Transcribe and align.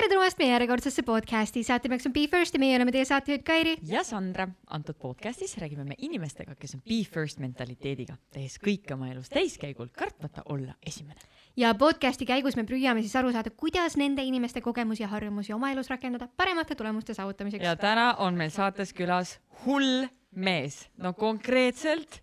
tere 0.00 0.14
tulemast 0.14 0.38
meie 0.40 0.48
järjekordsesse 0.54 1.02
podcasti, 1.04 1.60
saatemeheks 1.66 2.06
on 2.08 2.12
Be 2.14 2.22
First 2.32 2.54
ja 2.56 2.60
meie 2.62 2.72
oleme 2.78 2.92
teie 2.94 3.04
saatejuht 3.04 3.42
Kairi. 3.44 3.74
ja 3.84 4.00
Sandra. 4.04 4.46
antud 4.66 4.96
podcastis 4.96 5.58
räägime 5.60 5.84
me 5.84 5.94
inimestega, 5.98 6.54
kes 6.56 6.74
on 6.74 6.80
Be 6.88 7.02
First 7.04 7.38
mentaliteediga, 7.38 8.16
tehes 8.32 8.56
kõike 8.64 8.94
oma 8.96 9.10
elus 9.10 9.28
täiskäigul, 9.28 9.90
kartmata 9.92 10.42
olla 10.48 10.72
esimene. 10.86 11.20
ja 11.56 11.74
podcasti 11.74 12.24
käigus 12.24 12.56
me 12.56 12.64
püüame 12.64 13.04
siis 13.04 13.16
aru 13.16 13.32
saada, 13.32 13.50
kuidas 13.50 13.98
nende 14.00 14.24
inimeste 14.24 14.64
kogemusi 14.64 15.02
ja 15.02 15.08
harjumusi 15.12 15.52
oma 15.52 15.72
elus 15.72 15.92
rakendada 15.92 16.30
paremate 16.36 16.74
tulemuste 16.74 17.14
saavutamiseks. 17.14 17.64
ja 17.64 17.76
täna 17.76 18.14
on 18.24 18.40
meil 18.40 18.50
saates 18.50 18.96
külas 18.96 19.36
hull 19.66 20.08
mees, 20.30 20.88
no 20.96 21.12
konkreetselt 21.12 22.22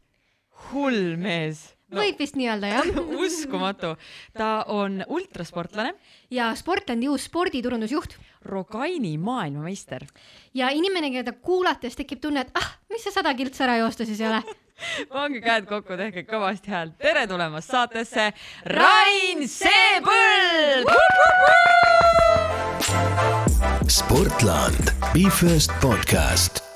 hull 0.72 1.14
mees 1.18 1.77
no, 1.92 2.02
võib 2.02 2.20
vist 2.20 2.36
nii 2.40 2.50
öelda, 2.52 2.72
jah 2.72 3.02
uskumatu. 3.26 3.96
ta 4.38 4.64
on 4.74 5.02
ultrasportlane. 5.08 5.94
ja 6.32 6.52
Sportlandi 6.56 7.10
uus 7.10 7.28
sporditurundusjuht. 7.30 8.18
Rogaini 8.48 9.18
maailmameister. 9.18 10.06
ja 10.54 10.70
inimene, 10.70 11.12
keda 11.12 11.34
kuulates 11.34 11.96
tekib 11.96 12.22
tunne, 12.24 12.46
et 12.46 12.52
ah, 12.56 12.72
mis 12.92 13.04
see 13.04 13.12
sada 13.16 13.34
kiltsi 13.36 13.64
ära 13.66 13.78
joosta 13.82 14.06
siis 14.08 14.22
ei 14.22 14.30
ole 14.32 14.44
pange 15.14 15.42
käed 15.42 15.66
kokku, 15.70 15.98
tehke 15.98 16.24
kõvasti 16.30 16.72
häält. 16.72 16.98
tere 17.02 17.26
tulemast 17.28 17.72
saatesse, 17.74 18.32
Rain 18.78 19.48
Seepõld! 19.50 20.94
sportland, 23.88 24.92
Be 25.14 25.30
First 25.32 25.72
podcast 25.82 26.67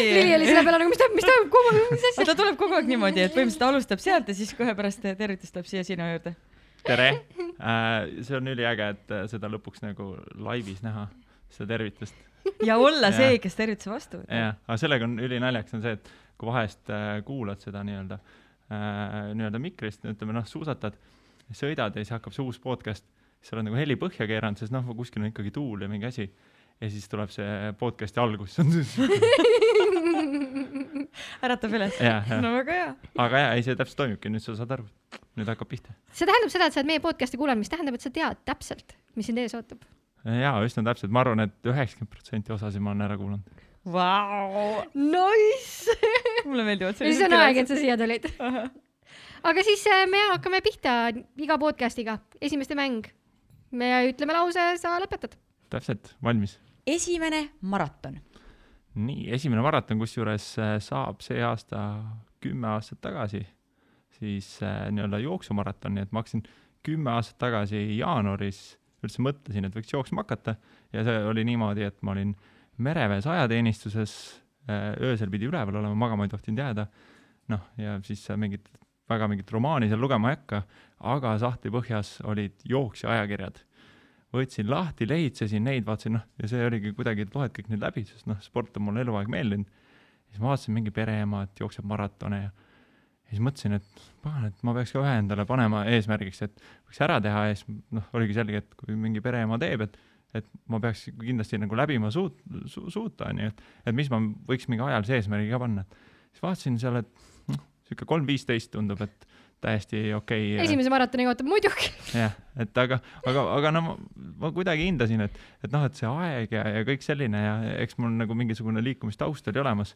Lili 0.00 0.34
oli 0.36 0.46
selle 0.48 0.62
peale 0.66 0.80
nagu, 0.82 0.92
mis 0.92 1.00
toimub, 1.00 1.18
mis 1.18 1.26
toimub, 1.28 1.50
kuhu, 1.54 1.74
mis 1.90 2.06
asja. 2.10 2.26
ta 2.30 2.36
tuleb 2.38 2.56
kogu 2.60 2.76
aeg 2.78 2.88
niimoodi, 2.90 3.24
et 3.24 3.34
põhimõtteliselt 3.34 3.66
alustab 3.68 4.02
sealt 4.02 4.30
ja 4.30 4.36
siis 4.38 4.52
kohe 4.58 4.74
pärast 4.78 5.04
tervitus 5.04 5.54
tuleb 5.54 5.68
siia 5.70 5.84
sinu 5.86 6.06
juurde. 6.08 6.34
tere 6.86 7.08
äh,, 7.12 8.08
see 8.26 8.36
on 8.38 8.50
üliäge, 8.52 8.88
et 8.96 9.14
äh, 9.14 9.24
seda 9.30 9.50
lõpuks 9.52 9.84
nagu 9.84 10.10
laivis 10.46 10.82
näha, 10.84 11.06
seda 11.52 11.74
tervitust. 11.74 12.18
ja 12.66 12.78
olla 12.80 13.12
see, 13.16 13.38
kes 13.42 13.58
tervituse 13.58 13.92
vastu 13.92 14.22
võtab. 14.22 14.36
jah, 14.42 14.60
aga 14.66 14.78
sellega 14.80 15.08
on 15.08 15.18
ülinaljakas 15.20 15.78
on 15.78 15.84
see, 15.86 15.96
et 15.98 16.12
kui 16.40 16.48
vahest 16.48 16.92
äh, 16.94 17.16
kuulad 17.26 17.60
seda 17.64 17.84
nii-öelda 17.86 18.20
äh, 18.20 19.32
nii-öelda 19.36 19.60
mikrist, 19.62 20.06
ütleme 20.08 20.36
noh, 20.36 20.46
suusatad, 20.48 20.96
sõidad 21.50 21.96
ja 21.96 22.04
siis 22.04 22.14
hakkab 22.16 22.36
see 22.36 22.46
uus 22.46 22.60
podcast, 22.62 23.04
siis 23.40 23.52
sa 23.52 23.58
oled 23.58 23.68
nagu 23.68 23.80
heli 23.80 23.98
põhja 24.00 24.28
keeranud, 24.30 24.60
sest 24.60 24.72
noh, 24.72 24.88
kuskil 24.96 25.24
on 25.24 25.32
ikkagi 25.32 25.52
tuul 25.54 25.84
ja 25.84 25.90
mingi 25.90 26.08
asi 26.08 26.30
ja 26.80 26.88
siis 26.88 27.08
tuleb 27.12 27.32
see 27.32 27.72
podcast'i 27.80 28.20
algus 28.22 28.56
äratab 31.44 31.76
üles. 31.76 31.96
no 32.42 32.52
väga 32.58 32.76
hea. 32.76 32.90
aga 33.24 33.42
jaa, 33.44 33.54
ei 33.56 33.64
see 33.66 33.76
täpselt 33.78 34.02
toimibki, 34.02 34.32
nüüd 34.32 34.44
sa 34.44 34.56
saad 34.58 34.74
aru, 34.76 34.86
nüüd 35.38 35.50
hakkab 35.50 35.70
pihta. 35.70 35.94
see 36.12 36.28
tähendab 36.28 36.52
seda, 36.52 36.68
et 36.68 36.76
sa 36.76 36.82
oled 36.82 36.90
meie 36.90 37.02
podcast'i 37.04 37.40
kuulanud, 37.40 37.62
mis 37.62 37.72
tähendab, 37.72 37.96
et 37.98 38.04
sa 38.04 38.12
tead 38.14 38.44
täpselt, 38.48 38.94
mis 39.18 39.30
sind 39.30 39.42
ees 39.42 39.56
ootab. 39.58 39.82
jaa, 40.24 40.54
üsna 40.66 40.84
täpselt, 40.90 41.12
ma 41.14 41.24
arvan 41.24 41.46
et, 41.46 41.56
et 41.60 41.72
üheksakümmend 41.72 42.12
protsenti 42.12 42.54
osasid 42.56 42.84
ma 42.84 42.94
olen 42.94 43.06
ära 43.08 43.18
kuulanud. 43.20 43.66
Vau, 43.90 44.82
nice 44.92 45.94
mulle 46.48 46.66
meeldivad 46.66 46.98
sellised. 46.98 47.22
siis 47.22 47.28
on 47.30 47.36
aeg, 47.38 47.62
et 47.62 47.70
sa 47.70 47.78
siia 47.80 47.96
tulid 48.00 48.28
aga 49.50 49.64
siis 49.64 49.86
äh, 49.88 50.04
me 50.10 50.20
hakkame 50.34 50.60
pihta 50.64 50.96
iga 51.40 51.56
podcast'iga, 51.60 52.18
esimeste 52.44 52.76
mäng. 52.76 53.08
me 53.70 53.94
ütleme 54.10 54.36
lause, 54.36 54.74
sa 54.82 54.98
lõpetad. 55.00 55.38
täpselt, 55.72 56.12
valmis 56.22 56.58
esimene 56.86 57.48
maraton? 57.60 58.20
Nii, 58.98 59.28
esimene 59.36 59.62
maraton, 59.62 60.00
kusjuures 60.00 60.52
äh, 60.58 60.76
saab 60.82 61.22
see 61.24 61.42
aasta 61.44 61.80
kümme 62.42 62.72
aastat 62.74 63.00
tagasi 63.04 63.44
siis 64.18 64.62
äh, 64.62 64.88
nii-öelda 64.92 65.20
jooksumaraton, 65.22 65.94
nii 65.94 66.06
et 66.06 66.12
ma 66.12 66.22
hakkasin 66.22 66.42
kümme 66.86 67.12
aastat 67.14 67.38
tagasi 67.40 67.82
jaanuaris 67.98 68.60
üldse 69.04 69.22
mõtlesin, 69.24 69.64
et 69.64 69.76
võiks 69.76 69.92
jooksma 69.94 70.24
hakata. 70.24 70.56
Ja 70.92 71.04
see 71.06 71.22
oli 71.30 71.44
niimoodi, 71.48 71.86
et 71.86 72.02
ma 72.04 72.12
olin 72.12 72.34
mereväes 72.80 73.28
ajateenistuses 73.30 74.12
äh,, 74.68 74.92
öösel 75.00 75.30
pidi 75.32 75.48
üleval 75.48 75.80
olema, 75.80 75.96
magama 75.96 76.26
ei 76.26 76.32
tohtinud 76.32 76.60
jääda, 76.60 76.86
noh, 77.52 77.64
ja 77.80 77.96
siis 78.04 78.26
mingit, 78.40 78.68
väga 79.10 79.28
mingit 79.30 79.50
romaani 79.52 79.88
seal 79.90 80.00
lugema 80.02 80.32
ei 80.32 80.38
hakka, 80.38 80.62
aga 81.14 81.34
sahtli 81.40 81.72
põhjas 81.72 82.18
olid 82.28 82.60
jooksja 82.68 83.14
ajakirjad 83.14 83.62
võtsin 84.34 84.70
lahti, 84.70 85.08
lehitsesin 85.08 85.64
neid, 85.66 85.84
vaatasin 85.86 86.14
noh, 86.18 86.26
ja 86.38 86.50
see 86.50 86.64
oligi 86.66 86.92
kuidagi, 86.96 87.26
et 87.26 87.34
loed 87.34 87.54
kõik 87.56 87.70
need 87.72 87.82
läbi, 87.82 88.04
sest 88.08 88.28
noh, 88.30 88.38
sport 88.44 88.76
on 88.78 88.86
mulle 88.88 89.04
eluaeg 89.04 89.30
meeldinud. 89.32 89.78
siis 90.30 90.42
ma 90.42 90.52
vaatasin 90.52 90.76
mingi 90.76 90.92
pereema, 90.94 91.44
et 91.46 91.62
jookseb 91.62 91.86
maratone 91.90 92.42
ja, 92.44 92.52
siis 93.30 93.42
mõtlesin, 93.42 93.74
et 93.80 94.04
pagan, 94.22 94.46
et 94.50 94.62
ma 94.66 94.74
peaks 94.76 94.94
ka 94.94 95.02
ühe 95.02 95.16
endale 95.22 95.46
panema 95.48 95.82
eesmärgiks, 95.90 96.42
et 96.46 96.62
võiks 96.86 97.02
ära 97.06 97.18
teha 97.22 97.48
ja 97.50 97.58
siis 97.58 97.82
noh, 97.96 98.06
oligi 98.14 98.38
selge, 98.38 98.62
et 98.62 98.78
kui 98.78 98.94
mingi 98.98 99.22
pereema 99.24 99.58
teeb, 99.62 99.88
et 99.88 99.98
et 100.30 100.46
ma 100.70 100.78
peaks 100.78 101.08
kindlasti 101.18 101.58
nagu 101.58 101.74
läbima 101.74 102.06
suut- 102.14 102.38
su,, 102.70 102.84
suuta, 102.86 103.32
onju, 103.32 103.48
et, 103.50 103.62
et 103.82 103.96
mis 103.96 104.06
ma 104.12 104.20
võiks 104.46 104.68
mingi 104.70 104.84
ajalise 104.86 105.16
eesmärgi 105.18 105.50
ka 105.50 105.58
panna. 105.58 105.82
siis 106.30 106.44
vaatasin 106.44 106.76
seal, 106.78 107.00
et 107.00 107.24
noh, 107.50 107.64
sihuke 107.88 108.06
kolm 108.06 108.28
viisteist 108.28 108.70
tundub, 108.76 109.02
et 109.02 109.26
täiesti 109.64 110.00
okei 110.16 110.54
okay.. 110.54 110.64
esimese 110.64 110.92
maratoni 110.92 111.26
ootab 111.28 111.48
muidugi. 111.50 111.90
jah, 112.16 112.34
et 112.60 112.80
aga, 112.80 113.00
aga, 113.28 113.44
aga 113.56 113.72
no 113.74 113.82
ma, 113.84 113.96
ma 114.44 114.52
kuidagi 114.56 114.86
hindasin, 114.88 115.24
et, 115.26 115.36
et 115.64 115.74
noh, 115.74 115.84
et 115.86 115.98
see 115.98 116.08
aeg 116.08 116.54
ja, 116.56 116.64
ja 116.76 116.86
kõik 116.88 117.04
selline 117.04 117.42
ja 117.44 117.54
eks 117.84 117.98
mul 118.00 118.14
nagu 118.16 118.36
mingisugune 118.38 118.82
liikumistaust 118.84 119.50
oli 119.52 119.62
olemas. 119.62 119.94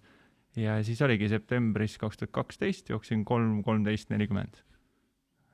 ja 0.59 0.77
siis 0.87 1.01
oligi 1.03 1.31
septembris 1.33 1.97
kaks 2.01 2.21
tuhat 2.21 2.35
kaksteist 2.35 2.93
jooksin 2.93 3.25
kolm, 3.25 3.63
kolmteist, 3.67 4.11
nelikümmend. 4.13 4.61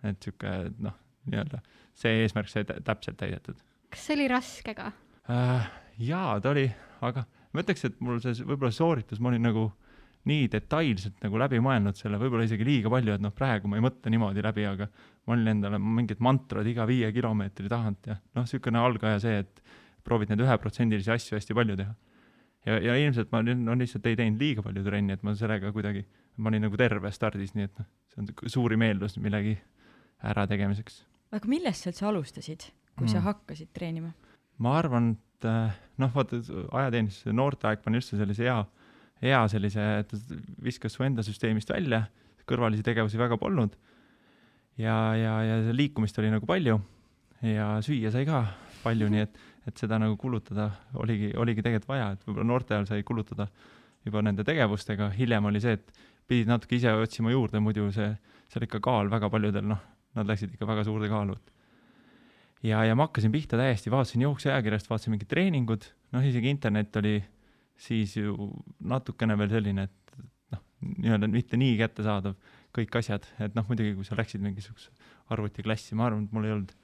et 0.06 0.22
sihuke 0.22 0.56
noh, 0.78 0.96
nii-öelda 1.30 1.62
see 2.00 2.24
eesmärk 2.24 2.50
sai 2.50 2.66
täpselt 2.66 3.20
täidetud. 3.20 3.60
kas 3.90 4.08
see 4.08 4.18
oli 4.18 4.30
raske 4.32 4.74
ka 4.74 4.90
äh,? 5.30 5.70
jaa, 6.00 6.40
ta 6.40 6.54
oli, 6.54 6.66
aga 7.06 7.26
ma 7.52 7.62
ütleks, 7.62 7.86
et 7.86 8.02
mul 8.02 8.18
see 8.24 8.42
võib-olla 8.42 8.74
sooritus, 8.74 9.22
ma 9.22 9.30
olin 9.30 9.46
nagu 9.50 9.68
äh, 9.68 9.89
nii 10.28 10.48
detailselt 10.52 11.22
nagu 11.24 11.38
läbi 11.40 11.60
mõelnud 11.64 11.96
selle, 11.96 12.18
võib-olla 12.20 12.44
isegi 12.44 12.66
liiga 12.66 12.90
palju, 12.92 13.14
et 13.16 13.22
noh, 13.24 13.32
praegu 13.36 13.70
ma 13.70 13.78
ei 13.78 13.84
mõtle 13.84 14.12
niimoodi 14.12 14.44
läbi, 14.44 14.66
aga 14.68 14.88
ma 15.26 15.36
olin 15.36 15.52
endale 15.54 15.80
mingid 15.80 16.20
mantrad 16.24 16.66
iga 16.68 16.84
viie 16.88 17.08
kilomeetri 17.14 17.70
tagant 17.72 18.10
ja 18.10 18.18
noh, 18.36 18.44
niisugune 18.44 18.82
algaja 18.82 19.20
see, 19.22 19.40
et 19.46 19.62
proovid 20.04 20.32
neid 20.32 20.42
üheprotsendilisi 20.44 21.12
asju 21.14 21.38
hästi 21.38 21.56
palju 21.56 21.76
teha. 21.80 21.94
ja, 22.68 22.76
ja 22.90 22.96
ilmselt 23.00 23.32
ma 23.32 23.40
no 23.46 23.76
lihtsalt 23.80 24.10
ei 24.10 24.18
teinud 24.20 24.42
liiga 24.44 24.64
palju 24.66 24.84
trenni, 24.84 25.16
et 25.16 25.24
ma 25.24 25.34
sellega 25.36 25.72
kuidagi, 25.72 26.04
ma 26.36 26.52
olin 26.52 26.66
nagu 26.68 26.80
terve 26.80 27.12
stardis, 27.16 27.54
nii 27.56 27.68
et 27.70 27.80
noh, 27.80 27.88
see 28.12 28.20
on 28.20 28.52
suurim 28.58 28.84
eeldus 28.84 29.16
millegi 29.24 29.56
ärategemiseks. 30.32 31.04
aga 31.32 31.48
millest 31.48 31.86
sa 31.86 31.94
üldse 31.94 32.10
alustasid, 32.10 32.68
kui 32.98 33.06
mm. 33.08 33.14
sa 33.14 33.24
hakkasid 33.24 33.72
treenima? 33.72 34.12
ma 34.60 34.76
arvan, 34.76 35.14
et 35.16 35.48
noh, 35.96 36.12
vaata 36.12 36.42
ajateenistuse 36.44 37.32
noorteaeg 37.32 37.80
pani 37.80 38.02
üldse 38.02 38.20
sellise 38.20 38.44
hea 38.44 38.60
hea 39.20 39.40
sellise, 39.52 39.86
et 40.02 40.14
viskas 40.64 40.96
su 40.96 41.04
enda 41.04 41.24
süsteemist 41.26 41.70
välja, 41.72 42.04
kõrvalisi 42.48 42.84
tegevusi 42.86 43.20
väga 43.20 43.38
polnud. 43.40 43.76
ja, 44.80 44.96
ja, 45.16 45.34
ja 45.44 45.60
liikumist 45.76 46.18
oli 46.18 46.30
nagu 46.32 46.46
palju 46.48 46.80
ja 47.44 47.74
süüa 47.84 48.12
sai 48.12 48.26
ka 48.28 48.44
palju, 48.84 49.08
nii 49.12 49.24
et, 49.24 49.36
et 49.68 49.80
seda 49.80 49.98
nagu 50.00 50.16
kulutada 50.20 50.70
oligi, 51.00 51.32
oligi 51.36 51.64
tegelikult 51.64 51.92
vaja, 51.92 52.10
et 52.14 52.24
võib-olla 52.26 52.48
noorte 52.48 52.74
ajal 52.76 52.88
sai 52.88 53.04
kulutada 53.06 53.48
juba 54.06 54.22
nende 54.24 54.44
tegevustega, 54.46 55.10
hiljem 55.16 55.48
oli 55.50 55.60
see, 55.60 55.76
et 55.76 56.04
pidid 56.30 56.48
natuke 56.48 56.78
ise 56.78 56.92
otsima 56.96 57.32
juurde, 57.32 57.60
muidu 57.60 57.90
see, 57.94 58.12
seal 58.52 58.64
ikka 58.64 58.80
kaal 58.84 59.10
väga 59.12 59.28
paljudel, 59.32 59.66
noh, 59.68 59.80
nad 60.16 60.28
läksid 60.28 60.54
ikka 60.54 60.68
väga 60.68 60.84
suurde 60.88 61.10
kaalu. 61.12 61.36
ja, 62.62 62.84
ja 62.84 62.96
ma 62.96 63.08
hakkasin 63.08 63.32
pihta 63.32 63.60
täiesti, 63.60 63.92
vaatasin 63.92 64.24
jooksuajakirjast, 64.24 64.88
vaatasin 64.90 65.14
mingid 65.16 65.28
treeningud, 65.28 65.86
noh, 66.16 66.24
isegi 66.24 66.52
internet 66.52 66.96
oli 67.00 67.18
siis 67.80 68.16
ju 68.16 68.50
natukene 68.92 69.36
veel 69.40 69.52
selline, 69.54 69.86
et 69.88 70.22
noh, 70.54 70.62
nii-öelda 71.00 71.30
mitte 71.32 71.58
nii 71.60 71.76
kättesaadav 71.80 72.36
kõik 72.76 73.00
asjad, 73.00 73.26
et 73.42 73.56
noh, 73.56 73.66
muidugi 73.68 73.94
kui 73.96 74.06
sa 74.06 74.18
läksid 74.18 74.42
mingisuguse 74.44 74.92
arvutiklassi, 75.34 75.96
ma 75.98 76.08
arvan, 76.08 76.26
et 76.26 76.34
mul 76.36 76.48
ei 76.48 76.54
olnud, 76.54 76.74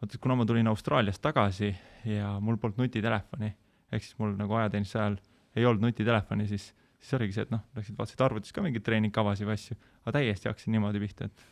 vaata, 0.00 0.20
kuna 0.22 0.38
ma 0.38 0.46
tulin 0.48 0.70
Austraaliast 0.70 1.22
tagasi 1.24 1.72
ja 2.08 2.36
mul 2.44 2.60
polnud 2.60 2.84
nutitelefoni, 2.84 3.52
ehk 3.92 4.04
siis 4.04 4.18
mul 4.20 4.36
nagu 4.38 4.58
ajateenistuse 4.60 5.02
ajal 5.02 5.20
ei 5.58 5.66
olnud 5.66 5.88
nutitelefoni, 5.88 6.48
siis, 6.48 6.70
siis 7.00 7.18
oligi 7.18 7.36
see, 7.36 7.46
et 7.48 7.54
noh, 7.54 7.64
läksid 7.76 7.98
vaatasid 7.98 8.24
arvutis 8.24 8.54
ka 8.54 8.64
mingeid 8.64 8.86
treeningkavasid 8.86 9.48
või 9.48 9.56
asju, 9.58 9.78
aga 10.04 10.18
täiesti 10.20 10.50
hakkasin 10.50 10.76
niimoodi 10.76 11.02
pihta, 11.04 11.30
et 11.30 11.46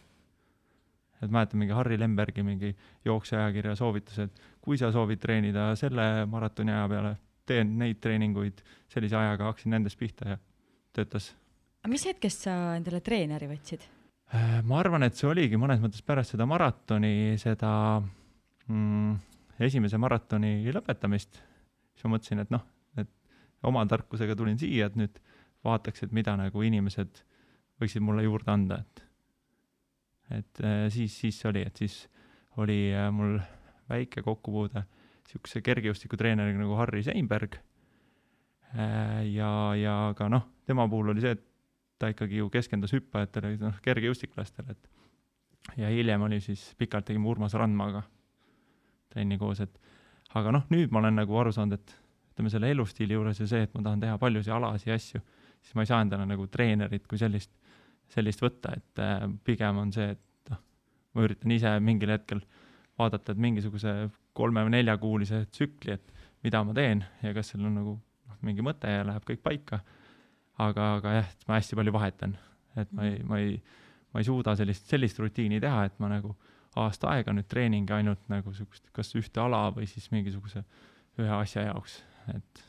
et 1.25 1.31
mäletan 1.33 1.57
mingi 1.57 1.73
Harri 1.73 1.97
Lembergi 1.97 2.43
mingi 2.45 2.75
jooksuajakirja 3.05 3.73
soovitused, 3.79 4.35
kui 4.61 4.77
sa 4.77 4.91
soovid 4.93 5.21
treenida 5.23 5.71
selle 5.81 6.27
maratoni 6.29 6.75
aja 6.75 6.89
peale, 6.93 7.13
teen 7.47 7.77
neid 7.81 8.01
treeninguid 8.03 8.63
sellise 8.93 9.19
ajaga, 9.19 9.51
hakkasin 9.51 9.75
nendest 9.77 9.99
pihta 10.01 10.35
ja 10.35 10.39
töötas. 10.97 11.33
aga 11.83 11.93
mis 11.93 12.07
hetkest 12.09 12.47
sa 12.49 12.57
endale 12.79 13.03
treeneri 13.05 13.49
võtsid? 13.51 13.87
Äh, 14.35 14.59
ma 14.67 14.81
arvan, 14.83 15.07
et 15.07 15.19
see 15.19 15.29
oligi 15.31 15.59
mõnes 15.61 15.79
mõttes 15.83 16.03
pärast 16.07 16.35
seda 16.35 16.49
maratoni, 16.51 17.37
seda 17.39 17.71
mm, 18.67 19.13
esimese 19.63 20.01
maratoni 20.03 20.73
lõpetamist, 20.75 21.39
siis 21.95 22.07
ma 22.07 22.17
mõtlesin, 22.17 22.43
et 22.43 22.51
noh, 22.55 22.65
et 22.99 23.13
oma 23.67 23.85
tarkusega 23.87 24.35
tulin 24.39 24.59
siia, 24.59 24.91
et 24.91 24.99
nüüd 24.99 25.21
vaataks, 25.67 26.07
et 26.07 26.15
mida 26.15 26.35
nagu 26.39 26.63
inimesed 26.67 27.23
võiksid 27.81 28.03
mulle 28.03 28.27
juurde 28.27 28.53
anda, 28.53 28.83
et 28.83 29.05
et 30.35 30.61
äh, 30.65 30.89
siis, 30.91 31.15
siis 31.15 31.39
oli, 31.47 31.63
et 31.63 31.79
siis 31.79 32.01
oli 32.59 32.91
äh, 32.91 33.07
mul 33.15 33.39
väike 33.87 34.25
kokkupuude 34.27 34.83
siukse 35.31 35.63
kergejõustikutreeneriga 35.65 36.61
nagu 36.61 36.77
Harri 36.79 37.03
Seinberg. 37.07 37.59
ja, 38.77 39.51
ja 39.79 39.95
ka 40.19 40.29
noh, 40.29 40.47
tema 40.67 40.89
puhul 40.91 41.15
oli 41.15 41.23
see, 41.25 41.37
et 41.37 41.45
ta 41.99 42.11
ikkagi 42.13 42.43
ju 42.43 42.51
keskendus 42.53 42.93
hüppajatele, 42.93 43.55
noh, 43.63 43.79
kergejõustiklastele, 43.85 44.75
et 44.77 45.79
ja 45.81 45.91
hiljem 45.91 46.27
oli 46.27 46.41
siis 46.45 46.69
pikalt 46.79 47.07
tegime 47.09 47.29
Urmas 47.31 47.55
Randmaga 47.57 48.03
trenni 49.13 49.39
koos, 49.41 49.63
et 49.65 49.79
aga 50.37 50.53
noh, 50.59 50.67
nüüd 50.73 50.93
ma 50.93 51.01
olen 51.01 51.23
nagu 51.23 51.39
aru 51.41 51.55
saanud, 51.55 51.79
et 51.79 51.97
ütleme 52.35 52.53
selle 52.53 52.71
elustiili 52.75 53.17
juures 53.17 53.41
ja 53.41 53.49
see, 53.49 53.65
et 53.65 53.75
ma 53.75 53.85
tahan 53.87 54.03
teha 54.03 54.19
paljusid 54.21 54.53
alasid 54.53 54.91
ja 54.91 54.99
asju, 54.99 55.23
siis 55.65 55.79
ma 55.79 55.87
ei 55.87 55.91
saa 55.91 56.03
endale 56.05 56.27
nagu 56.29 56.47
treenerit 56.53 57.07
kui 57.09 57.21
sellist, 57.21 57.55
sellist 58.13 58.45
võtta, 58.45 58.75
et 58.77 59.03
äh, 59.03 59.25
pigem 59.47 59.81
on 59.81 59.95
see, 59.95 60.11
et 60.13 60.53
noh, 60.53 60.61
ma 61.17 61.25
üritan 61.25 61.57
ise 61.57 61.73
mingil 61.81 62.13
hetkel 62.13 62.45
vaadata, 63.01 63.33
et 63.33 63.41
mingisuguse 63.41 63.97
kolme 64.37 64.65
või 64.67 64.75
neljakuulise 64.77 65.45
tsükli, 65.51 65.97
et 65.97 66.13
mida 66.45 66.63
ma 66.65 66.75
teen 66.77 67.05
ja 67.23 67.33
kas 67.37 67.53
seal 67.53 67.65
on 67.67 67.79
nagu 67.79 67.95
noh, 67.97 68.41
mingi 68.47 68.65
mõte 68.65 68.91
ja 68.91 69.07
läheb 69.07 69.25
kõik 69.29 69.43
paika. 69.45 69.81
aga, 70.59 70.93
aga 70.99 71.15
jah, 71.19 71.33
et 71.33 71.49
ma 71.49 71.59
hästi 71.59 71.77
palju 71.77 71.93
vahetan, 71.93 72.37
et 72.81 72.93
ma 72.97 73.09
ei, 73.09 73.23
ma 73.29 73.41
ei, 73.43 73.57
ma 74.13 74.23
ei 74.23 74.29
suuda 74.29 74.57
sellist, 74.57 74.87
sellist 74.89 75.19
rutiini 75.21 75.61
teha, 75.61 75.85
et 75.89 75.99
ma 76.01 76.09
nagu 76.13 76.35
aasta 76.77 77.11
aega 77.13 77.33
nüüd 77.33 77.49
treeningi 77.49 77.93
ainult 77.93 78.23
nagu 78.33 78.53
sihukest, 78.53 78.89
kas 78.93 79.13
ühte 79.17 79.41
ala 79.41 79.67
või 79.77 79.89
siis 79.89 80.11
mingisuguse 80.13 80.65
ühe 81.21 81.33
asja 81.41 81.67
jaoks, 81.71 81.99
et 82.33 82.65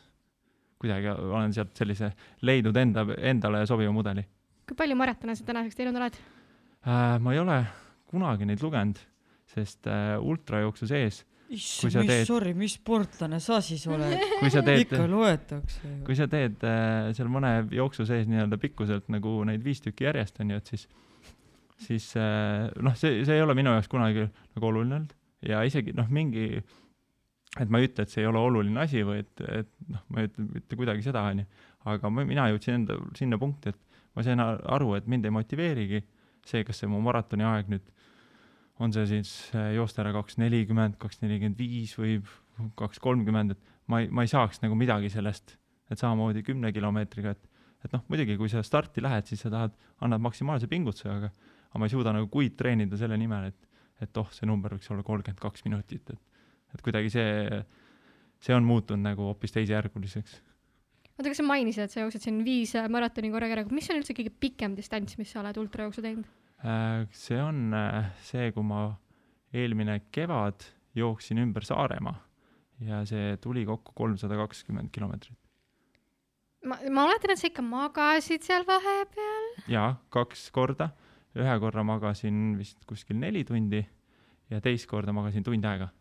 kuidagi 0.80 1.12
olen 1.12 1.56
sealt 1.56 1.76
sellise 1.76 2.12
leidnud 2.42 2.78
enda, 2.78 3.06
endale 3.18 3.66
sobiva 3.68 3.92
mudeli 3.92 4.24
kui 4.68 4.76
palju 4.76 4.98
maratone 5.00 5.36
sa 5.36 5.46
tänaseks 5.48 5.80
teinud 5.80 5.96
oled? 5.96 6.18
äh,. 6.84 7.16
ma 7.24 7.34
ei 7.34 7.40
ole 7.40 7.62
kunagi 8.12 8.48
neid 8.48 8.64
lugenud, 8.64 9.00
sest 9.48 9.88
äh, 9.88 10.16
ultrajooksu 10.20 10.88
sees, 10.90 11.24
Kui 11.24 11.37
issand 11.54 11.94
sa, 11.94 12.02
mis 12.02 12.10
teed-, 12.12 12.28
sorry, 12.28 12.54
mis 12.58 12.76
sportlane 12.78 13.40
sa 13.44 13.60
siis 13.64 13.86
oled? 13.94 14.16
kui 14.40 14.52
sa 14.54 14.64
teed 14.66 14.86
ikka 14.86 15.04
loetakse 15.10 15.92
kui 16.08 16.18
sa 16.20 16.28
teed 16.32 16.64
äh, 16.68 17.12
seal 17.18 17.30
mõne 17.32 17.52
jooksu 17.74 18.08
sees 18.10 18.28
nii-öelda 18.30 18.60
pikkuselt 18.62 19.08
nagu 19.14 19.40
neid 19.48 19.64
viis 19.66 19.84
tükki 19.84 20.08
järjest 20.08 20.42
onju, 20.44 20.60
et 20.60 20.74
siis, 20.74 20.88
siis 21.86 22.10
äh, 22.20 22.68
noh, 22.84 22.98
see, 23.00 23.24
see 23.28 23.40
ei 23.40 23.46
ole 23.46 23.56
minu 23.58 23.76
jaoks 23.76 23.92
kunagi 23.92 24.28
nagu 24.28 24.70
oluline 24.72 25.02
olnud. 25.02 25.16
Ja 25.46 25.62
isegi 25.68 25.94
noh, 25.94 26.08
mingi, 26.10 26.48
et 27.62 27.70
ma 27.70 27.80
ei 27.80 27.88
ütle, 27.92 28.08
et 28.08 28.12
see 28.14 28.24
ei 28.24 28.30
ole 28.30 28.42
oluline 28.42 28.82
asi 28.82 29.04
või 29.06 29.22
et, 29.22 29.44
et 29.46 29.70
noh, 29.92 30.02
ma 30.10 30.24
ei 30.24 30.32
ütle 30.32 30.48
mitte 30.50 30.80
kuidagi 30.80 31.06
seda 31.06 31.28
onju, 31.30 31.46
aga 31.94 32.12
ma, 32.12 32.26
mina 32.28 32.48
jõudsin 32.52 32.82
enda 32.82 32.98
sinna 33.20 33.38
punkti, 33.42 33.72
et 33.72 34.02
ma 34.18 34.26
sain 34.26 34.42
aru, 34.42 34.96
et 34.98 35.06
mind 35.08 35.30
ei 35.30 35.36
motiveerigi 35.36 36.02
see, 36.48 36.64
kas 36.66 36.82
see 36.82 36.90
mu 36.90 37.00
maratoni 37.06 37.46
aeg 37.46 37.70
nüüd 37.72 37.86
on 38.80 38.94
see 38.94 39.06
siis 39.10 39.32
äh, 39.56 39.72
joosta 39.78 40.04
ära 40.04 40.14
kaks 40.16 40.38
nelikümmend, 40.42 40.98
kaks 41.02 41.22
nelikümmend 41.24 41.60
viis 41.60 41.96
või 41.98 42.20
kaks 42.78 43.02
kolmkümmend, 43.04 43.56
et 43.56 43.76
ma 43.92 44.02
ei, 44.04 44.10
ma 44.14 44.26
ei 44.26 44.32
saaks 44.32 44.62
nagu 44.64 44.78
midagi 44.78 45.10
sellest, 45.14 45.56
et 45.92 46.00
samamoodi 46.00 46.44
kümne 46.46 46.74
kilomeetriga, 46.76 47.36
et 47.36 47.54
et 47.86 47.94
noh, 47.94 48.02
muidugi, 48.10 48.34
kui 48.40 48.50
sa 48.50 48.64
starti 48.66 49.04
lähed, 49.06 49.28
siis 49.30 49.44
sa 49.46 49.52
tahad, 49.54 49.76
annad 50.02 50.22
maksimaalse 50.26 50.68
pingutuse, 50.68 51.08
aga 51.12 51.30
aga 51.68 51.82
ma 51.82 51.88
ei 51.88 51.94
suuda 51.94 52.14
nagu 52.16 52.30
kuid 52.32 52.56
treenida 52.58 52.98
selle 53.00 53.18
nimel, 53.20 53.52
et 53.52 53.64
et 54.02 54.18
oh, 54.22 54.28
see 54.34 54.46
number 54.46 54.76
võiks 54.76 54.90
olla 54.94 55.06
kolmkümmend 55.06 55.42
kaks 55.42 55.66
minutit, 55.66 56.10
et 56.14 56.76
et 56.76 56.84
kuidagi 56.84 57.10
see, 57.14 57.62
see 58.44 58.56
on 58.56 58.66
muutunud 58.68 59.06
nagu 59.06 59.30
hoopis 59.30 59.56
teisejärguliseks. 59.56 60.42
oota, 61.16 61.30
kas 61.30 61.40
sa 61.40 61.46
mainisid, 61.48 61.86
et 61.86 61.94
sa 61.94 62.04
jooksed 62.04 62.26
siin 62.26 62.44
viis 62.46 62.76
maratoni 62.94 63.32
korraga 63.34 63.60
ära, 63.60 63.66
mis 63.72 63.90
on 63.90 64.02
üldse 64.02 64.18
kõige 64.18 64.34
pikem 64.34 64.76
distants, 64.78 65.18
mis 65.18 65.32
sa 65.32 65.42
oled 65.42 65.58
ultrajooksu 65.64 66.04
teinud? 66.06 66.28
Äh, 66.66 67.06
see 67.14 67.38
on 67.38 67.74
äh, 67.74 68.08
see, 68.26 68.50
kui 68.52 68.66
ma 68.66 68.88
eelmine 69.54 70.00
kevad 70.12 70.64
jooksin 70.98 71.38
ümber 71.38 71.66
Saaremaa 71.66 72.16
ja 72.82 73.04
see 73.06 73.36
tuli 73.42 73.62
kokku 73.66 73.94
kolmsada 73.98 74.40
kakskümmend 74.40 74.90
kilomeetrit. 74.94 75.38
ma, 76.66 76.80
ma 76.90 77.04
oletan, 77.06 77.34
et 77.34 77.42
sa 77.42 77.52
ikka 77.52 77.62
magasid 77.62 78.46
seal 78.46 78.66
vahepeal. 78.66 79.46
jaa, 79.70 79.92
kaks 80.10 80.48
korda, 80.54 80.90
ühe 81.38 81.60
korra 81.62 81.86
magasin 81.86 82.58
vist 82.58 82.82
kuskil 82.90 83.22
neli 83.22 83.46
tundi 83.46 83.84
ja 84.50 84.62
teist 84.62 84.90
korda 84.90 85.14
magasin 85.14 85.46
tund 85.46 85.66
aega. 85.66 85.92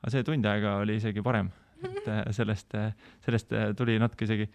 aga 0.00 0.16
see 0.16 0.24
tund 0.24 0.48
aega 0.48 0.78
oli 0.86 0.96
isegi 0.96 1.20
parem, 1.20 1.52
et 1.84 2.08
äh, 2.08 2.24
sellest, 2.32 2.80
sellest 3.28 3.52
tuli 3.76 4.00
natuke 4.00 4.24
isegi 4.24 4.48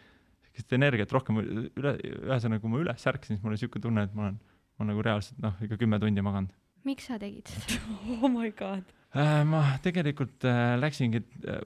sellist 0.58 0.74
energiat 0.74 1.12
rohkem 1.14 1.40
üle, 1.42 1.96
ühesõnaga, 2.02 2.62
kui 2.62 2.72
ma 2.72 2.82
üles 2.82 3.08
ärkasin, 3.10 3.38
siis 3.38 3.44
mul 3.44 3.54
oli 3.54 3.62
siuke 3.62 3.82
tunne, 3.82 4.08
et 4.08 4.14
ma 4.18 4.28
olen, 4.28 4.38
ma 4.78 4.84
olen 4.84 4.94
nagu 4.94 5.04
reaalselt 5.06 5.42
noh, 5.44 5.58
ikka 5.62 5.78
kümme 5.78 6.00
tundi 6.02 6.24
maganud. 6.26 6.54
miks 6.88 7.10
sa 7.10 7.18
tegid 7.20 7.48
seda? 7.48 7.82
oh 8.22 8.30
my 8.32 8.50
god. 8.58 8.86
Äh, 9.18 9.44
ma 9.48 9.62
tegelikult 9.84 10.46
äh, 10.48 10.76
läksingi, 10.80 11.22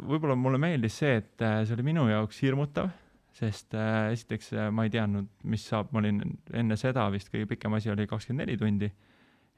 võib-olla 0.07 0.35
mulle 0.37 0.59
meeldis 0.61 0.99
see, 1.01 1.15
et 1.21 1.41
äh, 1.41 1.61
see 1.65 1.75
oli 1.77 1.87
minu 1.87 2.05
jaoks 2.09 2.41
hirmutav, 2.43 2.91
sest 3.35 3.73
äh, 3.77 4.11
esiteks 4.11 4.51
äh, 4.53 4.69
ma 4.73 4.85
ei 4.85 4.93
teadnud, 4.93 5.29
mis 5.49 5.65
saab, 5.67 5.91
ma 5.91 6.03
olin 6.03 6.21
enne 6.57 6.77
seda 6.79 7.07
vist 7.13 7.31
kõige 7.31 7.53
pikem 7.53 7.73
asi 7.77 7.91
oli 7.91 8.07
kakskümmend 8.09 8.45
neli 8.45 8.59
tundi 8.59 8.91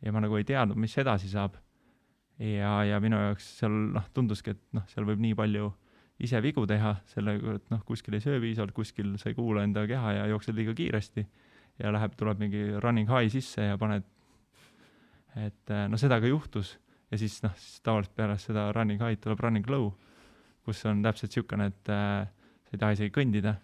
ja 0.04 0.14
ma 0.14 0.22
nagu 0.24 0.38
ei 0.38 0.46
teadnud, 0.48 0.78
mis 0.80 0.96
edasi 1.02 1.32
saab. 1.32 1.58
ja, 2.38 2.84
ja 2.86 3.00
minu 3.02 3.18
jaoks 3.20 3.48
seal 3.60 3.74
noh, 3.98 4.06
tunduski, 4.14 4.54
et 4.54 4.62
noh, 4.78 4.86
seal 4.94 5.08
võib 5.10 5.22
nii 5.22 5.36
palju 5.38 5.72
ise 6.20 6.42
vigu 6.44 6.66
teha 6.70 6.96
sellega, 7.10 7.58
et 7.58 7.72
noh, 7.74 7.82
kuskil 7.88 8.18
ei 8.18 8.24
söö 8.24 8.42
piisavalt, 8.44 8.74
kuskil 8.76 9.16
sa 9.22 9.32
ei 9.32 9.38
kuula 9.38 9.64
enda 9.66 9.86
keha 9.90 10.14
ja 10.20 10.28
jooksed 10.32 10.56
liiga 10.56 10.76
kiiresti 10.78 11.26
ja 11.82 11.92
läheb, 11.94 12.14
tuleb 12.18 12.42
mingi 12.42 12.68
running 12.84 13.10
high 13.10 13.32
sisse 13.34 13.66
ja 13.72 13.78
paned, 13.82 14.06
et 15.42 15.74
äh, 15.74 15.88
no 15.90 15.98
seda 15.98 16.20
ka 16.22 16.30
juhtus 16.30 16.76
ja 17.12 17.18
siis 17.18 17.40
noh, 17.46 17.54
siis 17.58 17.82
tavaliselt 17.86 18.16
peale 18.18 18.38
seda 18.42 18.70
running 18.76 19.02
high'd 19.02 19.22
tuleb 19.24 19.42
running 19.44 19.70
low, 19.70 19.92
kus 20.66 20.84
on 20.90 21.04
täpselt 21.06 21.34
niisugune, 21.34 21.70
et 21.74 21.94
äh, 21.94 22.26
sa 22.66 22.76
ei 22.76 22.82
taha 22.82 22.98
isegi 22.98 23.14
kõndida. 23.14 23.58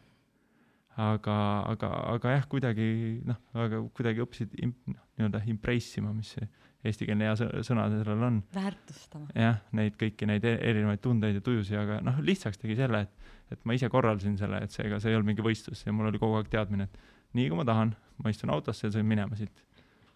aga, 1.00 1.36
aga, 1.70 1.90
aga 2.12 2.32
jah, 2.34 2.48
kuidagi 2.52 2.86
noh, 3.24 3.38
aga 3.56 3.78
kuidagi 3.96 4.20
õppisid 4.26 4.58
imp, 4.66 4.82
noh, 4.92 5.06
nii-öelda 5.16 5.40
embrace 5.48 6.02
ima, 6.02 6.12
mis 6.12 6.34
see 6.36 6.50
eestikeelne 6.86 7.28
hea 7.28 7.36
sõ- 7.36 7.64
sõna 7.66 7.88
sellel 7.92 8.24
on. 8.24 8.42
väärtustama. 8.56 9.28
jah, 9.36 9.60
neid 9.76 9.98
kõiki 10.00 10.28
neid 10.30 10.46
e- 10.48 10.60
erinevaid 10.72 11.02
tundeid 11.04 11.40
ja 11.40 11.44
tujusid, 11.44 11.78
aga 11.82 12.00
noh, 12.06 12.22
lihtsaks 12.24 12.62
tegi 12.62 12.78
selle, 12.80 13.02
et, 13.08 13.34
et 13.52 13.66
ma 13.68 13.76
ise 13.76 13.90
korraldasin 13.92 14.38
selle, 14.40 14.62
et 14.64 14.76
seega 14.76 15.00
see 15.00 15.12
ei 15.12 15.20
olnud 15.20 15.34
mingi 15.34 15.46
võistlus 15.46 15.84
ja 15.86 15.96
mul 15.96 16.12
oli 16.12 16.22
kogu 16.22 16.40
aeg 16.40 16.52
teadmine, 16.54 16.88
et 16.88 17.36
nii 17.36 17.50
kui 17.52 17.60
ma 17.60 17.68
tahan, 17.68 17.92
ma 18.24 18.32
istun 18.32 18.54
autosse 18.56 18.88
ja 18.88 18.94
sõin 18.96 19.08
minema 19.10 19.36
siit. 19.40 19.66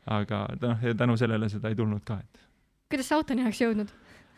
aga 0.05 0.45
noh, 0.61 0.79
ja 0.83 0.95
tänu 0.95 1.17
sellele 1.19 1.49
seda 1.51 1.71
ei 1.71 1.75
tulnud 1.79 2.03
ka, 2.07 2.19
et 2.23 2.47
kuidas 2.93 3.09
sa 3.09 3.19
autoni 3.19 3.43
oleks 3.43 3.59
jõudnud? 3.61 3.91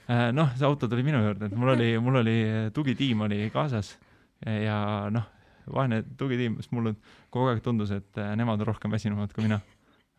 Äh, 0.06 0.28
noh, 0.34 0.52
see 0.58 0.66
auto 0.68 0.88
tuli 0.90 1.04
minu 1.06 1.22
juurde, 1.24 1.50
et 1.50 1.56
mul 1.58 1.74
oli, 1.74 1.94
mul 2.02 2.22
oli 2.22 2.36
äh, 2.46 2.68
tugitiim 2.74 3.26
oli 3.26 3.50
kaasas 3.54 3.96
ja 4.46 4.78
noh, 5.14 5.26
vaene 5.74 6.04
tugitiim, 6.18 6.60
sest 6.62 6.74
mulle 6.76 6.96
kogu 7.34 7.50
aeg 7.50 7.64
tundus, 7.66 7.92
et 7.96 8.22
äh, 8.22 8.34
nemad 8.38 8.62
on 8.62 8.70
rohkem 8.70 8.94
väsinumad 8.94 9.34
kui 9.34 9.48
mina. 9.48 9.60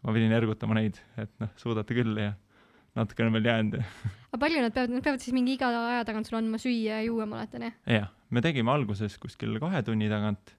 Ma 0.07 0.15
pidin 0.15 0.35
ergutama 0.37 0.77
neid, 0.79 1.01
et 1.19 1.33
noh, 1.43 1.51
suudate 1.59 1.97
küll 1.97 2.19
ja 2.21 2.33
natukene 2.97 3.33
veel 3.35 3.49
jäänud 3.51 3.81
aga 4.31 4.41
palju 4.41 4.63
nad 4.63 4.75
peavad, 4.77 4.95
nad 4.95 5.05
peavad 5.05 5.25
siis 5.25 5.35
mingi 5.37 5.57
iga 5.57 5.71
aja 5.73 6.05
tagant 6.09 6.29
sulle 6.29 6.43
andma 6.43 6.61
süüa 6.63 7.01
ja 7.01 7.07
juua, 7.09 7.27
ma 7.29 7.41
oletan 7.41 7.67
jah? 7.69 7.77
jah, 7.99 8.13
me 8.31 8.43
tegime 8.45 8.73
alguses 8.73 9.19
kuskil 9.23 9.59
kahe 9.63 9.83
tunni 9.87 10.09
tagant 10.13 10.55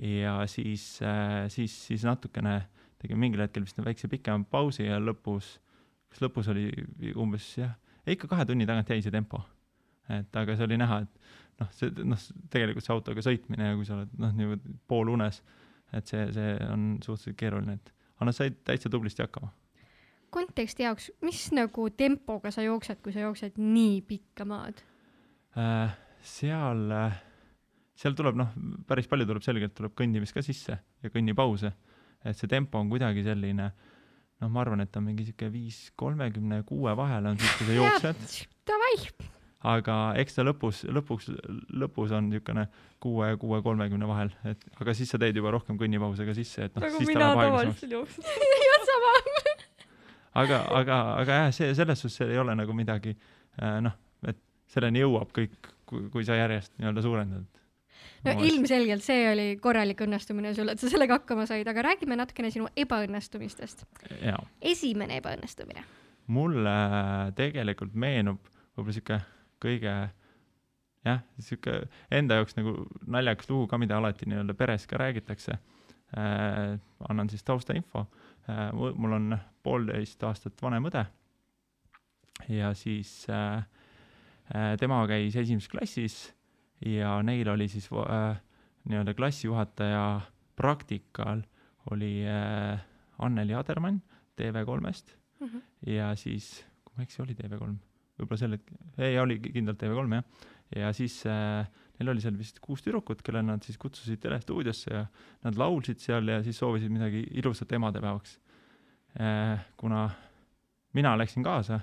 ja 0.00 0.38
siis 0.50 0.98
äh,, 1.04 1.44
siis, 1.52 1.76
siis 1.88 2.04
natukene 2.08 2.62
tegime 3.02 3.26
mingil 3.26 3.44
hetkel 3.44 3.66
vist 3.66 3.78
väikse 3.84 4.08
pikema 4.10 4.46
pausi 4.50 4.88
ja 4.88 4.98
lõpus, 5.02 5.58
kas 6.10 6.22
lõpus 6.24 6.48
oli 6.52 6.70
umbes 7.20 7.50
jah, 7.60 7.74
ikka 8.08 8.30
kahe 8.30 8.46
tunni 8.48 8.66
tagant 8.68 8.90
jäi 8.90 9.02
see 9.04 9.14
tempo. 9.14 9.42
et 10.08 10.36
aga 10.36 10.56
see 10.56 10.66
oli 10.66 10.76
näha, 10.80 11.02
et 11.04 11.60
noh, 11.60 11.70
see 11.72 11.92
noh, 12.04 12.24
tegelikult 12.52 12.84
see 12.86 12.94
autoga 12.94 13.24
sõitmine 13.24 13.70
ja 13.70 13.76
kui 13.78 13.86
sa 13.88 13.98
oled 13.98 14.16
noh, 14.20 14.32
niimoodi 14.36 14.74
poolunes, 14.90 15.40
et 15.94 16.10
see, 16.10 16.26
see 16.34 16.56
on 16.68 16.94
suhteliselt 17.04 17.38
keeruline, 17.40 17.78
et 17.78 17.92
aga 18.16 18.30
nad 18.30 18.36
said 18.36 18.56
täitsa 18.66 18.90
tublisti 18.92 19.24
hakkama. 19.24 19.52
konteksti 20.34 20.82
jaoks, 20.82 21.10
mis 21.22 21.46
nagu 21.54 21.88
tempoga 21.94 22.50
sa 22.50 22.64
jooksed, 22.64 22.98
kui 23.04 23.14
sa 23.14 23.22
jooksed 23.22 23.60
nii 23.60 24.00
pikka 24.08 24.46
maad? 24.48 24.80
Äh, 25.58 25.94
seal, 26.26 26.88
seal 27.94 28.16
tuleb 28.18 28.40
noh, 28.40 28.54
päris 28.88 29.06
palju 29.10 29.28
tuleb 29.30 29.46
selgelt 29.46 29.76
tuleb 29.78 29.94
kõndimist 29.94 30.34
ka 30.34 30.42
sisse 30.42 30.74
ja 30.74 31.12
kõnnipause, 31.14 31.70
et 32.24 32.38
see 32.38 32.50
tempo 32.50 32.82
on 32.82 32.90
kuidagi 32.90 33.22
selline 33.26 33.68
noh, 33.70 34.50
ma 34.50 34.64
arvan, 34.64 34.82
et 34.82 34.90
ta 34.90 34.98
on 34.98 35.06
mingi 35.08 35.28
sihuke 35.28 35.52
viis 35.52 35.86
kolmekümne 35.96 36.64
kuue 36.66 36.96
vahel 36.98 37.30
on 37.30 37.38
siis, 37.38 37.54
kui 37.60 37.70
sa 37.70 37.78
jooksed, 37.78 38.26
Davai, 38.66 38.96
aga 39.64 39.96
eks 40.20 40.36
ta 40.36 40.44
lõpus, 40.44 40.82
lõpuks, 40.92 41.30
lõpus 41.80 42.12
on 42.16 42.28
niisugune 42.28 42.66
kuue 43.02 43.30
ja 43.30 43.38
kuue 43.40 43.60
kolmekümne 43.64 44.08
vahel, 44.08 44.32
et 44.48 44.60
aga 44.80 44.94
siis 44.96 45.10
sa 45.12 45.20
teed 45.20 45.36
juba 45.40 45.54
rohkem 45.54 45.78
kõnnipause 45.80 46.26
ka 46.28 46.36
sisse, 46.36 46.68
et 46.68 46.76
noh, 46.76 46.84
nagu 46.84 47.00
mina 47.08 47.30
tavaliselt 47.32 47.96
jooksen. 47.96 48.28
sama. 48.90 49.14
aga, 50.42 50.60
aga, 50.80 51.00
aga 51.22 51.40
jah, 51.40 51.50
see 51.56 51.72
selles 51.76 52.04
suhtes 52.04 52.28
ei 52.28 52.38
ole 52.40 52.56
nagu 52.58 52.76
midagi 52.76 53.14
äh, 53.16 53.80
noh, 53.84 53.96
et 54.28 54.40
selleni 54.72 55.04
jõuab 55.04 55.32
kõik, 55.36 55.72
kui, 55.88 56.24
sa 56.26 56.38
järjest 56.38 56.76
nii-öelda 56.76 57.04
suurendad. 57.04 57.60
no 58.28 58.38
ilmselgelt 58.44 59.04
see 59.04 59.26
oli 59.32 59.50
korralik 59.64 60.04
õnnestumine 60.04 60.52
sul, 60.56 60.72
et 60.72 60.80
sa 60.80 60.92
sellega 60.92 61.22
hakkama 61.22 61.48
said, 61.48 61.68
aga 61.72 61.88
räägime 61.88 62.20
natukene 62.20 62.52
sinu 62.52 62.68
ebaõnnestumistest. 62.76 63.86
esimene 64.60 65.22
ebaõnnestumine. 65.24 65.88
mulle 66.26 66.80
tegelikult 67.36 67.96
meenub 67.96 68.44
võib-olla 68.74 68.96
sihuke 68.96 69.24
kõige 69.64 69.94
jah, 71.04 71.20
sihuke 71.40 71.80
enda 72.14 72.40
jaoks 72.40 72.56
nagu 72.58 72.76
naljakas 73.10 73.50
lugu 73.50 73.68
ka, 73.70 73.78
mida 73.80 73.98
alati 73.98 74.28
nii-öelda 74.30 74.56
peres 74.58 74.86
ka 74.90 75.00
räägitakse 75.00 75.56
äh,. 75.56 76.78
annan 77.08 77.30
siis 77.32 77.44
taustainfo 77.44 78.06
äh,. 78.48 78.70
mul 78.72 79.18
on 79.18 79.38
poolteist 79.62 80.22
aastat 80.24 80.62
vanem 80.62 80.88
õde 80.90 81.04
ja 82.48 82.72
siis 82.74 83.26
äh, 83.30 83.64
äh, 84.54 84.74
tema 84.80 85.02
käis 85.10 85.36
esimeses 85.36 85.68
klassis 85.72 86.18
ja 86.84 87.16
neil 87.22 87.48
oli 87.48 87.68
siis 87.68 87.90
äh, 87.92 88.40
nii-öelda 88.84 89.14
klassijuhataja 89.14 90.20
praktikal 90.56 91.44
oli 91.90 92.22
äh, 92.28 92.80
Anneli 93.18 93.54
Adermann 93.54 94.02
TV3-st 94.40 95.14
Mhm. 95.40 95.58
ja 95.86 96.14
siis, 96.16 96.64
kui 96.84 96.96
ma 96.96 97.02
ei 97.02 97.08
eksi, 97.08 97.22
oli 97.22 97.36
TV3, 97.38 97.74
võib-olla 98.18 98.40
sel 98.40 98.56
hetkel, 98.56 98.78
ei 99.02 99.18
oli 99.20 99.38
kindlalt 99.42 99.80
TV3 99.80 100.18
jah, 100.18 100.26
ja 100.80 100.92
siis 100.96 101.20
äh, 101.30 101.66
neil 101.98 102.12
oli 102.14 102.22
seal 102.24 102.36
vist 102.38 102.60
kuus 102.64 102.82
tüdrukut, 102.84 103.22
kelle 103.26 103.42
nad 103.46 103.64
siis 103.66 103.78
kutsusid 103.80 104.22
telestuudiosse 104.22 104.92
ja 104.92 105.04
nad 105.46 105.58
laulsid 105.60 106.02
seal 106.02 106.28
ja 106.30 106.40
siis 106.46 106.58
soovisid 106.62 106.92
midagi 106.94 107.24
ilusat 107.40 107.72
emadepäevaks 107.78 108.38
äh,. 109.20 109.64
kuna 109.76 110.08
mina 110.94 111.14
läksin 111.18 111.42
kaasa, 111.46 111.80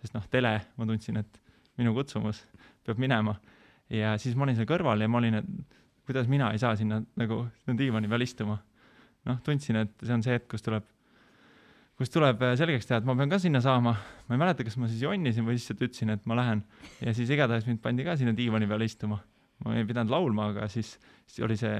sest 0.00 0.16
noh, 0.16 0.24
tele, 0.32 0.56
ma 0.76 0.88
tundsin, 0.88 1.20
et 1.20 1.40
minu 1.80 1.94
kutsumus 1.96 2.44
peab 2.84 3.00
minema 3.00 3.36
ja 3.92 4.14
siis 4.20 4.36
ma 4.36 4.46
olin 4.46 4.56
seal 4.58 4.68
kõrval 4.68 5.04
ja 5.04 5.08
ma 5.10 5.20
olin, 5.20 5.40
et 5.40 5.80
kuidas 6.06 6.28
mina 6.28 6.50
ei 6.52 6.60
saa 6.60 6.76
sinna 6.76 7.00
nagu 7.20 7.44
sinna 7.62 7.78
diivani 7.78 8.08
peal 8.08 8.24
istuma. 8.24 8.58
noh, 9.24 9.38
tundsin, 9.44 9.76
et 9.80 9.92
see 10.04 10.12
on 10.12 10.22
see 10.24 10.34
hetk, 10.36 10.50
kus 10.52 10.64
tuleb 10.64 10.84
kus 11.98 12.10
tuleb 12.10 12.42
äh, 12.42 12.54
selgeks 12.58 12.88
teha, 12.88 13.00
et 13.00 13.06
ma 13.06 13.14
pean 13.18 13.30
ka 13.30 13.38
sinna 13.42 13.60
saama, 13.62 13.94
ma 14.26 14.36
ei 14.36 14.40
mäleta, 14.40 14.66
kas 14.66 14.76
ma 14.80 14.88
siis 14.90 15.04
jonnisin 15.04 15.46
või 15.46 15.58
lihtsalt 15.58 15.84
ütlesin, 15.86 16.10
et 16.14 16.24
ma 16.30 16.38
lähen 16.38 16.64
ja 17.00 17.14
siis 17.14 17.30
igatahes 17.30 17.68
mind 17.68 17.82
pandi 17.84 18.06
ka 18.06 18.16
sinna 18.18 18.34
diivani 18.36 18.68
peale 18.70 18.88
istuma. 18.88 19.20
ma 19.64 19.76
ei 19.78 19.86
pidanud 19.86 20.10
laulma, 20.10 20.48
aga 20.50 20.66
siis, 20.68 20.96
siis 21.30 21.44
oli 21.46 21.56
see 21.56 21.76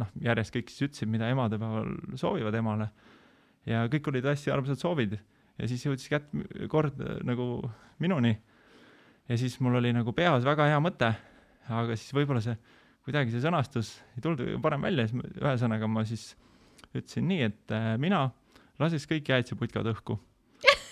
noh, 0.00 0.08
järjest 0.24 0.54
kõik 0.54 0.70
siis 0.72 0.88
ütlesid, 0.88 1.10
mida 1.12 1.28
emadepäeval 1.28 2.16
soovivad 2.16 2.54
emale. 2.56 2.88
ja 3.68 3.84
kõik 3.92 4.08
olid 4.08 4.24
hästi 4.24 4.54
armsad 4.54 4.80
soovid 4.80 5.18
ja 5.58 5.68
siis 5.68 5.84
jõudis 5.84 6.08
kätt 6.08 6.32
kord 6.72 7.00
äh, 7.04 7.20
nagu 7.28 7.68
minuni. 8.00 8.38
ja 9.28 9.36
siis 9.36 9.60
mul 9.60 9.76
oli 9.82 9.92
nagu 9.92 10.12
peas 10.16 10.44
väga 10.48 10.70
hea 10.72 10.80
mõte, 10.80 11.12
aga 11.68 11.96
siis 11.96 12.14
võib-olla 12.16 12.40
see 12.40 12.56
kuidagi 13.04 13.32
see 13.32 13.44
sõnastus 13.44 13.98
ei 14.16 14.24
tulnud 14.24 14.60
parem 14.64 14.88
välja, 14.88 15.06
siis 15.08 15.40
ühesõnaga 15.40 15.88
ma 15.88 16.04
siis 16.08 16.30
ütlesin 16.94 17.28
nii, 17.28 17.42
et 17.52 17.76
äh, 17.76 17.94
mina 18.00 18.30
laseks 18.82 19.08
kõik 19.10 19.30
jäätseputkad 19.32 19.88
õhku. 19.94 20.18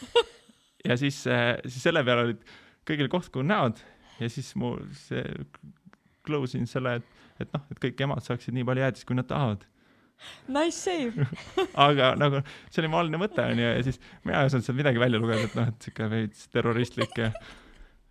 ja 0.88 0.97
siis, 1.00 1.23
siis 1.25 1.83
selle 1.83 2.02
peale 2.07 2.28
olid 2.31 2.43
kõigil 2.87 3.11
kohtkuu 3.11 3.45
näod 3.47 3.81
ja 4.21 4.28
siis 4.33 4.52
mu 4.59 4.76
see 4.97 5.25
close 6.26 6.59
in 6.59 6.66
selle, 6.71 6.99
et, 7.00 7.25
et 7.43 7.50
noh, 7.55 7.64
et 7.71 7.81
kõik 7.83 8.00
emad 8.07 8.25
saaksid 8.25 8.55
nii 8.57 8.66
palju 8.66 8.85
jäätist, 8.87 9.07
kui 9.09 9.19
nad 9.19 9.28
tahavad. 9.31 9.66
Nice 10.49 10.78
save. 10.78 11.26
aga 11.87 12.14
nagu 12.16 12.40
see 12.71 12.81
oli 12.83 12.90
mu 12.93 13.00
algne 13.02 13.21
mõte 13.21 13.45
onju 13.45 13.66
ja 13.66 13.83
siis 13.85 14.00
mina 14.25 14.40
ei 14.40 14.50
osanud 14.50 14.64
sealt 14.64 14.78
midagi 14.78 15.02
välja 15.02 15.21
lugeda, 15.21 15.45
et 15.45 15.59
noh, 15.59 15.69
et 15.73 15.88
siuke 15.88 16.09
veits 16.12 16.47
terroristlik 16.55 17.21
ja 17.21 17.33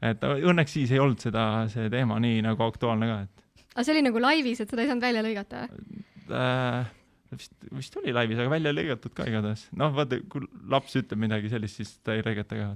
et 0.06 0.22
õnneks 0.22 0.76
siis 0.78 0.94
ei 0.94 1.02
olnud 1.02 1.24
seda, 1.24 1.66
see 1.72 1.90
teema 1.90 2.20
nii 2.22 2.44
nagu 2.46 2.62
aktuaalne 2.68 3.10
ka, 3.10 3.18
et 3.26 3.66
aga 3.74 3.88
see 3.88 3.96
oli 3.96 4.06
nagu 4.06 4.22
laivis, 4.22 4.62
et 4.62 4.72
seda 4.72 4.86
ei 4.86 4.92
saanud 4.92 5.08
välja 5.08 5.24
lõigata 5.26 5.66
või? 5.72 6.04
äh, 6.30 6.94
vist, 7.38 7.54
vist 7.76 7.98
oli 8.02 8.14
laivis, 8.16 8.42
aga 8.42 8.54
välja 8.56 8.74
ei 8.74 8.80
lõigatud 8.80 9.16
ka 9.16 9.28
igatahes. 9.30 9.68
noh, 9.78 9.94
vaata, 9.96 10.20
kui 10.32 10.48
laps 10.72 10.98
ütleb 11.02 11.22
midagi 11.26 11.52
sellist, 11.52 11.82
siis 11.82 11.96
ta 12.06 12.18
ei 12.18 12.26
lõigata 12.26 12.62
ka. 12.62 12.72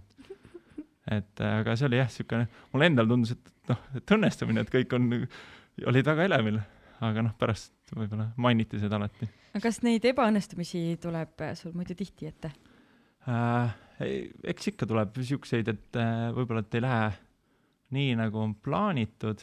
et 1.19 1.45
äh, 1.45 1.59
aga 1.63 1.77
see 1.79 1.89
oli 1.89 2.01
jah, 2.01 2.11
siukene, 2.13 2.49
mulle 2.73 2.91
endale 2.91 3.11
tundus, 3.11 3.35
et 3.37 3.73
noh, 3.73 3.87
et 3.97 4.15
õnnestumine, 4.17 4.65
et 4.65 4.73
kõik 4.77 4.95
on, 4.97 5.09
olid 5.89 6.13
väga 6.13 6.29
elevil, 6.29 6.61
aga 7.09 7.27
noh, 7.29 7.35
pärast 7.39 7.95
võib-olla 7.95 8.31
mainiti 8.37 8.81
seda 8.81 8.99
alati 8.99 9.29
aga 9.53 9.63
kas 9.65 9.81
neid 9.85 10.05
ebaõnnestumisi 10.05 10.81
tuleb 11.01 11.41
äh, 11.45 11.55
sul 11.57 11.73
muidu 11.77 11.97
tihti 11.97 12.29
ette? 12.29 12.51
äh,. 13.29 13.73
eks 13.99 14.71
ikka 14.71 14.87
tuleb 14.89 15.17
siukseid, 15.25 15.71
et 15.71 15.99
äh, 15.99 16.29
võib-olla, 16.35 16.63
et 16.63 16.77
ei 16.77 16.85
lähe 16.85 17.09
nii, 17.95 18.13
nagu 18.19 18.39
on 18.39 18.53
plaanitud, 18.63 19.41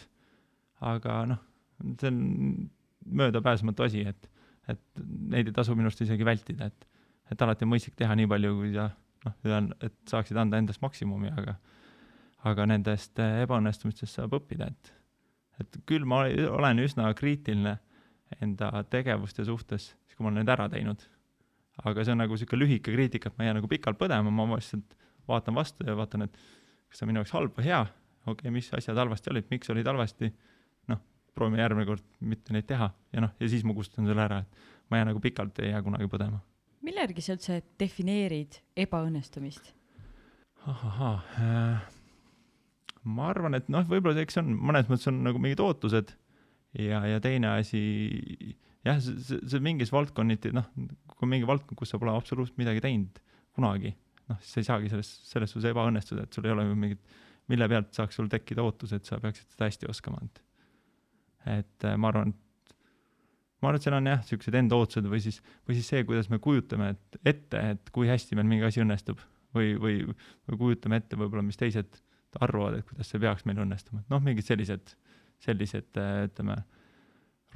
aga 0.87 1.19
noh, 1.33 1.43
see 2.01 2.13
on 2.13 2.21
möödapääsmatu 3.21 3.85
asi, 3.87 4.07
et, 4.09 4.31
et 4.69 4.83
neid 5.33 5.51
ei 5.51 5.55
tasu 5.55 5.77
minu 5.77 5.91
arust 5.91 6.03
isegi 6.05 6.27
vältida, 6.27 6.71
et, 6.71 6.87
et 7.33 7.43
alati 7.43 7.67
on 7.67 7.73
mõistlik 7.75 7.97
teha 7.99 8.17
nii 8.19 8.29
palju, 8.31 8.53
kui 8.61 8.75
sa 8.75 8.91
noh, 9.27 9.73
et 9.85 9.97
saaksid 10.11 10.39
anda 10.41 10.61
endast 10.61 10.83
maksimumi, 10.85 11.33
aga 11.33 11.57
aga 12.47 12.67
nendest 12.71 13.19
äh, 13.19 13.41
ebaõnnestumistest 13.43 14.21
saab 14.21 14.37
õppida, 14.39 14.71
et 14.71 14.93
et 15.57 15.79
küll 15.89 16.05
ma 16.05 16.27
olen 16.53 16.83
üsna 16.85 17.09
kriitiline 17.17 17.79
enda 18.45 18.69
tegevuste 18.93 19.47
suhtes, 19.49 19.95
siis 20.05 20.17
kui 20.17 20.27
ma 20.27 20.29
olen 20.29 20.43
need 20.43 20.51
ära 20.53 20.67
teinud. 20.69 21.01
Aga 21.89 22.05
see 22.05 22.13
on 22.13 22.21
nagu 22.21 22.37
sihuke 22.37 22.59
lühike 22.59 22.93
kriitika, 22.93 23.31
et 23.31 23.39
ma 23.39 23.45
ei 23.45 23.51
jää 23.51 23.57
nagu 23.59 23.71
pikalt 23.71 23.97
põdema, 24.01 24.33
ma 24.33 24.47
lihtsalt 24.53 24.97
vaatan 25.29 25.57
vastu 25.57 25.87
ja 25.89 25.97
vaatan, 25.97 26.27
et 26.27 26.37
kas 26.37 27.01
see 27.01 27.07
on 27.07 27.13
minu 27.13 27.23
jaoks 27.23 27.33
halb 27.37 27.57
või 27.57 27.69
hea, 27.71 27.81
okei 28.27 28.35
okay,, 28.35 28.53
mis 28.53 28.69
asjad 28.77 29.01
halvasti 29.01 29.33
olid, 29.33 29.49
miks 29.53 29.73
olid 29.73 29.89
halvasti, 29.89 30.31
proovime 31.37 31.63
järgmine 31.63 31.89
kord 31.89 32.05
mitte 32.21 32.55
neid 32.57 32.69
teha 32.69 32.91
ja 33.13 33.25
noh, 33.25 33.33
ja 33.41 33.51
siis 33.53 33.65
ma 33.67 33.77
kustutan 33.77 34.09
selle 34.09 34.25
ära, 34.25 34.43
et 34.45 34.69
ma 34.91 34.99
ei 34.99 35.03
jää 35.03 35.11
nagu 35.13 35.23
pikalt, 35.25 35.59
ei 35.63 35.73
jää 35.73 35.83
kunagi 35.87 36.09
põdema. 36.13 36.43
mille 36.87 37.05
järgi 37.07 37.25
sa 37.25 37.37
üldse 37.37 37.61
defineerid 37.81 38.61
ebaõnnestumist? 38.87 39.73
ahahah 40.67 41.27
äh,, 41.41 41.89
ma 43.07 43.31
arvan, 43.31 43.59
et 43.59 43.69
noh, 43.73 43.87
võib-olla 43.89 44.23
eks 44.23 44.39
see 44.39 44.45
on 44.45 44.55
mõnes 44.71 44.89
mõttes 44.91 45.11
on 45.11 45.23
nagu 45.27 45.43
mingid 45.43 45.63
ootused 45.63 46.15
ja, 46.79 47.03
ja 47.07 47.21
teine 47.23 47.53
asi 47.57 47.83
jah, 48.87 48.99
see, 49.03 49.21
see, 49.23 49.43
see 49.51 49.63
mingis 49.65 49.93
valdkonniti 49.95 50.53
noh, 50.57 50.67
kui 51.17 51.31
mingi 51.31 51.49
valdkond, 51.49 51.79
kus 51.79 51.93
sa 51.93 52.01
pole 52.03 52.15
absoluutselt 52.15 52.59
midagi 52.61 52.83
teinud 52.85 53.21
kunagi, 53.57 53.95
noh, 54.31 54.41
siis 54.43 54.53
sa 54.53 54.63
ei 54.63 54.69
saagi 54.71 54.93
selles, 54.93 55.13
selles 55.31 55.53
suhtes 55.53 55.71
ebaõnnestuda, 55.71 56.27
et 56.27 56.37
sul 56.37 56.49
ei 56.49 56.55
ole 56.55 56.67
ju 56.67 56.77
mingit, 56.79 57.15
mille 57.51 57.69
pealt 57.71 57.95
saaks 57.97 58.19
sul 58.19 58.29
tekkida 58.33 58.65
ootus, 58.67 58.93
et 58.97 59.07
sa 59.09 59.21
peaksid 59.23 59.55
seda 59.55 59.71
hästi 59.71 59.89
oskama, 59.91 60.21
et 60.27 60.43
et 61.53 61.87
äh, 61.87 61.97
ma 62.01 62.11
arvan, 62.13 62.33
et 62.33 62.75
ma 63.63 63.71
arvan, 63.71 63.81
et 63.81 63.87
seal 63.87 63.97
on 63.99 64.11
jah, 64.11 64.23
niisugused 64.23 64.59
enda 64.61 64.79
ootused 64.79 65.09
või 65.11 65.23
siis, 65.25 65.41
või 65.69 65.79
siis 65.79 65.91
see, 65.93 66.05
kuidas 66.09 66.31
me 66.33 66.41
kujutame 66.43 66.93
et, 66.95 67.21
ette, 67.25 67.63
et 67.77 67.93
kui 67.95 68.11
hästi 68.11 68.39
meil 68.39 68.49
mingi 68.51 68.69
asi 68.69 68.83
õnnestub 68.85 69.23
või, 69.57 69.75
või, 69.81 70.01
või 70.49 70.61
kujutame 70.65 71.01
ette 71.01 71.19
võib-olla, 71.19 71.45
mis 71.47 71.61
teised 71.61 72.01
arvavad, 72.41 72.79
et 72.79 72.89
kuidas 72.89 73.09
see 73.11 73.21
peaks 73.23 73.47
meil 73.49 73.63
õnnestuma, 73.65 74.03
et 74.03 74.11
noh, 74.13 74.21
mingid 74.25 74.45
sellised, 74.45 74.97
sellised 75.45 76.01
äh, 76.01 76.27
ütleme, 76.29 76.59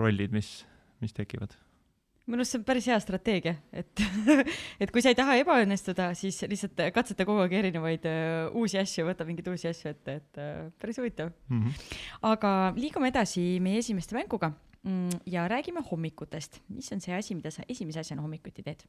rollid, 0.00 0.32
mis, 0.32 0.54
mis 1.02 1.12
tekivad. 1.16 1.52
Minu 2.31 2.45
arust 2.45 2.55
see 2.55 2.61
on 2.61 2.65
päris 2.69 2.87
hea 2.91 2.97
strateegia, 3.03 3.57
et, 3.73 4.05
et 4.83 4.93
kui 4.95 5.03
sa 5.05 5.13
ei 5.13 5.19
taha 5.19 5.37
ebaõnnestuda, 5.43 6.11
siis 6.19 6.41
lihtsalt 6.51 6.81
katseta 6.95 7.27
kogu 7.29 7.43
aeg 7.45 7.57
erinevaid 7.61 8.07
uh, 8.09 8.57
uusi 8.61 8.81
asju, 8.81 9.07
võta 9.09 9.27
mingeid 9.29 9.51
uusi 9.53 9.71
asju 9.71 9.93
ette, 9.93 10.17
et 10.23 10.41
uh, 10.41 10.67
päris 10.81 11.01
huvitav. 11.03 11.33
Mm 11.51 11.63
-hmm. 11.65 11.95
aga 12.33 12.73
liigume 12.77 13.11
edasi 13.11 13.47
meie 13.61 13.83
esimeste 13.83 14.17
mänguga 14.17 14.53
mm, 14.83 15.23
ja 15.27 15.49
räägime 15.49 15.83
hommikutest. 15.91 16.61
mis 16.69 16.93
on 16.93 17.01
see 17.01 17.15
asi, 17.15 17.35
mida 17.35 17.51
sa 17.51 17.63
esimese 17.69 18.01
asjana 18.01 18.23
hommikuti 18.23 18.63
teed? 18.63 18.85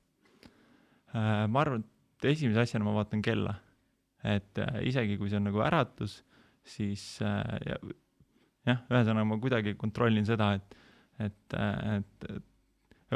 Äh, 1.16 1.48
ma 1.48 1.62
arvan, 1.62 1.84
et 2.18 2.26
esimese 2.32 2.62
asjana 2.62 2.86
ma 2.86 2.94
vaatan 2.96 3.22
kella. 3.22 3.56
et 4.24 4.58
äh, 4.58 4.84
isegi 4.86 5.18
kui 5.18 5.30
see 5.30 5.40
on 5.40 5.48
nagu 5.50 5.64
äratus, 5.66 6.20
siis 6.64 7.04
äh, 7.26 7.42
ja, 7.66 7.78
jah, 8.70 8.84
ühesõnaga 8.92 9.26
ma 9.26 9.38
kuidagi 9.42 9.74
kontrollin 9.74 10.26
seda, 10.26 10.54
et, 10.54 10.76
et, 11.26 11.56
et, 11.58 12.28
et 12.30 12.44
ja 12.46 12.51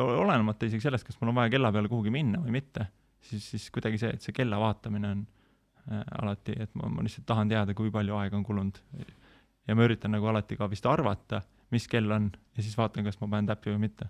olenemata 0.01 0.67
isegi 0.67 0.83
sellest, 0.83 1.07
kas 1.07 1.17
mul 1.21 1.31
on 1.31 1.39
vaja 1.39 1.53
kella 1.55 1.71
peale 1.71 1.89
kuhugi 1.91 2.11
minna 2.13 2.41
või 2.43 2.57
mitte, 2.57 2.87
siis, 3.23 3.45
siis 3.53 3.69
kuidagi 3.73 3.99
see, 4.01 4.11
et 4.17 4.25
see 4.25 4.35
kella 4.35 4.59
vaatamine 4.59 5.11
on 5.15 5.23
äh, 5.91 6.03
alati, 6.21 6.55
et 6.65 6.73
ma, 6.75 6.89
ma 6.91 7.05
lihtsalt 7.05 7.27
tahan 7.29 7.51
teada, 7.51 7.75
kui 7.77 7.91
palju 7.93 8.17
aega 8.19 8.37
on 8.37 8.43
kulunud. 8.45 8.81
ja 9.67 9.75
ma 9.75 9.87
üritan 9.87 10.13
nagu 10.13 10.27
alati 10.29 10.57
ka 10.59 10.69
vist 10.69 10.85
arvata, 10.85 11.41
mis 11.73 11.87
kell 11.91 12.11
on 12.11 12.29
ja 12.55 12.63
siis 12.63 12.77
vaatan, 12.77 13.07
kas 13.07 13.19
ma 13.21 13.31
panen 13.31 13.49
täppi 13.49 13.73
või 13.73 13.85
mitte. 13.87 14.09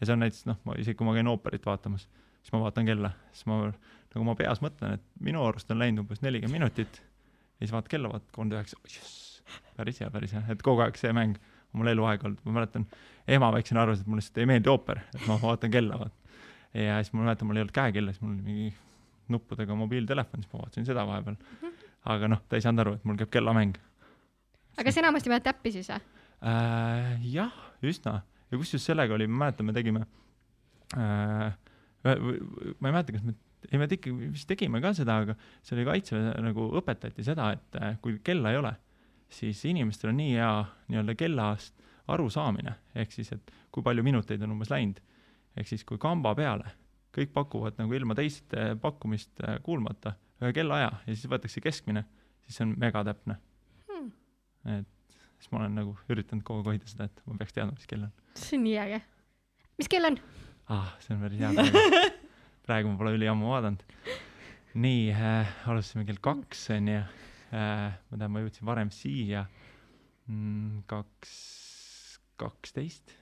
ja 0.00 0.06
see 0.06 0.16
on 0.16 0.24
näiteks 0.24 0.46
noh, 0.48 0.60
ma 0.64 0.78
isegi 0.80 0.96
kui 0.98 1.08
ma 1.08 1.14
käin 1.16 1.28
ooperit 1.28 1.66
vaatamas, 1.66 2.08
siis 2.40 2.54
ma 2.54 2.64
vaatan 2.64 2.88
kella, 2.88 3.12
siis 3.32 3.46
ma 3.50 3.62
nagu 3.66 4.26
ma 4.26 4.34
peas 4.38 4.62
mõtlen, 4.64 4.98
et 4.98 5.06
minu 5.20 5.42
arust 5.46 5.70
on 5.70 5.78
läinud 5.82 6.04
umbes 6.04 6.22
nelikümmend 6.24 6.62
minutit 6.62 7.02
ja 7.02 7.66
siis 7.66 7.74
vaatad 7.74 7.92
kella, 7.92 8.10
vaatad 8.12 8.30
kolmkümmend 8.32 8.58
üheksa, 8.58 8.78
jess, 8.88 9.42
päris 9.76 10.00
hea, 10.00 10.10
päris 10.10 10.34
hea, 10.34 10.42
et 10.54 10.62
kogu 10.64 10.82
aeg 10.86 10.98
see 10.98 11.12
mäng 11.16 11.38
mul 11.76 11.90
eluaeg 11.92 12.24
olnud, 12.26 12.44
ma 12.46 12.56
mäletan, 12.60 12.86
ema 13.30 13.50
väiksena 13.54 13.84
arvas, 13.84 14.00
et 14.02 14.08
mulle 14.10 14.22
lihtsalt 14.22 14.40
ei 14.42 14.48
meeldi 14.50 14.72
ooper, 14.72 15.02
et 15.14 15.26
ma 15.28 15.36
vaatan 15.42 15.72
kella, 15.72 15.98
vaat. 16.00 16.38
ja 16.74 16.98
siis 17.00 17.12
ma 17.14 17.26
mäletan, 17.26 17.48
mul 17.48 17.60
ei 17.60 17.64
olnud 17.66 17.76
käekella, 17.76 18.14
siis 18.14 18.24
mul 18.24 18.34
oli 18.36 18.46
mingi 18.46 18.70
nuppudega 19.30 19.76
mobiiltelefon, 19.78 20.42
siis 20.42 20.52
ma 20.52 20.64
vaatasin 20.64 20.88
seda 20.88 21.06
vahepeal. 21.06 21.38
aga 22.10 22.32
noh, 22.32 22.42
ta 22.48 22.58
ei 22.58 22.64
saanud 22.64 22.84
aru, 22.86 22.96
et 22.98 23.06
mul 23.06 23.20
käib 23.20 23.32
kellamäng. 23.36 23.78
aga 24.78 24.92
sa 24.92 25.04
enamasti 25.04 25.32
paned 25.32 25.46
täppi 25.46 25.74
siis 25.76 25.90
või? 25.92 26.00
äh,. 26.50 27.14
jah, 27.32 27.54
üsna 27.86 28.20
ja 28.50 28.58
kusjuures 28.58 28.86
sellega 28.90 29.14
oli, 29.14 29.28
ma 29.30 29.46
mäletan, 29.46 29.68
me 29.68 29.76
tegime 29.76 30.04
äh,, 30.96 31.54
ma 32.04 32.14
ei 32.16 32.94
mäleta, 32.94 33.14
kas 33.14 33.24
me, 33.26 33.36
ei 33.68 33.78
me 33.80 33.88
ikkagi 33.90 34.30
vist 34.32 34.48
tegime 34.50 34.80
ka 34.82 34.92
seda, 34.96 35.20
aga 35.24 35.36
see 35.62 35.76
oli 35.76 35.86
kaitseväe 35.88 36.44
nagu 36.44 36.70
õpetati 36.80 37.24
seda, 37.26 37.50
et 37.56 37.80
äh, 37.80 37.98
kui 38.02 38.18
kella 38.24 38.54
ei 38.54 38.60
ole, 38.60 38.72
siis 39.30 39.64
inimestel 39.64 40.10
on 40.10 40.16
nii 40.20 40.34
hea 40.34 40.52
nii-öelda 40.88 41.14
kellast 41.18 41.74
arusaamine, 42.10 42.74
ehk 42.94 43.12
siis, 43.14 43.32
et 43.32 43.52
kui 43.70 43.84
palju 43.86 44.02
minuteid 44.02 44.42
on 44.42 44.56
umbes 44.56 44.70
läinud. 44.70 44.98
ehk 45.56 45.68
siis, 45.68 45.84
kui 45.84 45.98
kamba 45.98 46.34
peale 46.34 46.70
kõik 47.16 47.32
pakuvad 47.34 47.78
nagu 47.78 47.94
ilma 47.94 48.14
teiste 48.14 48.74
pakkumist 48.82 49.40
äh, 49.42 49.58
kuulmata 49.62 50.14
ühe 50.42 50.52
kellaaja 50.54 50.90
ja 51.06 51.14
siis 51.14 51.26
võetakse 51.30 51.60
keskmine, 51.62 52.04
siis 52.44 52.58
see 52.58 52.66
on 52.66 52.74
megatäpne 52.78 53.36
Hmm. 53.90 54.10
et 54.78 55.16
siis 55.38 55.50
ma 55.52 55.60
olen 55.62 55.74
nagu 55.80 55.94
üritanud 56.12 56.44
kogu 56.46 56.62
aeg 56.62 56.74
hoida 56.74 56.90
seda, 56.90 57.08
et 57.10 57.22
ma 57.26 57.36
peaks 57.40 57.56
teadma, 57.56 57.74
mis 57.74 57.88
kell 57.90 58.06
on. 58.06 58.12
see 58.38 58.58
on 58.58 58.64
nii 58.66 58.76
äge. 58.84 59.00
mis 59.80 59.90
kell 59.90 60.08
on? 60.08 60.18
ah, 60.70 60.92
see 61.02 61.16
on 61.16 61.24
päris 61.24 61.42
hea 61.42 61.50
praegu. 61.56 62.02
praegu 62.68 62.92
ma 62.92 63.00
pole 63.00 63.14
üliammu 63.18 63.50
vaadanud. 63.50 63.82
nii 64.74 65.10
äh,, 65.16 65.54
alustasime 65.66 66.06
kell 66.08 66.22
kaks 66.22 66.68
onju. 66.76 67.02
Ma 67.50 68.18
tean, 68.18 68.30
ma 68.30 68.42
jõudsin 68.44 68.68
varem 68.68 68.90
siia 68.94 69.44
mm,. 70.30 70.84
kaks, 70.90 71.34
kaksteist. 72.40 73.16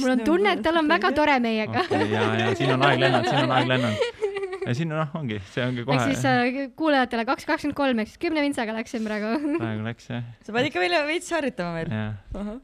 mul 0.00 0.14
on 0.14 0.24
tunne, 0.26 0.56
et 0.56 0.62
tal 0.64 0.80
on 0.80 0.90
väga 0.90 1.12
tore 1.16 1.38
meiega. 1.42 1.86
okei, 1.86 2.10
ja, 2.12 2.26
ja 2.40 2.52
siin 2.58 2.74
on 2.74 2.86
aeg 2.88 3.02
lennanud, 3.02 3.30
siin 3.30 3.46
on 3.46 3.56
aeg 3.58 3.72
lennanud. 3.72 4.22
ja 4.64 4.76
siin 4.76 4.92
noh, 4.92 5.16
ongi, 5.18 5.40
see 5.54 5.64
ongi 5.64 5.82
ehk 5.82 5.90
kohe 5.90 6.04
siis, 6.10 6.22
äh, 6.28 6.60
kuulajatele 6.78 7.26
kaks 7.28 7.48
kakskümmend 7.48 7.78
kolm 7.78 8.04
ehk 8.04 8.12
siis 8.12 8.22
kümne 8.22 8.44
vintsaga 8.44 8.76
läksin 8.76 9.04
praegu. 9.06 9.34
praegu 9.62 9.88
läks 9.88 10.08
jah, 10.12 10.30
sa 10.46 10.56
pead 10.56 10.70
ikka 10.70 10.84
veel 10.84 10.96
veits 11.10 11.34
harjutama 11.34 11.82
veel. 11.82 12.54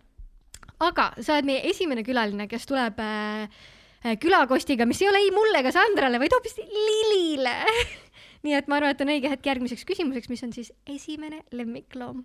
aga 0.90 1.10
sa 1.20 1.36
oled 1.36 1.50
meie 1.50 1.66
esimene 1.70 2.06
külaline, 2.06 2.48
kes 2.50 2.66
tuleb 2.70 3.02
äh, 3.04 3.60
äh, 4.04 4.16
külakostiga, 4.22 4.88
mis 4.88 5.02
ei 5.04 5.10
ole 5.12 5.24
ei 5.26 5.34
mulle 5.34 5.62
ega 5.62 5.74
Sandrale, 5.76 6.22
vaid 6.22 6.36
hoopis 6.36 6.58
Lilile. 6.62 7.58
nii 8.46 8.56
et 8.56 8.68
ma 8.68 8.78
arvan, 8.78 8.94
et 8.94 9.02
on 9.04 9.12
õige 9.12 9.30
hetk 9.32 9.46
järgmiseks 9.50 9.86
küsimuseks, 9.88 10.30
mis 10.32 10.44
on 10.46 10.52
siis 10.56 10.72
esimene 10.88 11.42
lemmikloom. 11.52 12.24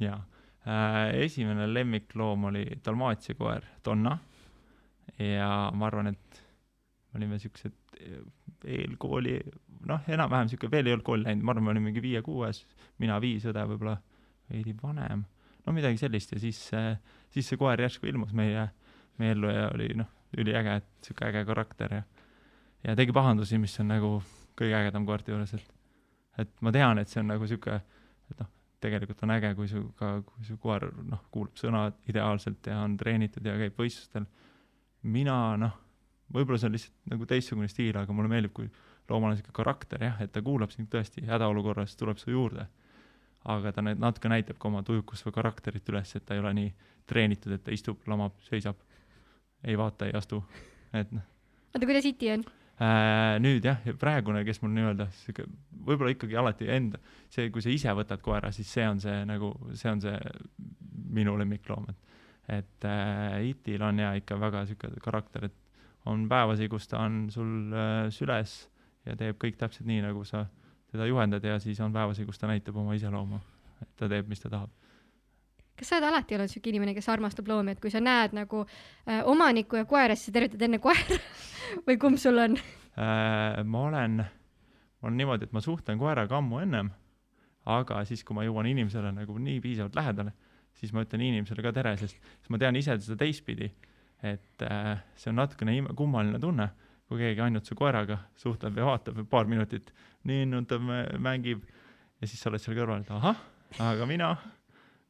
jaa. 0.00 0.20
Äh,, 0.60 1.14
esimene 1.24 1.64
lemmikloom 1.72 2.44
oli 2.50 2.66
dalmaatia 2.84 3.34
koer 3.34 3.64
Donna. 3.84 4.18
Ja 5.18 5.70
ma 5.74 5.86
arvan, 5.88 6.12
et 6.12 6.42
me 7.10 7.18
olime 7.18 7.38
siuksed 7.40 7.72
eh, 8.00 8.20
eelkooli, 8.76 9.38
noh, 9.88 10.04
enam-vähem 10.08 10.50
siuke, 10.52 10.68
veel 10.70 10.86
ei 10.86 10.94
olnud 10.94 11.06
kooli 11.06 11.24
läinud, 11.24 11.44
ma 11.44 11.54
arvan, 11.54 11.64
me 11.64 11.72
olime 11.72 11.88
mingi 11.88 12.02
viie-kuues, 12.04 12.62
mina 13.02 13.16
viis, 13.20 13.46
õde 13.48 13.64
võib-olla 13.72 13.96
veidi 14.52 14.76
vanem, 14.82 15.24
no 15.66 15.74
midagi 15.74 15.98
sellist. 16.00 16.36
Ja 16.36 16.42
siis, 16.44 16.60
siis 17.32 17.48
see 17.48 17.60
koer 17.60 17.80
järsku 17.80 18.08
ilmus 18.12 18.36
meie, 18.36 18.68
meie 19.18 19.36
ellu 19.36 19.50
ja 19.50 19.66
oli 19.72 19.90
noh, 19.98 20.12
üliäge, 20.38 20.76
et 20.82 21.08
siuke 21.08 21.26
äge 21.32 21.44
karakter 21.48 22.00
ja 22.00 22.02
ja 22.84 22.96
tegi 22.96 23.12
pahandusi, 23.12 23.58
mis 23.60 23.74
on 23.80 23.90
nagu 23.92 24.10
kõige 24.60 24.78
ägedam 24.78 25.06
koerte 25.08 25.32
juures, 25.32 25.54
et 25.56 25.76
et 26.40 26.50
ma 26.64 26.72
tean, 26.72 26.98
et 27.00 27.10
see 27.10 27.20
on 27.20 27.28
nagu 27.32 27.46
siuke, 27.48 27.74
et 28.30 28.38
noh, 28.40 28.48
tegelikult 28.80 29.24
on 29.26 29.32
äge, 29.34 29.50
kui 29.58 29.68
su 29.68 29.82
ka, 29.98 30.12
kui 30.24 30.46
su 30.46 30.56
koer 30.62 30.86
noh, 31.10 31.24
kuulab 31.34 31.58
sõnad 31.60 31.98
ideaalselt 32.08 32.70
ja 32.70 32.78
on 32.84 32.96
treenitud 33.00 33.44
ja 33.44 33.56
käib 33.60 33.76
võistlustel. 33.76 34.24
mina 35.02 35.56
noh, 35.60 35.74
võib-olla 36.32 36.60
see 36.60 36.70
on 36.70 36.76
lihtsalt 36.76 37.12
nagu 37.12 37.26
teistsugune 37.28 37.68
stiil, 37.68 37.96
aga 37.98 38.14
mulle 38.16 38.30
meeldib, 38.32 38.54
kui 38.56 38.70
loomal 39.10 39.34
on 39.34 39.40
siuke 39.40 39.52
karakter 39.52 40.04
jah, 40.06 40.20
et 40.22 40.32
ta 40.32 40.42
kuulab 40.42 40.72
sind 40.72 40.88
tõesti 40.92 41.26
hädaolukorras, 41.28 41.96
tuleb 41.96 42.20
su 42.20 42.30
juurde. 42.30 42.68
aga 43.44 43.72
ta 43.72 43.82
nüüd 43.82 44.00
natuke 44.00 44.28
näitab 44.28 44.58
ka 44.60 44.68
oma 44.68 44.82
tujukust 44.84 45.24
või 45.26 45.32
karakterit 45.32 45.88
üles, 45.88 46.14
et 46.16 46.24
ta 46.24 46.34
ei 46.34 46.40
ole 46.40 46.52
nii 46.54 46.72
treenitud, 47.08 47.52
et 47.52 47.64
ta 47.64 47.72
istub, 47.72 48.00
lamab, 48.06 48.36
seisab, 48.44 48.76
ei 49.64 49.76
vaata, 49.76 50.06
ei 50.06 50.12
astu, 50.16 50.42
et 50.92 51.12
noh 51.12 51.24
oota, 51.74 51.86
kuidas 51.86 52.06
iti 52.08 52.30
on? 52.32 52.44
Äh, 52.80 53.36
nüüd 53.44 53.66
jah, 53.66 53.82
praegune, 54.00 54.40
kes 54.46 54.62
mul 54.62 54.70
nii-öelda 54.72 55.04
sihuke, 55.18 55.44
võib-olla 55.84 56.14
ikkagi 56.14 56.36
alati 56.40 56.68
enda, 56.72 57.00
see, 57.28 57.50
kui 57.52 57.60
sa 57.60 57.68
ise 57.68 57.92
võtad 57.96 58.22
koera, 58.24 58.48
siis 58.56 58.70
see 58.72 58.86
on 58.88 59.02
see 59.02 59.18
nagu, 59.28 59.50
see 59.76 59.90
on 59.90 60.00
see 60.00 60.14
minu 61.12 61.36
lemmikloom, 61.40 61.90
et 61.92 62.06
et 62.50 62.86
äh, 62.88 63.50
Itil 63.50 63.84
on 63.86 64.00
ja 64.00 64.14
ikka 64.18 64.38
väga 64.40 64.64
sihuke 64.66 64.88
karakter, 65.04 65.44
et 65.50 66.08
on 66.10 66.24
päevasi, 66.28 66.70
kus 66.72 66.88
ta 66.90 67.04
on 67.04 67.26
sul 67.30 67.68
äh, 67.76 68.08
süles 68.10 68.56
ja 69.06 69.14
teeb 69.16 69.36
kõik 69.44 69.60
täpselt 69.60 69.86
nii, 69.86 70.00
nagu 70.08 70.24
sa 70.24 70.46
teda 70.90 71.06
juhendad 71.06 71.44
ja 71.44 71.60
siis 71.62 71.78
on 71.84 71.92
päevasi, 71.92 72.24
kus 72.26 72.40
ta 72.40 72.48
näitab 72.50 72.80
oma 72.80 72.96
iseloomu, 72.96 73.38
et 73.84 73.92
ta 74.00 74.08
teeb, 74.10 74.32
mis 74.32 74.40
ta 74.40 74.50
tahab. 74.50 74.72
Kas 75.80 75.88
sa 75.88 75.96
oled 75.96 76.10
alati 76.10 76.36
olnud 76.36 76.52
siuke 76.52 76.68
inimene, 76.72 76.92
kes 76.96 77.08
armastab 77.08 77.48
loomi, 77.48 77.72
et 77.72 77.80
kui 77.80 77.92
sa 77.92 78.02
näed 78.04 78.34
nagu 78.36 78.62
äh, 78.66 79.22
omanikku 79.28 79.80
ja 79.80 79.86
koera, 79.88 80.16
siis 80.16 80.28
sa 80.28 80.36
tervitad 80.36 80.66
enne 80.66 80.80
koera 80.82 81.16
või 81.86 81.96
kumb 82.00 82.20
sul 82.20 82.40
on? 82.42 82.58
Äh, 83.00 83.62
ma 83.64 83.84
olen, 83.88 84.20
olen 85.00 85.16
niimoodi, 85.16 85.48
et 85.48 85.56
ma 85.56 85.62
suhtlen 85.64 86.00
koeraga 86.00 86.36
ammu 86.40 86.60
ennem, 86.60 86.92
aga 87.70 88.04
siis, 88.08 88.24
kui 88.26 88.36
ma 88.36 88.44
jõuan 88.44 88.68
inimesele 88.68 89.14
nagu 89.16 89.38
nii 89.40 89.60
piisavalt 89.64 89.96
lähedale, 89.96 90.34
siis 90.76 90.92
ma 90.96 91.06
ütlen 91.06 91.24
inimesele 91.24 91.64
ka 91.64 91.72
tere, 91.76 91.96
sest 92.00 92.20
siis 92.20 92.52
ma 92.52 92.60
tean 92.60 92.76
ise 92.76 92.98
seda 93.00 93.16
teistpidi, 93.24 93.72
et 94.26 94.68
äh, 94.68 94.94
see 95.16 95.32
on 95.32 95.40
natukene 95.40 95.80
kummaline 95.96 96.40
tunne, 96.42 96.68
kui 97.08 97.24
keegi 97.24 97.42
ainult 97.42 97.66
su 97.66 97.74
koeraga 97.74 98.20
suhtleb 98.38 98.76
ja 98.78 98.86
vaatab 98.86 99.24
paar 99.32 99.48
minutit, 99.50 99.88
ninnutab, 100.28 100.84
mängib 101.18 101.64
ja 102.20 102.28
siis 102.28 102.38
sa 102.42 102.52
oled 102.52 102.62
seal 102.62 102.76
kõrval, 102.76 103.02
et 103.02 103.12
ahah, 103.16 103.40
aga 103.82 104.06
mina, 104.06 104.34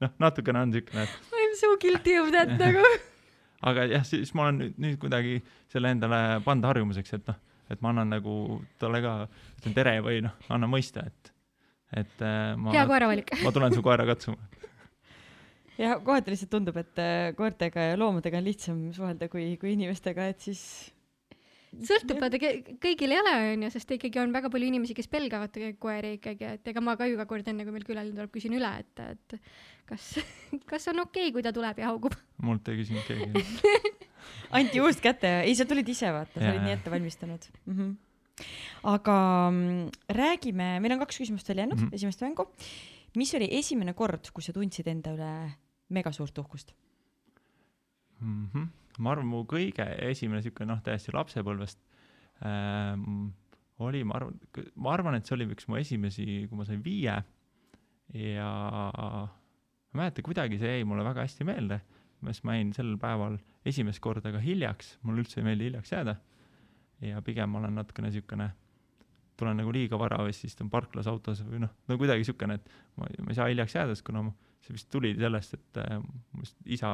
noh, 0.04 0.12
natukene 0.22 0.64
on 0.64 0.74
siukene, 0.74 1.06
et 1.06 1.36
I 1.36 1.46
m 1.46 1.56
so 1.58 1.72
guilty 1.80 2.16
of 2.20 2.30
that 2.34 2.52
nagu. 2.60 2.84
aga 3.70 3.86
jah, 3.90 4.04
siis 4.06 4.32
ma 4.36 4.48
olen 4.48 4.62
nüüd, 4.62 4.78
nüüd 4.80 5.00
kuidagi 5.02 5.40
selle 5.72 5.92
endale 5.94 6.40
pannud 6.44 6.68
harjumuseks, 6.70 7.18
et 7.18 7.28
noh, 7.30 7.40
et 7.70 7.82
ma 7.84 7.92
annan 7.94 8.14
nagu 8.16 8.60
talle 8.80 9.02
ka, 9.04 9.16
ütlen 9.60 9.76
tere 9.76 9.98
või 10.04 10.22
noh, 10.24 10.36
annan 10.48 10.72
mõista, 10.72 11.04
et, 11.06 11.34
et 12.04 12.24
äh, 12.24 12.54
ma 12.60 12.74
hea, 12.76 12.86
koeravalik. 12.88 13.34
ma 13.46 13.52
tulen 13.54 13.76
su 13.76 13.84
koera 13.84 14.06
katsuma. 14.08 14.40
ja 15.80 15.98
kohati 16.04 16.34
lihtsalt 16.34 16.54
tundub, 16.56 16.80
et 16.80 17.02
äh, 17.02 17.34
koertega 17.36 17.92
ja 17.92 18.00
loomadega 18.00 18.40
on 18.40 18.48
lihtsam 18.48 18.80
suhelda 18.96 19.28
kui, 19.32 19.52
kui 19.60 19.76
inimestega, 19.76 20.30
et 20.32 20.48
siis 20.48 20.62
sõltub, 21.70 22.18
vaata 22.20 22.38
kõigil 22.83 23.14
ei 23.14 23.20
ole, 23.20 23.35
onju, 23.54 23.70
sest 23.74 23.92
ikkagi 23.94 24.20
on 24.22 24.33
väga 24.35 24.50
palju 24.52 24.70
inimesi, 24.70 24.94
kes 24.98 25.09
pelgavad 25.11 25.54
koeri 25.83 26.16
ikkagi, 26.18 26.56
et 26.56 26.70
ega 26.72 26.83
ma 26.85 26.96
ka 26.98 27.06
iga 27.11 27.26
kord 27.30 27.46
enne, 27.50 27.66
kui 27.66 27.74
meil 27.74 27.87
külaline 27.87 28.16
tuleb, 28.16 28.33
küsin 28.35 28.56
üle, 28.59 28.70
et, 28.83 29.02
et 29.06 29.37
kas, 29.90 30.11
kas 30.70 30.88
on 30.92 31.04
okei 31.04 31.28
okay,, 31.28 31.35
kui 31.37 31.46
ta 31.46 31.54
tuleb 31.54 31.78
ja 31.83 31.90
haugub. 31.92 32.16
mult 32.42 32.68
ei 32.72 32.80
küsinud 32.83 33.06
keegi. 33.06 33.44
anti 34.59 34.80
juust 34.80 35.02
kätte 35.04 35.30
ja 35.30 35.40
ei, 35.46 35.54
sa 35.56 35.66
tulid 35.68 35.88
ise 35.88 36.11
vaata, 36.14 36.40
sa 36.40 36.52
olid 36.52 36.66
nii 36.66 36.76
ette 36.76 36.92
valmistanud 36.92 37.46
mm. 37.64 37.76
-hmm. 37.76 38.44
aga 38.94 39.16
räägime, 40.20 40.72
meil 40.80 40.96
on 40.96 41.02
kaks 41.04 41.22
küsimust 41.22 41.48
veel 41.48 41.64
jäänud 41.64 41.78
mm 41.78 41.85
Mhm. 41.85 41.90
-hmm. 41.90 41.94
esimest 41.94 42.20
mängu. 42.20 42.50
mis 43.16 43.35
oli 43.35 43.48
esimene 43.50 43.94
kord, 43.94 44.30
kui 44.33 44.42
sa 44.42 44.52
tundsid 44.52 44.87
enda 44.87 45.14
üle 45.14 45.33
mega 45.88 46.12
suurt 46.12 46.38
uhkust? 46.38 46.74
mm. 48.20 48.46
-hmm. 48.54 48.66
Ma 49.00 49.14
arvan, 49.14 49.28
mu 49.30 49.42
kõige 49.48 49.86
esimene 50.10 50.42
siuke 50.44 50.66
noh, 50.68 50.80
täiesti 50.84 51.14
lapsepõlvest 51.16 51.80
ähm, 52.46 53.30
oli, 53.80 54.02
ma 54.04 54.18
arvan, 54.18 54.38
ma 54.76 54.94
arvan, 54.94 55.16
et 55.16 55.28
see 55.28 55.36
oli 55.38 55.48
üks 55.54 55.68
mu 55.70 55.78
esimesi, 55.80 56.26
kui 56.48 56.58
ma 56.58 56.66
sain 56.68 56.82
viie. 56.84 57.16
Ja 58.10 58.50
ma 58.90 59.94
ei 59.94 60.00
mäleta, 60.02 60.24
kuidagi 60.26 60.58
see 60.60 60.78
jäi 60.78 60.88
mulle 60.88 61.04
väga 61.06 61.24
hästi 61.24 61.46
meelde, 61.48 61.80
sest 62.26 62.44
ma 62.46 62.56
jäin 62.58 62.72
sel 62.76 62.96
päeval 63.00 63.38
esimest 63.66 64.02
korda 64.02 64.32
ka 64.34 64.42
hiljaks, 64.42 64.96
mulle 65.06 65.24
üldse 65.24 65.40
ei 65.40 65.46
meeldi 65.46 65.70
hiljaks 65.70 65.94
jääda. 65.94 66.16
Ja 67.06 67.22
pigem 67.24 67.54
ma 67.54 67.62
olen 67.62 67.78
natukene 67.80 68.10
siukene 68.12 68.50
tulen 69.40 69.56
nagu 69.56 69.72
liiga 69.72 69.98
vara 70.00 70.20
või 70.20 70.34
siis 70.36 70.52
istun 70.52 70.68
parklas 70.72 71.08
autos 71.08 71.40
või 71.46 71.62
noh, 71.62 71.72
no 71.88 71.96
kuidagi 72.00 72.26
siukene, 72.28 72.58
et 72.60 72.72
ma, 73.00 73.08
ma 73.24 73.32
ei 73.32 73.38
saa 73.38 73.48
hiljaks 73.48 73.76
jääda, 73.78 73.96
sest 73.96 74.04
kuna 74.06 74.26
ma, 74.26 74.34
see 74.60 74.76
vist 74.76 74.90
tuli 74.92 75.14
sellest, 75.16 75.56
et 75.56 75.80
äh, 75.80 75.96
mu 76.36 76.44
isa 76.68 76.92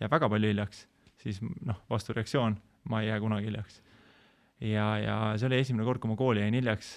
jääb 0.00 0.16
väga 0.16 0.30
palju 0.32 0.50
hiljaks, 0.50 0.82
siis 1.22 1.40
noh, 1.42 1.82
vastureaktsioon, 1.90 2.56
ma 2.90 3.02
ei 3.02 3.10
jää 3.10 3.20
kunagi 3.20 3.50
hiljaks. 3.50 3.82
ja, 4.60 4.86
ja 4.98 5.16
see 5.36 5.50
oli 5.50 5.60
esimene 5.62 5.84
kord, 5.84 6.00
kui 6.00 6.10
ma 6.10 6.16
kooli 6.16 6.44
jäin 6.44 6.54
hiljaks 6.54 6.96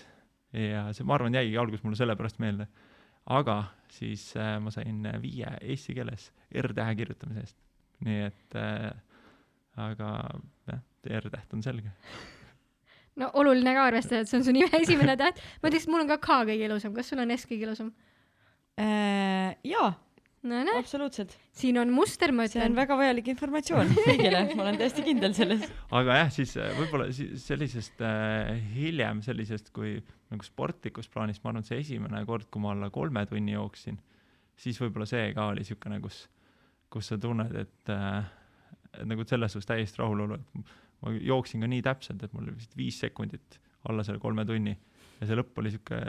ja 0.54 0.88
see, 0.94 1.06
ma 1.06 1.18
arvan, 1.18 1.36
jäigi 1.36 1.58
alguses 1.58 1.84
mulle 1.84 2.00
sellepärast 2.00 2.40
meelde. 2.40 2.68
aga 3.30 3.64
siis 3.94 4.32
äh, 4.38 4.58
ma 4.62 4.72
sain 4.74 5.06
viie 5.22 5.52
eesti 5.62 5.94
keeles 5.98 6.32
R-tähe 6.64 6.96
kirjutamise 6.98 7.46
eest. 7.46 7.58
nii 8.06 8.26
et 8.26 8.58
äh, 8.58 8.90
aga 9.78 10.12
jah, 10.70 10.84
R-täht 11.20 11.54
on 11.54 11.64
selge. 11.64 11.92
no 13.20 13.32
oluline 13.42 13.74
ka 13.76 13.88
arvestada, 13.92 14.24
et 14.24 14.32
see 14.32 14.40
on 14.40 14.48
su 14.48 14.56
nime 14.56 14.72
esimene 14.84 15.18
täht. 15.20 15.42
ma 15.62 15.72
ütleks, 15.72 15.88
et 15.88 15.94
mul 15.94 16.06
on 16.06 16.14
ka 16.14 16.20
K 16.24 16.44
kõige 16.52 16.70
ilusam, 16.70 16.96
kas 16.96 17.12
sul 17.12 17.22
on 17.24 17.36
S 17.36 17.48
kõige 17.50 17.68
ilusam? 17.70 17.94
Äh, 18.80 19.58
jaa, 19.68 19.92
no 20.48 20.62
näe, 20.64 20.78
absoluutselt, 20.80 21.34
siin 21.56 21.80
on 21.82 21.92
muster, 21.94 22.32
ma 22.36 22.46
see 22.48 22.62
on 22.62 22.70
ütlen. 22.70 22.78
väga 22.80 22.98
vajalik 23.00 23.30
informatsioon 23.34 23.94
kõigile, 24.08 24.44
ma 24.54 24.66
olen 24.66 24.80
täiesti 24.80 25.06
kindel 25.06 25.36
selles. 25.38 25.66
aga 26.00 26.20
jah, 26.22 26.34
siis 26.34 26.56
äh, 26.60 26.72
võib-olla 26.80 27.10
sellisest 27.12 28.04
äh, 28.06 28.56
hiljem 28.76 29.24
sellisest 29.26 29.74
kui 29.76 29.98
nagu 30.30 30.46
sportlikus 30.46 31.10
plaanis, 31.12 31.42
ma 31.44 31.54
arvan, 31.54 31.66
see 31.68 31.82
esimene 31.84 32.24
kord, 32.30 32.50
kui 32.54 32.64
ma 32.64 32.76
alla 32.76 32.92
kolme 32.94 33.26
tunni 33.30 33.56
jooksin, 33.56 33.98
siis 34.60 34.80
võib-olla 34.82 35.08
see 35.10 35.32
ka 35.36 35.50
oli 35.52 35.66
niisugune, 35.66 36.02
kus 36.04 36.28
kus 36.90 37.12
sa 37.12 37.20
tunned, 37.22 37.54
et 37.54 37.94
äh, 37.94 38.22
et 38.98 39.06
nagu 39.06 39.26
selles 39.28 39.54
suhtes 39.54 39.70
täiesti 39.70 40.02
rahulolu, 40.02 40.40
et 40.40 40.76
ma 41.04 41.12
jooksin 41.14 41.62
ka 41.64 41.70
nii 41.70 41.84
täpselt, 41.86 42.24
et 42.26 42.32
mul 42.34 42.48
oli 42.48 42.58
vist 42.58 42.76
viis 42.78 42.98
sekundit 43.00 43.60
alla 43.90 44.04
selle 44.04 44.20
kolme 44.20 44.44
tunni 44.48 44.74
ja 45.20 45.28
see 45.28 45.38
lõpp 45.38 45.60
oli 45.62 45.72
sihuke 45.74 46.00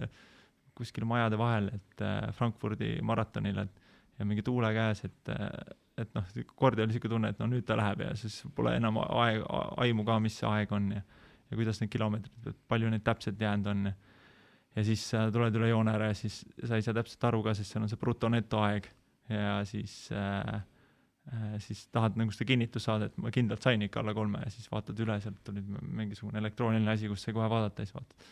kuskil 0.78 1.04
majade 1.08 1.36
vahel, 1.38 1.68
et 1.76 2.04
äh, 2.04 2.30
Frankfurdi 2.36 2.94
maratonil, 3.04 3.58
et 3.66 3.79
ja 4.20 4.26
mingi 4.28 4.44
tuule 4.46 4.70
käes, 4.76 5.04
et 5.08 5.32
et 6.00 6.14
noh, 6.16 6.28
kord 6.56 6.78
oli 6.80 6.94
sihuke 6.94 7.10
tunne, 7.12 7.32
et 7.32 7.40
no 7.40 7.48
nüüd 7.50 7.66
ta 7.68 7.76
läheb 7.76 8.04
ja 8.06 8.12
siis 8.16 8.38
pole 8.56 8.72
enam 8.76 9.00
aeg, 9.02 9.42
aimu 9.84 10.04
ka, 10.08 10.20
mis 10.22 10.38
see 10.40 10.48
aeg 10.48 10.76
on 10.76 10.92
ja 10.98 11.02
ja 11.50 11.58
kuidas 11.58 11.80
need 11.80 11.90
kilomeetrid, 11.90 12.54
palju 12.70 12.92
neid 12.92 13.02
täpselt 13.02 13.40
jäänud 13.42 13.66
on 13.72 13.88
ja 13.90 13.94
ja 14.76 14.84
siis 14.86 15.04
äh, 15.14 15.28
tuled 15.34 15.56
üle 15.58 15.70
joone 15.70 15.94
ära 15.94 16.10
ja 16.12 16.16
siis 16.18 16.42
sa 16.64 16.78
ei 16.78 16.84
saa 16.86 16.94
täpselt 16.96 17.24
aru 17.30 17.42
ka, 17.46 17.54
sest 17.58 17.74
seal 17.74 17.84
on 17.84 17.90
see 17.90 18.00
bruto-netoaeg 18.00 18.86
ja 19.32 19.56
siis 19.68 19.94
äh, 20.14 20.60
äh, 21.34 21.56
siis 21.64 21.86
tahad 21.94 22.18
nagu 22.20 22.34
seda 22.34 22.46
kinnitust 22.52 22.86
saada, 22.86 23.10
et 23.10 23.18
ma 23.22 23.32
kindlalt 23.34 23.66
sain 23.66 23.82
ikka 23.86 24.02
alla 24.02 24.14
kolme 24.16 24.42
ja 24.44 24.52
siis 24.54 24.70
vaatad 24.70 25.02
üle, 25.02 25.18
sealt 25.22 25.40
tuli 25.46 25.64
mingisugune 25.82 26.38
elektrooniline 26.42 26.94
asi, 26.94 27.10
kus 27.10 27.26
sai 27.26 27.34
kohe 27.36 27.50
vaadata 27.50 27.82
ja 27.82 27.90
siis 27.90 27.98
vaatad, 27.98 28.28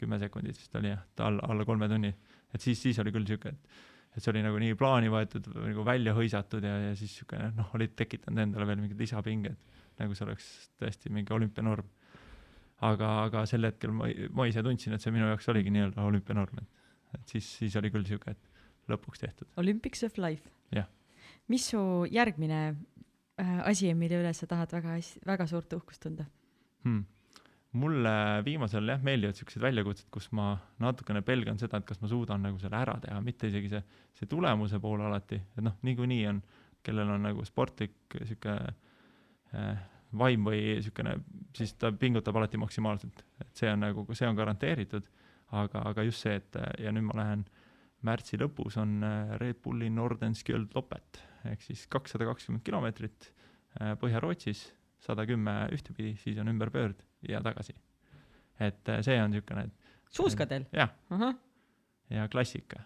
kümme 0.00 0.18
sekundit 0.22 0.58
vist 0.58 0.76
oli 0.80 0.92
jah, 0.92 1.02
ta 1.16 1.26
alla, 1.28 1.50
alla 1.52 1.66
kolme 1.68 1.88
tunni. 1.90 2.14
et 2.54 2.60
siis, 2.60 2.82
siis 2.82 2.98
oli 3.02 3.12
küll 3.14 3.26
sihuke, 3.26 3.50
et 3.50 3.80
et 4.10 4.22
see 4.22 4.32
oli 4.32 4.42
nagu 4.42 4.58
nii 4.58 4.74
plaani 4.78 5.10
võetud, 5.12 5.46
nagu 5.54 5.84
välja 5.86 6.14
hõisatud 6.16 6.64
ja, 6.66 6.76
ja 6.88 6.94
siis 6.98 7.14
sihuke 7.18 7.38
noh, 7.56 7.70
olid 7.78 7.94
tekitanud 7.98 8.42
endale 8.42 8.66
veel 8.66 8.82
mingid 8.82 9.00
lisapinged, 9.00 9.56
nagu 10.00 10.16
see 10.16 10.26
oleks 10.26 10.50
tõesti 10.80 11.12
mingi 11.14 11.34
olümpianorm 11.36 11.88
aga, 12.86 13.10
aga 13.26 13.44
sel 13.48 13.68
hetkel 13.68 13.92
ma, 13.94 14.08
ma 14.36 14.46
ise 14.48 14.62
tundsin, 14.64 14.94
et 14.96 15.04
see 15.04 15.12
minu 15.14 15.28
jaoks 15.28 15.48
oligi 15.52 15.72
nii-öelda 15.74 16.06
olümpianorm, 16.08 16.62
et, 16.62 16.88
et 17.18 17.34
siis, 17.34 17.48
siis 17.60 17.76
oli 17.80 17.92
küll 17.92 18.06
sihuke, 18.08 18.34
et 18.34 18.90
lõpuks 18.90 19.22
tehtud. 19.22 19.50
Olympics 19.60 20.04
of 20.06 20.18
life. 20.20 20.50
jah. 20.74 20.88
mis 21.50 21.66
su 21.72 21.80
järgmine 22.10 22.60
äh, 22.70 23.56
asi 23.68 23.90
on, 23.92 23.98
mille 24.00 24.20
üle 24.22 24.32
sa 24.36 24.48
tahad 24.50 24.72
väga, 24.72 24.96
väga 25.26 25.46
suurt 25.50 25.72
uhkust 25.76 26.02
tunda 26.06 26.26
hmm.? 26.86 27.04
Mulle 27.78 28.42
viimasel 28.44 28.88
jah, 28.90 29.02
meeldivad 29.04 29.38
siuksed 29.38 29.62
väljakutsed, 29.62 30.08
kus 30.10 30.30
ma 30.34 30.52
natukene 30.82 31.22
pelgan 31.26 31.58
seda, 31.60 31.78
et 31.78 31.86
kas 31.86 32.00
ma 32.02 32.10
suudan 32.10 32.42
nagu 32.42 32.58
selle 32.58 32.80
ära 32.80 32.96
teha, 33.02 33.20
mitte 33.22 33.50
isegi 33.50 33.70
see, 33.70 33.82
see 34.18 34.30
tulemuse 34.30 34.80
pool 34.82 35.04
alati, 35.06 35.38
et 35.54 35.62
noh, 35.62 35.76
niikuinii 35.86 36.24
on, 36.32 36.40
kellel 36.82 37.12
on 37.14 37.22
nagu 37.28 37.44
sportlik 37.46 38.16
sihuke 38.16 38.56
äh, 39.54 39.84
vaim 40.18 40.48
või 40.48 40.64
niisugune, 40.80 41.14
siis 41.54 41.76
ta 41.78 41.92
pingutab 41.94 42.40
alati 42.40 42.58
maksimaalselt, 42.58 43.22
et 43.44 43.62
see 43.62 43.70
on 43.70 43.84
nagu, 43.86 44.06
see 44.18 44.26
on 44.26 44.38
garanteeritud, 44.38 45.06
aga, 45.60 45.84
aga 45.92 46.06
just 46.08 46.26
see, 46.26 46.40
et 46.40 46.58
ja 46.82 46.90
nüüd 46.94 47.06
ma 47.06 47.20
lähen 47.20 47.44
märtsi 48.06 48.40
lõpus 48.40 48.80
on 48.82 48.98
äh, 49.06 49.36
Red 49.38 49.60
Bulli 49.62 49.92
Nordenskjöld 49.94 50.74
Lopet 50.74 51.22
ehk 51.46 51.62
siis 51.62 51.86
kakssada 51.88 52.26
kakskümmend 52.28 52.64
kilomeetrit 52.66 53.30
Põhja-Rootsis, 54.00 54.64
sada 54.98 55.22
kümme 55.28 55.52
ühtepidi, 55.70 56.16
siis 56.18 56.40
on 56.42 56.50
ümberpöörd 56.50 57.04
ja 57.28 57.42
tagasi. 57.44 57.74
et 58.60 58.88
äh, 58.88 59.02
see 59.06 59.18
on 59.22 59.30
niisugune, 59.30 59.70
suuskadel? 60.10 60.64
jah 60.72 60.90
uh 61.10 61.18
-huh., 61.18 61.34
ja 62.10 62.28
klassika. 62.28 62.82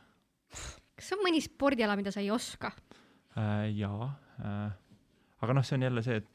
kas 0.97 1.13
on 1.13 1.25
mõni 1.27 1.43
spordiala, 1.43 1.97
mida 1.97 2.11
sa 2.11 2.21
ei 2.21 2.31
oska 2.31 2.73
äh,? 3.37 3.71
jaa 3.77 4.11
äh,, 4.41 4.73
aga 5.41 5.55
noh, 5.55 5.65
see 5.65 5.77
on 5.77 5.83
jälle 5.83 6.03
see, 6.03 6.17
et 6.17 6.29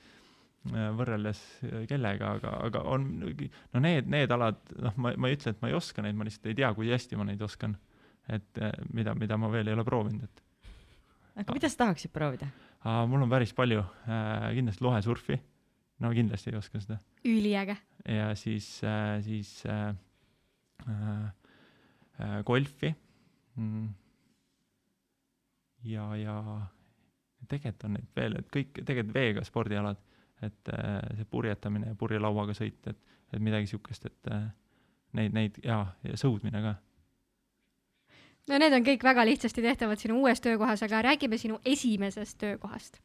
Äh, 0.68 0.90
võrreldes 0.92 1.40
äh, 1.64 1.86
kellega, 1.88 2.34
aga, 2.36 2.52
aga 2.68 2.82
on, 2.92 3.06
no 3.24 3.82
need, 3.82 4.10
need 4.12 4.32
alad, 4.36 4.58
noh, 4.76 4.98
ma, 5.00 5.14
ma 5.16 5.30
ei 5.30 5.38
ütle, 5.38 5.54
et 5.56 5.62
ma 5.64 5.70
ei 5.72 5.76
oska 5.78 6.04
neid, 6.04 6.18
ma 6.20 6.28
lihtsalt 6.28 6.50
ei 6.52 6.58
tea, 6.58 6.72
kui 6.76 6.92
hästi 6.92 7.18
ma 7.20 7.26
neid 7.30 7.42
oskan. 7.46 7.78
et 8.30 8.60
mida, 8.94 9.16
mida 9.18 9.40
ma 9.42 9.48
veel 9.50 9.72
ei 9.72 9.74
ole 9.74 9.82
proovinud, 9.88 10.28
et. 10.28 10.68
aga 11.42 11.56
mida 11.56 11.70
sa 11.72 11.80
tahaksid 11.86 12.12
proovida? 12.14 12.50
mul 13.10 13.24
on 13.24 13.32
päris 13.32 13.56
palju 13.58 13.80
äh,, 13.82 14.52
kindlasti 14.60 14.86
lohesurfi, 14.86 15.40
no 16.04 16.12
kindlasti 16.14 16.52
ei 16.52 16.60
oska 16.60 16.84
seda. 16.84 17.00
üliäge. 17.26 17.78
Ja 18.10 18.34
siis 18.36 18.68
äh,, 18.84 19.20
siis 19.26 19.64
äh, 19.70 19.94
äh, 20.90 22.44
golfi 22.46 22.94
mm.. 23.56 23.90
ja, 25.84 26.10
ja 26.16 26.38
tegelikult 27.48 27.88
on 27.88 27.98
neid 27.98 28.10
veel, 28.16 28.40
et 28.40 28.50
kõik 28.54 28.82
tegelikult 28.84 29.16
veega 29.16 29.46
spordialad 29.48 30.06
et 30.40 30.70
see 31.18 31.26
purjetamine 31.28 31.90
ja 31.92 31.96
purjelauaga 32.00 32.54
sõit, 32.56 32.80
et, 32.88 33.00
et 33.34 33.42
midagi 33.44 33.68
niisugust, 33.68 34.06
et 34.08 34.30
neid, 35.18 35.36
neid 35.36 35.58
ja, 35.64 35.82
ja 36.06 36.20
sõudmine 36.20 36.62
ka. 36.64 36.76
no 38.50 38.60
need 38.62 38.76
on 38.76 38.86
kõik 38.86 39.04
väga 39.06 39.26
lihtsasti 39.28 39.64
tehtavad 39.66 40.02
sinu 40.02 40.20
uues 40.24 40.42
töökohas, 40.44 40.84
aga 40.86 41.04
räägime 41.10 41.38
sinu 41.42 41.60
esimesest 41.66 42.40
töökohast. 42.42 43.02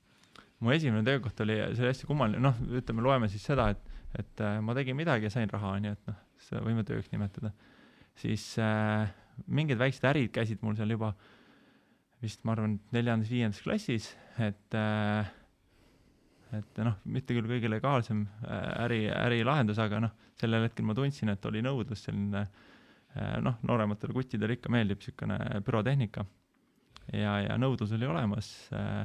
mu 0.60 0.74
esimene 0.74 1.04
töökoht 1.06 1.40
oli, 1.40 1.58
see 1.74 1.84
oli 1.84 1.92
hästi 1.92 2.10
kummaline, 2.10 2.42
noh, 2.42 2.60
ütleme, 2.70 3.04
loeme 3.04 3.28
siis 3.32 3.44
seda, 3.44 3.70
et, 3.74 3.93
et 4.18 4.40
äh, 4.40 4.58
ma 4.62 4.74
tegin 4.76 4.96
midagi 4.98 5.28
ja 5.28 5.34
sain 5.34 5.50
raha, 5.50 5.76
onju, 5.78 5.94
et 5.96 6.10
noh, 6.10 6.18
seda 6.46 6.64
võime 6.64 6.84
tööks 6.86 7.12
nimetada. 7.12 7.52
siis 8.20 8.46
äh, 8.62 9.08
mingid 9.46 9.78
väiksed 9.78 10.04
ärid 10.06 10.32
käisid 10.34 10.62
mul 10.62 10.76
seal 10.78 10.94
juba 10.94 11.14
vist, 12.22 12.44
ma 12.44 12.54
arvan, 12.54 12.78
neljandas-viiendas 12.94 13.62
klassis, 13.64 14.12
et 14.38 14.76
äh, 14.78 15.32
et 16.58 16.78
noh, 16.86 16.98
mitte 17.10 17.34
küll 17.34 17.48
kõige 17.48 17.70
legaalsem 17.70 18.24
äh, 18.46 18.84
äri, 18.84 19.00
ärilahendus, 19.10 19.80
aga 19.82 20.00
noh, 20.06 20.14
sellel 20.38 20.68
hetkel 20.68 20.86
ma 20.86 20.96
tundsin, 20.96 21.32
et 21.32 21.50
oli 21.50 21.62
nõudlus 21.64 22.04
selline 22.06 22.44
äh, 22.44 23.36
noh, 23.44 23.58
noorematele 23.66 24.14
kuttidele 24.16 24.58
ikka 24.58 24.72
meeldib 24.72 25.02
niisugune 25.02 25.38
pürotehnika. 25.66 26.24
ja, 27.12 27.38
ja 27.48 27.58
nõudlus 27.60 27.94
oli 27.96 28.08
olemas, 28.08 28.50
äh, 28.74 29.04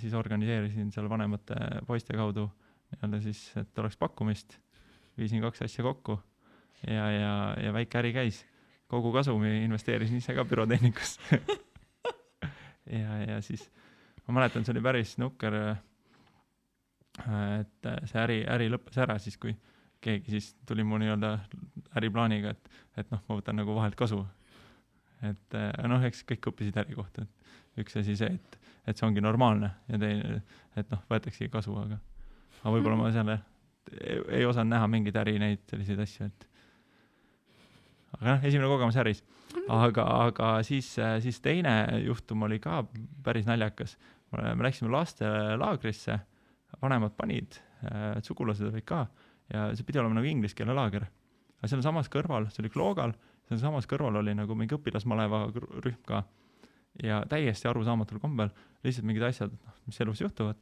siis 0.00 0.14
organiseerisin 0.16 0.90
seal 0.92 1.08
vanemate 1.08 1.56
poiste 1.88 2.16
kaudu 2.16 2.48
nii-öelda 2.94 3.20
siis, 3.24 3.40
et 3.60 3.78
oleks 3.78 3.98
pakkumist, 4.00 4.58
viisin 5.18 5.42
kaks 5.44 5.66
asja 5.66 5.84
kokku 5.84 6.18
ja, 6.86 7.10
ja, 7.10 7.34
ja 7.60 7.72
väike 7.72 7.98
äri 7.98 8.12
käis. 8.16 8.44
kogu 8.88 9.12
kasumi 9.12 9.64
investeerisin 9.64 10.20
ise 10.20 10.34
ka 10.34 10.44
pürotehnikusse 10.44 11.40
ja, 13.02 13.18
ja 13.26 13.40
siis 13.42 13.70
ma 14.26 14.38
mäletan, 14.38 14.64
see 14.64 14.74
oli 14.74 14.82
päris 14.84 15.16
nukker 15.18 15.56
et 17.60 17.90
see 18.10 18.20
äri, 18.20 18.38
äri 18.50 18.68
lõppes 18.72 18.98
ära 19.02 19.18
siis, 19.22 19.36
kui 19.40 19.54
keegi 20.04 20.34
siis 20.34 20.50
tuli 20.68 20.84
mu 20.84 20.98
nii-öelda 21.00 21.36
äriplaaniga, 21.96 22.52
et, 22.52 22.72
et 23.00 23.12
noh, 23.12 23.22
ma 23.28 23.38
võtan 23.38 23.56
nagu 23.60 23.76
vahelt 23.76 23.96
kasu. 23.96 24.24
et 25.24 25.56
noh, 25.88 26.02
eks 26.04 26.24
kõik 26.28 26.50
õppisid 26.50 26.76
äri 26.82 26.96
kohta, 26.98 27.24
et 27.24 27.80
üks 27.84 27.96
asi 27.96 28.16
see, 28.18 28.34
et, 28.34 28.58
et 28.86 28.98
see 28.98 29.06
ongi 29.06 29.22
normaalne 29.24 29.70
ja 29.88 30.00
teine, 30.00 30.42
et 30.76 30.90
noh, 30.92 31.00
võetaksegi 31.08 31.48
kasu, 31.52 31.76
aga, 31.80 32.00
aga 32.64 32.74
võib-olla 32.74 32.96
ma 32.98 33.12
seal 33.12 33.30
ei, 33.34 34.18
ei 34.40 34.48
osanud 34.48 34.72
näha 34.72 34.88
mingeid 34.90 35.16
äri 35.20 35.36
neid 35.38 35.64
selliseid 35.70 36.00
asju, 36.04 36.28
et 36.30 36.48
aga 38.16 38.28
noh, 38.30 38.46
esimene 38.48 38.70
kogemus 38.70 38.98
äris. 39.00 39.22
aga, 39.68 40.04
aga 40.26 40.50
siis, 40.66 40.88
siis 41.22 41.40
teine 41.44 41.74
juhtum 42.04 42.42
oli 42.48 42.58
ka 42.62 42.82
päris 43.24 43.46
naljakas. 43.46 43.98
me 44.32 44.64
läksime 44.64 44.90
lastelaagrisse 44.90 46.18
vanemad 46.82 47.14
panid, 47.16 47.60
äh, 47.86 48.16
sugulased 48.22 48.66
olid 48.66 48.84
ka 48.84 49.06
ja 49.52 49.68
see 49.76 49.86
pidi 49.86 50.00
olema 50.00 50.18
nagu 50.18 50.26
inglise 50.26 50.56
keele 50.56 50.74
laager. 50.74 51.06
aga 51.58 51.70
sealsamas 51.70 52.10
kõrval, 52.12 52.48
see 52.50 52.64
oli 52.64 52.72
Kloogal, 52.72 53.14
sealsamas 53.48 53.86
kõrval 53.86 54.22
oli 54.22 54.34
nagu 54.34 54.56
mingi 54.58 54.76
õpilasmaleva 54.76 55.46
rühm 55.54 56.00
ka 56.08 56.24
ja 57.02 57.22
täiesti 57.28 57.68
arusaamatul 57.68 58.20
kombel 58.22 58.50
lihtsalt 58.84 59.06
mingid 59.06 59.24
asjad, 59.26 59.52
noh, 59.52 59.76
mis 59.86 60.00
elus 60.00 60.20
juhtuvad, 60.22 60.58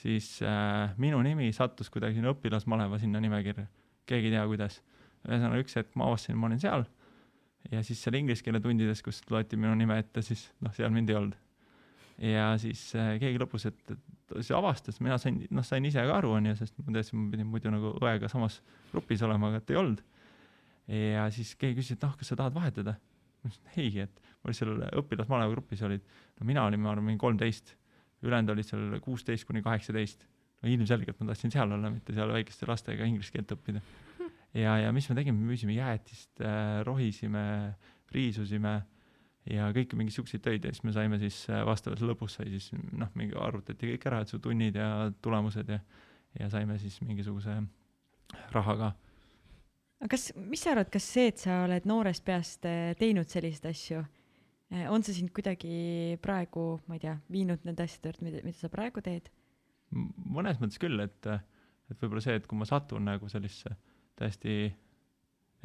siis 0.00 0.38
äh, 0.46 0.94
minu 1.00 1.20
nimi 1.24 1.50
sattus 1.56 1.90
kuidagi 1.92 2.18
sinna 2.18 2.32
õpilasmaleva 2.34 2.98
sinna 3.00 3.20
nimekirja, 3.22 3.66
keegi 4.08 4.30
ei 4.30 4.36
tea, 4.36 4.46
kuidas. 4.48 4.80
ühesõnaga 5.28 5.60
üks 5.60 5.76
hetk 5.76 5.96
ma 6.00 6.08
avastasin, 6.08 6.38
ma 6.40 6.48
olin 6.48 6.60
seal 6.62 6.86
ja 7.68 7.82
siis 7.84 8.00
seal 8.00 8.16
inglise 8.16 8.44
keele 8.44 8.60
tundides, 8.64 9.02
kus 9.04 9.20
loeti 9.30 9.58
minu 9.60 9.74
nime 9.76 9.98
ette, 10.00 10.22
siis 10.24 10.46
noh, 10.64 10.72
seal 10.76 10.92
mind 10.94 11.12
ei 11.12 11.18
olnud 11.18 11.38
ja 12.20 12.52
siis 12.60 12.82
äh, 12.96 13.14
keegi 13.20 13.40
lõpus, 13.40 13.66
et, 13.70 13.80
et 13.92 14.34
siis 14.38 14.52
avastas, 14.56 15.00
mina 15.00 15.16
sain, 15.20 15.40
noh, 15.50 15.64
sain 15.66 15.84
ise 15.88 16.02
ka 16.06 16.18
aru, 16.20 16.34
onju, 16.36 16.56
sest 16.58 16.76
ma 16.80 16.94
tõesti, 16.96 17.16
ma 17.16 17.28
pidin 17.32 17.48
muidu 17.48 17.72
nagu 17.72 17.94
õega 18.00 18.28
samas 18.32 18.60
grupis 18.92 19.24
olema, 19.26 19.48
aga 19.50 19.62
et 19.62 19.72
ei 19.72 19.80
olnud. 19.80 20.02
ja 20.90 21.28
siis 21.32 21.54
keegi 21.56 21.80
küsis, 21.80 21.96
et 21.96 22.04
noh, 22.04 22.16
kas 22.18 22.32
sa 22.32 22.38
tahad 22.40 22.56
vahetada? 22.56 22.96
ma 23.40 23.48
ütlesin 23.48 23.80
ei, 23.80 24.04
et 24.04 24.20
ma 24.20 24.50
olin 24.50 24.58
seal 24.58 24.82
õpilasmaleva 25.00 25.54
grupis 25.54 25.84
olid, 25.86 26.04
no 26.40 26.48
mina 26.48 26.66
olin, 26.68 26.82
ma 26.82 26.92
arvan, 26.92 27.06
mingi 27.08 27.22
kolmteist, 27.22 27.72
ülejäänud 28.22 28.54
olid 28.54 28.68
seal 28.68 29.00
kuusteist 29.04 29.48
kuni 29.48 29.62
kaheksateist. 29.64 30.26
no 30.60 30.68
ilmselgelt 30.68 31.20
ma 31.20 31.32
tahtsin 31.32 31.52
seal 31.54 31.72
olla, 31.72 31.90
mitte 31.90 32.12
seal 32.16 32.32
väikeste 32.32 32.68
lastega 32.68 33.06
inglise 33.08 33.32
keelt 33.32 33.52
õppida. 33.56 33.82
ja, 34.54 34.78
ja 34.84 34.92
mis 34.92 35.08
me 35.08 35.16
tegime, 35.18 35.38
me 35.38 35.52
müüsime 35.52 35.76
jäätist 35.76 36.40
äh,, 36.44 36.80
rohisime, 36.86 37.74
riisusime 38.12 38.80
ja 39.48 39.70
kõiki 39.74 39.98
mingeid 39.98 40.14
siukseid 40.14 40.42
töid 40.44 40.64
ja 40.64 40.72
siis 40.74 40.84
me 40.84 40.94
saime 40.94 41.18
siis 41.22 41.42
äh, 41.50 41.62
vastavalt 41.66 42.02
lõpus 42.04 42.36
sai 42.38 42.50
siis 42.52 42.70
noh, 42.74 43.10
mingi 43.18 43.36
arvutati 43.38 43.94
kõik 43.94 44.06
ära, 44.10 44.22
et 44.22 44.32
su 44.32 44.40
tunnid 44.42 44.76
ja 44.76 45.10
tulemused 45.22 45.70
ja, 45.72 45.80
ja 46.38 46.50
saime 46.52 46.78
siis 46.82 47.00
mingisuguse 47.04 47.56
raha 48.54 48.76
ka. 48.82 48.92
aga 50.00 50.10
kas, 50.12 50.30
mis 50.36 50.62
sa 50.64 50.74
arvad, 50.74 50.90
kas 50.92 51.08
see, 51.16 51.30
et 51.32 51.40
sa 51.40 51.62
oled 51.64 51.88
noorest 51.88 52.24
peast 52.26 52.68
äh, 52.68 52.92
teinud 53.00 53.32
selliseid 53.32 53.70
asju, 53.72 54.04
on 54.70 55.02
see 55.02 55.16
sind 55.16 55.32
kuidagi 55.34 56.16
praegu, 56.22 56.80
ma 56.86 56.98
ei 56.98 57.02
tea, 57.02 57.16
viinud 57.32 57.64
nende 57.66 57.86
asjade 57.86 58.12
juurde, 58.12 58.26
mida, 58.26 58.42
mida 58.46 58.58
sa 58.58 58.70
praegu 58.72 59.02
teed? 59.04 59.30
Mõnes 59.90 60.60
mõttes 60.62 60.78
küll, 60.78 61.00
et, 61.02 61.26
et 61.90 61.96
võib-olla 61.98 62.22
see, 62.22 62.36
et 62.38 62.46
kui 62.46 62.58
ma 62.58 62.68
satun 62.68 63.08
nagu 63.10 63.30
sellisesse 63.30 63.74
täiesti 64.20 64.68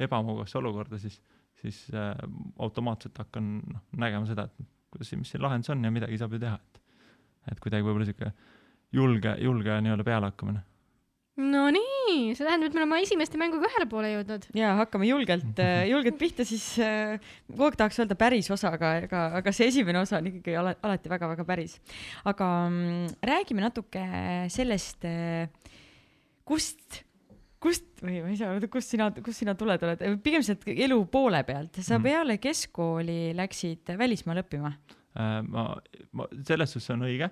ebamugavasse 0.02 0.58
olukorda, 0.58 0.98
siis, 0.98 1.20
siis 1.60 1.84
äh, 1.94 2.16
automaatselt 2.62 3.18
hakkan 3.22 3.60
noh, 3.62 3.84
nägema 3.96 4.26
seda, 4.28 4.48
et 4.50 4.66
kuidas, 4.90 5.12
mis 5.20 5.30
see 5.30 5.40
lahendus 5.42 5.70
on 5.74 5.86
ja 5.86 5.92
midagi 5.94 6.18
saab 6.20 6.34
ju 6.34 6.42
teha, 6.42 6.58
et 6.58 6.82
et 7.46 7.60
kuidagi 7.62 7.86
võib-olla 7.86 8.06
sihuke 8.08 8.32
julge, 8.96 9.36
julge 9.42 9.76
nii-öelda 9.84 10.06
pealehakkamine. 10.06 10.62
Nonii, 11.36 12.32
see 12.32 12.46
tähendab, 12.46 12.70
et 12.70 12.76
me 12.76 12.80
oleme 12.80 12.98
esimeste 13.04 13.36
mänguga 13.36 13.68
ühele 13.68 13.84
poole 13.90 14.08
jõudnud. 14.14 14.46
ja 14.56 14.70
hakkame 14.78 15.04
julgelt, 15.10 15.58
julgelt 15.90 16.16
pihta, 16.20 16.46
siis 16.48 16.64
äh, 16.80 17.18
kogu 17.50 17.66
aeg 17.68 17.76
tahaks 17.76 17.98
öelda 18.00 18.16
päris 18.16 18.48
osa, 18.54 18.70
aga, 18.72 18.92
aga, 19.04 19.24
aga 19.42 19.52
see 19.52 19.68
esimene 19.68 20.00
osa 20.00 20.16
on 20.22 20.30
ikkagi 20.30 20.54
ala, 20.56 20.72
alati 20.86 21.12
väga-väga 21.12 21.44
päris. 21.44 21.76
aga 22.24 22.48
mm, 22.70 23.18
räägime 23.28 23.66
natuke 23.66 24.06
sellest, 24.54 25.04
kust 26.48 27.02
kust 27.66 27.86
või 28.04 28.20
ma 28.22 28.30
ei 28.30 28.36
saa 28.38 28.52
öelda, 28.54 28.68
kust 28.70 28.92
sina, 28.92 29.08
kust 29.24 29.40
sina 29.42 29.54
tuled 29.58 29.82
oled, 29.82 30.02
pigem 30.24 30.44
sealt 30.44 30.64
elu 30.70 30.98
poole 31.10 31.40
pealt, 31.48 31.80
sa 31.82 31.96
Mhm. 31.98 32.04
peale 32.04 32.36
keskkooli 32.38 33.34
läksid 33.36 33.92
välismaale 33.98 34.44
õppima? 34.44 34.72
Äh, 35.16 35.38
ma, 35.48 35.68
ma, 36.12 36.26
selles 36.44 36.74
suhtes 36.74 36.92
on 36.92 37.06
õige, 37.06 37.30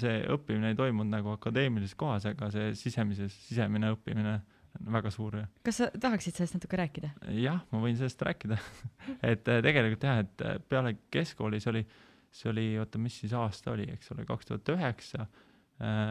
see 0.00 0.16
õppimine 0.34 0.74
ei 0.74 0.76
toimunud 0.76 1.12
nagu 1.14 1.32
akadeemilises 1.32 1.96
kohas, 1.96 2.26
aga 2.28 2.50
see 2.52 2.74
sisemises, 2.76 3.32
sisemine 3.46 3.94
õppimine 3.94 4.34
on 4.80 4.90
väga 4.96 5.12
suur 5.14 5.38
kas 5.66 5.78
sa 5.80 5.88
tahaksid 5.88 6.36
sellest 6.36 6.58
natuke 6.58 6.78
rääkida? 6.80 7.12
jah, 7.38 7.62
ma 7.70 7.80
võin 7.82 7.96
sellest 7.98 8.22
rääkida 8.26 8.58
et 9.32 9.48
äh, 9.48 9.62
tegelikult 9.64 10.04
jah, 10.04 10.20
et 10.24 10.44
äh, 10.44 10.58
peale 10.68 10.96
keskkooli 11.14 11.62
see 11.62 11.72
oli, 11.72 11.82
see 12.34 12.50
oli, 12.50 12.66
oota, 12.82 13.00
mis 13.00 13.16
siis 13.22 13.34
aasta 13.38 13.72
oli, 13.74 13.88
eks 13.94 14.12
ole, 14.14 14.26
kaks 14.28 14.50
tuhat 14.50 14.74
üheksa. 14.76 15.28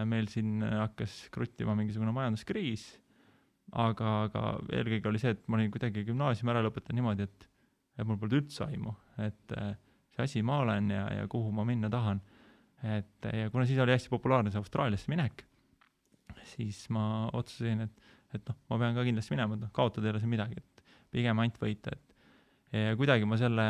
meil 0.10 0.26
siin 0.28 0.60
hakkas 0.60 1.30
kruttima 1.32 1.72
mingisugune 1.76 2.12
majanduskriis. 2.12 2.82
aga, 3.72 4.10
aga 4.26 4.42
eelkõige 4.76 5.08
oli 5.08 5.22
see, 5.22 5.32
et 5.36 5.46
ma 5.48 5.56
olin 5.56 5.72
kuidagi 5.72 6.04
gümnaasiumi 6.08 6.52
ära 6.52 6.64
lõpetanud 6.66 7.00
niimoodi, 7.00 7.28
et, 7.30 7.48
et 7.98 8.08
mul 8.08 8.20
polnud 8.20 8.42
üldse 8.42 8.66
aimu, 8.66 8.92
et 9.24 9.56
äh, 9.56 9.76
see 10.14 10.28
asi 10.28 10.44
ma 10.46 10.60
olen 10.64 10.92
ja, 10.94 11.08
ja 11.20 11.28
kuhu 11.32 11.52
ma 11.52 11.66
minna 11.68 11.90
tahan. 11.90 12.22
et 12.84 13.28
ja 13.34 13.50
kuna 13.50 13.66
siis 13.66 13.80
oli 13.80 13.96
hästi 13.96 14.12
populaarne 14.12 14.52
see 14.52 14.60
Austraaliasse 14.60 15.12
minek, 15.12 15.46
siis 16.54 16.84
ma 16.92 17.30
otsustasin, 17.34 17.86
et, 17.86 18.10
et 18.36 18.50
noh, 18.50 18.58
ma 18.70 18.80
pean 18.82 18.98
ka 18.98 19.06
kindlasti 19.08 19.36
minema, 19.36 19.56
et 19.56 19.64
noh, 19.64 19.72
kaotada 19.76 20.10
ei 20.10 20.14
ole 20.14 20.20
siin 20.20 20.34
midagi, 20.34 20.60
et 20.60 20.84
pigem 21.14 21.40
ainult 21.40 21.60
võita, 21.62 21.94
et 21.96 22.14
ja 22.74 22.98
kuidagi 23.00 23.28
ma 23.30 23.38
selle, 23.40 23.68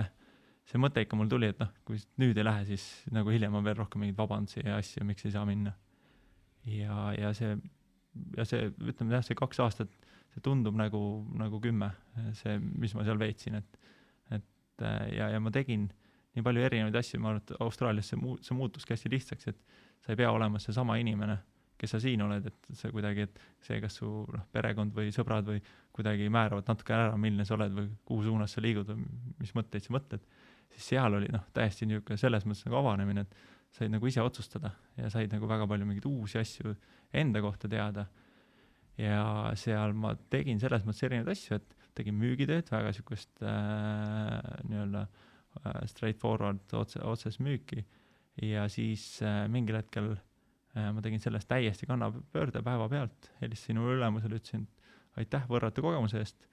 see 0.66 0.82
mõte 0.82 1.04
ikka 1.04 1.20
mul 1.20 1.30
tuli, 1.32 1.52
et 1.54 1.62
noh, 1.62 1.72
kui 1.86 2.02
nüüd 2.22 2.40
ei 2.40 2.48
lähe, 2.48 2.66
siis 2.72 2.88
nagu 3.14 3.34
hiljem 3.34 3.60
on 3.60 3.66
veel 3.68 3.78
rohkem 3.80 4.04
mingeid 4.04 4.20
vabandusi 4.20 4.64
ja 4.64 4.80
asju, 4.80 5.06
miks 5.08 5.28
ei 5.28 5.36
saa 5.36 5.46
minna. 5.48 5.76
ja, 6.66 7.12
ja 7.20 7.34
see, 7.38 7.58
ja 8.38 8.48
see, 8.48 8.70
ütleme 8.82 9.18
jah, 9.18 9.26
see 9.26 9.38
kaks 9.38 9.60
aastat, 9.62 9.92
see 10.34 10.44
tundub 10.44 10.78
nagu, 10.80 11.02
nagu 11.38 11.60
kümme, 11.62 11.92
see, 12.40 12.58
mis 12.58 12.96
ma 12.96 13.06
seal 13.06 13.20
veetsin, 13.20 13.60
et, 13.60 13.84
et 14.40 14.88
ja, 15.14 15.30
ja 15.36 15.44
ma 15.44 15.52
tegin 15.54 15.92
nii 16.34 16.46
palju 16.46 16.66
erinevaid 16.66 16.96
asju, 16.98 17.20
ma 17.22 17.34
arvan, 17.34 17.42
et 17.44 17.56
Austraalias 17.62 18.10
see 18.12 18.20
muu-, 18.20 18.40
see 18.46 18.56
muutuski 18.58 18.96
hästi 18.96 19.12
lihtsaks, 19.14 19.50
et 19.52 19.60
sa 20.04 20.14
ei 20.14 20.20
pea 20.20 20.32
olema 20.34 20.62
seesama 20.62 20.98
inimene, 21.02 21.38
kes 21.78 21.94
sa 21.96 22.00
siin 22.02 22.22
oled, 22.26 22.48
et 22.48 22.70
see 22.80 22.92
kuidagi, 22.94 23.28
et 23.28 23.40
see, 23.64 23.78
kas 23.84 24.00
su 24.00 24.08
noh, 24.08 24.46
perekond 24.56 24.94
või 24.96 25.12
sõbrad 25.14 25.48
või 25.50 25.62
kuidagi 25.96 26.30
määravad 26.34 26.70
natuke 26.70 26.96
ära, 26.96 27.14
milline 27.20 27.46
sa 27.48 27.58
oled 27.58 27.76
või 27.76 27.90
kuhu 28.08 28.26
suunas 28.30 28.56
sa 28.56 28.64
liigud 28.64 28.90
või 28.90 29.04
mis 29.42 29.54
mõtteid 29.58 29.86
sa 29.86 29.96
mõtled, 29.96 30.26
siis 30.74 30.90
seal 30.94 31.20
oli 31.20 31.30
noh, 31.34 31.44
täiesti 31.54 31.88
niisugune 31.90 32.18
selles 32.22 32.48
mõttes 32.48 32.66
nagu 32.68 32.80
avanemine, 32.82 33.26
et 33.28 33.38
said 33.74 33.94
nagu 33.94 34.10
ise 34.10 34.22
otsustada 34.22 34.74
ja 34.98 35.10
said 35.14 35.34
nagu 35.34 35.50
väga 35.50 35.68
palju 35.70 35.86
mingeid 35.90 36.08
uusi 36.10 36.40
asju 36.42 36.76
enda 37.14 37.42
kohta 37.42 37.70
teada. 37.70 38.08
ja 38.98 39.52
seal 39.58 39.94
ma 39.98 40.14
tegin 40.30 40.60
selles 40.62 40.84
mõttes 40.86 41.04
erinevaid 41.08 41.34
asju, 41.34 41.58
et 41.58 41.94
tegin 41.98 42.18
müügitööd, 42.18 42.70
väga 42.70 42.92
niisugust 42.92 43.42
äh, 43.42 44.40
nii-öelda 44.70 45.02
äh, 45.02 45.32
straightforward 45.90 46.74
otse, 46.78 47.02
otsest 47.04 47.42
müüki. 47.44 47.84
Ja 48.42 48.66
siis 48.72 49.22
äh, 49.22 49.46
mingil 49.52 49.78
hetkel 49.78 50.14
äh, 50.16 50.90
ma 50.94 51.04
tegin 51.06 51.22
sellest 51.22 51.48
täiesti 51.52 51.86
kannapöörde 51.90 52.64
päevapealt, 52.66 53.30
helistasin 53.42 53.78
mu 53.78 53.92
ülemusele, 53.94 54.40
ütlesin 54.42 54.66
aitäh 55.20 55.46
võrratu 55.50 55.86
kogemuse 55.86 56.24
eest. 56.24 56.48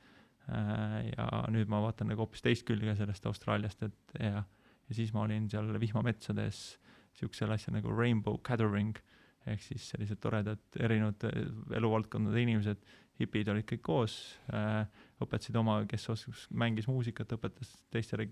Äh,. 0.51 1.13
ja 1.13 1.45
nüüd 1.53 1.71
ma 1.71 1.81
vaatan 1.85 2.11
nagu 2.11 2.25
hoopis 2.25 2.43
teist 2.45 2.67
külge 2.69 2.95
sellest 2.99 3.27
Austraaliast, 3.29 3.83
et 3.87 4.15
ja, 4.19 4.43
ja 4.43 4.97
siis 4.97 5.13
ma 5.15 5.25
olin 5.27 5.47
seal 5.53 5.69
vihmametsades 5.81 6.63
siuksel 7.17 7.53
asjal 7.55 7.77
nagu 7.77 7.93
rainbow 7.95 8.39
gathering. 8.45 8.97
Ehk 9.49 9.63
siis 9.65 9.87
sellised 9.89 10.21
toredad 10.21 10.61
erinevad 10.77 11.25
äh, 11.31 11.47
eluvaldkondade 11.79 12.43
inimesed, 12.45 12.85
hipid 13.21 13.49
olid 13.53 13.67
kõik 13.69 13.83
koos 13.85 14.17
äh,, 14.55 14.85
õpetasid 15.21 15.57
oma, 15.61 15.81
kes 15.89 16.09
oskas, 16.13 16.47
mängis 16.51 16.89
muusikat, 16.89 17.33
õpetas 17.37 17.73
teistele 17.93 18.31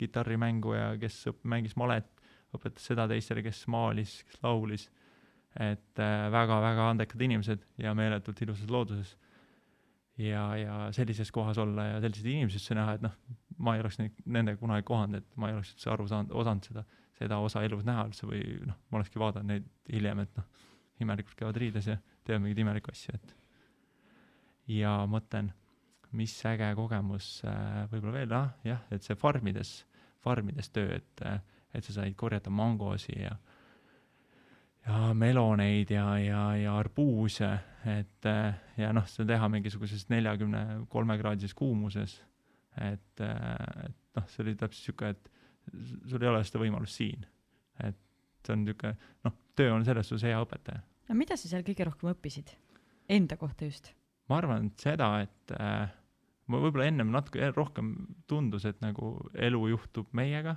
kitarrimängu 0.00 0.74
ja 0.74 0.88
kes 0.98 1.20
mängis 1.46 1.76
malet, 1.78 2.08
õpetas 2.54 2.88
seda 2.90 3.06
teistele, 3.10 3.44
kes 3.46 3.64
maalis, 3.70 4.22
kes 4.28 4.42
laulis. 4.42 4.90
et 5.54 6.00
äh, 6.02 6.24
väga-väga 6.34 6.88
andekad 6.90 7.20
inimesed 7.22 7.60
ja 7.78 7.92
meeletult 7.94 8.40
ilusas 8.42 8.70
looduses. 8.70 9.16
ja, 10.18 10.56
ja 10.56 10.88
sellises 10.92 11.30
kohas 11.32 11.58
olla 11.58 11.84
ja 11.84 12.00
selliseid 12.00 12.26
inimesi 12.32 12.58
üldse 12.58 12.74
näha, 12.74 12.94
et 12.94 13.02
noh, 13.02 13.14
ma 13.58 13.74
ei 13.74 13.80
oleks 13.82 13.98
neid, 13.98 14.18
nendega 14.26 14.58
kunagi 14.58 14.82
kohanud, 14.86 15.22
et 15.22 15.36
ma 15.36 15.48
ei 15.48 15.54
oleks 15.54 15.74
üldse 15.74 15.90
aru 15.90 16.08
saanud, 16.10 16.34
osanud 16.34 16.66
seda, 16.66 16.84
seda 17.18 17.38
osa 17.38 17.62
elus 17.62 17.86
näha 17.86 18.06
üldse 18.10 18.26
või 18.26 18.42
noh, 18.66 18.78
ma 18.90 18.98
olekski 18.98 19.22
vaadanud 19.22 19.50
neid 19.50 19.70
hiljem, 19.90 20.26
et 20.26 20.36
noh, 20.38 20.68
imelikult 21.02 21.38
käivad 21.38 21.58
riides 21.58 21.90
ja 21.90 21.98
teevad 22.24 22.42
mingeid 22.42 22.62
imelikke 22.62 22.94
asju, 22.94 23.14
et 23.14 23.34
ja 24.70 24.94
mõtlen, 25.10 25.50
mis 26.14 26.34
äge 26.46 26.70
kogemus 26.78 27.40
äh, 27.48 27.84
võib-olla 27.90 28.14
veel, 28.20 28.36
ah 28.36 28.52
jah, 28.64 28.84
et 28.94 29.02
see 29.02 29.18
farmides, 29.18 29.82
farmides 30.24 30.70
töö, 30.74 31.00
et, 31.00 31.24
et 31.74 31.84
sa 31.84 32.00
said 32.00 32.16
korjata 32.16 32.52
mangosi 32.54 33.16
ja 33.18 33.34
ja 34.84 35.14
meloneid 35.16 35.90
ja, 35.90 36.06
ja, 36.20 36.42
ja 36.60 36.76
arbuuse, 36.76 37.48
et 37.88 38.28
ja 38.76 38.90
noh, 38.92 39.06
seda 39.08 39.32
teha 39.32 39.48
mingisuguses 39.48 40.08
neljakümne 40.12 40.84
kolme 40.92 41.16
kraadises 41.20 41.54
kuumuses. 41.56 42.18
et, 42.76 43.20
et 43.20 44.18
noh, 44.18 44.26
see 44.28 44.44
oli 44.44 44.54
täpselt 44.60 44.82
sihuke, 44.82 45.14
et 45.14 45.30
sul 46.10 46.22
ei 46.22 46.30
ole 46.30 46.42
seda 46.44 46.62
võimalust 46.62 47.00
siin. 47.00 47.26
et 47.80 47.98
see 48.44 48.54
on 48.54 48.64
niisugune, 48.64 49.12
noh, 49.24 49.36
töö 49.56 49.72
on 49.74 49.84
selles 49.86 50.08
suhtes 50.08 50.28
hea 50.28 50.40
õpetaja. 50.44 50.84
no 51.08 51.18
mida 51.18 51.36
sa 51.40 51.48
seal 51.48 51.64
kõige 51.66 51.88
rohkem 51.88 52.12
õppisid? 52.12 52.56
Enda 53.08 53.36
kohta 53.40 53.68
just? 53.68 53.92
Ma 54.30 54.38
arvan, 54.40 54.70
et 54.70 54.84
seda, 54.86 55.10
et 55.24 55.54
äh, 55.58 55.88
ma 56.50 56.60
võib-olla 56.60 56.88
ennem 56.90 57.12
natuke 57.12 57.50
rohkem 57.54 57.94
tundus, 58.30 58.66
et 58.68 58.80
nagu 58.84 59.16
elu 59.34 59.62
juhtub 59.74 60.10
meiega 60.16 60.56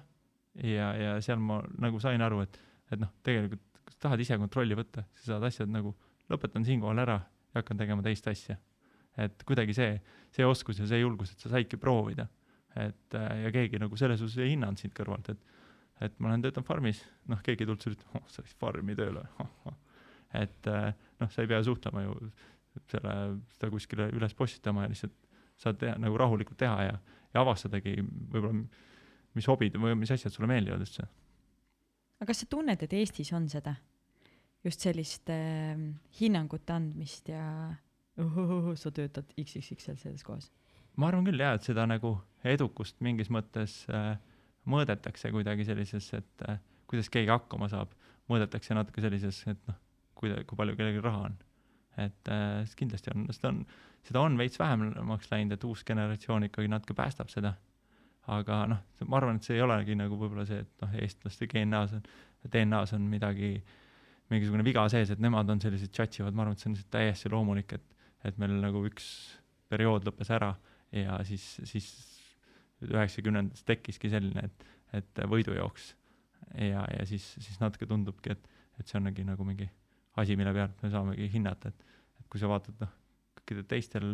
ja, 0.63 0.91
ja 0.97 1.15
seal 1.23 1.41
ma 1.43 1.61
nagu 1.81 1.99
sain 2.03 2.23
aru, 2.23 2.43
et, 2.45 2.59
et 2.91 3.01
noh, 3.01 3.11
tegelikult 3.25 3.63
kui 3.87 3.95
sa 3.95 4.07
tahad 4.07 4.23
ise 4.23 4.35
kontrolli 4.39 4.75
võtta, 4.75 5.05
sa 5.15 5.33
saad 5.33 5.47
asjad 5.47 5.71
nagu, 5.71 5.93
lõpetan 6.31 6.65
siinkohal 6.67 6.99
ära 7.05 7.21
ja 7.23 7.61
hakkan 7.61 7.79
tegema 7.79 8.03
teist 8.03 8.27
asja. 8.27 8.57
et 9.17 9.43
kuidagi 9.47 9.73
see, 9.73 9.93
see 10.35 10.45
oskus 10.45 10.81
ja 10.81 10.87
see 10.89 10.99
julgus, 10.99 11.31
et 11.31 11.41
sa 11.41 11.49
saidki 11.49 11.79
proovida. 11.79 12.27
et 12.75 13.15
äh, 13.15 13.43
ja 13.45 13.51
keegi 13.51 13.79
nagu 13.79 13.97
selles 13.97 14.19
suhtes 14.19 14.37
ei 14.43 14.51
hinnanud 14.53 14.79
sind 14.79 14.93
kõrvalt, 14.97 15.31
et 15.31 15.55
et 16.01 16.19
ma 16.21 16.29
olen 16.29 16.43
töötanud 16.43 16.67
farmis, 16.67 16.99
noh, 17.25 17.39
keegi 17.41 17.63
ei 17.63 17.69
tulnud 17.69 17.81
sulle 17.81 17.95
ütlema, 17.97 18.19
oh, 18.19 18.25
sa 18.29 18.43
läksid 18.43 18.59
farmi 18.61 18.93
tööle 18.95 19.23
et 20.43 20.69
äh, 20.69 20.91
noh, 21.21 21.31
sa 21.31 21.41
ei 21.41 21.49
pea 21.49 21.63
suhtlema 21.65 22.03
ju 22.03 22.17
selle, 22.91 23.13
seda 23.55 23.69
kuskile 23.73 24.09
üles 24.15 24.35
postitama 24.37 24.85
ja 24.85 24.91
lihtsalt 24.91 25.15
saad 25.57 25.79
teha 25.81 25.95
nagu 26.01 26.17
rahulikult 26.19 26.59
teha 26.59 26.89
ja, 26.89 26.97
ja 27.33 27.41
avastadagi 27.41 27.97
võib-olla, 28.03 28.53
mis 29.37 29.47
hobid 29.49 29.77
või 29.81 29.95
mis 29.97 30.13
asjad 30.13 30.33
sulle 30.33 30.49
meeldivad 30.49 30.83
üldse. 30.85 31.07
aga 32.19 32.29
kas 32.31 32.43
sa 32.43 32.49
tunned, 32.49 32.83
et 32.83 32.93
Eestis 32.93 33.33
on 33.33 33.49
seda? 33.49 33.75
just 34.65 34.83
sellist 34.83 35.29
äh, 35.31 35.77
hinnangute 36.19 36.73
andmist 36.73 37.29
ja 37.31 37.43
ohohoh, 38.19 38.73
sa 38.75 38.91
töötad 38.91 39.29
XXXL 39.37 39.99
selles 40.01 40.25
kohas? 40.25 40.49
ma 40.97 41.11
arvan 41.11 41.27
küll 41.27 41.41
jaa, 41.41 41.55
et 41.57 41.65
seda 41.65 41.85
nagu 41.89 42.15
edukust 42.47 42.99
mingis 43.05 43.29
mõttes 43.33 43.83
äh, 43.93 44.15
mõõdetakse 44.67 45.31
kuidagi 45.33 45.65
sellises, 45.67 46.09
et 46.17 46.47
äh, 46.49 46.59
kuidas 46.89 47.09
keegi 47.13 47.31
hakkama 47.31 47.69
saab, 47.71 47.93
mõõdetakse 48.31 48.75
natuke 48.75 49.03
sellises, 49.03 49.43
et 49.49 49.59
noh, 49.69 49.77
kui, 50.17 50.31
kui 50.47 50.59
palju 50.59 50.75
kellelgi 50.77 51.03
raha 51.03 51.27
on. 51.29 51.37
Et 51.97 52.31
äh, 52.31 52.75
kindlasti 52.77 53.13
on, 53.13 53.25
seda 53.33 53.51
on, 53.53 53.63
seda 54.07 54.21
on 54.23 54.37
veits 54.39 54.59
vähemaks 54.59 55.31
läinud, 55.31 55.55
et 55.57 55.65
uus 55.67 55.83
generatsioon 55.87 56.47
ikkagi 56.49 56.69
natuke 56.71 56.95
päästab 56.97 57.31
seda. 57.33 57.55
aga 58.27 58.65
noh, 58.67 58.79
ma 59.07 59.19
arvan, 59.21 59.37
et 59.39 59.47
see 59.47 59.55
ei 59.55 59.61
olegi 59.63 59.95
nagu 59.95 60.17
võib-olla 60.19 60.43
see, 60.47 60.59
et 60.65 60.81
noh, 60.83 60.95
eestlaste 60.99 61.47
DNA-s 61.47 61.93
on, 61.95 62.01
DNA-s 62.51 62.91
on 62.97 63.05
midagi, 63.07 63.53
mingisugune 64.27 64.65
viga 64.67 64.83
sees, 64.91 65.13
et 65.13 65.21
nemad 65.23 65.47
on 65.49 65.61
sellised 65.63 65.93
tšatšivad, 65.95 66.35
ma 66.35 66.43
arvan, 66.43 66.57
et 66.57 66.63
see 66.63 66.67
on 66.67 66.75
lihtsalt 66.75 66.91
täiesti 66.97 67.31
loomulik, 67.31 67.77
et, 67.77 68.09
et 68.27 68.41
meil 68.41 68.57
nagu 68.59 68.83
üks 68.89 69.07
periood 69.71 70.03
lõppes 70.07 70.33
ära 70.35 70.51
ja 70.91 71.21
siis, 71.27 71.45
siis 71.67 71.87
üheksakümnendates 72.83 73.63
tekkiski 73.67 74.11
selline, 74.11 74.43
et, 74.43 74.67
et 74.99 75.23
võidujooks. 75.31 75.93
ja, 76.67 76.83
ja 76.83 77.07
siis, 77.07 77.31
siis 77.39 77.59
natuke 77.63 77.87
tundubki, 77.87 78.35
et, 78.35 78.59
et 78.79 78.87
see 78.87 78.99
ongi 78.99 79.23
nagu 79.27 79.47
mingi 79.47 79.69
asi, 80.21 80.35
mille 80.39 80.53
pealt 80.55 80.83
me 80.83 80.91
saamegi 80.93 81.29
hinnata, 81.33 81.69
et, 81.69 82.01
et 82.19 82.27
kui 82.31 82.41
sa 82.41 82.49
vaatad 82.51 82.77
noh, 82.81 82.91
kõikidel 83.37 83.67
teistel 83.69 84.11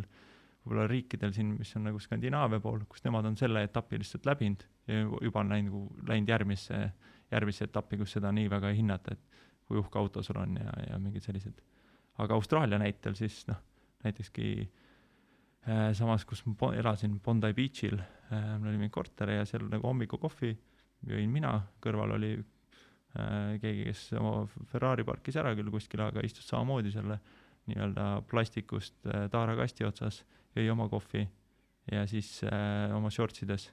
võib-olla 0.63 0.85
riikidel 0.87 1.33
siin, 1.35 1.55
mis 1.59 1.73
on 1.75 1.87
nagu 1.89 1.99
Skandinaavia 1.99 2.61
pool, 2.63 2.85
kus 2.89 3.03
nemad 3.03 3.27
on 3.27 3.35
selle 3.39 3.65
etapi 3.67 3.99
lihtsalt 3.99 4.27
läbinud 4.29 4.63
ja 4.87 5.01
juba 5.03 5.41
on 5.41 5.51
läinud 5.51 5.69
nagu, 5.71 5.81
läinud 6.07 6.31
järgmisse, 6.31 6.79
järgmisse 7.31 7.67
etappi, 7.67 7.99
kus 7.99 8.15
seda 8.17 8.31
nii 8.35 8.49
väga 8.51 8.71
ei 8.71 8.79
hinnata, 8.79 9.17
et 9.17 9.41
kui 9.67 9.79
uhke 9.79 9.99
auto 9.99 10.23
sul 10.23 10.39
on 10.39 10.55
ja, 10.59 10.71
ja 10.89 10.99
mingid 11.01 11.25
sellised. 11.25 11.59
aga 12.23 12.35
Austraalia 12.35 12.79
näitel 12.79 13.15
siis 13.19 13.41
noh, 13.49 13.59
näiteski 14.03 14.47
äh, 14.63 15.91
samas, 15.97 16.25
kus 16.25 16.45
ma 16.47 16.73
elasin 16.75 17.19
Bondi 17.19 17.53
Beachil 17.53 17.99
äh,, 17.99 18.53
mul 18.59 18.71
oli 18.71 18.83
mingi 18.85 18.93
korter 18.93 19.35
ja 19.35 19.45
seal 19.49 19.67
nagu 19.71 19.87
hommikukohvi 19.87 20.53
jõin 21.09 21.31
mina, 21.31 21.57
kõrval 21.83 22.15
oli 22.17 22.35
keegi, 23.13 23.87
kes 23.89 24.03
oma 24.17 24.47
Ferrari 24.71 25.05
parkis 25.05 25.35
ära 25.37 25.53
küll 25.57 25.69
kuskil, 25.73 26.01
aga 26.01 26.23
istus 26.25 26.47
samamoodi 26.49 26.93
selle 26.93 27.19
nii-öelda 27.69 28.07
plastikust 28.29 28.95
äh, 29.07 29.27
taarakasti 29.31 29.85
otsas, 29.87 30.23
jõi 30.57 30.69
oma 30.73 30.89
kohvi 30.91 31.23
ja 31.91 32.07
siis 32.09 32.39
äh, 32.47 32.93
oma 32.95 33.11
shortsides. 33.13 33.69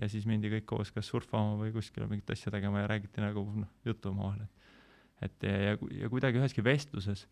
Ja 0.00 0.06
siis 0.08 0.24
mindi 0.24 0.48
kõik 0.48 0.64
koos 0.70 0.88
kas 0.88 1.10
surfama 1.12 1.58
või 1.60 1.68
kuskile 1.74 2.06
mingit 2.08 2.30
asja 2.32 2.48
tegema 2.54 2.80
ja 2.80 2.86
räägiti 2.88 3.20
nagu 3.20 3.42
noh, 3.44 3.68
juttu 3.84 4.08
omavahel, 4.08 4.46
et 4.46 4.60
et 5.22 5.44
ja, 5.46 5.58
ja, 5.66 5.74
ja 6.00 6.08
kuidagi 6.10 6.40
üheski 6.40 6.64
vestluses 6.64 7.26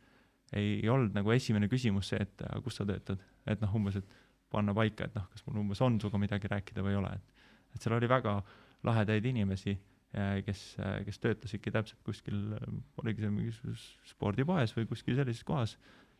ei 0.55 0.85
olnud 0.93 1.17
nagu 1.17 1.33
esimene 1.33 1.71
küsimus 1.73 2.13
see, 2.13 2.21
et 2.21 2.45
kus 2.63 2.77
sa 2.77 2.85
töötad, 2.87 3.23
et 3.49 3.65
noh, 3.65 3.73
umbes, 3.75 3.97
et 3.97 4.13
panna 4.53 4.75
paika, 4.77 5.09
et 5.09 5.17
noh, 5.17 5.25
kas 5.33 5.43
mul 5.47 5.63
umbes 5.63 5.81
on 5.81 5.97
sinuga 5.97 6.21
midagi 6.21 6.51
rääkida 6.53 6.85
või 6.85 6.93
ei 6.93 7.01
ole, 7.01 7.15
et 7.17 7.49
et 7.75 7.81
seal 7.81 7.97
oli 7.97 8.09
väga 8.11 8.37
lahedaid 8.85 9.25
inimesi, 9.31 9.73
kes, 10.47 10.61
kes 11.07 11.19
töötasidki 11.23 11.71
täpselt 11.71 12.01
kuskil, 12.07 12.41
oligi 13.03 13.23
see 13.23 13.31
mingi 13.31 13.53
s- 13.77 13.93
spordipoes 14.11 14.73
või 14.75 14.89
kuskil 14.91 15.15
sellises 15.19 15.45
kohas 15.47 15.77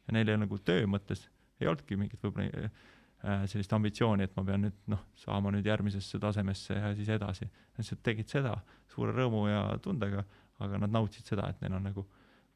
ja 0.07 0.15
neil 0.15 0.29
ei 0.31 0.39
nagu 0.39 0.59
töö 0.63 0.87
mõttes 0.87 1.25
ei 1.61 1.67
olnudki 1.69 1.97
mingit 1.99 2.23
võib-olla 2.23 2.69
äh, 2.71 3.43
sellist 3.51 3.73
ambitsiooni, 3.77 4.25
et 4.25 4.37
ma 4.39 4.45
pean 4.47 4.63
nüüd 4.65 4.79
noh, 4.89 5.03
saama 5.19 5.51
nüüd 5.53 5.67
järgmisesse 5.69 6.19
tasemesse 6.23 6.79
ja 6.79 6.95
siis 6.97 7.11
edasi. 7.13 7.49
Lihtsalt 7.77 8.01
tegid 8.07 8.31
seda 8.33 8.55
suure 8.89 9.13
rõõmu 9.13 9.43
ja 9.51 9.65
tundega, 9.85 10.25
aga 10.65 10.81
nad 10.81 10.95
nautisid 10.95 11.29
seda, 11.35 11.51
et 11.51 11.61
neil 11.61 11.77
on 11.77 11.85
nagu 11.91 12.07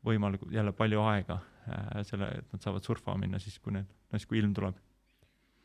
võimalikult 0.05 0.53
jälle 0.53 0.73
palju 0.77 1.03
aega 1.05 1.37
äh, 1.69 2.01
selle, 2.09 2.31
et 2.41 2.51
nad 2.55 2.65
saavad 2.65 2.85
surfama 2.87 3.21
minna 3.27 3.39
siis, 3.43 3.59
kui 3.59 3.75
need, 3.77 3.91
no 4.13 4.19
siis 4.21 4.29
kui 4.31 4.41
ilm 4.41 4.55
tuleb. 4.57 4.79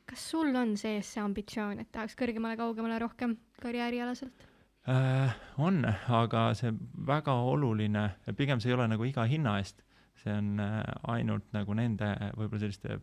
kas 0.09 0.23
sul 0.31 0.55
on 0.57 0.75
sees 0.77 1.13
see 1.13 1.21
ambitsioon, 1.21 1.79
et 1.83 1.91
tahaks 1.93 2.15
kõrgemale, 2.17 2.57
kaugemale 2.57 2.99
rohkem 2.99 3.37
karjäärialaselt? 3.61 4.47
Äh, 4.87 5.31
on, 5.57 5.83
aga 6.07 6.53
see 6.55 6.71
väga 7.07 7.33
oluline, 7.51 8.05
pigem 8.37 8.61
see 8.63 8.71
ei 8.71 8.77
ole 8.77 8.85
nagu 8.87 9.03
iga 9.03 9.25
hinna 9.27 9.57
eest, 9.59 9.83
see 10.21 10.31
on 10.31 10.53
äh, 10.63 10.79
ainult 11.11 11.49
nagu 11.53 11.75
nende 11.75 12.07
võib-olla 12.37 12.61
selliste 12.63 12.95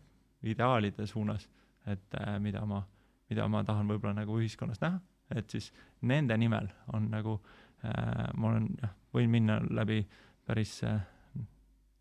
ideaalide 0.49 1.05
suunas, 1.07 1.45
et 1.85 2.17
äh, 2.17 2.39
mida 2.41 2.63
ma, 2.65 2.81
mida 3.29 3.45
ma 3.47 3.61
tahan 3.67 3.93
võib-olla 3.93 4.15
nagu 4.23 4.39
ühiskonnas 4.41 4.81
näha, 4.81 4.99
et 5.37 5.53
siis 5.53 5.69
nende 6.09 6.35
nimel 6.41 6.71
on 6.97 7.11
nagu 7.13 7.37
äh,, 7.85 8.25
ma 8.33 8.51
olen, 8.55 8.67
võin 9.13 9.31
minna 9.37 9.61
läbi 9.69 10.01
päris 10.49 10.79
äh, 10.87 10.97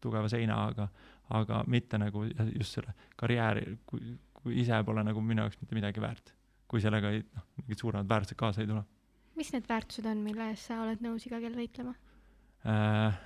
tugeva 0.01 0.33
seina, 0.33 0.63
aga, 0.71 0.89
aga 1.37 1.63
mitte 1.69 2.01
nagu 2.01 2.25
just 2.31 2.79
selle 2.79 2.97
karjääri, 3.21 3.77
kui, 3.87 4.17
kui 4.41 4.57
ise 4.65 4.81
pole 4.89 5.05
nagu 5.05 5.21
minu 5.21 5.45
jaoks 5.45 5.61
mitte 5.61 5.77
midagi 5.77 6.01
väärt. 6.01 6.33
kui 6.67 6.81
sellega 6.83 7.13
ei, 7.15 7.21
noh, 7.37 7.51
mingid 7.61 7.79
suuremad 7.79 8.09
väärtused 8.11 8.39
kaasa 8.41 8.65
ei 8.65 8.67
tule 8.67 8.83
mis 9.37 9.53
need 9.53 9.69
väärtused 9.69 10.07
on, 10.09 10.23
mille 10.25 10.51
eest 10.53 10.71
sa 10.71 10.81
oled 10.85 11.03
nõus 11.05 11.27
iga 11.29 11.41
kell 11.43 11.57
võitlema? 11.59 11.95
Äh, 12.67 13.19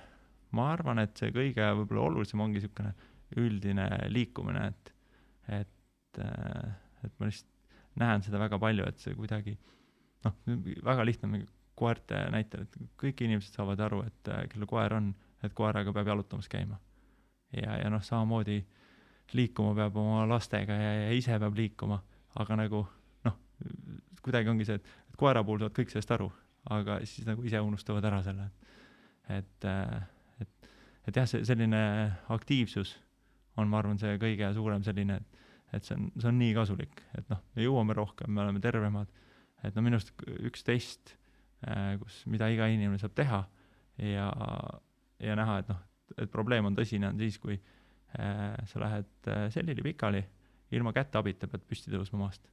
ma 0.57 0.67
arvan, 0.73 1.01
et 1.03 1.17
see 1.17 1.31
kõige 1.35 1.71
võib-olla 1.79 2.09
olulisem 2.09 2.43
ongi 2.43 2.59
niisugune 2.59 2.93
üldine 3.39 3.87
liikumine, 4.11 4.67
et, 4.67 4.93
et, 5.61 6.19
äh, 6.19 6.75
et 7.05 7.15
ma 7.17 7.29
lihtsalt 7.29 7.51
näen 8.01 8.23
seda 8.23 8.39
väga 8.39 8.59
palju, 8.59 8.85
et 8.87 9.01
see 9.03 9.15
kuidagi 9.15 9.55
noh, 10.25 10.37
väga 10.85 11.05
lihtne 11.07 11.41
koerte 11.79 12.19
näitel, 12.33 12.67
et 12.67 12.77
kõik 12.99 13.23
inimesed 13.25 13.55
saavad 13.55 13.81
aru, 13.87 14.03
et 14.07 14.31
äh, 14.31 14.45
kellel 14.51 14.69
koer 14.69 14.97
on, 14.99 15.11
et 15.41 15.55
koeraga 15.57 15.93
peab 15.95 16.11
jalutamas 16.11 16.49
käima. 16.51 16.79
ja, 17.55 17.77
ja 17.81 17.89
noh, 17.91 18.03
samamoodi 18.03 18.61
liikuma 19.35 19.73
peab 19.75 19.97
oma 19.97 20.25
lastega 20.29 20.75
ja, 20.77 20.91
ja 21.05 21.11
ise 21.15 21.39
peab 21.39 21.57
liikuma, 21.57 22.01
aga 22.39 22.57
nagu 22.59 22.83
noh, 23.27 23.37
kuidagi 24.21 24.51
ongi 24.51 24.67
see, 24.67 24.79
et 24.79 25.00
koera 25.21 25.43
puhul 25.45 25.61
saavad 25.61 25.77
kõik 25.77 25.93
sellest 25.93 26.13
aru, 26.17 26.27
aga 26.73 26.99
siis 27.05 27.27
nagu 27.29 27.45
ise 27.47 27.61
unustavad 27.63 28.05
ära 28.09 28.21
selle, 28.25 28.49
et, 29.29 29.69
et, 30.41 30.71
et, 31.07 31.15
jah, 31.15 31.29
see 31.29 31.45
selline 31.47 31.81
aktiivsus 32.33 32.97
on, 33.57 33.69
ma 33.69 33.81
arvan, 33.81 33.99
see 34.01 34.17
kõige 34.21 34.51
suurem 34.57 34.83
selline, 34.85 35.21
et, 35.71 35.85
see 35.85 35.97
on, 35.97 36.11
see 36.17 36.29
on 36.31 36.37
nii 36.41 36.53
kasulik, 36.57 37.03
et 37.19 37.31
noh, 37.31 37.41
me 37.55 37.65
jõuame 37.65 37.97
rohkem, 37.97 38.33
me 38.33 38.43
oleme 38.45 38.63
tervemad, 38.63 39.11
et 39.61 39.77
no 39.77 39.85
minu 39.85 39.99
arust 39.99 40.13
üks 40.49 40.65
test, 40.65 41.15
kus, 42.01 42.23
mida 42.31 42.49
iga 42.49 42.67
inimene 42.71 42.97
saab 43.01 43.13
teha 43.17 43.43
ja, 44.01 44.27
ja 45.21 45.35
näha, 45.37 45.59
et 45.61 45.69
noh, 45.69 45.81
et 46.17 46.31
probleem 46.31 46.67
on 46.67 46.77
tõsine, 46.77 47.11
on 47.11 47.19
siis, 47.21 47.37
kui 47.41 47.57
äh, 47.57 48.55
sa 48.69 48.81
lähed 48.83 49.29
äh, 49.29 49.45
selili 49.53 49.83
pikali, 49.85 50.23
ilma 50.75 50.93
käte 50.95 51.19
abita 51.19 51.49
pead 51.51 51.63
püsti 51.67 51.93
tõusma 51.93 52.23
maast. 52.23 52.47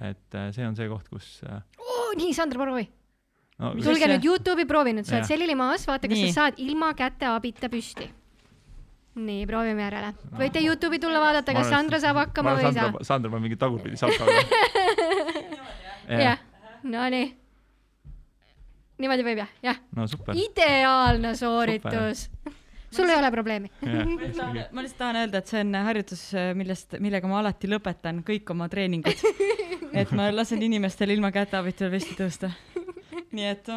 Et 0.00 0.34
äh, 0.38 0.48
see 0.56 0.64
on 0.64 0.76
see 0.78 0.88
koht, 0.88 1.08
kus 1.12 1.26
oo, 1.44 2.06
nii, 2.18 2.32
Sandra, 2.36 2.60
proovi. 2.62 2.86
no, 3.60 3.74
tulge 3.84 4.08
nüüd 4.14 4.24
Youtube'i, 4.24 4.66
proovi 4.68 4.94
nüüd, 4.96 5.08
sa 5.08 5.18
oled 5.18 5.26
Jah. 5.26 5.32
selili 5.34 5.56
maas, 5.58 5.84
vaata, 5.88 6.08
kas 6.08 6.18
Nii. 6.20 6.30
sa 6.32 6.46
saad 6.46 6.62
ilma 6.64 6.92
käte 6.98 7.28
abita 7.28 7.68
püsti. 7.72 8.08
nii, 9.20 9.42
proovime 9.50 9.84
järele. 9.84 10.14
võite 10.40 10.62
Youtube'i 10.64 11.02
tulla 11.02 11.20
vaadata, 11.22 11.52
kas 11.56 11.68
Sandra 11.72 12.00
saab 12.02 12.22
hakkama 12.22 12.56
või 12.56 12.70
ei 12.70 12.78
saa. 12.78 13.04
Sandra, 13.04 13.32
paneb 13.32 13.48
mingi 13.48 13.60
tagurpidi 13.60 14.00
salka 14.00 14.24
jah, 16.24 16.40
Nonii. 16.88 17.28
niimoodi 19.00 19.26
võib 19.26 19.44
jah, 19.44 19.52
jah. 19.68 19.84
no 19.96 20.08
super. 20.08 20.32
ideaalne 20.38 21.34
sooritus. 21.36 22.28
sul 22.90 23.08
ei 23.12 23.18
ole 23.20 23.30
probleemi. 23.30 23.68
ma 23.84 24.80
lihtsalt 24.80 24.96
tahan 24.98 25.20
öelda, 25.26 25.44
et 25.44 25.52
see 25.52 25.60
on 25.66 25.76
harjutus, 25.84 26.24
millest, 26.58 26.96
millega 27.04 27.28
ma 27.28 27.42
alati 27.44 27.68
lõpetan 27.70 28.24
kõik 28.26 28.56
oma 28.56 28.70
treeningud. 28.72 29.26
et 29.92 30.12
ma 30.16 30.30
lasen 30.32 30.62
inimestel 30.62 31.10
ilma 31.16 31.30
käteabita 31.34 31.90
püsti 31.92 32.16
tõusta. 32.18 32.50
nii 33.32 33.46
et 33.50 33.68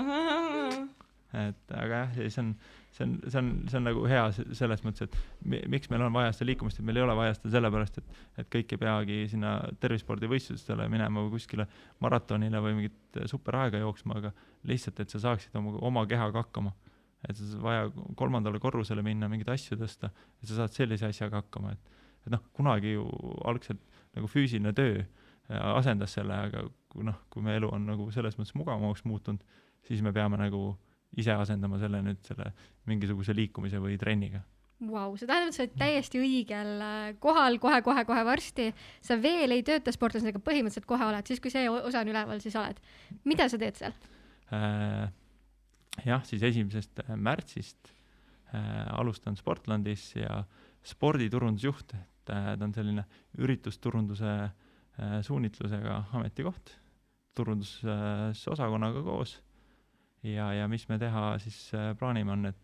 et 1.34 1.72
aga 1.74 2.04
jah, 2.04 2.12
see 2.30 2.42
on, 2.44 2.50
see 2.94 3.06
on, 3.08 3.14
see 3.32 3.40
on, 3.40 3.48
see 3.72 3.78
on 3.80 3.86
nagu 3.88 4.04
hea 4.10 4.24
se- 4.36 4.46
selles 4.60 4.84
mõttes, 4.86 5.08
et 5.08 5.16
mi- 5.50 5.64
miks 5.74 5.90
meil 5.90 6.04
on 6.06 6.14
vaja 6.14 6.34
seda 6.36 6.46
liikumist, 6.52 6.78
et 6.78 6.86
meil 6.86 7.00
ei 7.00 7.06
ole 7.08 7.16
vaja 7.18 7.34
seda 7.40 7.56
sellepärast, 7.56 7.98
et, 7.98 8.20
et 8.44 8.50
kõik 8.54 8.76
ei 8.76 8.82
peagi 8.84 9.18
sinna 9.32 9.56
tervisespordivõistlustele 9.82 10.86
minema 10.94 11.24
või 11.26 11.34
kuskile 11.40 11.66
maratonile 12.06 12.62
või 12.62 12.76
mingit 12.78 13.20
superaega 13.32 13.82
jooksma, 13.82 14.20
aga 14.22 14.34
lihtsalt, 14.70 15.02
et 15.02 15.10
sa 15.16 15.24
saaksid 15.26 15.58
oma, 15.58 15.74
oma 15.90 16.06
kehaga 16.10 16.44
hakkama. 16.46 16.74
et 17.30 17.38
sa 17.40 17.58
vaja 17.64 17.84
kolmandale 18.20 18.60
korrusele 18.60 19.02
minna, 19.02 19.30
mingeid 19.32 19.50
asju 19.56 19.78
tõsta, 19.80 20.10
et 20.42 20.50
sa 20.50 20.58
saad 20.62 20.74
sellise 20.76 21.08
asjaga 21.08 21.40
hakkama, 21.42 21.72
et, 21.72 21.92
et 22.28 22.32
noh, 22.36 22.42
kunagi 22.54 22.94
ju 22.98 23.06
algselt 23.48 23.80
nagu 24.14 24.28
füüsiline 24.28 24.74
töö 24.76 25.02
asendas 25.50 26.14
selle, 26.16 26.38
aga 26.48 26.64
kui 26.94 27.06
noh, 27.08 27.20
kui 27.34 27.44
meie 27.44 27.60
elu 27.60 27.70
on 27.76 27.86
nagu 27.90 28.08
selles 28.16 28.38
mõttes 28.40 28.56
mugavamaks 28.58 29.04
muutunud, 29.10 29.44
siis 29.88 30.02
me 30.06 30.14
peame 30.16 30.40
nagu 30.40 30.74
ise 31.20 31.36
asendama 31.36 31.78
selle 31.82 32.02
nüüd 32.06 32.22
selle 32.26 32.52
mingisuguse 32.90 33.36
liikumise 33.38 33.82
või 33.82 33.98
trenniga. 34.02 34.44
Vau, 34.84 35.14
see 35.16 35.30
tähendab, 35.30 35.52
et 35.52 35.56
sa 35.56 35.64
oled 35.64 35.76
täiesti 35.80 36.20
õigel 36.20 36.72
äh, 36.84 37.12
kohal 37.24 37.60
kohe-kohe-kohe 37.62 38.24
varsti. 38.28 38.72
sa 39.02 39.16
veel 39.22 39.56
ei 39.56 39.64
tööta 39.64 39.94
sportlasega, 39.96 40.42
põhimõtteliselt 40.44 40.88
kohe 40.90 41.06
oled, 41.08 41.28
siis 41.30 41.40
kui 41.40 41.54
see 41.54 41.70
osa 41.72 42.02
on 42.02 42.12
üleval, 42.12 42.42
siis 42.44 42.58
oled. 42.60 42.82
mida 43.24 43.48
sa 43.50 43.60
teed 43.62 43.80
seal? 43.80 43.96
Äh, 44.52 45.06
jah, 46.04 46.26
siis 46.28 46.44
esimesest 46.44 47.00
äh, 47.06 47.14
märtsist 47.16 47.94
äh, 48.52 48.84
alustan 48.98 49.38
Sportlandis 49.40 50.10
ja 50.18 50.42
sporditurundusjuht, 50.84 51.96
et 51.96 52.34
äh, 52.34 52.52
ta 52.58 52.68
on 52.68 52.76
selline 52.76 53.06
üritusturunduse 53.40 54.34
äh, 54.34 54.52
suunitlusega 55.26 56.04
ametikoht, 56.14 56.76
turundusosakonnaga 57.36 59.02
koos. 59.04 59.44
ja, 60.24 60.54
ja 60.54 60.68
mis 60.68 60.88
me 60.90 61.00
teha 61.00 61.38
siis 61.44 61.74
äh, 61.74 61.92
plaanime, 62.00 62.32
on, 62.32 62.46
et, 62.46 62.60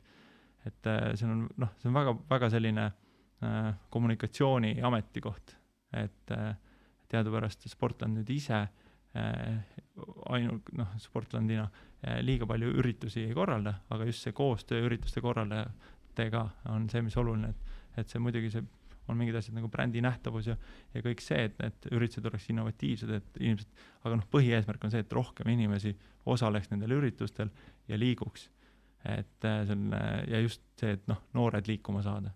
et 0.66 0.88
äh, 0.88 1.12
see 1.20 1.28
on 1.28 1.48
noh, 1.58 1.74
see 1.82 1.90
on 1.90 1.98
väga, 1.98 2.14
väga 2.30 2.50
selline 2.54 2.86
äh, 2.86 3.74
kommunikatsiooni 3.90 4.78
ametikoht, 4.86 5.56
et 5.94 6.36
äh, 6.36 6.54
teadupärast 7.10 7.68
Sportland 7.68 8.20
nüüd 8.20 8.32
ise 8.32 8.62
äh, 8.62 9.60
ainult 10.30 10.72
noh, 10.78 10.94
Sportlandina 11.02 11.68
äh, 11.68 12.22
liiga 12.24 12.48
palju 12.48 12.72
üritusi 12.80 13.26
ei 13.26 13.36
korralda, 13.36 13.80
aga 13.90 14.08
just 14.08 14.24
see 14.24 14.36
koostöö 14.38 14.86
ürituste 14.88 15.22
korraldajatega 15.26 16.46
on 16.72 16.88
see, 16.94 17.04
mis 17.04 17.18
oluline, 17.20 17.52
et, 17.52 17.80
et 18.04 18.14
see 18.14 18.22
muidugi 18.24 18.54
see 18.54 18.64
on 19.10 19.18
mingid 19.20 19.38
asjad 19.40 19.56
nagu 19.58 19.70
brändi 19.72 20.02
nähtavus 20.04 20.50
ja, 20.52 20.56
ja 20.94 21.04
kõik 21.06 21.24
see, 21.24 21.48
et 21.50 21.58
need 21.62 21.90
üritused 21.96 22.28
oleks 22.30 22.48
innovatiivsed, 22.54 23.12
et 23.18 23.42
inimesed, 23.42 23.84
aga 24.06 24.20
noh, 24.20 24.28
põhieesmärk 24.32 24.86
on 24.86 24.94
see, 24.94 25.04
et 25.06 25.16
rohkem 25.16 25.52
inimesi 25.54 25.94
osaleks 26.30 26.72
nendel 26.72 26.98
üritustel 27.00 27.52
ja 27.90 28.00
liiguks. 28.00 28.50
et 29.06 29.46
äh, 29.48 29.62
selline 29.66 30.00
ja 30.28 30.42
just 30.44 30.62
see, 30.80 30.92
et 30.98 31.06
noh, 31.08 31.22
noored 31.34 31.68
liikuma 31.68 32.04
saada. 32.04 32.34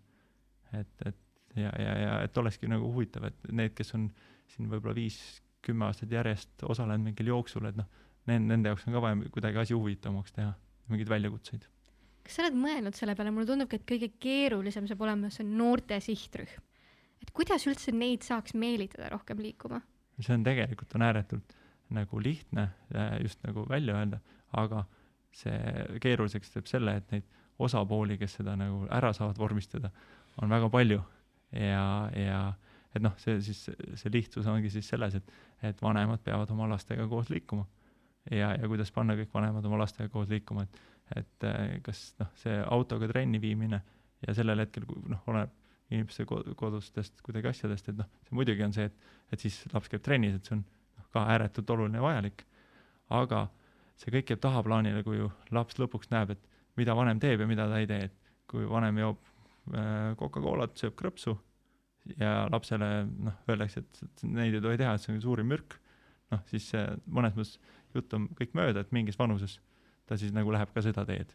et, 0.73 0.93
et 1.05 1.19
ja, 1.55 1.71
ja, 1.79 1.97
ja 1.99 2.13
et 2.23 2.37
olekski 2.37 2.67
nagu 2.71 2.91
huvitav, 2.91 3.27
et 3.29 3.51
need, 3.51 3.73
kes 3.77 3.93
on 3.97 4.07
siin 4.47 4.69
võib-olla 4.71 4.95
viis-kümme 4.97 5.85
aastat 5.85 6.11
järjest 6.11 6.63
osalenud 6.63 7.11
mingil 7.11 7.33
jooksul, 7.35 7.67
et 7.69 7.77
noh, 7.77 7.89
nende, 8.25 8.55
nende 8.55 8.71
jaoks 8.71 8.87
on 8.87 8.97
ka 8.97 9.03
vaja 9.03 9.35
kuidagi 9.35 9.61
asi 9.65 9.77
huvitavamaks 9.77 10.35
teha, 10.39 10.53
mingeid 10.89 11.11
väljakutseid 11.11 11.72
kas 12.23 12.37
sa 12.37 12.45
oled 12.45 12.55
mõelnud 12.57 12.95
selle 12.97 13.15
peale, 13.19 13.33
mulle 13.35 13.49
tundubki, 13.49 13.79
et 13.79 13.87
kõige 13.87 14.11
keerulisem 14.23 14.87
saab 14.89 15.03
olema 15.03 15.31
see 15.33 15.45
noorte 15.47 15.99
sihtrühm. 16.03 16.63
et 17.23 17.31
kuidas 17.35 17.67
üldse 17.67 17.91
neid 17.95 18.23
saaks 18.23 18.55
meelitada 18.55 19.11
rohkem 19.13 19.43
liikuma? 19.43 19.81
see 20.19 20.35
on 20.35 20.43
tegelikult 20.45 20.95
on 20.95 21.07
ääretult 21.09 21.55
nagu 21.93 22.19
lihtne 22.21 22.67
just 23.21 23.43
nagu 23.43 23.65
välja 23.69 23.97
öelda, 23.99 24.19
aga 24.53 24.85
see 25.33 25.99
keeruliseks 26.01 26.53
teeb 26.53 26.69
selle, 26.69 26.97
et 26.97 27.11
neid 27.11 27.25
osapooli, 27.63 28.17
kes 28.17 28.39
seda 28.39 28.55
nagu 28.57 28.85
ära 28.93 29.11
saavad 29.13 29.37
vormistada, 29.37 29.91
on 30.41 30.49
väga 30.49 30.69
palju 30.73 31.01
ja, 31.53 31.85
ja 32.17 32.39
et 32.93 33.01
noh, 33.01 33.13
see 33.21 33.39
siis, 33.45 33.63
see 33.99 34.13
lihtsus 34.13 34.47
ongi 34.49 34.69
siis 34.73 34.87
selles, 34.89 35.17
et, 35.17 35.37
et 35.65 35.81
vanemad 35.81 36.21
peavad 36.25 36.49
oma 36.53 36.67
lastega 36.69 37.07
koos 37.09 37.29
liikuma. 37.33 37.65
ja, 38.31 38.53
ja 38.55 38.67
kuidas 38.69 38.91
panna 38.93 39.17
kõik 39.19 39.33
vanemad 39.33 39.65
oma 39.65 39.81
lastega 39.81 40.09
koos 40.13 40.29
liikuma, 40.29 40.63
et 40.63 40.81
et 41.19 41.47
äh, 41.47 41.77
kas 41.85 42.05
noh, 42.21 42.31
see 42.39 42.55
autoga 42.63 43.09
trenni 43.11 43.41
viimine 43.41 43.81
ja 44.23 44.35
sellel 44.35 44.63
hetkel, 44.63 44.85
kui 44.87 45.01
noh, 45.11 45.21
oleneb 45.27 45.51
inimeste 45.93 46.25
kodustest 46.25 47.21
kuidagi 47.25 47.51
asjadest, 47.51 47.89
et 47.91 47.99
noh, 47.99 48.07
see 48.25 48.37
muidugi 48.37 48.63
on 48.65 48.73
see, 48.73 48.87
et, 48.89 49.11
et 49.33 49.43
siis 49.43 49.59
laps 49.73 49.91
käib 49.91 50.03
trennis, 50.05 50.37
et 50.37 50.47
see 50.47 50.57
on 50.57 50.63
noh, 50.63 51.09
ka 51.13 51.25
ääretult 51.35 51.69
oluline 51.75 51.99
ja 51.99 52.05
vajalik. 52.05 52.45
aga 53.13 53.45
see 53.99 54.13
kõik 54.13 54.33
jääb 54.33 54.41
tahaplaanile, 54.41 55.03
kui 55.05 55.19
ju 55.19 55.29
laps 55.53 55.77
lõpuks 55.81 56.09
näeb, 56.13 56.33
et 56.33 56.47
mida 56.79 56.95
vanem 56.97 57.19
teeb 57.21 57.43
ja 57.43 57.47
mida 57.49 57.67
ta 57.69 57.81
ei 57.81 57.89
tee, 57.89 58.07
et 58.09 58.33
kui 58.49 58.65
vanem 58.69 58.97
joob 59.03 59.19
äh, 59.75 60.13
Coca-Colat, 60.19 60.77
sööb 60.79 60.95
krõpsu 60.99 61.35
ja 62.19 62.47
lapsele 62.51 62.89
noh, 63.05 63.37
öeldakse, 63.49 63.83
et, 63.83 64.01
et 64.07 64.25
neid 64.27 64.57
ei 64.57 64.63
tohi 64.63 64.79
teha, 64.81 64.95
et 64.95 65.03
see 65.03 65.13
on 65.13 65.21
suurim 65.23 65.51
mürk, 65.53 65.77
noh, 66.33 66.41
siis 66.49 66.71
see 66.73 66.83
mõnes 67.05 67.37
mõttes 67.37 67.59
jutt 67.93 68.17
on 68.17 68.27
kõik 68.39 68.55
mööda, 68.57 68.81
et 68.81 68.95
mingis 68.95 69.19
vanuses 69.19 69.59
ta 70.07 70.17
siis 70.19 70.33
nagu 70.35 70.51
läheb 70.53 70.71
ka 70.73 70.83
seda 70.85 71.05
teed. 71.07 71.33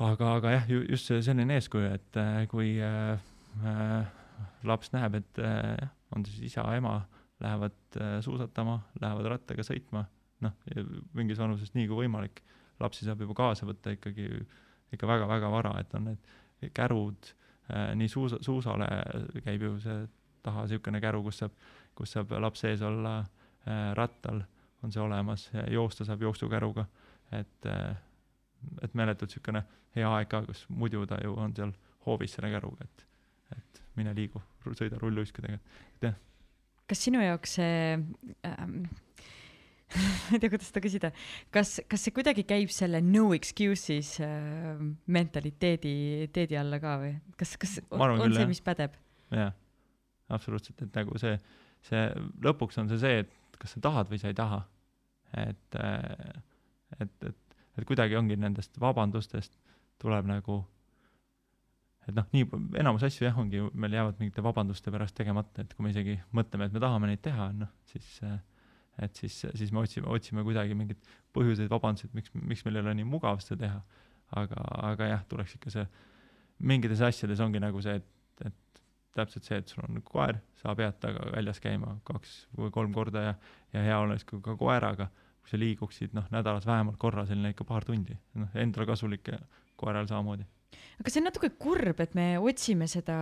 aga, 0.00 0.34
aga 0.38 0.52
jah, 0.54 0.70
just 0.88 1.10
see 1.10 1.20
selline 1.22 1.58
eeskuju, 1.58 1.90
et 1.98 2.16
äh, 2.16 2.46
kui 2.48 2.76
äh, 2.80 3.20
äh, 3.66 4.06
laps 4.64 4.92
näeb, 4.94 5.18
et 5.20 5.40
äh, 5.44 5.88
on 6.16 6.24
siis 6.24 6.52
isa, 6.52 6.64
ema 6.76 7.02
lähevad 7.40 7.76
äh, 8.00 8.14
suusatama, 8.24 8.78
lähevad 9.00 9.28
rattaga 9.34 9.64
sõitma, 9.66 10.04
noh, 10.44 10.56
mingis 11.16 11.40
vanuses 11.40 11.74
nii 11.74 11.88
kui 11.88 12.04
võimalik, 12.04 12.40
lapsi 12.80 13.04
saab 13.04 13.20
juba 13.24 13.36
kaasa 13.36 13.68
võtta 13.68 13.92
ikkagi 13.96 14.30
ikka 14.94 15.08
väga-väga 15.08 15.50
vara, 15.52 15.74
et 15.80 15.92
on 15.94 16.08
need 16.10 16.72
kärud 16.76 17.28
äh,, 17.72 17.92
nii 17.96 18.08
suusa, 18.08 18.40
suusale 18.44 18.88
käib 19.44 19.62
ju 19.64 19.74
see 19.84 20.00
taha 20.44 20.64
niisugune 20.64 21.00
käru, 21.02 21.22
kus 21.26 21.42
saab, 21.42 21.54
kus 21.96 22.16
saab 22.16 22.32
laps 22.40 22.64
sees 22.64 22.82
olla 22.84 23.18
äh, 23.20 23.92
rattal, 23.96 24.42
on 24.80 24.92
see 24.92 25.02
olemas, 25.02 25.50
joosta 25.68 26.06
saab 26.08 26.24
jooksukäruga 26.24 26.86
et, 27.32 27.66
äh, 27.66 27.96
et 28.82 28.96
meeletult 28.98 29.30
niisugune 29.30 29.62
hea 29.96 30.10
aeg 30.16 30.30
ka, 30.30 30.42
kus 30.46 30.64
muidu 30.68 31.04
ta 31.08 31.20
ju 31.22 31.34
on 31.38 31.54
seal 31.56 31.74
hoovis 32.06 32.34
selle 32.36 32.50
käruga, 32.52 32.86
et, 32.86 33.06
et 33.56 33.82
mine 33.98 34.14
liigu, 34.16 34.42
sõida 34.70 34.98
rulluiskudega, 35.00 35.60
et 35.96 36.10
jah. 36.10 36.18
kas 36.90 37.06
sinu 37.06 37.22
jaoks 37.22 37.56
see 37.58 37.94
ähm, 38.46 38.82
ma 39.94 40.36
ei 40.36 40.42
tea, 40.42 40.50
kuidas 40.52 40.70
seda 40.70 40.82
küsida, 40.84 41.10
kas, 41.54 41.78
kas 41.90 42.06
see 42.06 42.14
kuidagi 42.14 42.44
käib 42.48 42.70
selle 42.74 43.00
no 43.04 43.30
excuses 43.36 44.16
äh, 44.24 44.82
mentaliteedi, 45.10 45.94
teedi 46.34 46.58
alla 46.60 46.78
ka 46.82 46.96
või 47.02 47.14
kas, 47.40 47.56
kas 47.60 47.78
on, 47.88 48.04
on 48.06 48.22
küll, 48.24 48.38
see, 48.38 48.50
mis 48.50 48.62
pädeb? 48.64 48.94
jah, 49.34 49.54
absoluutselt, 50.30 50.86
et 50.86 51.00
nagu 51.02 51.18
see, 51.22 51.34
see 51.86 52.06
lõpuks 52.46 52.78
on 52.82 52.90
see 52.92 53.02
see, 53.02 53.24
et 53.24 53.58
kas 53.60 53.74
sa 53.76 53.82
tahad 53.90 54.08
või 54.10 54.22
sa 54.22 54.30
ei 54.30 54.38
taha. 54.38 54.62
et 55.36 55.78
äh, 55.78 56.38
et, 56.98 57.14
et, 57.28 57.56
et 57.78 57.86
kuidagi 57.88 58.18
ongi 58.18 58.36
nendest 58.40 58.76
vabandustest 58.80 59.56
tuleb 60.00 60.28
nagu, 60.28 60.60
et 62.08 62.14
noh, 62.16 62.28
nii 62.34 62.46
enamus 62.80 63.04
asju 63.06 63.26
jah, 63.26 63.38
ongi, 63.38 63.62
meil 63.72 63.96
jäävad 63.98 64.20
mingite 64.20 64.44
vabanduste 64.44 64.92
pärast 64.92 65.16
tegemata, 65.18 65.62
et 65.62 65.74
kui 65.76 65.86
me 65.86 65.92
isegi 65.94 66.16
mõtleme, 66.36 66.68
et 66.68 66.76
me 66.76 66.82
tahame 66.82 67.10
neid 67.10 67.22
teha, 67.24 67.50
noh, 67.56 67.72
siis 67.92 68.20
et 69.00 69.16
siis, 69.16 69.34
siis 69.56 69.72
me 69.72 69.80
otsime, 69.80 70.08
otsime 70.12 70.44
kuidagi 70.44 70.76
mingeid 70.76 71.10
põhjuseid, 71.36 71.70
vabandusi, 71.72 72.08
et 72.08 72.16
miks, 72.18 72.32
miks 72.34 72.64
meil 72.66 72.78
ei 72.78 72.84
ole 72.84 72.94
nii 72.98 73.08
mugav 73.08 73.40
seda 73.44 73.64
teha. 73.64 73.82
aga, 74.38 74.62
aga 74.86 75.06
jah, 75.08 75.22
tuleks 75.26 75.56
ikka 75.56 75.72
see, 75.74 75.86
mingites 76.62 77.00
asjades 77.02 77.40
ongi 77.42 77.58
nagu 77.62 77.80
see, 77.82 77.96
et, 77.98 78.44
et 78.46 78.82
täpselt 79.16 79.48
see, 79.48 79.58
et 79.58 79.72
sul 79.72 79.82
on 79.88 79.98
koer, 80.06 80.38
sa 80.60 80.74
pead 80.78 81.00
temaga 81.02 81.32
väljas 81.32 81.58
käima 81.62 81.96
kaks 82.06 82.36
või 82.58 82.70
kolm 82.74 82.94
korda 82.94 83.24
ja, 83.24 83.32
ja 83.74 83.82
hea 83.88 83.98
oleks 84.04 84.28
ka 84.30 84.54
koeraga 84.60 85.08
kui 85.40 85.52
sa 85.52 85.60
liiguksid 85.60 86.14
noh, 86.16 86.28
nädalas 86.34 86.66
vähemalt 86.68 86.98
korra 87.00 87.26
selline 87.28 87.54
ikka 87.54 87.66
paar 87.68 87.86
tundi, 87.86 88.16
noh, 88.38 88.54
endale 88.54 88.86
kasulik 88.88 89.32
ja 89.32 89.40
koeral 89.80 90.08
samamoodi. 90.10 90.46
aga 91.00 91.10
see 91.10 91.22
on 91.22 91.30
natuke 91.30 91.52
kurb, 91.58 92.00
et 92.00 92.14
me 92.14 92.32
otsime 92.38 92.88
seda, 92.90 93.18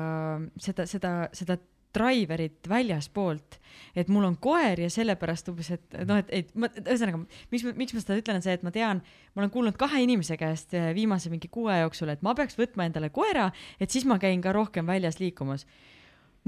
seda, 0.61 0.87
seda, 0.91 1.13
seda 1.33 1.59
driverit 1.95 2.69
väljaspoolt, 2.69 3.57
et 3.97 4.11
mul 4.13 4.27
on 4.29 4.37
koer 4.41 4.83
ja 4.85 4.91
sellepärast 4.93 5.49
umbes, 5.53 5.71
et 5.73 5.97
noh, 6.07 6.21
et, 6.21 6.31
et 6.37 6.51
ma, 6.59 6.69
ühesõnaga, 6.83 7.23
miks, 7.53 7.65
miks 7.79 7.97
ma 7.97 8.03
seda 8.05 8.19
ütlen, 8.21 8.41
on 8.41 8.45
see, 8.45 8.57
et 8.59 8.67
ma 8.67 8.73
tean, 8.75 9.01
ma 9.33 9.43
olen 9.43 9.53
kuulnud 9.55 9.79
kahe 9.81 10.03
inimese 10.05 10.37
käest 10.41 10.77
eh, 10.77 10.91
viimase 10.97 11.33
mingi 11.33 11.49
kuu 11.53 11.71
aja 11.73 11.87
jooksul, 11.87 12.13
et 12.13 12.25
ma 12.27 12.37
peaks 12.39 12.59
võtma 12.61 12.87
endale 12.89 13.11
koera, 13.15 13.49
et 13.81 13.95
siis 13.95 14.07
ma 14.09 14.19
käin 14.23 14.45
ka 14.45 14.53
rohkem 14.57 14.89
väljas 14.89 15.21
liikumas 15.23 15.65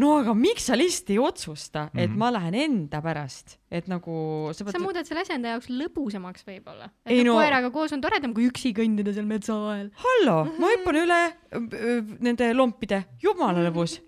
no 0.01 0.11
aga 0.21 0.35
miks 0.37 0.69
sa 0.71 0.77
lihtsalt 0.79 1.13
ei 1.15 1.19
otsusta, 1.21 1.87
et 1.95 2.09
mm 2.09 2.15
-hmm. 2.15 2.19
ma 2.19 2.31
lähen 2.33 2.55
enda 2.55 3.01
pärast, 3.03 3.59
et 3.71 3.89
nagu 3.89 4.51
sa, 4.53 4.65
pead... 4.65 4.77
sa 4.77 4.83
muudad 4.83 5.09
selle 5.09 5.25
asja 5.25 5.37
enda 5.39 5.55
jaoks 5.55 5.71
lõbusamaks 5.71 6.47
võib-olla. 6.47 6.91
et 7.05 7.17
ei, 7.17 7.25
no... 7.25 7.35
koeraga 7.39 7.71
koos 7.71 7.93
on 7.93 8.01
toredam 8.01 8.35
kui 8.35 8.49
üksi 8.51 8.73
kõndida 8.77 9.15
seal 9.15 9.27
metsa 9.27 9.55
vahel. 9.55 9.91
hallo, 10.05 10.39
ma 10.59 10.71
hüppan 10.75 11.01
üle 11.05 11.21
nende 12.21 12.53
lompide, 12.55 13.05
jumala 13.23 13.67
lõbus. 13.69 14.01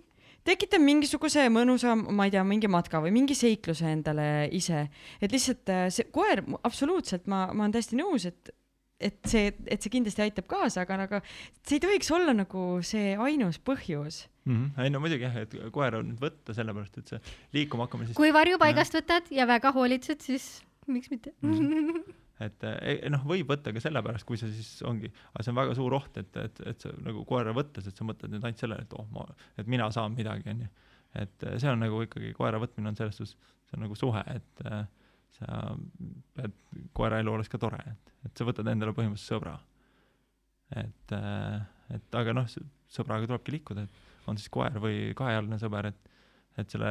tekitan 0.45 0.82
mingisuguse 0.82 1.47
mõnusa, 1.49 1.95
ma 1.97 2.26
ei 2.26 2.34
tea, 2.34 2.45
mingi 2.45 2.68
matka 2.68 3.03
või 3.03 3.12
mingi 3.12 3.34
seikluse 3.34 3.93
endale 3.93 4.49
ise, 4.51 4.88
et 5.20 5.32
lihtsalt 5.32 5.68
äh, 5.68 5.86
see 5.90 6.11
koer, 6.11 6.45
absoluutselt, 6.62 7.26
ma, 7.26 7.47
ma 7.53 7.64
olen 7.64 7.78
täiesti 7.78 7.97
nõus, 8.01 8.26
et 8.26 8.55
et 9.03 9.18
see, 9.26 9.49
et 9.66 9.82
see 9.82 9.90
kindlasti 9.90 10.22
aitab 10.22 10.47
kaasa, 10.47 10.84
aga, 10.84 10.95
aga 11.09 11.18
see 11.66 11.74
ei 11.74 11.80
tohiks 11.82 12.11
olla 12.14 12.30
nagu 12.32 12.78
see 12.86 13.16
ainus 13.18 13.59
põhjus 13.59 14.28
mm. 14.45 14.57
-hmm. 14.57 14.82
ei 14.82 14.90
no 14.90 15.01
muidugi 15.01 15.26
jah, 15.26 15.36
et 15.45 15.55
koer 15.74 15.99
on 16.01 16.16
võtta 16.20 16.55
sellepärast, 16.57 16.99
et 16.99 17.14
see 17.14 17.20
liikuma 17.57 17.86
hakkama 17.86 18.09
siis. 18.09 18.18
kui 18.18 18.32
varjupaigast 18.34 18.99
võtad 18.99 19.30
ja 19.34 19.47
väga 19.47 19.72
hoolitsed, 19.76 20.20
siis 20.20 20.49
miks 20.86 21.11
mitte 21.11 21.34
mm. 21.40 21.59
-hmm. 21.59 22.14
et 22.47 22.64
eh, 22.70 23.11
noh, 23.11 23.24
võib 23.28 23.51
võtta 23.55 23.74
ka 23.74 23.82
sellepärast, 23.82 24.26
kui 24.28 24.40
see 24.40 24.53
siis 24.53 24.82
ongi, 24.88 25.12
aga 25.32 25.45
see 25.45 25.55
on 25.55 25.61
väga 25.61 25.76
suur 25.78 25.99
oht, 25.99 26.16
et, 26.16 26.36
et, 26.36 26.64
et 26.72 26.86
sa 26.86 26.95
nagu 27.03 27.24
koera 27.28 27.55
võttes, 27.57 27.86
et 27.86 27.97
sa 27.97 28.07
mõtled 28.09 28.32
nüüd 28.32 28.45
ainult 28.45 28.64
sellele, 28.64 28.82
et 28.88 28.97
oh, 28.99 29.07
ma, 29.14 29.26
et 29.59 29.66
mina 29.66 29.90
saan 29.95 30.16
midagi, 30.18 30.49
onju. 30.55 30.70
et 31.14 31.49
eh, 31.49 31.59
see 31.59 31.70
on 31.70 31.82
nagu 31.82 32.03
ikkagi 32.09 32.34
koera 32.38 32.61
võtmine 32.62 32.93
on 32.93 32.99
selles 32.99 33.16
suhtes, 33.20 33.36
see 33.68 33.78
on 33.78 33.86
nagu 33.86 33.99
suhe, 33.99 34.24
et 34.34 34.66
äh, 34.66 34.84
sa 35.38 35.76
pead, 36.36 36.55
koera 36.93 37.20
elu 37.22 37.32
oleks 37.32 37.49
ka 37.53 37.61
tore, 37.61 37.80
et, 37.86 38.14
et 38.26 38.36
sa 38.36 38.47
võtad 38.49 38.68
endale 38.68 38.95
põhimõtteliselt 38.97 39.36
sõbra. 39.36 39.59
et, 40.82 41.14
et 41.95 42.16
aga 42.16 42.32
noh, 42.36 42.49
sõbraga 42.93 43.28
tulebki 43.28 43.53
liikuda, 43.57 43.84
et 43.84 44.11
on 44.31 44.39
siis 44.41 44.51
koer 44.53 44.79
või 44.83 45.12
kahejalgne 45.18 45.59
sõber, 45.61 45.91
et, 45.93 46.11
et 46.61 46.75
selle 46.75 46.91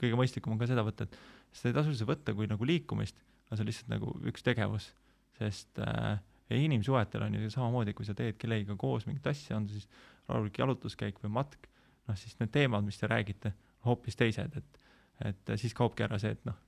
kõige 0.00 0.18
mõistlikum 0.18 0.54
on 0.54 0.60
ka 0.60 0.68
seda 0.70 0.84
võtta, 0.86 1.06
et 1.06 1.18
seda 1.56 1.72
ei 1.72 1.78
tasu 1.78 1.92
üldse 1.92 2.08
võtta 2.08 2.34
kui 2.36 2.48
nagu 2.50 2.66
liikumist, 2.66 3.20
aga 3.48 3.58
see 3.58 3.64
on 3.64 3.70
lihtsalt 3.70 3.92
nagu 3.92 4.14
üks 4.30 4.44
tegevus, 4.46 4.90
sest 5.38 5.80
äh, 5.84 6.20
inimsuhetel 6.54 7.24
on 7.26 7.38
ju 7.38 7.52
samamoodi, 7.52 7.94
kui 7.96 8.06
sa 8.08 8.14
teed 8.18 8.38
kellegiga 8.40 8.76
koos 8.78 9.06
mingit 9.08 9.26
asja, 9.30 9.58
on 9.58 9.68
see 9.68 9.80
siis 9.80 9.88
rahulik 10.28 10.58
jalutuskäik 10.60 11.22
või 11.24 11.32
matk, 11.40 11.70
noh 12.08 12.18
siis 12.18 12.36
need 12.40 12.52
teemad, 12.54 12.86
mis 12.86 12.98
te 13.00 13.10
räägite, 13.10 13.54
hoopis 13.86 14.18
teised, 14.18 14.58
et, 14.58 14.82
et 15.30 15.54
siis 15.60 15.74
kaobki 15.76 16.06
ära 16.06 16.18
see, 16.22 16.34
et 16.36 16.44
noh, 16.48 16.58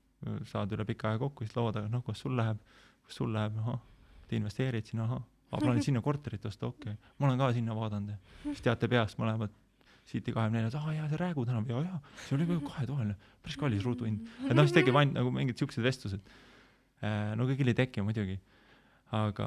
saad 0.48 0.72
üle 0.74 0.86
pika 0.86 1.10
aja 1.10 1.20
kokku, 1.22 1.44
siis 1.46 1.56
laua 1.58 1.74
taga, 1.74 1.90
noh, 1.90 2.04
kuidas 2.06 2.22
sul 2.22 2.36
läheb, 2.38 2.62
kuidas 3.02 3.18
sul 3.18 3.32
läheb, 3.34 3.58
ahah, 3.64 3.80
te 4.28 4.38
investeerid 4.38 4.88
sinna, 4.88 5.08
ahah 5.10 5.31
ma 5.52 5.60
plaanin 5.60 5.84
sinna 5.84 6.02
korterit 6.04 6.46
osta, 6.48 6.70
okei 6.72 6.94
okay., 6.94 7.12
ma 7.18 7.28
olen 7.28 7.40
ka 7.40 7.50
sinna 7.56 7.76
vaadanud 7.76 8.14
ja 8.14 8.18
siis 8.48 8.64
teate 8.64 8.88
peast 8.92 9.20
mõlemad 9.20 9.52
City 10.08 10.32
kahekümne 10.34 10.58
neljas, 10.58 10.74
aa 10.80 10.94
jaa, 10.96 11.08
see 11.10 11.18
Räägu 11.20 11.44
tänav, 11.46 11.68
jaa, 11.70 11.82
jaa, 11.86 11.98
see 12.26 12.34
oli 12.36 12.46
kahetoaline, 12.66 13.14
päris 13.44 13.58
kallis 13.60 13.84
ruutuhind. 13.86 14.24
et 14.48 14.56
noh, 14.56 14.66
siis 14.66 14.74
tekib 14.74 14.96
ainult 14.98 15.14
nagu 15.14 15.30
mingid 15.34 15.60
siuksed 15.60 15.84
vestlused. 15.84 16.32
Äh, 17.02 17.34
no 17.38 17.46
kõigil 17.46 17.70
ei 17.70 17.76
teki 17.78 18.02
muidugi, 18.02 18.34
aga, 19.14 19.46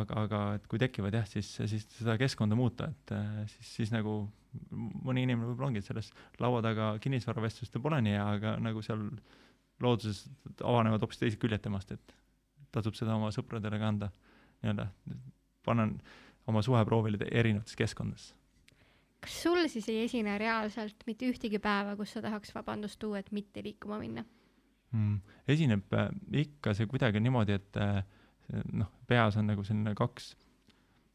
aga, 0.00 0.20
aga 0.22 0.42
et 0.58 0.68
kui 0.70 0.80
tekivad 0.82 1.18
jah, 1.18 1.26
siis, 1.30 1.50
siis 1.58 1.86
seda 1.96 2.14
keskkonda 2.20 2.58
muuta, 2.58 2.92
et 2.94 3.14
äh, 3.16 3.40
siis, 3.56 3.72
siis 3.80 3.94
nagu 3.94 4.20
mõni 4.70 5.26
inimene 5.26 5.50
võib-olla 5.50 5.72
ongi, 5.72 5.82
selles 5.84 6.12
laua 6.40 6.62
taga 6.64 6.92
kinnisvaravestlust 7.02 7.74
ta 7.74 7.82
pole 7.82 7.98
nii 8.04 8.14
hea, 8.14 8.28
aga 8.38 8.54
nagu 8.62 8.82
seal 8.86 9.02
looduses 9.82 10.24
avanevad 10.62 11.02
hoopis 11.04 11.20
teised 11.20 11.42
küljed 11.42 11.62
temast, 11.64 11.90
et 11.94 12.14
tasub 12.74 12.96
seda 12.98 13.18
oma 13.18 13.32
sõpradele 13.34 13.78
ka 13.82 13.90
anda, 13.92 14.12
nii-öelda 14.62 14.88
panna 15.68 15.90
oma 16.48 16.64
suhe 16.64 16.80
proovile 16.88 17.28
erinevates 17.30 17.76
keskkondades 17.76 18.32
kas 19.24 19.38
sul 19.42 19.60
siis 19.70 19.88
ei 19.90 20.02
esine 20.06 20.36
reaalselt 20.38 21.02
mitte 21.06 21.28
ühtegi 21.28 21.60
päeva, 21.62 21.96
kus 21.98 22.14
sa 22.14 22.22
tahaks 22.24 22.54
vabandust 22.54 22.98
tuua, 23.02 23.22
et 23.22 23.32
mitte 23.34 23.62
liikuma 23.64 23.98
minna 24.00 24.24
mm,? 24.92 25.16
esineb 25.48 25.94
äh, 25.96 26.10
ikka 26.44 26.74
see 26.76 26.88
kuidagi 26.90 27.22
niimoodi, 27.22 27.56
et 27.58 27.80
äh, 27.82 28.02
noh, 28.72 28.90
peas 29.08 29.36
on 29.40 29.48
nagu 29.50 29.64
selline 29.66 29.94
kaks, 29.98 30.32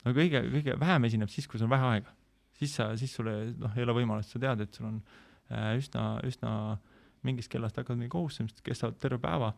no 0.03 0.15
kõige, 0.15 0.43
kõige 0.57 0.77
vähem 0.79 1.09
esineb 1.09 1.31
siis, 1.33 1.47
kui 1.49 1.59
sul 1.59 1.69
on 1.69 1.75
vähe 1.75 1.91
aega. 1.95 2.15
siis 2.59 2.75
sa, 2.77 2.91
siis 2.99 3.13
sul 3.15 3.31
ei, 3.31 3.53
noh, 3.59 3.77
ei 3.77 3.87
ole 3.87 3.97
võimalust, 4.01 4.35
sa 4.35 4.41
tead, 4.43 4.65
et 4.65 4.79
sul 4.79 4.89
on 4.89 4.99
äh, 5.49 5.71
üsna, 5.79 6.17
üsna 6.27 6.55
mingist 7.23 7.51
kellast 7.51 7.79
hakkavad 7.79 8.01
mingi 8.01 8.11
kohustused, 8.11 8.59
kestavad 8.65 8.99
terve 8.99 9.21
päeva 9.23 9.53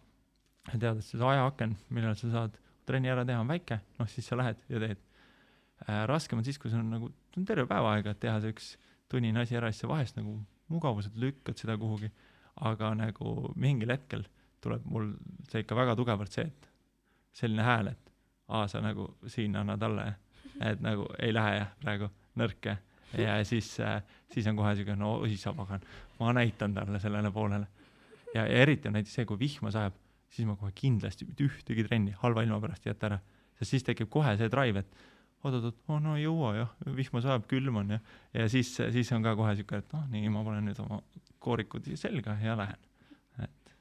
ja 0.71 0.77
tead, 0.77 1.01
et 1.01 1.07
see 1.07 1.21
ajaaken, 1.21 1.73
millal 1.89 2.17
sa 2.19 2.29
saad 2.33 2.61
trenni 2.85 3.11
ära 3.11 3.25
teha, 3.27 3.41
on 3.41 3.51
väike, 3.51 3.79
noh 3.99 4.09
siis 4.11 4.27
sa 4.29 4.37
lähed 4.39 4.61
ja 4.69 4.81
teed 4.81 5.01
äh,. 5.85 6.03
raskem 6.09 6.41
on 6.41 6.47
siis, 6.47 6.59
kui 6.61 6.71
sul 6.71 6.83
on 6.83 6.93
nagu, 6.97 7.11
sul 7.33 7.43
on 7.43 7.49
terve 7.49 7.67
päev 7.69 7.89
aega, 7.91 8.13
et 8.15 8.21
teha 8.23 8.37
see 8.43 8.55
üks 8.55 8.71
tunnine 9.11 9.43
asi 9.43 9.57
ära, 9.57 9.71
siis 9.71 9.85
sa 9.85 9.91
vahest 9.91 10.17
nagu 10.19 10.37
mugavuselt 10.73 11.17
lükkad 11.21 11.59
seda 11.61 11.77
kuhugi, 11.77 12.09
aga 12.65 12.93
nagu 12.97 13.35
mingil 13.59 13.93
hetkel 13.93 14.25
tuleb 14.63 14.85
mul 14.89 15.11
see 15.51 15.61
ikka 15.65 15.77
väga 15.77 15.95
tugevalt 15.99 16.33
see, 16.33 16.47
et 16.47 16.69
selline 17.35 17.65
hääl, 17.65 17.91
et 17.93 18.13
aa, 18.47 18.67
sa 18.71 18.81
nagu 18.81 19.11
siin 19.29 19.55
annad 19.59 19.83
alla 19.85 20.07
ja 20.09 20.15
et 20.71 20.81
nagu 20.83 21.07
ei 21.19 21.33
lähe 21.35 21.57
jah, 21.59 21.73
praegu 21.81 22.09
nõrk 22.39 22.69
ja, 22.69 22.77
ja 23.19 23.37
siis 23.47 23.75
äh,, 23.83 23.99
siis 24.31 24.47
on 24.47 24.57
kohe 24.57 24.75
siuke, 24.77 24.95
no 24.99 25.17
oi 25.23 25.37
sa 25.39 25.53
pagan, 25.55 25.83
ma 26.19 26.33
näitan 26.35 26.73
talle 26.73 26.99
sellele 26.99 27.31
poolele. 27.31 27.67
ja, 28.33 28.45
ja 28.45 28.63
eriti 28.63 28.87
on 28.87 28.97
näiteks 28.97 29.19
see, 29.19 29.25
kui 29.25 29.39
vihma 29.39 29.71
sajab, 29.71 29.97
siis 30.33 30.47
ma 30.47 30.55
kohe 30.59 30.71
kindlasti 30.75 31.27
mitte 31.27 31.45
ühtegi 31.45 31.85
trenni 31.87 32.15
halva 32.21 32.43
ilma 32.45 32.61
pärast 32.63 32.85
ei 32.85 32.93
jäta 32.93 33.11
ära, 33.11 33.19
sest 33.59 33.75
siis 33.75 33.85
tekib 33.87 34.09
kohe 34.13 34.35
see 34.39 34.49
drive, 34.51 34.83
et 34.83 35.11
oot-oot-oot, 35.45 35.77
oh 35.91 36.01
no 36.01 36.15
ei 36.17 36.25
jõua 36.25 36.55
jah, 36.57 36.73
vihma 36.97 37.21
sajab, 37.23 37.45
külm 37.51 37.79
on 37.81 37.95
ja, 37.95 37.99
ja 38.33 38.47
siis, 38.51 38.71
siis 38.95 39.11
on 39.15 39.25
ka 39.25 39.35
kohe 39.37 39.53
siuke, 39.59 39.81
et 39.83 39.93
noh, 39.93 40.07
nii, 40.11 40.31
ma 40.33 40.43
panen 40.47 40.69
nüüd 40.69 40.81
oma 40.83 41.01
koorikud 41.43 41.87
selga 41.99 42.37
ja 42.41 42.57
lähen. 42.57 42.81
et. 43.43 43.75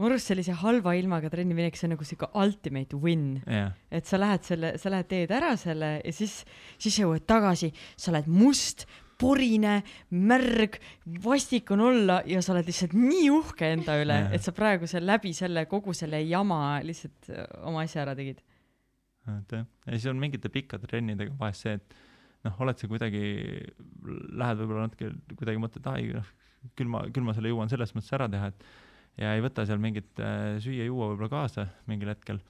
mu 0.00 0.08
arust 0.08 0.30
sellise 0.32 0.56
halva 0.62 0.94
ilmaga 0.96 1.30
trenni 1.32 1.56
minek, 1.56 1.76
see 1.76 1.88
on 1.90 1.94
nagu 1.96 2.08
siuke 2.08 2.30
ultimate 2.40 2.96
win 2.96 3.28
yeah.. 3.44 3.74
et 3.92 4.08
sa 4.08 4.20
lähed 4.20 4.48
selle, 4.48 4.72
sa 4.80 4.92
lähed, 4.94 5.10
teed 5.10 5.36
ära 5.36 5.52
selle 5.60 5.98
ja 5.98 6.16
siis, 6.16 6.40
siis 6.80 6.96
sa 6.96 7.04
jõuad 7.04 7.28
tagasi, 7.28 7.72
sa 8.00 8.14
oled 8.14 8.30
must, 8.32 8.86
porine, 9.20 9.80
märg, 10.16 10.78
vastik 11.24 11.70
on 11.74 11.84
olla 11.90 12.20
ja 12.28 12.42
sa 12.42 12.54
oled 12.54 12.68
lihtsalt 12.70 12.96
nii 12.96 13.28
uhke 13.36 13.72
enda 13.76 13.98
üle 14.00 14.20
et 14.34 14.44
sa 14.44 14.54
praegu 14.56 14.88
seal 14.90 15.06
läbi 15.08 15.34
selle 15.36 15.66
kogu 15.70 15.94
selle 15.96 16.22
jama 16.24 16.80
lihtsalt 16.86 17.32
oma 17.68 17.84
asja 17.84 18.06
ära 18.06 18.16
tegid 18.18 18.40
et 19.38 19.56
jah, 19.56 19.66
ja 19.86 19.96
siis 19.98 20.10
on 20.10 20.20
mingite 20.20 20.50
pikkade 20.52 20.88
trennidega 20.90 21.34
vahest 21.38 21.66
see, 21.66 21.76
et 21.78 21.96
noh, 22.46 22.60
oled 22.64 22.80
sa 22.80 22.88
kuidagi, 22.90 23.22
lähed 24.40 24.62
võib-olla 24.62 24.86
natuke 24.88 25.10
kuidagi 25.36 25.62
mõtled, 25.62 25.88
ai 25.92 26.06
noh, 26.16 26.30
küll 26.78 26.90
ma, 26.92 27.02
küll 27.12 27.26
ma 27.26 27.34
selle 27.36 27.52
jõuan 27.52 27.70
selles 27.72 27.92
mõttes 27.96 28.14
ära 28.16 28.28
teha, 28.32 28.50
et 28.52 29.20
ja 29.20 29.34
ei 29.36 29.44
võta 29.44 29.66
seal 29.68 29.80
mingit 29.82 30.22
äh, 30.22 30.56
süüa-juua 30.62 31.12
võib-olla 31.12 31.32
kaasa 31.32 31.66
mingil 31.90 32.12
hetkel. 32.12 32.40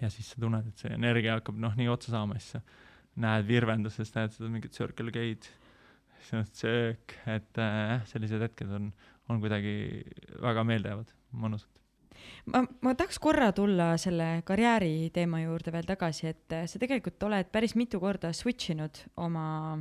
ja 0.00 0.10
siis 0.12 0.32
sa 0.32 0.42
tunned, 0.42 0.66
et 0.70 0.82
see 0.82 0.92
energia 0.94 1.38
hakkab 1.38 1.58
noh, 1.62 1.74
nii 1.78 1.90
otsa 1.90 2.14
saama, 2.14 2.38
siis 2.38 2.56
sa 2.56 2.62
näed 3.22 3.46
virvenduses, 3.48 4.12
näed 4.16 4.34
seda 4.34 4.50
mingit 4.52 4.76
Circle 4.76 5.12
K-d, 5.14 5.48
siis 6.18 6.34
on 6.36 6.44
söök, 6.52 7.16
et 7.32 7.62
äh, 7.62 8.02
sellised 8.10 8.42
hetked 8.44 8.72
on, 8.76 8.90
on 9.32 9.40
kuidagi 9.42 9.76
väga 10.42 10.64
meeldejäävad, 10.68 11.12
mõnusad 11.36 11.72
ma, 12.52 12.62
ma 12.84 12.94
tahaks 12.98 13.18
korra 13.22 13.50
tulla 13.56 13.92
selle 14.00 14.42
karjääri 14.46 15.10
teema 15.14 15.42
juurde 15.44 15.72
veel 15.74 15.88
tagasi, 15.88 16.30
et 16.32 16.56
äh, 16.56 16.66
sa 16.70 16.80
tegelikult 16.82 17.22
oled 17.28 17.50
päris 17.52 17.76
mitu 17.78 18.00
korda 18.02 18.32
switch 18.36 18.74
inud 18.74 19.02
oma, 19.22 19.76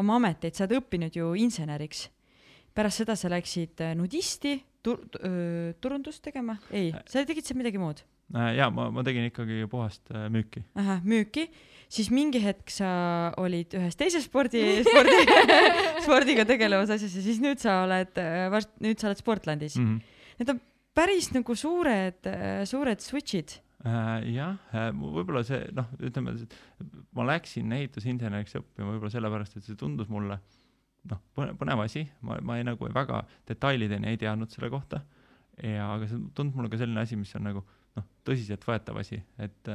oma 0.00 0.18
ameteid, 0.20 0.56
sa 0.56 0.66
oled 0.66 0.78
õppinud 0.80 1.16
ju 1.18 1.32
inseneriks. 1.40 2.08
pärast 2.74 3.02
seda 3.02 3.16
sa 3.16 3.28
läksid 3.28 3.80
äh, 3.84 3.94
nudisti 3.98 4.56
tur-, 4.82 5.04
turundust 5.80 6.22
tegema, 6.24 6.56
ei, 6.70 6.92
sa 7.06 7.24
tegid 7.28 7.44
seal 7.44 7.60
midagi 7.60 7.80
muud? 7.80 8.00
Äh, 8.32 8.54
jaa, 8.56 8.70
ma, 8.72 8.88
ma 8.94 9.04
tegin 9.04 9.26
ikkagi 9.28 9.66
puhast 9.68 10.08
müüki. 10.32 10.62
ahah, 10.80 11.02
müüki, 11.04 11.48
siis 11.92 12.08
mingi 12.14 12.40
hetk 12.40 12.72
sa 12.72 12.88
olid 13.40 13.74
ühes 13.76 13.98
teises 14.00 14.24
spordi, 14.24 14.62
spordi 14.88 15.18
spordiga 16.04 16.46
tegelevas 16.48 16.94
asjas 16.94 17.18
ja 17.18 17.24
siis 17.24 17.42
nüüd 17.44 17.60
sa 17.60 17.82
oled, 17.84 18.22
varsti, 18.54 18.72
nüüd 18.86 19.02
sa 19.02 19.10
oled 19.10 19.20
Sportlandis 19.20 19.76
mm. 19.76 19.90
-hmm. 19.90 20.18
Need 20.40 20.48
on 20.48 20.62
päris 20.96 21.28
nagu 21.34 21.54
suured, 21.54 22.30
suured 22.68 23.04
switch'id 23.04 23.58
äh,. 23.84 24.32
jah, 24.32 24.56
äh, 24.72 24.88
võib-olla 24.96 25.44
see 25.44 25.60
noh, 25.76 25.92
ütleme, 26.00 26.34
ma 27.12 27.28
läksin 27.34 27.72
ehitusinseneriks 27.78 28.56
õppima 28.62 28.94
võib-olla 28.94 29.12
sellepärast, 29.12 29.56
et 29.58 29.68
see 29.68 29.76
tundus 29.76 30.08
mulle 30.08 30.40
noh, 31.10 31.20
põnev 31.36 31.84
asi, 31.84 32.06
ma, 32.24 32.38
ma 32.40 32.56
ei 32.56 32.64
nagu 32.64 32.88
väga 32.94 33.24
detailideni 33.48 34.12
ei 34.12 34.20
teadnud 34.20 34.52
selle 34.54 34.70
kohta. 34.72 35.02
ja, 35.60 35.92
aga 35.92 36.08
see 36.08 36.20
tundus 36.32 36.56
mulle 36.56 36.72
ka 36.72 36.80
selline 36.80 37.04
asi, 37.04 37.18
mis 37.20 37.36
on 37.36 37.48
nagu 37.50 37.64
noh, 37.98 38.08
tõsiseltvõetav 38.26 39.00
asi, 39.02 39.20
et 39.42 39.72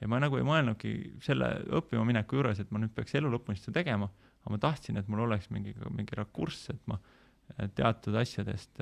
ja 0.00 0.08
ma 0.08 0.20
nagu 0.22 0.38
ei 0.40 0.46
mõelnudki 0.46 0.94
selle 1.24 1.50
õppima 1.80 2.04
mineku 2.08 2.38
juures, 2.38 2.60
et 2.62 2.70
ma 2.72 2.80
nüüd 2.82 2.92
peaks 2.96 3.16
elu 3.18 3.30
lõpuni 3.32 3.60
seda 3.60 3.80
tegema, 3.80 4.08
aga 4.40 4.54
ma 4.54 4.60
tahtsin, 4.62 5.00
et 5.00 5.08
mul 5.12 5.26
oleks 5.26 5.50
mingi, 5.52 5.74
mingi 5.92 6.16
rakurss, 6.18 6.70
et 6.72 6.80
ma 6.90 6.96
teatud 7.76 8.16
asjadest 8.20 8.80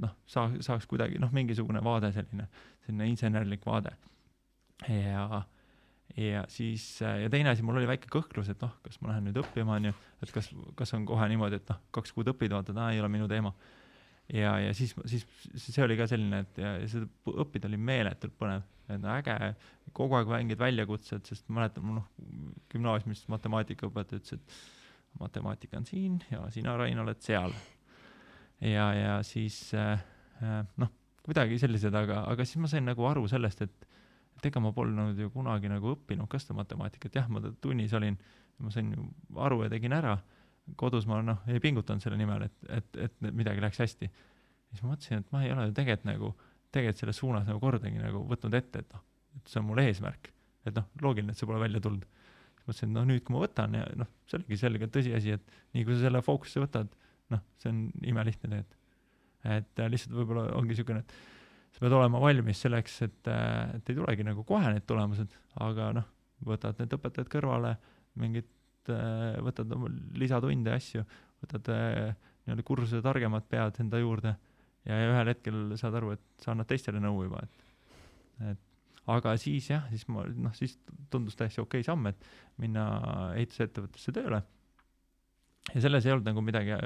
noh, 0.00 0.12
saa-, 0.30 0.58
saaks 0.64 0.88
kuidagi 0.90 1.20
noh, 1.22 1.32
mingisugune 1.36 1.82
vaade 1.84 2.12
selline, 2.16 2.48
selline 2.86 3.08
insenerlik 3.12 3.66
vaade. 3.66 3.92
ja, 4.88 5.42
ja 6.16 6.44
siis, 6.48 6.84
ja 7.00 7.28
teine 7.32 7.52
asi, 7.52 7.64
mul 7.66 7.80
oli 7.80 7.90
väike 7.90 8.10
kõhklus, 8.12 8.50
et 8.52 8.62
noh, 8.64 8.72
kas 8.84 9.00
ma 9.02 9.12
lähen 9.12 9.28
nüüd 9.28 9.42
õppima, 9.42 9.76
onju, 9.78 9.92
et 10.24 10.32
kas, 10.34 10.50
kas 10.78 10.96
on 10.96 11.06
kohe 11.08 11.28
niimoodi, 11.30 11.60
et 11.60 11.70
noh, 11.70 11.82
kaks 11.94 12.14
kuud 12.16 12.32
õpid, 12.32 12.56
vaatad, 12.56 12.80
aa, 12.80 12.94
ei 12.94 13.02
ole 13.02 13.12
minu 13.12 13.28
teema. 13.30 13.52
Ja, 14.34 14.54
ja 14.62 14.74
siis, 14.76 14.94
siis 15.06 15.26
see 15.62 15.84
oli 15.84 15.96
ka 15.98 16.06
selline, 16.10 16.44
et 16.44 16.60
ja, 16.60 16.74
ja 16.82 16.90
seda 16.90 17.08
õppida 17.44 17.70
oli 17.70 17.80
meeletult 17.80 18.36
põnev, 18.38 18.66
et 18.90 19.06
äge, 19.14 19.36
kogu 19.96 20.18
aeg 20.18 20.30
mingid 20.32 20.60
väljakutsed, 20.60 21.26
sest 21.26 21.50
mäletan, 21.52 21.86
noh, 21.98 22.06
gümnaasiumis 22.72 23.24
matemaatikaõpetaja 23.32 24.22
ütles, 24.22 24.38
et 24.38 25.20
matemaatika 25.20 25.78
on 25.80 25.86
siin 25.88 26.18
ja 26.30 26.44
sina, 26.54 26.76
Rain, 26.78 26.98
oled 27.02 27.22
seal. 27.24 27.54
Ja, 28.60 28.90
ja 28.94 29.14
siis 29.26 29.72
äh, 29.74 30.02
äh, 30.42 30.60
noh, 30.78 30.90
kuidagi 31.26 31.58
sellised, 31.60 31.94
aga, 31.96 32.24
aga 32.30 32.44
siis 32.46 32.60
ma 32.62 32.70
sain 32.70 32.86
nagu 32.86 33.06
aru 33.08 33.26
sellest, 33.30 33.64
et, 33.66 33.88
et 34.38 34.50
ega 34.50 34.62
ma 34.62 34.72
polnud 34.76 35.18
ju 35.18 35.30
kunagi 35.34 35.70
nagu 35.72 35.94
õppinud 35.94 36.30
ka 36.30 36.40
seda 36.42 36.58
matemaatikat, 36.60 37.22
jah, 37.22 37.30
ma 37.32 37.42
tunnis 37.62 37.94
olin, 37.96 38.18
ma 38.60 38.72
sain 38.74 38.92
ju 38.94 39.06
aru 39.40 39.64
ja 39.64 39.72
tegin 39.72 39.96
ära, 39.96 40.18
kodus 40.80 41.06
ma 41.10 41.20
noh, 41.24 41.42
ei 41.50 41.60
pingutanud 41.62 42.02
selle 42.04 42.18
nimel, 42.20 42.46
et, 42.46 42.56
et, 42.78 43.00
et 43.06 43.26
midagi 43.26 43.62
läks 43.62 43.80
hästi. 43.82 44.10
siis 44.70 44.82
ma 44.84 44.92
mõtlesin, 44.92 45.24
et 45.24 45.32
ma 45.34 45.44
ei 45.44 45.52
ole 45.54 45.68
ju 45.68 45.76
tegelikult 45.76 46.08
nagu, 46.08 46.32
tegelikult 46.70 47.02
selles 47.02 47.20
suunas 47.22 47.48
nagu 47.48 47.62
kordagi 47.62 47.98
nagu 47.98 48.22
võtnud 48.30 48.54
ette, 48.58 48.84
et 48.84 48.94
noh, 48.94 49.02
et 49.38 49.50
see 49.50 49.60
on 49.62 49.68
mul 49.70 49.82
eesmärk. 49.82 50.32
et 50.68 50.76
noh, 50.76 50.86
loogiline, 51.02 51.32
et 51.32 51.40
see 51.40 51.48
pole 51.48 51.62
välja 51.62 51.80
tulnud. 51.82 52.04
siis 52.04 52.68
mõtlesin, 52.68 52.90
et 52.90 52.96
noh, 52.98 53.08
nüüd 53.08 53.24
kui 53.24 53.36
ma 53.36 53.42
võtan 53.44 53.74
ja 53.78 53.86
noh, 53.98 54.10
see 54.28 54.38
oligi 54.38 54.60
selge 54.60 54.90
tõsiasi, 54.92 55.36
et 55.38 55.58
nii 55.74 55.86
kui 55.88 55.96
sa 55.96 56.06
selle 56.06 56.22
fookusse 56.26 56.62
võtad, 56.62 56.94
noh, 57.34 57.42
see 57.62 57.72
on 57.72 57.82
imelihtne 58.12 58.48
tegelikult. 58.48 58.76
et 59.40 59.80
äh, 59.80 59.90
lihtsalt 59.90 60.14
võib-olla 60.14 60.50
ongi 60.58 60.74
niisugune, 60.74 61.00
et 61.00 61.12
sa 61.72 61.84
pead 61.84 61.94
olema 61.96 62.20
valmis 62.20 62.60
selleks, 62.60 63.02
et, 63.06 63.20
äh, 63.30 63.76
et 63.78 63.90
ei 63.90 63.98
tulegi 63.98 64.26
nagu 64.26 64.44
kohe 64.46 64.72
need 64.74 64.86
tulemused, 64.88 65.36
aga 65.64 65.90
noh, 65.96 66.08
võtad 66.44 66.78
need 66.80 66.92
õpetajad 66.96 67.30
kõrvale, 67.32 67.76
mingit, 68.20 68.50
äh, 68.50 68.59
võtad 68.88 69.72
oma 69.76 69.90
lisatunde 70.16 70.72
ja 70.72 70.78
asju, 70.80 71.04
võtad 71.42 71.68
nii-öelda 71.70 72.64
kursuse 72.66 73.02
targemad 73.04 73.44
pead 73.50 73.82
enda 73.84 74.00
juurde 74.00 74.32
ja, 74.88 74.96
ühel 74.96 75.32
hetkel 75.34 75.76
saad 75.80 75.98
aru, 76.00 76.14
et 76.16 76.24
sa 76.42 76.54
annad 76.54 76.68
teistele 76.70 77.02
nõu 77.02 77.26
juba, 77.26 77.42
et, 77.44 77.66
et 78.52 79.10
aga 79.10 79.34
siis 79.40 79.68
jah, 79.70 79.84
siis 79.92 80.06
ma 80.12 80.24
noh, 80.28 80.54
siis 80.56 80.78
tundus 81.12 81.36
täiesti 81.38 81.62
okei 81.62 81.82
okay 81.82 81.86
samm, 81.86 82.08
et 82.10 82.30
minna 82.62 82.86
ehitusettevõttesse 83.36 84.14
tööle 84.16 84.42
ja 85.74 85.82
selles 85.84 86.06
ei 86.06 86.14
olnud 86.14 86.28
nagu 86.30 86.44
midagi 86.44 86.76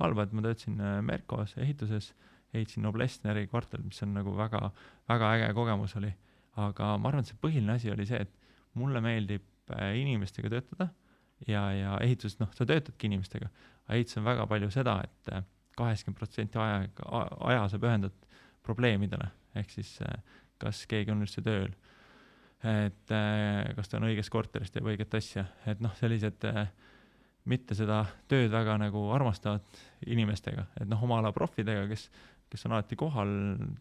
halba, 0.00 0.24
et 0.24 0.34
ma 0.36 0.44
töötasin 0.44 0.80
äh, 0.80 0.98
Mercos 1.04 1.54
ehituses, 1.60 2.12
ehitasin 2.54 2.84
Noblessneri 2.86 3.46
kvartal, 3.50 3.82
mis 3.86 4.00
on 4.04 4.14
nagu 4.16 4.34
väga, 4.36 4.70
väga 5.10 5.34
äge 5.36 5.52
kogemus 5.56 5.96
oli. 6.00 6.12
aga 6.58 6.96
ma 6.98 7.12
arvan, 7.12 7.22
et 7.22 7.30
see 7.30 7.38
põhiline 7.38 7.76
asi 7.76 7.90
oli 7.92 8.06
see, 8.08 8.18
et 8.18 8.78
mulle 8.78 9.02
meeldib 9.04 9.44
äh, 9.74 9.92
inimestega 10.00 10.50
töötada 10.52 10.90
ja, 11.46 11.62
ja 11.74 11.98
ehituses, 12.02 12.38
noh, 12.40 12.50
sa 12.56 12.66
töötadki 12.66 13.10
inimestega, 13.10 13.50
aga 13.86 13.98
ehitus 13.98 14.18
on 14.20 14.26
väga 14.26 14.46
palju 14.50 14.70
seda 14.74 14.98
et, 15.04 15.14
et 15.28 15.34
äh, 15.36 15.46
kaheksakümmend 15.78 16.18
protsenti 16.18 16.58
aega, 16.58 17.22
aja 17.46 17.68
sa 17.70 17.78
pühendad 17.78 18.26
probleemidele, 18.66 19.30
ehk 19.56 19.70
siis 19.70 19.94
kas 20.58 20.82
keegi 20.90 21.12
on 21.14 21.22
üldse 21.22 21.42
tööl, 21.46 21.70
et 22.66 23.12
kas 23.78 23.90
ta 23.90 24.00
on 24.00 24.08
õigest 24.08 24.32
korterist, 24.34 24.74
teeb 24.74 24.88
õiget 24.90 25.14
asja, 25.14 25.44
et 25.70 25.78
noh, 25.80 25.94
sellised 26.00 26.42
mitte 27.48 27.76
seda 27.78 28.02
tööd 28.28 28.50
väga 28.52 28.76
nagu 28.82 29.06
armastavat 29.14 29.80
inimestega, 30.10 30.66
et 30.80 30.90
noh, 30.90 31.00
oma 31.06 31.20
ala 31.22 31.32
profidega, 31.36 31.86
kes, 31.90 32.08
kes 32.50 32.66
on 32.66 32.76
alati 32.76 32.98
kohal, 32.98 33.30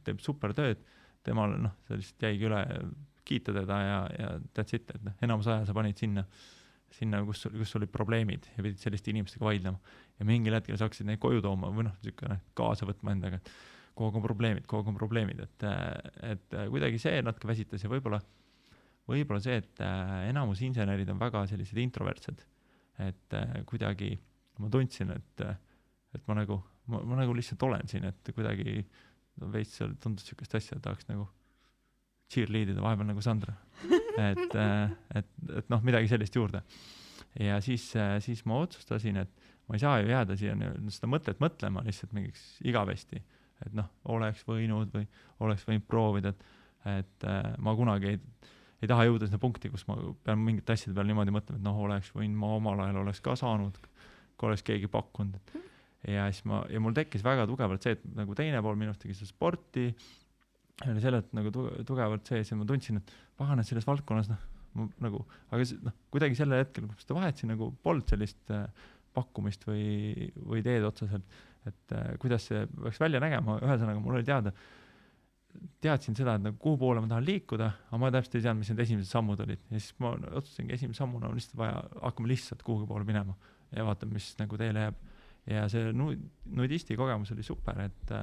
teeb 0.06 0.22
super 0.24 0.54
tööd, 0.58 0.84
temal 1.26 1.58
noh, 1.66 1.76
see 1.88 2.00
lihtsalt 2.00 2.28
jäigi 2.30 2.48
üle 2.48 2.62
kiita 3.28 3.56
teda 3.56 3.80
ja, 3.84 3.98
ja 4.16 4.30
that's 4.56 4.78
it, 4.78 4.88
et 4.94 5.04
noh, 5.04 5.18
enamus 5.26 5.50
aja 5.52 5.66
sa 5.68 5.76
panid 5.76 6.00
sinna, 6.00 6.24
sinna, 6.94 7.20
kus, 7.28 7.46
kus 7.52 7.76
olid 7.80 7.92
probleemid 7.94 8.48
ja 8.56 8.64
pidid 8.64 8.80
selliste 8.82 9.12
inimestega 9.12 9.46
vaidlema. 9.46 9.96
ja 10.20 10.26
mingil 10.26 10.56
hetkel 10.56 10.78
sa 10.80 10.88
hakkasid 10.88 11.10
neid 11.10 11.22
koju 11.22 11.44
tooma 11.44 11.72
või 11.74 11.88
noh, 11.90 11.98
niisugune 12.02 12.40
kaasa 12.58 12.88
võtma 12.90 13.14
endaga, 13.14 13.42
et 13.42 13.52
kogu 13.98 14.10
aeg 14.10 14.20
on 14.20 14.26
probleemid, 14.26 14.68
kogu 14.70 14.84
aeg 14.84 14.92
on 14.94 15.00
probleemid, 15.00 15.42
et, 15.44 15.66
et 16.34 16.60
kuidagi 16.72 17.02
see 17.02 17.22
natuke 17.26 17.50
väsitas 17.50 17.84
ja 17.84 17.92
võib-olla, 17.92 18.22
võib-olla 19.10 19.42
see, 19.44 19.58
et 19.62 19.82
enamus 20.30 20.62
insenerid 20.66 21.10
on 21.12 21.20
väga 21.22 21.44
sellised 21.50 21.82
introvertsed 21.82 22.46
et 22.98 23.34
äh, 23.34 23.64
kuidagi 23.66 24.16
ma 24.62 24.70
tundsin, 24.74 25.12
et, 25.14 25.44
et 26.16 26.24
ma 26.30 26.40
nagu, 26.40 26.60
ma, 26.90 27.02
ma 27.06 27.20
nagu 27.22 27.36
lihtsalt 27.38 27.64
olen 27.68 27.90
siin, 27.90 28.08
et 28.10 28.34
kuidagi 28.34 28.80
veits 29.54 29.76
seal 29.78 29.94
tundus 30.02 30.26
niisugust 30.26 30.58
asja, 30.58 30.80
tahaks 30.82 31.10
nagu 31.12 31.28
cheerlead 32.34 32.74
ida 32.74 32.84
vahepeal 32.84 33.12
nagu 33.12 33.24
Sandra. 33.24 33.54
et, 34.18 34.56
äh, 34.56 34.92
et, 35.22 35.30
et 35.62 35.72
noh, 35.74 35.84
midagi 35.86 36.10
sellist 36.12 36.36
juurde. 36.36 36.64
ja 37.40 37.62
siis, 37.62 37.90
äh, 37.96 38.18
siis 38.24 38.44
ma 38.50 38.62
otsustasin, 38.66 39.24
et 39.24 39.50
ma 39.68 39.78
ei 39.78 39.84
saa 39.84 40.00
ju 40.02 40.12
jääda 40.12 40.38
siia 40.40 40.56
seda 40.94 41.10
mõtet 41.12 41.42
mõtlema 41.44 41.84
lihtsalt 41.86 42.14
mingiks 42.18 42.46
igavesti, 42.66 43.22
et 43.66 43.74
noh, 43.78 43.90
oleks 44.14 44.46
võinud 44.48 44.94
või 44.94 45.08
oleks 45.46 45.66
võinud 45.68 45.86
proovida, 45.90 46.34
et, 46.34 46.46
et 46.98 47.28
äh, 47.30 47.52
ma 47.62 47.76
kunagi 47.78 48.16
ei 48.16 48.22
ei 48.82 48.90
taha 48.90 49.08
jõuda 49.08 49.26
sinna 49.26 49.40
punkti, 49.42 49.72
kus 49.74 49.88
ma 49.90 49.96
pean 50.26 50.42
mingite 50.44 50.76
asjade 50.76 50.94
peale 50.96 51.10
niimoodi 51.10 51.34
mõtlema, 51.34 51.58
et 51.58 51.66
noh, 51.66 51.80
oleks 51.88 52.12
võinud, 52.14 52.38
ma 52.38 52.52
omal 52.60 52.84
ajal 52.86 53.02
oleks 53.02 53.22
ka 53.26 53.34
saanud, 53.40 53.80
kui 54.38 54.50
oleks 54.50 54.64
keegi 54.66 54.90
pakkunud, 54.94 55.56
ja 56.08 56.28
siis 56.30 56.46
ma, 56.50 56.62
ja 56.70 56.82
mul 56.84 56.96
tekkis 56.98 57.26
väga 57.26 57.48
tugevalt 57.50 57.86
see, 57.86 57.98
et 57.98 58.06
nagu 58.18 58.38
teine 58.38 58.62
pool 58.66 58.78
minust 58.80 59.02
tegi 59.02 59.18
seda 59.18 59.32
sporti, 59.32 59.88
oli 60.86 61.02
sellelt 61.02 61.32
nagu 61.34 61.52
tugevalt 61.88 62.30
sees 62.30 62.52
ja 62.52 62.58
ma 62.58 62.68
tundsin, 62.70 63.00
et 63.02 63.14
pagan, 63.40 63.62
et 63.62 63.70
selles 63.70 63.88
valdkonnas 63.88 64.30
noh, 64.30 64.44
nagu, 65.02 65.24
aga 65.50 65.66
noh, 65.88 65.96
kuidagi 66.14 66.38
sellel 66.38 66.62
hetkel, 66.62 66.86
kui 66.86 66.94
ma 66.94 67.02
seda 67.02 67.18
vahetasin, 67.18 67.52
nagu 67.56 67.72
polnud 67.84 68.14
sellist 68.14 68.54
äh, 68.54 68.68
pakkumist 69.18 69.66
või, 69.66 70.28
või 70.38 70.62
ideed 70.62 70.86
otseselt, 70.86 71.38
et 71.68 71.96
äh, 71.98 72.12
kuidas 72.22 72.46
see 72.52 72.66
peaks 72.76 73.02
välja 73.02 73.22
nägema, 73.24 73.58
ühesõnaga 73.64 74.04
mul 74.04 74.20
oli 74.20 74.28
teada, 74.28 74.54
teadsin 75.82 76.18
seda, 76.18 76.36
et 76.38 76.46
nagu 76.46 76.60
kuhu 76.62 76.78
poole 76.82 77.02
ma 77.02 77.10
tahan 77.10 77.26
liikuda, 77.26 77.72
aga 77.90 78.00
ma 78.02 78.12
täpselt 78.14 78.38
ei 78.38 78.46
teadnud, 78.46 78.62
mis 78.62 78.72
need 78.74 78.84
esimesed 78.86 79.10
sammud 79.10 79.42
olid 79.42 79.64
ja 79.72 79.80
siis 79.80 79.96
ma 80.04 80.14
otsustasingi 80.14 80.76
esimese 80.78 81.02
sammuna 81.02 81.32
on 81.32 81.38
lihtsalt 81.40 81.58
vaja, 81.58 81.80
hakkame 82.04 82.30
lihtsalt 82.30 82.62
kuhugi 82.68 82.90
poole 82.90 83.08
minema 83.08 83.34
ja 83.74 83.86
vaatame, 83.88 84.20
mis 84.20 84.30
nagu 84.38 84.60
teele 84.60 84.86
jääb. 84.86 85.00
ja 85.50 85.64
see 85.72 85.94
nu-, 85.96 86.14
nudisti 86.60 86.98
kogemus 87.00 87.34
oli 87.34 87.46
super, 87.46 87.82
et, 87.88 88.14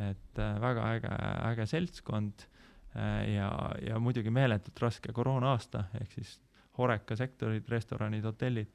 et 0.00 0.40
väga 0.60 0.88
äge, 0.96 1.10
äge 1.50 1.66
seltskond 1.70 2.46
ja, 2.94 3.50
ja 3.82 3.98
muidugi 4.02 4.30
meeletult 4.34 4.80
raske 4.82 5.12
koroona 5.14 5.52
aasta, 5.54 5.84
ehk 6.00 6.16
siis 6.18 6.32
Horeca 6.78 7.14
sektorid, 7.14 7.68
restoranid, 7.70 8.24
hotellid, 8.26 8.70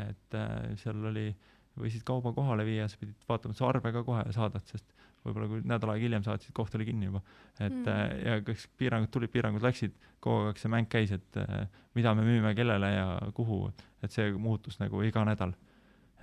et 0.00 0.36
seal 0.80 1.04
oli, 1.10 1.26
võisid 1.76 2.04
kauba 2.08 2.32
kohale 2.32 2.64
viia, 2.64 2.86
sa 2.88 2.96
pidid 2.96 3.26
vaatama, 3.28 3.52
et 3.52 3.60
sa 3.60 3.68
arve 3.68 3.92
ka 3.92 4.00
kohe 4.06 4.24
saadad, 4.32 4.64
sest 4.72 4.94
võib-olla 5.24 5.48
kui 5.48 5.62
nädal 5.64 5.92
aega 5.94 6.04
hiljem 6.04 6.24
saatsid, 6.24 6.52
koht 6.56 6.74
oli 6.76 6.86
kinni 6.88 7.08
juba. 7.08 7.20
et 7.58 7.72
mm. 7.72 7.88
Äh, 7.88 8.14
ja 8.24 8.40
kas 8.44 8.66
piirangud 8.78 9.12
tulid, 9.12 9.32
piirangud 9.32 9.64
läksid, 9.64 9.94
kogu 10.24 10.50
aeg 10.50 10.60
see 10.60 10.72
mäng 10.72 10.88
käis, 10.92 11.12
et 11.16 11.38
äh, 11.40 11.64
mida 11.96 12.14
me 12.16 12.26
müüme, 12.26 12.54
kellele 12.56 12.90
ja 12.92 13.06
kuhu, 13.36 13.66
et 14.04 14.12
see 14.12 14.32
muutus 14.32 14.78
nagu 14.82 15.02
iga 15.06 15.24
nädal. 15.24 15.54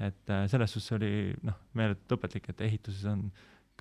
et 0.02 0.30
äh, 0.34 0.46
selles 0.50 0.74
suhtes 0.74 0.98
oli 0.98 1.34
noh, 1.46 1.58
meeletult 1.78 2.18
õpetlik, 2.18 2.50
et 2.50 2.62
ehituses 2.68 3.06
on 3.10 3.28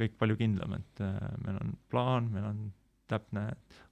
kõik 0.01 0.16
palju 0.20 0.38
kindlam, 0.40 0.76
et 0.78 1.03
meil 1.44 1.59
on 1.61 1.74
plaan, 1.92 2.30
meil 2.32 2.46
on 2.48 2.61
täpne, 3.11 3.48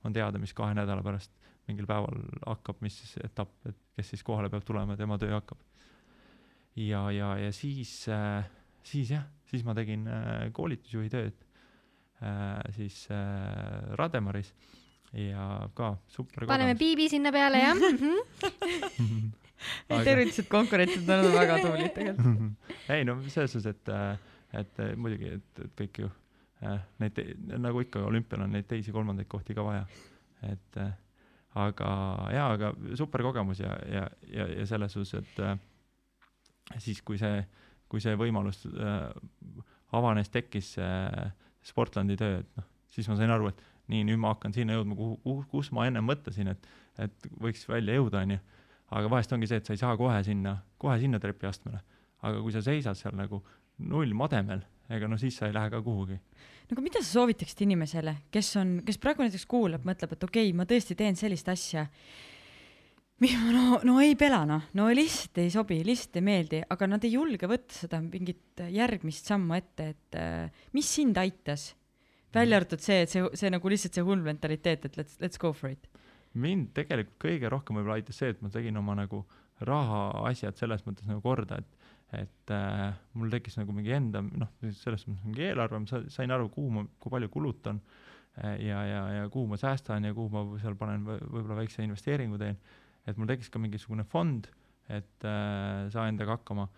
on 0.06 0.14
teada, 0.14 0.40
mis 0.40 0.54
kahe 0.56 0.76
nädala 0.78 1.02
pärast 1.04 1.32
mingil 1.68 1.88
päeval 1.88 2.22
hakkab, 2.46 2.78
mis 2.84 2.96
etapp, 3.20 3.52
et 3.68 3.76
kes 3.98 4.14
siis 4.14 4.22
kohale 4.24 4.48
peab 4.52 4.64
tulema, 4.64 4.96
tema 4.96 5.18
töö 5.20 5.34
hakkab. 5.36 5.59
ja, 6.78 7.02
ja, 7.12 7.34
ja 7.42 7.52
siis 7.52 7.92
äh, 8.09 8.46
siis 8.88 9.12
jah, 9.12 9.26
siis 9.48 9.64
ma 9.66 9.74
tegin 9.76 10.06
äh, 10.11 10.48
koolitusjuhi 10.56 11.11
tööd 11.12 11.36
äh, 12.22 12.61
siis 12.76 13.04
äh, 13.12 13.96
Rademaris 13.98 14.52
ja 15.16 15.68
ka 15.76 15.94
super 16.12 16.46
paneme 16.48 16.74
kogemus. 16.74 16.82
piibi 16.82 17.09
sinna 17.12 17.32
peale, 17.34 17.62
jah 17.64 17.76
Aga... 19.88 20.04
tervitused 20.06 20.46
konkurentsid, 20.52 21.09
on 21.11 21.32
väga 21.34 21.56
tublid 21.64 21.94
tegelikult 21.96 22.74
ei 22.94 23.06
no 23.09 23.18
selles 23.26 23.56
suhtes, 23.56 23.72
et, 23.74 23.92
äh, 23.92 24.36
et 24.57 24.80
muidugi, 24.96 25.34
et, 25.38 25.64
et 25.64 25.74
kõik 25.76 26.03
ju 26.05 26.11
äh, 26.64 26.80
neid, 27.03 27.20
nagu 27.59 27.82
ikka 27.84 28.05
olümpial 28.07 28.46
on 28.46 28.57
neid 28.57 28.68
teisi-kolmandaid 28.70 29.28
kohti 29.28 29.57
ka 29.57 29.66
vaja, 29.66 29.84
et 30.49 30.80
äh, 30.80 30.92
aga 31.59 31.90
jaa, 32.32 32.51
aga 32.55 32.72
super 32.96 33.24
kogemus 33.26 33.61
ja, 33.61 33.74
ja, 33.90 34.05
ja, 34.30 34.49
ja 34.61 34.66
selles 34.68 34.94
suhtes, 34.96 35.14
et 35.20 35.42
äh, 35.44 35.59
siis, 36.78 37.03
kui 37.03 37.20
see 37.20 37.42
kui 37.88 38.03
see 38.05 38.16
võimalus 38.20 38.62
äh, 38.68 39.09
avanes, 39.96 40.30
tekkis 40.32 40.74
äh, 40.82 41.32
Sportlandi 41.64 42.16
töö, 42.20 42.42
et 42.42 42.59
noh, 42.59 42.68
siis 42.92 43.09
ma 43.11 43.16
sain 43.18 43.32
aru, 43.32 43.51
et 43.53 43.62
nii, 43.92 44.05
nüüd 44.11 44.20
ma 44.20 44.34
hakkan 44.34 44.55
sinna 44.57 44.76
jõudma, 44.76 44.96
kuhu, 44.99 45.18
kuhu, 45.24 45.44
kus 45.53 45.70
ma 45.76 45.86
ennem 45.88 46.05
mõtlesin, 46.09 46.53
et, 46.53 46.68
et 47.01 47.28
võiks 47.40 47.64
välja 47.68 47.96
jõuda, 47.99 48.24
onju. 48.26 48.40
aga 48.99 49.12
vahest 49.12 49.32
ongi 49.36 49.49
see, 49.49 49.61
et 49.61 49.68
sa 49.68 49.76
ei 49.76 49.80
saa 49.80 49.96
kohe 50.01 50.18
sinna, 50.24 50.59
kohe 50.80 50.99
sinna 51.01 51.20
trepiastmele. 51.20 51.80
aga 52.18 52.42
kui 52.42 52.53
sa 52.53 52.62
seisad 52.64 52.99
seal 52.99 53.16
nagu 53.16 53.40
nullmademel, 53.78 54.64
ega 54.90 55.10
no 55.10 55.18
siis 55.20 55.36
sa 55.38 55.48
ei 55.48 55.54
lähe 55.56 55.70
ka 55.70 55.82
kuhugi. 55.84 56.16
no 56.16 56.76
aga 56.76 56.84
mida 56.84 57.02
sa 57.02 57.20
soovitaksid 57.20 57.66
inimesele, 57.66 58.16
kes 58.34 58.56
on, 58.60 58.80
kes 58.86 58.98
praegu 59.02 59.24
näiteks 59.24 59.46
kuulab, 59.50 59.86
mõtleb, 59.88 60.16
et 60.16 60.26
okei 60.26 60.48
okay,, 60.48 60.56
ma 60.56 60.66
tõesti 60.68 60.96
teen 60.98 61.16
sellist 61.16 61.48
asja 61.52 61.86
no, 63.18 63.80
no 63.84 63.98
ei 64.02 64.14
pela 64.18 64.44
noh, 64.46 64.68
no 64.78 64.86
lihtsalt 64.94 65.40
ei 65.42 65.50
sobi, 65.52 65.80
lihtsalt 65.86 66.20
ei 66.20 66.26
meeldi, 66.26 66.60
aga 66.70 66.88
nad 66.90 67.04
ei 67.06 67.16
julge 67.16 67.50
võtta 67.50 67.74
seda 67.74 68.00
mingit 68.04 68.62
järgmist 68.72 69.30
sammu 69.30 69.56
ette, 69.58 69.88
et 69.94 70.18
äh, 70.20 70.62
mis 70.76 70.94
sind 70.98 71.18
aitas? 71.18 71.72
välja 72.34 72.58
arvatud 72.58 72.82
see, 72.84 73.00
et 73.06 73.10
see, 73.10 73.22
see 73.40 73.48
nagu 73.48 73.70
lihtsalt 73.72 73.96
see 73.96 74.04
hull 74.04 74.20
mentaliteet, 74.22 74.82
et 74.84 74.98
let's, 75.00 75.16
let's 75.22 75.40
go 75.40 75.54
for 75.56 75.72
it. 75.72 75.88
mind 76.34 76.74
tegelikult 76.76 77.16
kõige 77.24 77.50
rohkem 77.50 77.78
võib-olla 77.78 77.98
aitas 77.98 78.20
see, 78.20 78.34
et 78.34 78.42
ma 78.44 78.52
tegin 78.52 78.76
oma 78.76 78.94
nagu 78.98 79.24
rahaasjad 79.64 80.58
selles 80.60 80.84
mõttes 80.86 81.08
nagu 81.08 81.22
korda, 81.24 81.58
et 81.58 81.77
et 82.16 82.52
äh, 82.54 82.92
mul 83.20 83.32
tekkis 83.32 83.59
nagu 83.59 83.74
mingi 83.76 83.92
enda 83.92 84.22
noh, 84.24 84.50
selles 84.80 85.04
mõttes 85.04 85.24
mingi 85.26 85.44
eelarve, 85.50 85.80
ma 85.82 86.02
sain 86.12 86.32
aru, 86.32 86.48
kuhu 86.52 86.70
ma, 86.72 86.84
kui 87.00 87.12
palju 87.12 87.28
kulutan 87.32 87.80
äh, 88.40 88.54
ja, 88.64 88.82
ja, 88.88 89.02
ja 89.18 89.26
kuhu 89.32 89.50
ma 89.50 89.59
säästan 89.61 90.09
ja 90.09 90.14
kuhu 90.16 90.32
ma 90.32 90.61
seal 90.62 90.76
panen 90.80 91.04
võib-olla 91.04 91.59
väikse 91.61 91.84
investeeringu 91.84 92.40
teen. 92.40 92.56
Et 93.09 93.16
mul 93.16 93.28
tekkis 93.28 93.48
ka 93.52 93.61
mingisugune 93.61 94.04
fond, 94.09 94.48
et 94.88 95.24
äh, 95.28 95.88
saa 95.92 96.09
endaga 96.09 96.36
hakkama. 96.36 96.68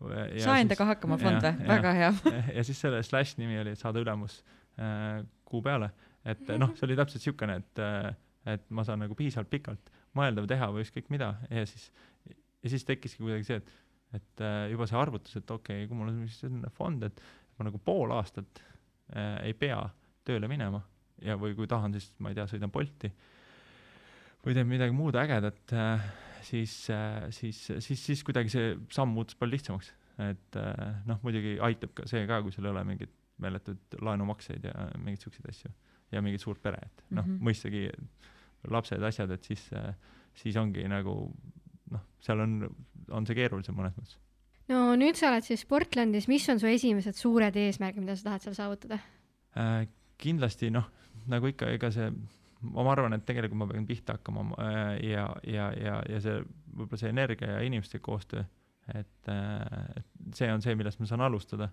saa 0.00 0.58
endaga 0.62 0.86
hakkama 0.92 1.18
fond 1.20 1.46
või, 1.46 1.66
väga 1.70 1.94
hea. 1.98 2.10
Ja 2.56 2.66
siis 2.66 2.80
selle 2.82 3.02
slash 3.06 3.38
nimi 3.38 3.58
oli, 3.60 3.74
et 3.74 3.82
saada 3.82 4.02
ülemus 4.02 4.40
äh, 4.78 5.22
kuu 5.46 5.62
peale, 5.62 5.92
et 6.26 6.42
noh, 6.58 6.74
see 6.78 6.86
oli 6.88 6.98
täpselt 6.98 7.22
niisugune, 7.22 7.60
et 7.62 7.82
äh,, 7.82 8.10
et 8.48 8.62
ma 8.72 8.82
saan 8.88 9.02
nagu 9.02 9.14
piisavalt 9.14 9.50
pikalt 9.52 9.90
mõelda 10.16 10.42
või 10.42 10.50
teha 10.50 10.68
või 10.72 10.84
ükskõik 10.84 11.10
mida. 11.12 11.34
Ja 11.52 11.66
siis, 11.68 11.90
ja 12.64 12.72
siis 12.72 12.86
tekkiski 12.88 13.22
kuidagi 13.22 13.46
see, 13.46 13.58
et, 13.60 13.74
et 14.16 14.44
äh, 14.44 14.68
juba 14.72 14.86
see 14.90 14.98
arvutus, 14.98 15.36
et 15.36 15.50
okei 15.50 15.84
okay,, 15.84 15.88
kui 15.88 15.98
mul 15.98 16.12
on 16.12 16.22
selline 16.28 16.70
fond, 16.74 17.02
et 17.06 17.22
ma 17.58 17.68
nagu 17.68 17.78
pool 17.84 18.12
aastat 18.16 18.62
äh, 19.14 19.36
ei 19.48 19.54
pea 19.54 19.82
tööle 20.26 20.48
minema 20.50 20.82
ja, 21.22 21.36
või 21.40 21.54
kui 21.54 21.68
tahan, 21.70 21.94
siis 21.96 22.10
ma 22.18 22.32
ei 22.32 22.38
tea, 22.38 22.48
sõidan 22.50 22.72
Bolti 22.72 23.10
äh, 23.10 23.28
või 24.44 24.56
teeb 24.56 24.68
midagi 24.70 24.96
muud 24.96 25.16
ägedat, 25.20 25.74
äh, 25.76 26.04
siis, 26.46 26.74
äh, 26.92 27.28
siis, 27.34 27.60
siis, 27.78 28.04
siis 28.06 28.22
kuidagi 28.26 28.52
see 28.52 28.74
samm 28.92 29.12
muutus 29.16 29.38
palju 29.38 29.56
lihtsamaks. 29.56 29.94
et 30.20 30.56
äh, 30.60 30.96
noh, 31.08 31.16
muidugi 31.24 31.54
aitab 31.64 31.94
ka 31.96 32.04
see 32.08 32.26
ka, 32.28 32.42
kui 32.44 32.52
sul 32.52 32.66
ei 32.66 32.74
ole 32.74 32.82
mingeid 32.84 33.12
meeletuid 33.40 33.94
laenumakseid 34.04 34.66
ja 34.68 34.74
mingeid 34.98 35.22
siukseid 35.24 35.46
asju 35.48 35.70
ja 36.12 36.20
mingit 36.20 36.42
suurt 36.42 36.60
pere, 36.60 36.76
et 36.82 37.04
noh 37.08 37.24
mm 37.24 37.38
-hmm., 37.38 37.46
mõistagi 37.48 38.68
lapsed, 38.68 39.02
asjad, 39.02 39.30
et 39.30 39.44
siis, 39.44 39.70
siis 40.34 40.56
ongi 40.56 40.84
nagu 40.88 41.32
noh, 41.94 42.02
seal 42.22 42.42
on, 42.44 42.58
on 43.10 43.28
see 43.28 43.38
keerulisem 43.38 43.76
mõnes 43.76 43.96
mõttes. 43.98 44.18
no 44.72 44.82
nüüd 44.98 45.18
sa 45.18 45.30
oled 45.30 45.46
siis 45.46 45.64
Portlandis, 45.68 46.28
mis 46.30 46.48
on 46.52 46.62
su 46.62 46.70
esimesed 46.70 47.18
suured 47.18 47.56
eesmärgid, 47.56 48.04
mida 48.04 48.18
sa 48.18 48.30
tahad 48.30 48.46
seal 48.46 48.58
saavutada 48.58 49.00
äh,? 49.56 49.88
kindlasti 50.20 50.68
noh, 50.68 50.90
nagu 51.32 51.48
ikka, 51.48 51.70
ega 51.72 51.88
see 51.94 52.10
ma 52.60 52.84
arvan, 52.92 53.16
et 53.16 53.24
tegelikult 53.24 53.62
ma 53.62 53.68
pean 53.70 53.86
pihta 53.88 54.18
hakkama 54.18 54.50
äh, 54.60 54.96
ja, 55.10 55.26
ja, 55.48 55.70
ja, 55.76 56.00
ja 56.08 56.18
see 56.20 56.40
võib-olla 56.76 57.00
see 57.00 57.12
energia 57.12 57.54
ja 57.54 57.62
inimeste 57.66 58.00
koostöö, 58.04 58.44
et, 58.94 59.30
äh, 59.32 60.02
see 60.36 60.50
on 60.52 60.62
see, 60.64 60.76
millest 60.78 61.00
ma 61.00 61.08
saan 61.08 61.24
alustada 61.24 61.70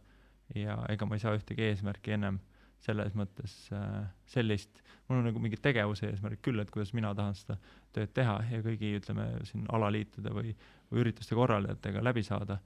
ja 0.56 0.78
ega 0.90 1.06
ma 1.06 1.18
ei 1.18 1.24
saa 1.24 1.36
ühtegi 1.36 1.68
eesmärki 1.68 2.16
ennem 2.16 2.40
selles 2.84 3.16
mõttes 3.18 3.54
äh, 3.76 4.06
sellist, 4.30 4.82
mul 5.08 5.22
on 5.22 5.30
nagu 5.30 5.42
mingi 5.42 5.60
tegevuse 5.62 6.12
eesmärk 6.12 6.42
küll, 6.46 6.60
et 6.62 6.72
kuidas 6.74 6.94
mina 6.96 7.14
tahan 7.18 7.36
seda 7.38 7.58
tööd 7.96 8.12
teha 8.16 8.38
ja 8.52 8.60
kõigi, 8.66 8.94
ütleme 9.00 9.28
siin 9.50 9.66
alaliitude 9.74 10.34
või, 10.34 10.54
või 10.92 11.06
ürituste 11.06 11.38
korraldajatega 11.38 12.04
läbi 12.06 12.24
saada 12.28 12.60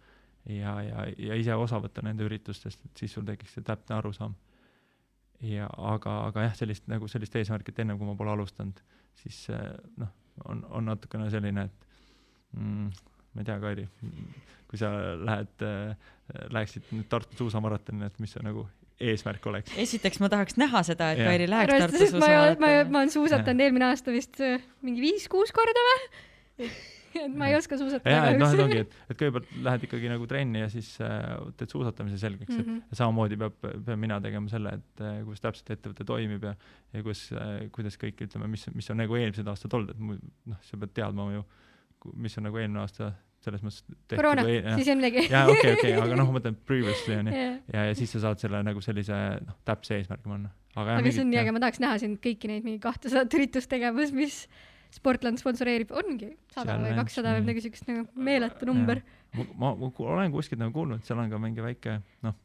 ja, 0.49 0.75
ja, 0.83 1.05
ja 1.17 1.37
ise 1.39 1.55
osa 1.55 1.79
võtta 1.81 2.03
nende 2.05 2.25
üritustest, 2.27 2.83
et 2.85 3.03
siis 3.03 3.13
sul 3.15 3.27
tekiks 3.27 3.57
see 3.57 3.67
täpne 3.67 3.97
arusaam. 3.97 4.35
ja 5.41 5.69
aga, 5.77 6.17
aga 6.27 6.47
jah, 6.49 6.57
sellist 6.57 6.89
nagu 6.91 7.07
sellist 7.09 7.35
eesmärki, 7.35 7.73
et 7.73 7.79
ennem 7.81 7.97
kui 7.97 8.09
ma 8.09 8.17
pole 8.17 8.33
alustanud, 8.35 8.81
siis 9.23 9.45
äh, 9.53 9.71
noh, 10.01 10.11
on, 10.45 10.65
on 10.69 10.85
natukene 10.91 11.29
selline, 11.33 11.65
et 11.65 11.87
mm, 12.57 12.91
ma 13.33 13.41
ei 13.41 13.47
tea, 13.47 13.57
Kairi, 13.63 13.87
kui 14.69 14.79
sa 14.81 14.91
lähed 15.17 15.65
äh,, 15.65 16.11
läheksid 16.51 16.93
nüüd 16.95 17.09
Tartu 17.11 17.43
suusamaratonile, 17.43 18.11
et 18.11 18.21
mis 18.23 18.33
see 18.35 18.43
nagu 18.45 18.67
eesmärk 19.11 19.45
oleks? 19.51 19.73
esiteks 19.85 20.21
ma 20.23 20.29
tahaks 20.31 20.57
näha 20.61 20.83
seda, 20.87 21.11
et. 21.15 21.25
Kairi 21.25 21.49
läheks 21.49 21.85
Tartu 21.87 22.05
et 22.05 22.15
ma, 22.21 22.31
ma, 22.61 22.71
ma, 22.85 23.03
olen 23.03 23.13
suusatanud 23.13 23.67
eelmine 23.67 23.91
aasta 23.91 24.13
vist 24.13 24.41
äh, 24.43 24.63
mingi 24.85 25.03
viis-kuus 25.03 25.53
korda 25.55 25.85
või? 25.89 26.71
et 27.19 27.33
ma 27.35 27.49
ei 27.49 27.55
oska 27.57 27.77
suusatada 27.79 28.13
jaa, 28.13 28.27
et 28.31 28.39
noh, 28.39 28.53
et 28.53 28.63
ongi, 28.63 28.81
et, 28.85 28.93
et 29.11 29.19
kõigepealt 29.19 29.49
lähed 29.65 29.87
ikkagi 29.87 30.11
nagu 30.11 30.27
trenni 30.29 30.63
ja 30.63 30.69
siis 30.71 30.93
äh, 31.03 31.33
teed 31.59 31.73
suusatamise 31.73 32.19
selgeks 32.21 32.53
mm, 32.53 32.61
Mhm. 32.61 32.77
-hmm. 32.77 32.91
et 32.91 33.01
samamoodi 33.01 33.39
peab, 33.41 33.57
pean 33.85 33.99
mina 33.99 34.19
tegema 34.23 34.51
selle, 34.51 34.75
et 34.79 35.03
äh, 35.03 35.17
kuidas 35.25 35.43
täpselt 35.43 35.73
ettevõte 35.75 36.07
toimib 36.07 36.45
ja 36.47 36.55
ja 36.93 37.03
kus 37.03 37.29
äh,, 37.33 37.67
kuidas 37.71 37.97
kõik, 37.99 38.21
ütleme, 38.27 38.47
mis, 38.51 38.67
mis 38.75 38.89
on 38.91 39.01
nagu 39.01 39.15
eelmised 39.15 39.47
aastad 39.47 39.73
olnud, 39.73 39.91
et 39.91 39.99
noh, 40.51 40.63
sa 40.67 40.77
pead 40.77 40.95
teadma 41.01 41.27
ju, 41.33 41.43
mis 42.15 42.37
on 42.37 42.47
nagu 42.49 42.57
eelmine 42.57 42.81
aasta 42.83 43.13
selles 43.41 43.63
mõttes 43.65 43.83
koroona 44.13 44.43
siis 44.45 44.89
ole 44.91 44.97
midagi. 44.99 45.27
jaa, 45.31 45.45
okei, 45.49 45.75
okei, 45.77 45.93
aga 45.97 46.17
noh, 46.17 46.27
ma 46.29 46.37
mõtlen 46.37 46.57
previously 46.67 47.17
onju. 47.17 47.35
Jah. 47.35 47.55
ja, 47.73 47.85
ja 47.89 47.95
siis 47.97 48.13
sa 48.13 48.25
saad 48.27 48.41
selle 48.43 48.61
nagu 48.65 48.83
sellise 48.85 49.17
noh, 49.45 49.57
täpse 49.67 49.97
eesmärgi 49.97 50.29
panna. 50.29 50.51
aga, 50.75 50.99
aga 50.99 51.13
see 51.13 51.23
on 51.23 51.31
nii 51.33 51.41
äge, 51.41 51.55
ma 51.55 51.63
tahaks 51.63 51.81
näha 51.83 52.01
siin 52.01 52.19
kõiki 52.21 52.51
neid 52.51 52.67
mingi 52.67 52.81
kahtesadat 52.83 53.39
üritustegevust, 53.39 54.17
mis 54.17 54.43
Sportland 54.91 55.39
sponsoreerib, 55.39 55.93
ongi 55.95 56.33
sada 56.51 56.75
või 56.81 56.91
kakssada 56.97 57.31
või 57.37 57.45
midagi 57.45 57.63
siukest 57.63 57.87
nagu 57.87 58.05
meeletu 58.27 58.67
number. 58.67 58.99
ma, 59.37 59.45
ma, 59.55 59.73
ma 59.79 59.91
olen 60.11 60.33
kuskilt 60.33 60.59
nagu 60.59 60.75
kuulnud, 60.75 61.03
seal 61.07 61.21
on 61.23 61.31
ka 61.31 61.39
mingi 61.39 61.63
väike 61.63 62.01
noh, 62.27 62.35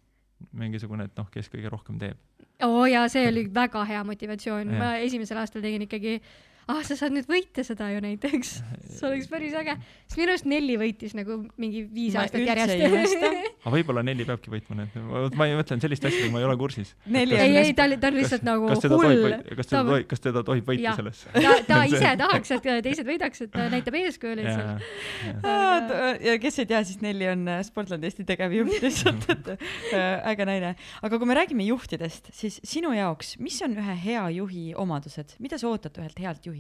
mingisugune, 0.57 1.09
et 1.11 1.19
noh, 1.19 1.27
kes 1.33 1.51
kõige 1.53 1.73
rohkem 1.73 1.99
teeb. 2.01 2.21
oo 2.65 2.83
oh, 2.83 2.87
jaa, 2.89 3.09
see 3.13 3.27
oli 3.29 3.49
väga 3.53 3.83
hea 3.89 4.05
motivatsioon, 4.07 4.77
ma 4.79 4.95
esimesel 5.03 5.43
aastal 5.43 5.65
tegin 5.65 5.85
ikkagi, 5.89 6.21
ah 6.67 6.81
sa 6.83 6.97
saad 6.99 7.15
nüüd 7.15 7.29
võita 7.31 7.63
seda 7.63 7.87
ju 7.93 8.01
näiteks, 8.03 8.49
see 8.91 9.07
oleks 9.09 9.29
päris 9.31 9.55
äge. 9.55 9.77
sest 10.09 10.19
minu 10.19 10.33
arust 10.33 10.49
Nelli 10.51 10.75
võitis 10.81 11.13
nagu 11.15 11.39
mingi 11.63 11.85
viis 11.87 12.17
Ma 12.17 12.25
aastat 12.25 12.43
järjest. 12.43 13.23
aga 13.67 13.73
võib-olla 13.75 14.03
Nelli 14.07 14.27
peabki 14.27 14.51
võitma 14.51 14.81
need, 14.81 14.97
ma 15.39 15.47
ei 15.47 15.55
mõtlen 15.59 15.83
selliste 15.83 16.11
asjadega, 16.11 16.33
ma 16.35 16.43
ei 16.43 16.49
ole 16.49 16.57
kursis. 16.59 16.91
Nelli 17.07 17.39
ei, 17.39 17.55
ei, 17.61 17.75
ta 17.77 17.87
oli, 17.87 17.99
ta 18.03 18.11
on 18.11 18.19
lihtsalt 18.19 18.47
nagu 18.47 18.71
kas 18.73 18.83
teda 18.83 18.99
tohib 18.99 19.23
hull., 19.23 19.37
kas 19.61 19.71
teda 19.71 19.85
tohib, 19.91 20.09
kas 20.11 20.25
teda 20.25 20.43
tohib 20.51 20.73
võita 20.73 20.97
selles? 20.99 21.23
ta, 21.37 21.55
ta 21.71 21.79
ise 21.87 22.13
tahaks, 22.25 22.53
et 22.59 22.69
teised 22.89 23.11
võidaks, 23.13 23.45
et 23.47 23.55
ta 23.55 23.69
näitab 23.71 24.01
eeskuju 24.03 24.35
lihtsalt. 24.43 25.95
ja 26.27 26.37
kes 26.43 26.61
ei 26.65 26.71
tea, 26.75 26.83
siis 26.91 26.99
Nelli 27.05 27.31
on 27.31 27.47
äh, 27.53 27.63
Sportlandi 27.67 28.11
Eesti 28.11 28.27
tegevjuht 28.27 28.83
lihtsalt, 28.83 29.31
et 29.37 29.53
äh, 29.55 30.29
äge 30.33 30.51
naine. 30.51 30.75
aga 31.07 31.23
kui 31.23 31.31
me 31.31 31.39
räägime 31.39 31.71
juhtidest, 31.71 32.35
siis 32.35 32.59
sinu 32.67 32.91
jaoks, 32.97 33.37
mis 33.39 33.63
on 33.63 33.79
ühe 33.79 33.99
hea 34.03 34.27
juhi 34.41 34.67
omadused, 34.75 35.39
mida 35.39 35.63
sa 35.63 35.71
ootad 35.71 36.03
ühelt 36.03 36.19
healt 36.27 36.43
juhilt? 36.43 36.56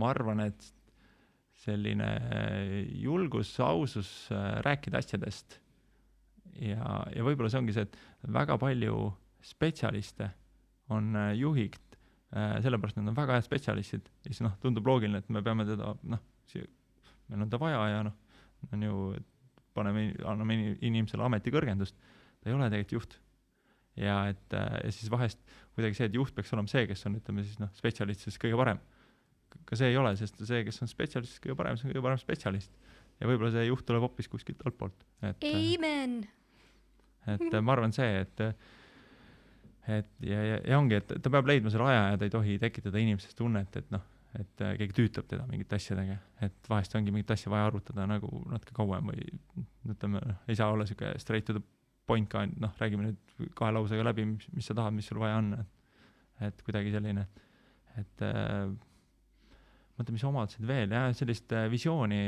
Ma 0.00 0.10
arvan, 0.14 0.40
et 0.46 0.68
selline 1.60 2.08
julgus, 3.02 3.52
ausus 3.64 4.10
äh, 4.32 4.60
rääkida 4.64 5.00
asjadest. 5.00 5.58
Ja, 6.60 7.04
ja 7.14 7.24
võib-olla 7.24 7.50
see 7.52 7.60
ongi 7.60 7.74
see, 7.76 7.86
et 7.86 8.32
väga 8.32 8.56
palju 8.60 9.10
spetsialiste 9.44 10.30
on 10.92 11.14
äh, 11.16 11.32
juhiks 11.38 11.80
äh, 12.34 12.58
sellepärast, 12.64 12.98
nad 12.98 13.12
on 13.12 13.18
väga 13.18 13.38
head 13.38 13.46
spetsialistid. 13.46 14.08
Ja 14.24 14.32
siis 14.32 14.44
noh, 14.46 14.56
tundub 14.62 14.88
loogiline, 14.88 15.20
et 15.22 15.32
me 15.32 15.44
peame 15.44 15.66
teda 15.68 15.94
noh, 16.00 16.24
meil 17.30 17.44
on 17.44 17.50
ta 17.52 17.60
vaja 17.62 17.82
ja 17.92 18.04
noh, 18.08 18.16
on 18.72 18.86
ju, 18.86 19.02
paneme, 19.76 20.10
anname 20.28 20.56
ini- 20.56 20.78
inimesele 20.88 21.24
ametikõrgendust, 21.28 21.98
ta 22.40 22.50
ei 22.50 22.56
ole 22.56 22.70
tegelikult 22.72 22.96
juht. 22.96 23.20
ja 24.00 24.16
et 24.30 24.54
ja 24.54 24.90
siis 24.94 25.10
vahest 25.12 25.40
kuidagi 25.74 25.98
see, 25.98 26.08
et 26.08 26.14
juht 26.16 26.34
peaks 26.34 26.52
olema 26.54 26.70
see, 26.70 26.86
kes 26.88 27.04
on, 27.06 27.18
ütleme 27.20 27.44
siis 27.44 27.58
noh, 27.60 27.70
spetsialistidest 27.76 28.40
kõige 28.40 28.58
parem 28.58 28.80
ka 29.68 29.78
see 29.78 29.92
ei 29.92 29.98
ole, 30.00 30.14
sest 30.18 30.40
see, 30.46 30.64
kes 30.66 30.82
on 30.84 30.90
spetsialist 30.90 31.40
kõige 31.44 31.56
parem, 31.58 31.78
see 31.78 31.88
on 31.88 31.94
kõige 31.94 32.04
parem 32.08 32.20
spetsialist. 32.20 32.74
ja 33.20 33.28
võib-olla 33.28 33.52
see 33.54 33.66
juht 33.68 33.86
tuleb 33.86 34.06
hoopis 34.06 34.28
kuskilt 34.32 34.62
altpoolt, 34.66 35.06
et, 35.22 35.48
Amen. 35.50 36.20
et 37.34 37.58
ma 37.60 37.74
arvan 37.76 37.94
see, 37.96 38.22
et 38.24 38.46
et 39.90 40.08
ja, 40.22 40.40
ja, 40.44 40.56
ja 40.72 40.78
ongi, 40.78 40.98
et 41.00 41.12
ta 41.22 41.32
peab 41.32 41.48
leidma 41.48 41.72
selle 41.72 41.88
aja 41.90 42.10
ja 42.12 42.18
ta 42.20 42.26
ei 42.28 42.32
tohi 42.32 42.56
tekitada 42.62 43.00
inimestes 43.00 43.34
tunnet, 43.38 43.76
et 43.80 43.88
noh, 43.94 44.04
et 44.38 44.62
äh, 44.62 44.76
keegi 44.78 44.96
tüütab 44.96 45.26
teda 45.30 45.46
mingite 45.50 45.78
asjadega, 45.78 46.16
et 46.46 46.70
vahest 46.70 46.94
ongi 46.98 47.14
mingit 47.14 47.32
asja 47.34 47.50
vaja 47.52 47.70
arutada 47.70 48.06
nagu 48.06 48.44
natuke 48.50 48.76
kauem 48.76 49.10
või 49.10 49.24
ütleme, 49.90 50.22
ei 50.46 50.58
saa 50.58 50.70
olla 50.74 50.86
siuke 50.86 51.12
straight 51.22 51.48
to 51.48 51.56
the 51.56 51.64
point 52.06 52.30
ka, 52.30 52.44
noh, 52.60 52.74
räägime 52.78 53.08
nüüd 53.08 53.50
kahe 53.58 53.74
lausega 53.74 54.04
läbi, 54.06 54.26
mis, 54.32 54.46
mis 54.54 54.70
sa 54.70 54.76
tahad, 54.78 54.94
mis 54.94 55.08
sul 55.10 55.20
vaja 55.22 55.40
on, 55.40 55.52
et 56.46 56.62
kuidagi 56.66 56.94
selline, 56.94 57.26
et 58.00 58.24
äh, 58.26 58.70
mõtle, 60.00 60.14
mis 60.16 60.24
omadused 60.24 60.64
veel, 60.66 60.94
jah, 60.96 61.10
sellist 61.16 61.52
äh, 61.56 61.66
visiooni, 61.72 62.22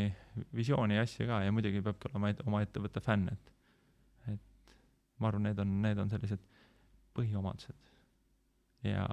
visiooni 0.56 0.98
ja 0.98 1.06
asja 1.06 1.26
ka 1.28 1.40
ja 1.46 1.54
muidugi 1.54 1.82
peabki 1.84 2.10
olema 2.10 2.32
et, 2.32 2.42
oma 2.46 2.62
ettevõtte 2.64 3.02
fänn, 3.04 3.32
et 3.32 3.50
et 4.34 4.76
ma 5.18 5.30
arvan, 5.30 5.48
need 5.48 5.62
on, 5.62 5.74
need 5.84 6.02
on 6.02 6.12
sellised 6.12 6.42
põhiomadused. 7.16 7.76
ja, 8.86 9.06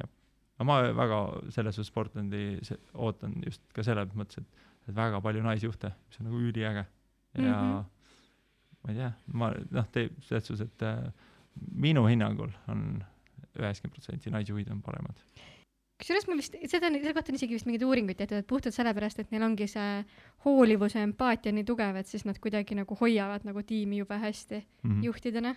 jah, 0.00 0.10
aga 0.58 0.68
ma 0.68 0.78
väga 1.02 1.20
selles 1.54 1.78
suhtes 1.78 1.90
Sportlandi 1.90 2.44
se- 2.66 2.80
ootan 2.94 3.38
just 3.46 3.64
ka 3.74 3.84
selles 3.86 4.14
mõttes, 4.18 4.42
et, 4.42 4.66
et 4.88 4.96
väga 4.96 5.20
palju 5.24 5.44
naisjuhte, 5.44 5.92
mis 6.08 6.20
on 6.20 6.30
nagu 6.30 6.42
üliäge 6.50 6.84
ja 6.84 7.40
mm. 7.40 7.46
-hmm. 7.48 7.84
ma 8.82 8.90
ei 8.92 9.00
tea, 9.00 9.12
ma 9.32 9.52
noh, 9.70 9.88
teeb 9.92 10.18
selles 10.28 10.46
suhtes, 10.46 10.68
et 10.68 10.82
äh, 10.86 11.12
minu 11.72 12.06
hinnangul 12.06 12.52
on 12.68 13.02
üheksakümmend 13.58 13.96
protsenti 13.96 14.30
naisjuhid 14.32 14.70
on 14.72 14.82
paremad. 14.82 15.18
Kusjuures 16.02 16.26
ma 16.28 16.38
vist, 16.38 16.56
seda 16.70 16.90
on, 16.90 16.98
selle 16.98 17.14
kohta 17.16 17.32
on 17.32 17.38
isegi 17.38 17.56
vist 17.56 17.68
mingeid 17.68 17.84
uuringuid 17.86 18.18
tehtud, 18.18 18.42
et 18.42 18.48
puhtalt 18.50 18.74
sellepärast, 18.74 19.22
et 19.22 19.30
neil 19.34 19.44
ongi 19.46 19.68
see 19.70 20.02
hoolivuse 20.46 21.02
empaatia 21.02 21.54
nii 21.54 21.66
tugev, 21.68 21.98
et 22.00 22.10
siis 22.10 22.26
nad 22.28 22.38
kuidagi 22.42 22.76
nagu 22.78 22.96
hoiavad 22.98 23.46
nagu 23.48 23.62
tiimi 23.66 24.02
jube 24.02 24.18
hästi 24.18 24.62
Mm 24.82 24.90
-hmm. 24.90 25.04
juhtidena. 25.04 25.54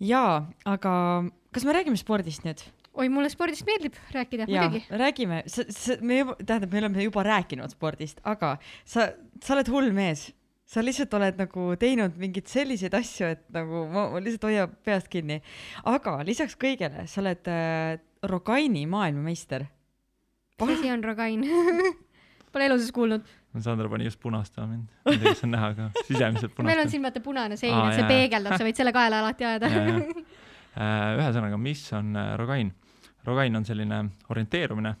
jaa, 0.00 0.50
aga 0.64 1.24
kas 1.52 1.64
me 1.64 1.72
räägime 1.72 1.96
spordist 1.96 2.44
nüüd? 2.44 2.60
oi, 2.94 3.08
mulle 3.08 3.28
spordist 3.28 3.66
meeldib 3.66 3.96
rääkida, 4.12 4.46
muidugi., 4.46 4.84
räägime, 4.90 5.42
sa, 5.46 5.64
sa, 5.68 5.96
me 6.00 6.18
juba, 6.18 6.36
tähendab, 6.46 6.72
me 6.72 6.78
oleme 6.78 7.02
juba 7.02 7.22
rääkinud 7.22 7.70
spordist, 7.70 8.20
aga 8.24 8.58
sa, 8.84 9.12
sa 9.40 9.54
oled 9.54 9.68
hull 9.68 9.92
mees. 9.92 10.32
sa 10.66 10.80
lihtsalt 10.80 11.14
oled 11.14 11.36
nagu 11.36 11.74
teinud 11.76 12.14
mingeid 12.16 12.46
selliseid 12.48 12.94
asju, 12.94 13.26
et 13.26 13.42
nagu 13.52 13.86
ma, 13.92 14.06
ma 14.10 14.20
lihtsalt 14.20 14.42
hoia 14.42 14.68
peast 14.68 15.08
kinni. 15.08 15.42
aga 15.84 16.22
lisaks 16.24 16.56
kõigele, 16.56 17.06
sa 17.06 17.20
oled 17.20 17.48
äh, 17.48 17.98
Rogaini 18.22 18.86
maailmameister. 18.86 19.64
mis 20.62 20.78
asi 20.78 20.90
on 20.90 21.04
Rogain? 21.04 21.42
Pole 22.52 22.66
elu 22.68 22.76
sees 22.78 22.92
kuulnud. 22.92 23.24
Sandra 23.60 23.88
pani 23.88 24.04
just 24.04 24.20
punastama 24.20 24.66
mind, 24.66 24.88
ma 25.04 25.12
ei 25.12 25.18
tea, 25.18 25.32
kas 25.32 25.42
on 25.44 25.50
näha, 25.52 25.70
aga 25.74 25.88
sisemiselt 26.06 26.60
meil 26.64 26.80
on 26.80 26.90
siin 26.92 27.02
vaata 27.04 27.20
punane 27.24 27.56
sein 27.60 27.72
et 27.74 27.96
see 27.96 28.04
jaa. 28.04 28.08
peegeldab, 28.08 28.54
sa 28.56 28.64
võid 28.64 28.78
selle 28.78 28.92
kaela 28.96 29.20
alati 29.24 29.48
ajada. 29.48 29.72
Äh, 30.72 31.18
ühesõnaga, 31.18 31.58
mis 31.60 31.82
on 31.92 32.14
äh, 32.16 32.30
Rogain? 32.40 32.70
Rogain 33.26 33.58
on 33.58 33.66
selline 33.68 33.98
orienteerumine, 34.32 34.94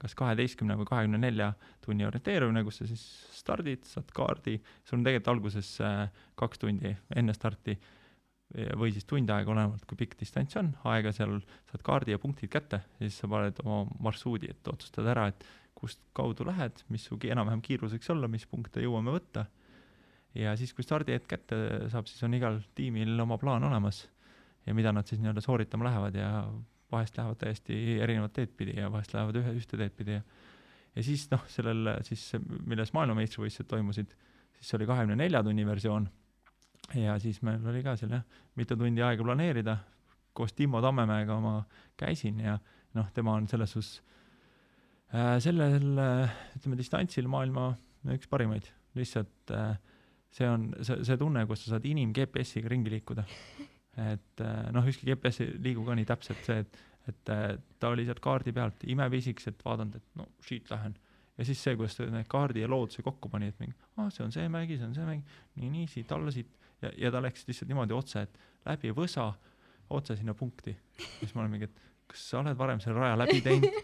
kas 0.00 0.14
kaheteistkümne 0.16 0.78
või 0.80 0.88
kahekümne 0.88 1.20
nelja 1.20 1.50
tunni 1.84 2.06
orienteerumine, 2.08 2.62
kus 2.64 2.80
sa 2.80 2.88
siis 2.88 3.02
stardid, 3.36 3.84
saad 3.84 4.08
kaardi, 4.16 4.56
sul 4.88 4.96
on 4.96 5.04
tegelikult 5.04 5.28
alguses 5.34 5.74
äh, 5.84 6.08
kaks 6.40 6.64
tundi 6.64 6.94
enne 7.20 7.36
starti 7.36 7.76
või 8.80 8.92
siis 8.94 9.04
tund 9.04 9.28
aega, 9.28 9.52
olenevalt 9.52 9.84
kui 9.88 9.98
pikk 10.00 10.16
distants 10.22 10.56
on, 10.56 10.70
aega 10.88 11.12
seal 11.12 11.36
saad 11.68 11.82
kaardi 11.84 12.14
ja 12.14 12.20
punktid 12.22 12.48
kätte 12.52 12.80
ja 12.80 13.02
siis 13.04 13.18
sa 13.20 13.28
paned 13.28 13.60
oma 13.64 13.82
marsruudi, 14.08 14.48
et 14.54 14.70
otsustad 14.72 15.08
ära, 15.12 15.26
et 15.28 15.44
kust 15.78 16.00
kaudu 16.16 16.46
lähed, 16.48 16.80
mis 16.88 17.04
su 17.06 17.18
enam-vähem 17.28 17.60
kiirus 17.62 17.92
võiks 17.94 18.08
olla, 18.14 18.30
mis 18.30 18.46
punkte 18.48 18.82
jõuame 18.82 19.12
võtta. 19.14 19.46
ja 20.34 20.56
siis, 20.56 20.72
kui 20.74 20.84
stardihetk 20.84 21.28
kätte 21.28 21.58
saab, 21.92 22.08
siis 22.08 22.22
on 22.24 22.34
igal 22.34 22.60
tiimil 22.74 23.20
oma 23.20 23.38
plaan 23.38 23.64
olemas 23.64 24.06
ja 24.66 24.74
mida 24.74 24.92
nad 24.92 25.06
siis 25.06 25.20
nii-öelda 25.20 25.44
sooritama 25.44 25.84
lähevad 25.84 26.16
ja 26.16 26.30
vahest 26.92 27.16
lähevad 27.16 27.38
täiesti 27.38 28.00
erinevat 28.00 28.32
teed 28.32 28.56
pidi 28.56 28.78
ja 28.80 28.90
vahest 28.92 29.12
lähevad 29.14 29.36
ühe, 29.42 29.54
ühte 29.60 29.76
teed 29.76 29.92
pidi. 29.96 30.16
Ja 30.18 30.22
ja 30.96 31.04
siis 31.06 31.28
noh, 31.30 31.44
sellel 31.52 31.92
siis, 32.06 32.24
milles 32.66 32.92
maailmameistrivõistlused 32.96 33.68
toimusid, 33.70 34.14
siis 34.58 34.74
oli 34.78 34.88
kahekümne 34.88 35.18
nelja 35.20 35.44
tunni 35.46 35.66
versioon 35.66 36.08
ja 36.94 37.18
siis 37.20 37.42
meil 37.42 37.64
oli 37.68 37.82
ka 37.84 37.96
seal 38.00 38.14
jah, 38.16 38.24
mitu 38.56 38.76
tundi 38.76 39.02
aega 39.04 39.24
planeerida, 39.24 39.76
koos 40.32 40.54
Timo 40.56 40.80
Tammemäega 40.84 41.40
ma 41.42 41.58
käisin 41.98 42.40
ja 42.40 42.58
noh, 42.96 43.10
tema 43.14 43.34
on 43.36 43.48
selles 43.50 43.74
suhtes 43.74 44.02
äh, 45.12 45.36
sellel 45.42 45.98
äh, 45.98 46.38
ütleme 46.56 46.78
distantsil 46.78 47.28
maailma 47.28 47.72
üks 48.14 48.30
parimaid, 48.30 48.70
lihtsalt 48.96 49.52
äh, 49.54 49.74
see 50.30 50.48
on 50.48 50.68
see, 50.82 51.02
see 51.06 51.18
tunne, 51.20 51.44
kus 51.48 51.64
sa 51.64 51.74
saad 51.74 51.88
inim-GPS-iga 51.88 52.70
ringi 52.72 52.92
liikuda. 52.92 53.24
Et 53.98 54.44
äh, 54.44 54.68
noh, 54.74 54.86
ükski 54.86 55.08
GPS 55.08 55.42
ei 55.44 55.56
liigu 55.64 55.84
ka 55.86 55.96
nii 55.98 56.06
täpselt 56.08 56.44
see, 56.46 56.62
et, 56.62 56.80
et 57.10 57.32
äh, 57.34 57.46
ta 57.80 57.92
oli 57.94 58.06
sealt 58.06 58.22
kaardi 58.22 58.54
pealt 58.54 58.84
imepisikesed 58.86 59.58
vaadanud, 59.64 59.98
et 59.98 60.20
no 60.20 60.28
siit 60.46 60.70
lähen. 60.70 60.94
ja 61.38 61.44
siis 61.46 61.60
see, 61.62 61.76
kuidas 61.78 61.96
ta 61.98 62.06
need 62.10 62.26
kaardi 62.30 62.64
ja 62.64 62.68
looduse 62.70 63.02
kokku 63.06 63.30
pani, 63.30 63.50
et 63.52 63.58
mingi, 63.62 63.74
aa, 63.96 64.08
see 64.10 64.24
on 64.24 64.32
see 64.34 64.46
mägi, 64.50 64.78
see 64.78 64.88
on 64.88 64.94
see 64.94 65.06
mägi, 65.06 65.36
nii, 65.58 65.68
nii 65.74 65.90
siit 65.90 66.14
alla 66.14 66.32
siit 66.34 66.50
ja, 66.82 66.92
ja 67.06 67.12
ta 67.14 67.22
läks 67.24 67.46
lihtsalt 67.48 67.70
niimoodi 67.70 67.96
otse, 67.96 68.24
et 68.26 68.40
läbi 68.68 68.92
võsa 68.96 69.30
otse 69.94 70.16
sinna 70.18 70.34
punkti. 70.36 70.76
siis 71.18 71.34
ma 71.34 71.44
olen 71.44 71.54
mingi, 71.56 71.68
et 71.70 71.86
kas 72.08 72.24
sa 72.32 72.42
oled 72.42 72.58
varem 72.58 72.80
selle 72.84 73.00
raja 73.00 73.16
läbi 73.18 73.40
teinud, 73.44 73.80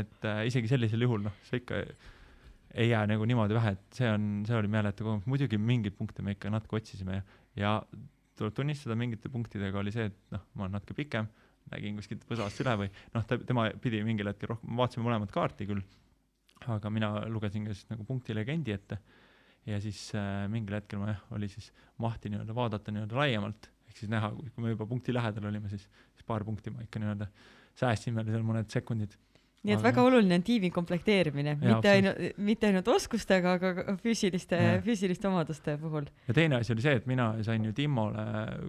et 0.00 0.28
äh, 0.28 0.44
isegi 0.50 0.70
sellisel 0.70 1.06
juhul 1.06 1.24
noh, 1.26 1.34
see 1.48 1.62
ikka 1.62 1.80
ei 2.76 2.90
jää 2.90 3.06
nagu 3.08 3.24
niimoodi 3.28 3.56
vähe, 3.56 3.72
et 3.76 3.98
see 3.98 4.08
on, 4.10 4.28
see 4.48 4.56
oli 4.58 4.68
meeletu 4.72 5.06
kogemus, 5.06 5.28
muidugi 5.30 5.58
mingeid 5.60 5.96
punkte 5.96 6.24
me 6.24 6.34
ikka 6.36 6.50
natuke 6.52 6.80
otsisime 6.80 7.20
ja, 7.20 7.24
ja 7.56 7.72
tuleb 8.36 8.56
tunnistada, 8.56 8.96
mingite 8.98 9.30
punktidega 9.32 9.80
oli 9.80 9.94
see, 9.94 10.10
et 10.10 10.34
noh, 10.34 10.42
ma 10.54 10.66
olen 10.66 10.76
natuke 10.76 10.96
pikem, 10.98 11.28
nägin 11.72 11.96
kuskilt 11.98 12.26
võsast 12.28 12.60
üle 12.62 12.74
või 12.82 12.90
noh, 13.14 13.24
ta, 13.26 13.38
tema 13.48 13.68
pidi 13.82 14.02
mingil 14.06 14.28
hetkel 14.28 14.52
rohkem, 14.52 14.74
vaatasime 14.78 15.06
mõlemat 15.08 15.32
kaarti 15.34 15.68
küll, 15.70 15.80
aga 16.72 16.92
mina 16.92 17.12
lugesin 17.32 17.64
ka 17.68 17.76
siis 17.76 17.88
nagu 17.92 18.04
punkti 18.08 18.36
legendi 18.36 18.74
ette 18.76 19.00
ja 19.66 19.80
siis 19.82 20.00
äh, 20.14 20.46
mingil 20.52 20.78
hetkel 20.78 21.00
ma 21.02 21.12
jah, 21.12 21.22
oli 21.36 21.48
siis 21.50 21.70
mahti 22.02 22.30
nii-öelda 22.32 22.54
vaadata 22.56 22.94
nii-öelda 22.94 23.18
laiemalt, 23.18 23.68
ehk 23.90 24.00
siis 24.00 24.10
näha, 24.12 24.30
kui 24.36 24.64
me 24.64 24.74
juba 24.74 24.86
punkti 24.88 25.14
lähedal 25.14 25.48
olime, 25.50 25.70
siis, 25.72 25.86
siis 26.14 26.26
paar 26.26 26.44
punkti 26.46 26.72
ma 26.74 26.84
ikka 26.86 27.02
nii-öelda 27.02 27.28
säästsime 27.76 28.24
seal 28.26 28.44
mõned 28.46 28.70
sekundid. 28.72 29.16
nii 29.66 29.74
et 29.74 29.80
Aga 29.80 29.88
väga 29.88 30.04
oluline 30.06 30.38
on 30.38 30.46
tiimi 30.46 30.70
komplekteerimine, 30.70 31.56
mitte 31.60 31.90
ainult, 31.90 32.38
mitte 32.46 32.70
ainult 32.70 32.88
oskustega, 32.94 33.56
aga 33.58 33.96
füüsiliste 34.02 34.60
füüsiliste 34.86 35.28
omaduste 35.28 35.76
puhul. 35.82 36.06
ja 36.28 36.36
teine 36.36 36.60
asi 36.60 36.74
oli 36.76 36.84
see, 36.84 36.96
et 37.00 37.06
mina 37.10 37.32
sain 37.46 37.64
ju 37.66 37.74
Timmole 37.76 38.26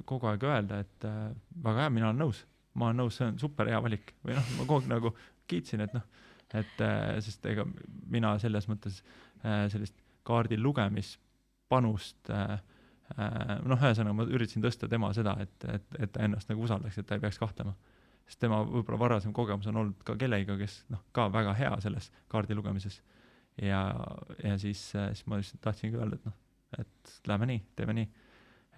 kogu 0.10 0.32
aeg 0.32 0.48
öelda, 0.50 0.82
et 0.86 1.10
äh, 1.10 1.28
väga 1.64 1.86
hea, 1.86 1.94
mina 2.00 2.10
olen 2.10 2.26
nõus, 2.26 2.42
ma 2.74 2.90
olen 2.90 3.04
nõus, 3.04 3.20
see 3.20 3.30
on 3.30 3.38
super 3.42 3.70
hea 3.70 3.82
valik. 3.84 4.16
Või 4.26 4.40
noh, 4.40 4.50
ma 4.58 4.66
kogu 4.66 4.82
aeg 4.82 4.92
nagu 4.96 5.14
kiitsin, 5.48 5.86
et 5.86 5.94
noh, 5.94 6.04
et 6.58 6.84
äh, 6.84 7.22
sest 7.24 7.46
ega 7.52 7.68
mina 8.10 8.34
selles 8.42 8.68
mõttes 8.72 9.04
äh, 9.44 9.68
sellist 9.72 9.96
kaardi 10.28 10.58
lugemispanust 10.60 12.32
äh, 12.34 12.58
äh, 13.16 13.54
noh, 13.68 13.80
ühesõnaga 13.80 14.16
ma 14.18 14.26
üritasin 14.28 14.66
tõsta 14.66 14.90
tema 14.92 15.12
seda, 15.16 15.38
et, 15.44 15.56
et, 15.72 15.88
et 16.00 16.14
ta 16.14 16.26
ennast 16.26 16.52
nagu 16.52 16.66
usaldaks, 16.68 17.00
et 17.00 17.08
ta 17.08 17.18
ei 17.18 17.24
peaks 17.24 17.40
kahtlema. 17.42 17.76
sest 18.28 18.42
tema 18.44 18.60
võib-olla 18.68 19.00
varasem 19.00 19.34
kogemus 19.34 19.70
on 19.72 19.84
olnud 19.84 20.04
ka 20.08 20.18
kellegiga, 20.20 20.58
kes 20.60 20.82
noh, 20.92 21.04
ka 21.16 21.30
väga 21.32 21.54
hea 21.60 21.72
selles 21.84 22.12
kaardi 22.28 22.58
lugemises. 22.58 23.02
ja, 23.62 23.82
ja 24.44 24.58
siis, 24.62 24.90
siis 24.92 25.26
ma 25.26 25.40
lihtsalt 25.40 25.64
tahtsingi 25.64 25.98
öelda, 25.98 26.20
et 26.20 26.26
noh, 26.26 26.40
et 26.78 27.14
lähme 27.28 27.48
nii, 27.54 27.62
teeme 27.76 27.96
nii. 28.02 28.10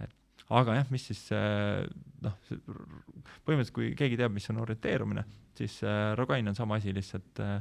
et 0.06 0.46
aga 0.62 0.78
jah, 0.80 0.92
mis 0.94 1.10
siis 1.10 1.26
äh, 1.36 1.88
noh, 2.22 2.38
põhimõtteliselt 2.46 3.76
kui 3.76 3.96
keegi 3.98 4.20
teab, 4.22 4.36
mis 4.36 4.50
on 4.54 4.62
orienteerumine, 4.62 5.26
siis 5.58 5.82
äh, 5.84 6.14
Rogain 6.20 6.48
on 6.48 6.56
sama 6.56 6.78
asi, 6.78 6.94
lihtsalt 6.94 7.42
äh, 7.44 7.58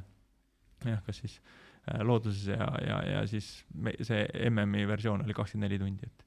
jah, 0.84 1.00
kas 1.06 1.24
siis 1.24 1.40
äh, 1.40 1.67
looduses 2.04 2.46
ja, 2.52 2.68
ja, 2.84 2.98
ja 3.12 3.26
siis 3.30 3.48
me, 3.74 3.94
see 4.04 4.24
MM-i 4.50 4.86
versioon 4.88 5.24
oli 5.24 5.36
kakskümmend 5.36 5.68
neli 5.68 5.80
tundi, 5.82 6.08
et 6.08 6.24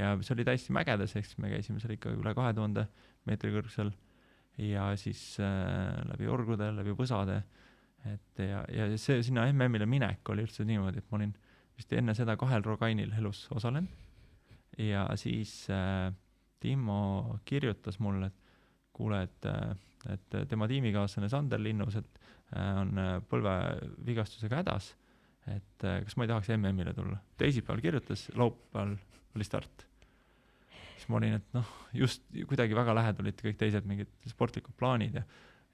ja 0.00 0.14
see 0.20 0.34
oli 0.34 0.46
täiesti 0.46 0.74
mägedes, 0.74 1.14
ehk 1.16 1.28
siis 1.28 1.38
me 1.42 1.52
käisime 1.52 1.82
seal 1.82 1.94
ikka 1.96 2.12
üle 2.14 2.34
kahe 2.36 2.54
tuhande 2.56 2.86
meetri 3.28 3.52
kõrgusel 3.54 3.92
ja 4.62 4.90
siis 5.00 5.22
äh, 5.42 5.94
läbi 6.10 6.30
orgude, 6.30 6.70
läbi 6.74 6.94
võsade, 6.98 7.40
et 8.10 8.42
ja, 8.42 8.64
ja 8.68 8.88
see 9.00 9.22
sinna 9.24 9.46
MM-ile 9.52 9.88
minek 9.90 10.34
oli 10.34 10.44
üldse 10.46 10.66
niimoodi, 10.68 11.00
et 11.02 11.10
ma 11.10 11.20
olin 11.20 11.34
vist 11.74 11.92
enne 11.96 12.14
seda 12.14 12.36
kahel 12.38 12.62
Rogainil 12.66 13.14
elus 13.18 13.46
osalenud 13.54 14.78
ja 14.78 15.06
siis 15.20 15.64
äh, 15.70 16.10
Timmo 16.64 17.40
kirjutas 17.44 17.98
mulle, 18.00 18.30
et 18.30 18.54
kuule, 18.94 19.24
et 19.26 19.50
äh, 19.50 19.74
et 20.12 20.36
tema 20.48 20.68
tiimikaaslane 20.68 21.28
Sander 21.28 21.62
Linnus, 21.62 21.96
et 21.96 22.20
äh, 22.56 22.80
on 22.80 22.98
äh, 23.00 23.16
põlvevigastusega 23.30 24.62
hädas, 24.62 24.92
et 25.52 25.84
äh, 25.84 25.98
kas 26.04 26.16
ma 26.16 26.24
ei 26.24 26.32
tahaks 26.32 26.52
MM-ile 26.56 26.94
tulla. 26.96 27.18
teisipäeval 27.40 27.82
kirjutas, 27.84 28.28
laupäeval 28.34 28.94
oli 29.36 29.44
start. 29.44 29.86
siis 30.96 31.08
ma 31.12 31.18
olin, 31.20 31.38
et 31.40 31.56
noh, 31.56 31.72
just 31.92 32.24
kuidagi 32.48 32.76
väga 32.76 32.94
lähedal 32.96 33.26
olid 33.26 33.42
kõik 33.44 33.58
teised 33.60 33.88
mingid 33.88 34.12
sportlikud 34.30 34.76
plaanid 34.78 35.20
ja 35.20 35.26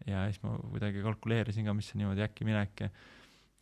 ja 0.08 0.24
siis 0.30 0.40
ma 0.42 0.54
kuidagi 0.62 1.02
kalkuleerisin 1.04 1.66
ka, 1.68 1.74
mis 1.76 1.90
see 1.90 2.00
niimoodi 2.00 2.24
äkki 2.24 2.46
minek 2.48 2.86
ja 2.86 2.88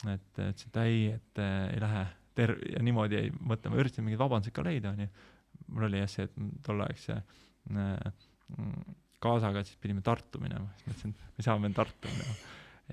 et 0.06 0.38
ütlesin, 0.38 0.70
et 0.70 0.80
ei, 0.84 1.00
et 1.16 1.40
äh, 1.42 1.64
ei 1.74 1.80
lähe 1.82 2.04
ter- 2.38 2.58
ja 2.70 2.82
niimoodi 2.86 3.18
jäi 3.18 3.32
mõtlema, 3.34 3.80
üritasin 3.80 4.06
mingeid 4.06 4.22
vabandusi 4.22 4.54
ka 4.54 4.62
leida, 4.66 4.92
onju. 4.94 5.08
mul 5.74 5.88
oli 5.88 5.98
jah 5.98 6.10
see, 6.12 6.28
et 6.28 6.36
tolleaegse 6.66 7.16
äh, 7.18 8.26
kaasaga 9.22 9.64
siis 9.66 9.78
pidime 9.82 10.04
Tartu 10.06 10.40
minema, 10.42 10.70
siis 10.78 10.92
mõtlesin, 10.92 11.16
et 11.16 11.40
me 11.40 11.46
saame 11.46 11.72
Tartu 11.74 12.12
minema. 12.12 12.36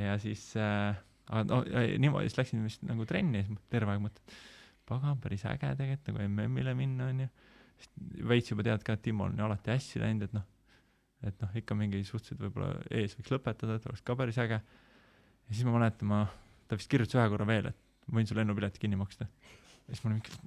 ja 0.07 0.17
siis 0.21 0.47
äh,, 0.57 0.97
aga 1.29 1.43
no 1.49 1.61
niimoodi 2.01 2.29
siis 2.29 2.39
läksin 2.39 2.65
vist 2.65 2.83
nagu 2.85 3.05
trenni 3.09 3.41
ja 3.41 3.47
siis 3.47 3.63
terve 3.73 3.95
aeg 3.95 4.03
mõtlesin, 4.03 4.29
et 4.29 4.85
pagan, 4.89 5.19
päris 5.21 5.45
äge 5.49 5.71
tegelikult 5.79 6.11
nagu 6.11 6.25
MM-ile 6.29 6.75
minna 6.77 7.09
onju. 7.11 7.29
veits 8.29 8.51
juba 8.51 8.63
tead 8.63 8.83
ka, 8.85 8.95
et 8.95 9.01
Timol 9.03 9.33
on 9.33 9.39
ju 9.41 9.45
alati 9.47 9.73
hästi 9.73 10.01
läinud, 10.03 10.27
et 10.29 10.35
noh, 10.35 10.45
et 11.25 11.41
noh, 11.41 11.55
ikka 11.59 11.75
mingi 11.77 12.03
suhteliselt 12.07 12.43
võib-olla 12.45 12.71
ees 12.93 13.15
võiks 13.17 13.33
lõpetada, 13.33 13.77
et 13.79 13.87
oleks 13.89 14.03
ka 14.05 14.15
päris 14.15 14.37
äge. 14.41 14.61
ja 14.61 15.51
siis 15.51 15.65
ma 15.67 15.75
mäletan, 15.77 16.09
ma, 16.11 16.21
ta 16.69 16.77
vist 16.79 16.91
kirjutas 16.91 17.17
ühe 17.19 17.27
korra 17.33 17.47
veel, 17.49 17.71
et 17.73 18.13
võin 18.15 18.29
su 18.29 18.37
lennupileti 18.37 18.81
kinni 18.83 18.99
maksta. 18.99 19.27
ja 19.27 19.93
siis 19.93 20.03
ma 20.03 20.11
olin 20.11 20.21
mingi, 20.21 20.39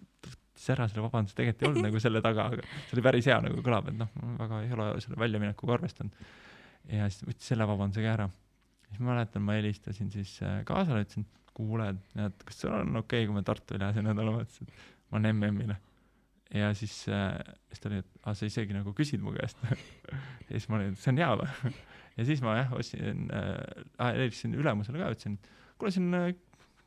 võttis 0.58 0.68
ära 0.74 0.88
selle 0.90 1.04
vabanduse, 1.04 1.36
tegelikult 1.38 1.64
ei 1.64 1.70
olnud 1.70 1.88
nagu 1.88 2.02
selle 2.02 2.22
taga, 2.24 2.48
aga 2.50 2.66
see 2.66 2.96
oli 2.96 3.06
päris 3.06 3.30
hea 3.30 3.38
nagu 3.44 3.62
kõlab, 3.64 3.90
et 3.92 3.98
noh, 3.98 4.10
väga 4.40 4.62
ei 4.64 4.74
ole 4.74 4.90
selle 5.04 5.20
väljaminekuga 5.22 5.78
arvestanud. 5.78 6.28
ja 6.90 7.08
siis 7.10 7.26
võttis 7.26 7.52
selle 7.52 7.66
vabanduse 7.68 8.04
ka 8.04 8.14
ära. 8.16 8.28
Siis 8.88 9.02
mäletan, 9.04 9.44
ma 9.44 9.58
helistasin 9.58 10.10
siis 10.12 10.38
äh, 10.42 10.62
kaasale, 10.68 11.04
ütlesin, 11.04 11.26
kuule, 11.56 11.90
et 12.22 12.46
kas 12.46 12.62
sul 12.62 12.72
on 12.74 12.96
okei 13.00 13.24
okay,, 13.24 13.28
kui 13.28 13.36
me 13.36 13.44
Tartu 13.46 13.78
lähe 13.80 13.96
see 13.96 14.06
nädalavahetus, 14.06 14.62
et 14.62 14.74
ma 15.10 15.22
lähen 15.22 15.40
MM-ile. 15.40 15.76
ja 16.54 16.72
siis 16.74 16.94
äh,, 17.12 17.36
siis 17.68 17.82
ta 17.82 17.90
oli, 17.90 18.00
et 18.04 18.10
aa, 18.22 18.34
sa 18.38 18.48
isegi 18.48 18.76
nagu 18.76 18.94
küsid 18.96 19.24
mu 19.24 19.34
käest. 19.36 19.60
ja 20.48 20.50
siis 20.54 20.68
ma 20.70 20.78
olin, 20.78 20.96
see 20.96 21.12
on 21.12 21.22
hea 21.22 21.30
või? 21.42 21.72
ja 22.18 22.28
siis 22.28 22.42
ma 22.44 22.58
jah, 22.60 22.74
ostsin 22.78 23.26
äh,, 23.34 23.80
helistasin 24.00 24.56
ülemusele 24.58 25.02
ka, 25.02 25.10
ütlesin, 25.16 25.38
kuule, 25.80 25.94
see 25.94 26.04
on 26.04 26.20
äh, 26.20 26.28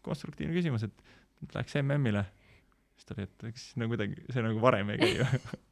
konstruktiivne 0.06 0.56
küsimus, 0.58 0.88
et 0.88 1.56
läheks 1.56 1.78
MM-ile. 1.82 2.26
siis 2.96 3.10
ta 3.10 3.18
oli, 3.18 3.28
et 3.28 3.46
eks 3.52 3.68
no 3.82 3.90
kuidagi 3.92 4.18
see 4.30 4.46
nagu 4.46 4.64
varem 4.64 4.94
ei 4.94 5.02
käi 5.02 5.14
ju. 5.20 5.28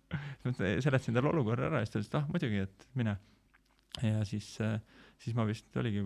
seletasin 0.85 1.15
talle 1.15 1.29
olukorra 1.29 1.69
ära 1.69 1.81
ja 1.83 1.87
siis 1.87 1.93
ta 1.93 1.99
ütles, 1.99 2.09
et 2.09 2.19
ah 2.19 2.29
muidugi, 2.33 2.63
et 2.65 2.87
mine. 2.99 3.17
ja 4.03 4.25
siis, 4.25 4.55
siis 5.19 5.35
ma 5.37 5.45
vist 5.47 5.75
oligi 5.79 6.03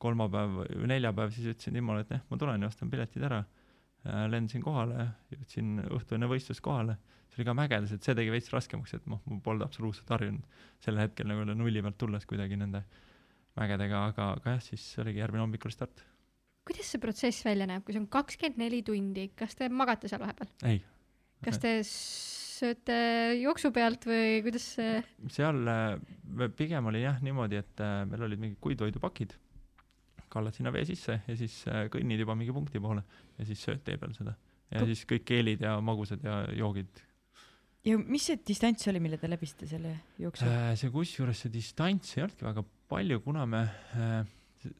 kolmapäev 0.00 0.60
või 0.64 0.90
neljapäev, 0.90 1.32
siis 1.34 1.50
ütlesin 1.52 1.76
Timmole, 1.76 2.04
et 2.04 2.12
jah, 2.14 2.22
ma 2.30 2.38
tulen 2.40 2.62
ja 2.64 2.70
ostan 2.70 2.90
piletid 2.92 3.24
ära. 3.28 3.44
lendasin 4.32 4.62
kohale, 4.64 5.10
jõudsin 5.28 5.74
õhtu 5.92 6.16
enne 6.16 6.28
võistlust 6.30 6.62
kohale, 6.64 6.94
see 7.28 7.42
oli 7.42 7.44
ka 7.50 7.54
mägedas, 7.58 7.90
et 7.92 8.06
see 8.06 8.14
tegi 8.16 8.32
veits 8.32 8.48
raskemaks, 8.48 8.94
et 8.96 9.08
noh, 9.12 9.20
ma 9.28 9.36
polnud 9.44 9.66
absoluutselt 9.66 10.08
harjunud 10.08 10.62
sel 10.80 10.96
hetkel 10.96 11.28
nagu 11.28 11.44
nulli 11.52 11.82
pealt 11.84 11.98
tulles 12.00 12.24
kuidagi 12.30 12.56
nende 12.56 12.80
mägedega, 13.60 14.06
aga, 14.08 14.30
aga 14.38 14.54
jah, 14.56 14.62
siis 14.70 14.86
oligi 15.02 15.20
järgmine 15.20 15.44
hommik 15.44 15.66
oli 15.68 15.76
start. 15.76 16.00
kuidas 16.64 16.88
see 16.94 17.02
protsess 17.02 17.44
välja 17.44 17.68
näeb, 17.68 17.84
kui 17.84 17.92
see 17.92 18.00
on 18.00 18.08
kakskümmend 18.08 18.62
neli 18.62 18.80
tundi, 18.86 19.28
kas 19.36 19.58
te 19.58 19.68
magate 19.68 20.08
seal 20.08 20.24
vahepeal? 20.24 20.48
ei, 20.70 20.80
kas 21.44 21.60
te 21.60 21.76
sööte 22.60 22.96
jooksu 23.40 23.70
pealt 23.74 24.04
või 24.08 24.40
kuidas 24.46 24.66
see, 24.76 25.00
seal 25.32 25.60
äh, 25.70 26.48
pigem 26.58 26.90
oli 26.90 27.02
jah 27.04 27.20
niimoodi, 27.24 27.60
et 27.62 27.82
äh, 27.84 28.02
meil 28.10 28.26
olid 28.28 28.42
mingid 28.42 28.60
kuivtoidupakid, 28.64 29.34
kallad 30.30 30.54
sinna 30.56 30.72
vee 30.74 30.84
sisse 30.88 31.20
ja 31.26 31.36
siis 31.38 31.60
äh, 31.68 31.86
kõnnid 31.92 32.22
juba 32.22 32.36
mingi 32.38 32.54
punkti 32.54 32.82
poole 32.82 33.02
ja 33.38 33.48
siis 33.48 33.62
sööd 33.66 33.82
tee 33.86 33.98
peal 34.00 34.12
seda. 34.16 34.36
ja 34.70 34.82
Ko- 34.82 34.90
siis 34.90 35.06
kõik 35.08 35.24
keelid 35.28 35.64
ja 35.66 35.78
magusad 35.84 36.22
ja 36.26 36.42
joogid 36.54 37.02
ja 37.86 37.96
mis 37.98 38.26
see 38.28 38.40
distants 38.46 38.86
oli, 38.92 39.00
mille 39.02 39.18
te 39.20 39.28
läbisite 39.30 39.68
selle 39.70 39.94
jooksul? 40.20 40.48
Äh, 40.50 40.74
see 40.78 40.92
kusjuures 40.92 41.40
see 41.46 41.52
distants 41.52 42.16
ei 42.16 42.26
olnudki 42.26 42.46
väga 42.46 42.64
palju, 42.90 43.20
kuna 43.24 43.46
me 43.48 43.62
äh,, 43.96 44.20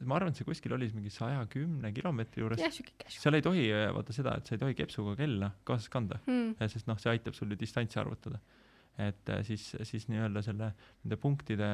ma 0.05 0.17
arvan, 0.19 0.33
et 0.33 0.41
see 0.41 0.47
kuskil 0.49 0.75
oli 0.77 0.89
mingi 0.95 1.13
saja 1.13 1.43
kümne 1.51 1.93
kilomeetri 1.97 2.45
juures. 2.45 2.81
seal 3.15 3.39
ei 3.39 3.45
tohi, 3.45 3.67
vaata 3.97 4.17
seda, 4.17 4.37
et 4.41 4.49
sa 4.49 4.57
ei 4.57 4.63
tohi 4.63 4.77
kepsuga 4.79 5.17
kella 5.19 5.51
kaasas 5.69 5.91
kanda, 5.93 6.21
hmm.. 6.27 6.57
sest 6.73 6.89
noh, 6.91 6.99
see 7.01 7.13
aitab 7.15 7.37
sul 7.37 7.53
ju 7.53 7.59
distantsi 7.61 8.01
arvutada. 8.03 8.41
et 9.01 9.31
äh, 9.33 9.45
siis, 9.47 9.71
siis 9.89 10.09
nii-öelda 10.13 10.43
selle, 10.45 10.73
nende 11.05 11.17
punktide 11.21 11.69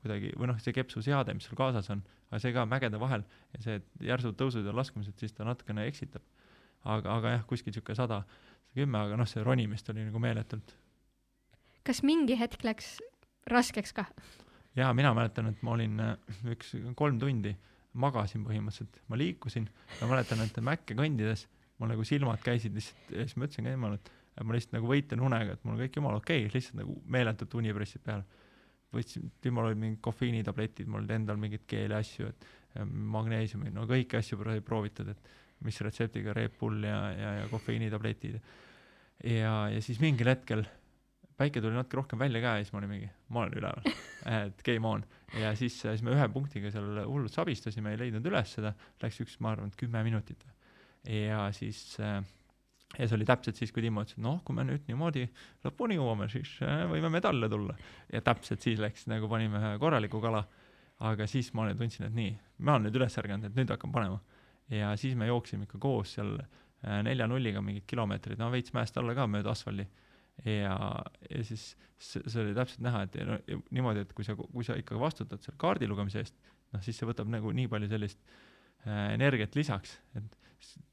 kuidagi 0.00 0.30
või 0.38 0.52
noh, 0.52 0.60
see 0.64 0.72
kepsuseade, 0.72 1.34
mis 1.36 1.48
sul 1.50 1.58
kaasas 1.58 1.90
on, 1.92 2.04
aga 2.30 2.40
see 2.40 2.54
ka 2.56 2.64
mägede 2.68 3.00
vahel 3.02 3.26
ja 3.52 3.64
see 3.64 3.80
et 3.80 4.06
järsud 4.12 4.38
tõusud 4.40 4.64
ja 4.64 4.76
laskumised, 4.76 5.18
siis 5.20 5.36
ta 5.36 5.44
natukene 5.44 5.84
eksitab. 5.90 6.24
aga, 6.84 7.18
aga 7.18 7.34
jah, 7.36 7.48
kuskil 7.50 7.74
sihuke 7.76 7.96
sada, 7.98 8.22
kümme, 8.72 9.02
aga 9.02 9.18
noh, 9.20 9.28
see 9.28 9.44
ronimist 9.44 9.90
oli 9.92 10.06
nagu 10.06 10.22
meeletult 10.22 10.78
kas 11.86 12.02
mingi 12.06 12.36
hetk 12.38 12.64
läks 12.66 12.98
raskeks 13.50 13.94
ka? 13.96 14.06
jaa, 14.76 14.92
mina 14.94 15.14
mäletan, 15.16 15.50
et 15.50 15.62
ma 15.66 15.74
olin 15.76 16.00
äh, 16.04 16.36
üks 16.54 16.74
kolm 16.98 17.18
tundi, 17.22 17.54
magasin 18.00 18.44
põhimõtteliselt, 18.46 19.00
ma 19.10 19.18
liikusin, 19.18 19.66
ma 20.00 20.12
mäletan, 20.12 20.44
et 20.44 20.60
Mäkke 20.62 20.94
kõndides 20.98 21.48
mul 21.80 21.90
nagu 21.94 22.04
silmad 22.04 22.42
käisid 22.44 22.76
lihtsalt 22.76 23.12
ja 23.14 23.24
siis 23.24 23.38
ma 23.40 23.48
ütlesin 23.48 23.66
ka 23.66 23.76
emale, 23.76 24.00
et 24.00 24.16
et 24.40 24.46
ma 24.46 24.54
lihtsalt 24.54 24.76
nagu 24.76 24.88
võitlen 24.88 25.20
unega, 25.26 25.56
et 25.56 25.64
mul 25.66 25.74
on 25.74 25.82
kõik 25.82 25.96
jumala 25.98 26.20
okei 26.20 26.44
okay,, 26.44 26.52
lihtsalt 26.54 26.78
nagu 26.80 26.94
meeletult 27.12 27.56
uni 27.60 27.74
pressib 27.76 28.04
peale. 28.06 28.24
võtsin, 28.94 29.28
Timol 29.42 29.68
olid 29.68 29.78
mingid 29.78 30.00
kofeiinitabletid, 30.02 30.88
mul 30.90 31.02
olid 31.02 31.12
endal 31.14 31.38
mingeid 31.38 31.66
keeliasju, 31.70 32.30
et 32.30 32.46
ja 32.74 32.86
magneesiumi, 32.86 33.70
no 33.74 33.84
kõiki 33.90 34.18
asju 34.18 34.38
sai 34.42 34.62
proovitud, 34.66 35.12
et 35.12 35.30
mis 35.66 35.80
retseptiga 35.84 36.32
Red 36.34 36.56
Bull 36.58 36.86
ja, 36.86 36.98
ja, 37.14 37.32
ja 37.40 37.48
kofeiinitabletid. 37.50 38.40
ja, 39.24 39.54
ja 39.74 39.82
siis 39.82 40.00
mingil 40.00 40.30
hetkel 40.30 40.64
päike 41.40 41.62
tuli 41.64 41.76
natuke 41.76 41.98
rohkem 42.00 42.20
välja 42.20 42.42
ka 42.44 42.56
ja 42.58 42.64
siis 42.64 42.74
ma 42.74 42.82
olin 42.82 42.92
mingi, 42.92 43.10
ma 43.32 43.44
olen 43.44 43.56
üleval, 43.60 43.94
et 44.40 44.64
game 44.66 44.88
on. 44.88 45.06
ja 45.40 45.54
siis, 45.58 45.78
siis 45.82 46.04
me 46.06 46.12
ühe 46.16 46.28
punktiga 46.32 46.72
seal 46.74 47.02
hullult 47.06 47.34
sabistasime, 47.34 47.94
ei 47.94 48.02
leidnud 48.04 48.28
üles 48.28 48.56
seda, 48.58 48.74
läks 49.02 49.22
üks, 49.24 49.38
ma 49.40 49.54
arvan, 49.54 49.72
et 49.72 49.80
kümme 49.80 50.04
minutit. 50.06 50.44
ja 51.08 51.46
siis 51.56 51.98
ja 52.98 53.06
see 53.06 53.16
oli 53.16 53.26
täpselt 53.28 53.58
siis, 53.58 53.72
kui 53.72 53.84
Timo 53.84 54.02
ütles, 54.04 54.16
et 54.18 54.24
noh, 54.24 54.40
kui 54.46 54.56
me 54.56 54.64
nüüd 54.66 54.88
niimoodi 54.90 55.26
lõpuni 55.64 55.98
jõuame, 55.98 56.26
siis 56.32 56.56
äh, 56.66 56.82
võime 56.90 57.10
medalle 57.12 57.48
tulla. 57.50 57.76
ja 58.12 58.22
täpselt 58.24 58.64
siis 58.66 58.80
läks 58.82 59.06
nagu 59.10 59.28
panime 59.30 59.60
ühe 59.60 59.76
korraliku 59.82 60.20
kala. 60.22 60.44
aga 61.00 61.26
siis 61.26 61.52
ma 61.56 61.70
tundsin, 61.72 62.10
et 62.10 62.14
nii, 62.14 62.32
ma 62.58 62.74
olen 62.74 62.88
nüüd 62.88 62.98
üles 62.98 63.16
ärganud, 63.18 63.46
et 63.48 63.56
nüüd 63.56 63.70
hakkan 63.70 63.92
panema. 63.92 64.20
ja 64.68 64.96
siis 64.96 65.14
me 65.14 65.26
jooksime 65.30 65.68
ikka 65.68 65.78
koos 65.78 66.16
seal 66.18 66.36
äh, 66.40 67.02
nelja 67.06 67.26
nulliga 67.30 67.62
mingid 67.62 67.86
kilomeetrid, 67.86 68.38
no 68.38 68.50
veits 68.50 68.74
mäest 68.74 68.98
alla 68.98 69.14
ka 69.14 69.26
mööda 69.26 69.54
asfaldi. 69.54 69.86
ja, 70.44 70.74
ja 71.30 71.44
siis 71.44 71.72
see, 71.98 72.22
see 72.26 72.42
oli 72.42 72.54
täpselt 72.56 72.84
näha, 72.84 73.04
et 73.06 73.18
no, 73.28 73.38
niimoodi, 73.70 74.04
et 74.06 74.12
kui 74.16 74.26
sa, 74.26 74.36
kui 74.38 74.66
sa 74.66 74.76
ikkagi 74.80 75.00
vastutad 75.00 75.42
selle 75.44 75.60
kaardi 75.60 75.88
lugemise 75.90 76.22
eest, 76.22 76.36
noh 76.74 76.84
siis 76.84 77.00
see 77.00 77.08
võtab 77.08 77.30
nagu 77.32 77.52
nii 77.56 77.68
palju 77.70 77.90
sellist 77.90 78.20
äh, 78.86 79.10
energiat 79.16 79.58
lisaks, 79.58 79.98
et 80.18 80.36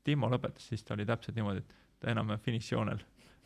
Timo 0.08 0.30
lõpetas, 0.32 0.64
siis 0.72 0.86
ta 0.88 0.96
oli 0.96 1.04
täpselt 1.08 1.36
niimoodi, 1.36 1.60
et 1.60 1.74
ta 2.00 2.12
enam-vähem 2.14 2.44
finišijoonel 2.46 3.02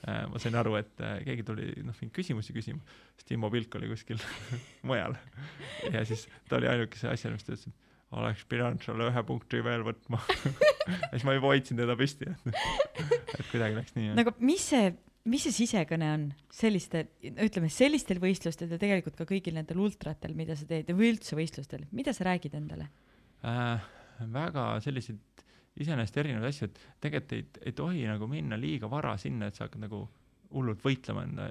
äh,. 0.05 0.25
ma 0.29 0.41
sain 0.41 0.57
aru, 0.59 0.75
et 0.77 1.01
äh, 1.01 1.15
keegi 1.25 1.45
tuli 1.47 1.69
noh 1.85 1.97
küsimusi 2.13 2.53
küsima, 2.53 2.81
siis 3.15 3.29
Timo 3.31 3.49
pilk 3.53 3.77
oli 3.79 3.89
kuskil 3.89 4.21
mujal. 4.87 5.17
ja 5.89 6.05
siis 6.05 6.27
ta 6.49 6.59
oli 6.59 6.69
ainukese 6.69 7.09
asjana, 7.09 7.37
mis 7.37 7.47
ta 7.47 7.55
ütles, 7.55 7.71
et 7.71 7.89
oleks 8.11 8.43
pidanud 8.51 8.83
sulle 8.83 9.07
ühe 9.07 9.23
punkti 9.23 9.61
veel 9.63 9.85
võtma. 9.87 10.19
ja 10.89 11.13
siis 11.13 11.25
ma 11.27 11.35
juba 11.37 11.53
hoidsin 11.53 11.79
teda 11.79 11.95
püsti, 11.99 12.27
et, 12.27 13.47
kuidagi 13.51 13.77
läks 13.77 13.95
nii. 13.95 14.13
nagu 14.17 14.33
mis 14.43 14.65
see, 14.73 14.91
mis 15.29 15.45
see 15.45 15.53
sisekõne 15.53 16.11
on 16.15 16.27
selliste, 16.53 17.05
ütleme 17.29 17.69
sellistel 17.73 18.21
võistlustel 18.21 18.71
ja 18.73 18.79
tegelikult 18.81 19.19
ka 19.19 19.27
kõigil 19.29 19.57
nendel 19.57 19.81
ultratel, 19.83 20.33
mida 20.37 20.55
sa 20.57 20.67
teed 20.69 20.89
või 20.95 21.13
üldse 21.15 21.37
võistlustel, 21.37 21.85
mida 21.91 22.13
sa 22.17 22.27
räägid 22.29 22.55
endale? 22.57 22.89
äh, 23.45 23.83
väga 24.33 24.65
selliseid 24.85 25.45
iseenesest 25.81 26.17
erinevaid 26.21 26.49
asju, 26.49 26.67
et 26.67 26.81
tegelikult 27.03 27.37
ei, 27.37 27.45
ei 27.69 27.77
tohi 27.77 28.07
nagu 28.09 28.27
minna 28.29 28.57
liiga 28.59 28.89
vara 28.91 29.15
sinna, 29.21 29.47
et 29.47 29.57
sa 29.57 29.67
hakkad 29.67 29.85
nagu 29.85 30.03
hullult 30.51 30.81
võitlema 30.83 31.23
enda, 31.27 31.47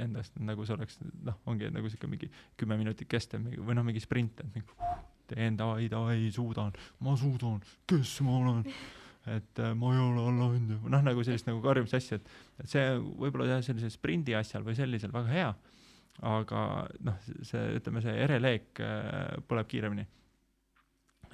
endast, 0.00 0.38
nagu 0.40 0.64
see 0.64 0.76
oleks 0.76 0.96
noh, 1.26 1.36
ongi 1.50 1.68
nagu 1.72 1.90
sihuke 1.92 2.08
mingi 2.08 2.30
kümme 2.58 2.78
minutit 2.80 3.08
kestev 3.10 3.44
või 3.58 3.76
noh, 3.76 3.84
mingi 3.86 4.00
sprint, 4.00 4.40
et 4.40 4.54
mingi 4.54 4.78
teen 5.30 5.58
davai, 5.58 5.86
davai, 5.92 6.30
suudan, 6.34 6.72
ma 7.04 7.14
suudan, 7.18 7.60
kes 7.90 8.16
ma 8.26 8.38
olen, 8.40 8.64
et 9.30 9.62
äh, 9.62 9.74
ma 9.78 9.94
ei 9.94 10.00
ole 10.02 10.28
allaandja, 10.32 10.78
noh 10.94 11.04
nagu 11.06 11.24
sellist 11.26 11.48
nagu 11.48 11.62
karjumise 11.64 12.00
asja, 12.00 12.20
et, 12.20 12.30
et 12.62 12.72
see 12.72 12.86
võib-olla 12.98 13.54
jah, 13.54 13.66
sellisel 13.66 13.92
sprindi 13.94 14.36
asjal 14.38 14.64
või 14.66 14.78
sellisel 14.78 15.12
väga 15.14 15.34
hea, 15.34 15.50
aga 16.30 16.62
noh, 17.06 17.20
see, 17.46 17.66
ütleme 17.78 18.02
see 18.04 18.16
ereleek 18.26 18.82
äh, 18.84 19.36
põleb 19.48 19.70
kiiremini 19.70 20.06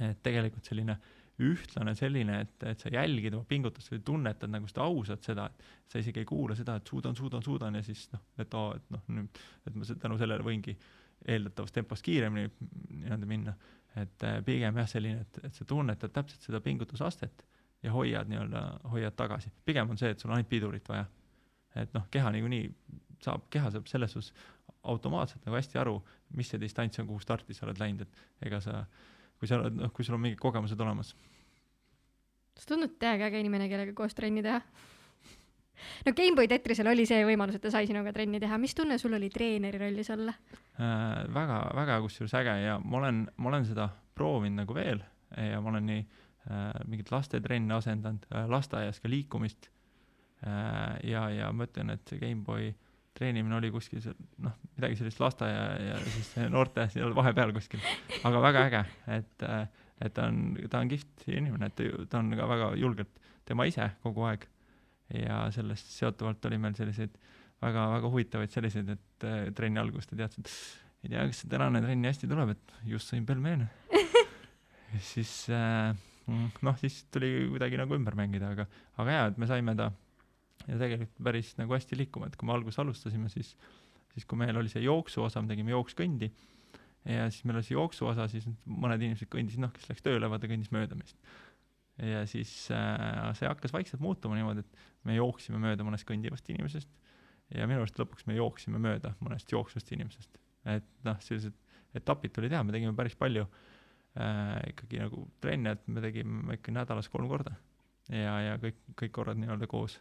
et 0.05 0.20
tegelikult 0.24 0.66
selline 0.68 0.97
ühtlane 1.42 1.92
selline, 1.97 2.38
et, 2.47 2.62
et 2.64 2.80
sa 2.80 2.90
jälgid 2.92 3.34
oma 3.36 3.44
pingutust 3.49 3.90
või 3.92 4.01
tunnetad 4.05 4.53
nagu 4.53 4.68
seda 4.70 4.86
ausalt 4.88 5.26
seda, 5.26 5.49
et 5.53 5.92
sa 5.92 6.01
isegi 6.01 6.22
ei 6.22 6.28
kuula 6.28 6.57
seda, 6.57 6.78
et 6.80 6.88
suudan, 6.88 7.16
suudan, 7.16 7.44
suudan 7.44 7.76
ja 7.76 7.82
siis 7.84 8.07
noh, 8.14 8.22
et 8.40 8.57
aa, 8.57 8.70
et 8.78 8.94
noh, 8.94 9.03
nüüd, 9.12 9.42
et 9.68 9.76
ma 9.76 9.88
tänu 10.01 10.16
sellele 10.20 10.47
võingi 10.47 10.76
eeldatavas 11.28 11.74
tempos 11.76 12.05
kiiremini 12.05 12.49
nii-öelda 13.03 13.28
minna. 13.28 13.57
et 13.97 14.24
äh, 14.28 14.40
pigem 14.44 14.76
jah, 14.76 14.88
selline, 14.88 15.26
et, 15.26 15.38
et 15.49 15.55
sa 15.57 15.64
tunnetad 15.68 16.12
täpselt 16.12 16.49
seda 16.49 16.61
pingutusastet 16.64 17.44
ja 17.83 17.93
hoiad 17.93 18.29
nii-öelda, 18.31 18.62
hoiad 18.93 19.16
tagasi. 19.16 19.53
pigem 19.64 19.91
on 19.91 19.99
see, 19.99 20.11
et 20.11 20.20
sul 20.20 20.31
on 20.31 20.37
ainult 20.37 20.49
pidurit 20.49 20.89
vaja. 20.89 21.05
et 21.77 21.93
noh, 21.95 22.07
keha 22.11 22.31
niikuinii 22.33 22.70
saab, 23.22 23.49
keha 23.51 23.70
saab 23.70 23.87
selles 23.91 24.12
suhtes 24.12 24.33
automaatselt 24.87 25.45
nagu 25.47 25.59
hästi 25.59 25.79
aru, 25.83 25.99
mis 26.39 26.51
see 26.51 26.61
distants 26.62 26.99
on, 27.03 27.07
kuhu 27.07 27.20
starti 27.20 27.55
sa 27.55 27.66
oled 27.66 27.81
läinud, 27.81 28.07
et 28.07 28.47
ega 28.49 28.61
sa 28.62 28.85
kui 29.39 29.49
sa 29.49 29.59
oled, 29.61 29.77
noh, 29.77 29.93
kui 29.95 30.07
sul 30.07 30.16
on 30.16 30.22
mingid 30.22 30.41
kogemused 30.41 30.81
olemas. 30.81 31.14
sa 32.57 32.68
tundud 32.70 32.97
täiega 32.99 33.29
äge 33.29 33.41
inimene, 33.43 33.68
kellega 33.68 33.93
koos 33.97 34.14
trenni 34.16 34.43
teha. 34.47 34.61
no 36.07 36.12
Gameboy 36.16 36.49
Tetrisel 36.49 36.89
oli 36.89 37.07
see 37.09 37.24
võimalus, 37.29 37.59
et 37.59 37.66
ta 37.66 37.72
sai 37.74 37.89
sinuga 37.91 38.14
trenni 38.16 38.41
teha, 38.41 38.59
mis 38.59 38.74
tunne 38.74 38.99
sul 38.99 39.18
oli 39.18 39.31
treeneri 39.31 39.83
rollis 39.83 40.11
olla? 40.14 40.35
äh,. 40.81 41.27
väga, 41.35 41.61
väga 41.77 42.01
kusjuures 42.07 42.37
äge 42.41 42.61
ja 42.64 42.79
ma 42.83 43.03
olen, 43.03 43.27
ma 43.37 43.53
olen 43.53 43.68
seda 43.68 43.91
proovinud 44.16 44.64
nagu 44.64 44.77
veel 44.77 45.03
ja 45.37 45.61
ma 45.61 45.74
olen 45.74 45.91
nii 45.91 46.01
äh, 46.01 46.26
mingit 46.86 47.11
lastetrenne 47.11 47.74
asendanud 47.74 48.26
äh,, 48.30 48.44
lasteaias 48.51 49.01
ka 49.03 49.11
liikumist 49.11 49.70
äh,. 50.47 50.99
ja, 51.11 51.28
ja 51.34 51.53
ma 51.53 51.66
ütlen, 51.66 51.94
et 51.94 52.05
see 52.09 52.20
GameBoy 52.22 52.72
treenimine 53.16 53.57
oli 53.57 53.72
kuskil 53.72 54.03
seal 54.05 54.16
noh, 54.44 54.55
midagi 54.76 54.99
sellist 55.01 55.20
lasteaia 55.22 55.66
ja 55.80 55.99
siis 56.05 56.34
noorte 56.53 56.88
seal 56.92 57.14
vahepeal 57.16 57.55
kuskil, 57.57 57.82
aga 58.28 58.42
väga 58.44 58.66
äge, 58.70 58.84
et 59.18 59.47
äh, 59.49 59.66
et 60.05 60.12
ta 60.12 60.26
on, 60.28 60.57
ta 60.68 60.82
on 60.84 60.90
kihvt 60.92 61.24
inimene, 61.32 61.70
et 61.70 62.09
ta 62.12 62.20
on 62.20 62.34
ka 62.36 62.49
väga 62.51 62.72
julgelt 62.76 63.22
tema 63.49 63.64
ise 63.64 63.86
kogu 64.03 64.26
aeg 64.28 64.42
ja 65.14 65.47
sellest 65.55 65.94
seotuvalt 65.94 66.44
oli 66.51 66.59
meil 66.61 66.76
selliseid 66.76 67.14
väga-väga 67.62 68.11
huvitavaid 68.12 68.53
selliseid, 68.53 68.90
et 68.92 69.26
äh, 69.26 69.38
trenni 69.57 69.80
alguses 69.80 70.11
ta 70.11 70.18
teadis, 70.18 70.42
et 70.42 71.07
ei 71.07 71.12
tea, 71.12 71.24
kas 71.30 71.40
see 71.42 71.53
tänane 71.53 71.80
trenn 71.84 72.03
nii 72.03 72.12
hästi 72.12 72.28
tuleb, 72.28 72.53
et 72.53 72.74
just 72.90 73.12
sõin 73.12 73.24
pelmeene. 73.28 73.68
siis 75.12 75.32
äh, 75.55 75.97
noh, 76.27 76.77
siis 76.81 77.05
tuli 77.14 77.31
kuidagi 77.53 77.79
nagu 77.79 77.95
ümber 77.97 78.16
mängida, 78.18 78.51
aga, 78.57 78.66
aga 78.99 79.16
jaa, 79.16 79.31
et 79.31 79.41
me 79.41 79.49
saime 79.51 79.77
ta 79.79 79.91
ja 80.66 80.79
tegelikult 80.81 81.22
päris 81.29 81.53
nagu 81.61 81.77
hästi 81.77 81.99
liikuma, 82.01 82.31
et 82.31 82.37
kui 82.39 82.49
me 82.49 82.55
alguses 82.57 82.81
alustasime, 82.83 83.31
siis, 83.33 83.53
siis 84.14 84.27
kui 84.27 84.39
meil 84.41 84.57
oli 84.59 84.72
see 84.72 84.83
jooksu 84.85 85.22
osa, 85.27 85.43
me 85.43 85.53
tegime 85.53 85.74
jooksköndi 85.74 86.31
ja 87.07 87.29
siis 87.31 87.47
meil 87.47 87.61
oli 87.61 87.68
see 87.68 87.77
jooksu 87.77 88.09
osa, 88.11 88.27
siis 88.31 88.49
mõned 88.66 89.03
inimesed 89.03 89.31
kõndisid, 89.31 89.62
noh, 89.62 89.70
kes 89.74 89.87
läks 89.91 90.03
tööle, 90.07 90.31
vaata 90.33 90.51
kõndis 90.51 90.72
mööda 90.74 90.99
meist. 90.99 91.18
ja 92.03 92.24
siis 92.29 92.53
äh, 92.74 93.31
see 93.39 93.47
hakkas 93.49 93.72
vaikselt 93.77 94.03
muutuma 94.03 94.39
niimoodi, 94.39 94.66
et 94.66 95.07
me 95.07 95.14
jooksime 95.16 95.62
mööda 95.62 95.87
mõnest 95.87 96.09
kõndivast 96.09 96.51
inimesest 96.51 96.91
ja 97.55 97.68
minu 97.70 97.85
arust 97.85 97.99
lõpuks 98.01 98.27
me 98.27 98.35
jooksime 98.35 98.83
mööda 98.83 99.14
mõnest 99.22 99.53
jooksvast 99.55 99.95
inimesest. 99.95 100.43
et 100.66 100.91
noh, 101.07 101.22
sellised 101.22 101.55
etapid 101.97 102.35
tuli 102.35 102.51
teha, 102.51 102.66
me 102.66 102.74
tegime 102.74 102.93
päris 102.99 103.14
palju 103.14 103.47
äh, 103.47 103.76
ikkagi 104.17 105.01
nagu 105.03 105.27
trenne, 105.45 105.77
et 105.77 105.89
me 105.93 106.01
tegime 106.05 106.57
ikka 106.57 106.73
nädalas 106.73 107.11
kolm 107.12 107.29
korda 107.29 107.53
ja, 108.09 108.37
ja 108.41 108.61
kõik, 108.62 108.79
kõik 108.97 109.12
korrad 109.19 109.41
nii-öelda 109.41 109.69
koos. 109.69 109.99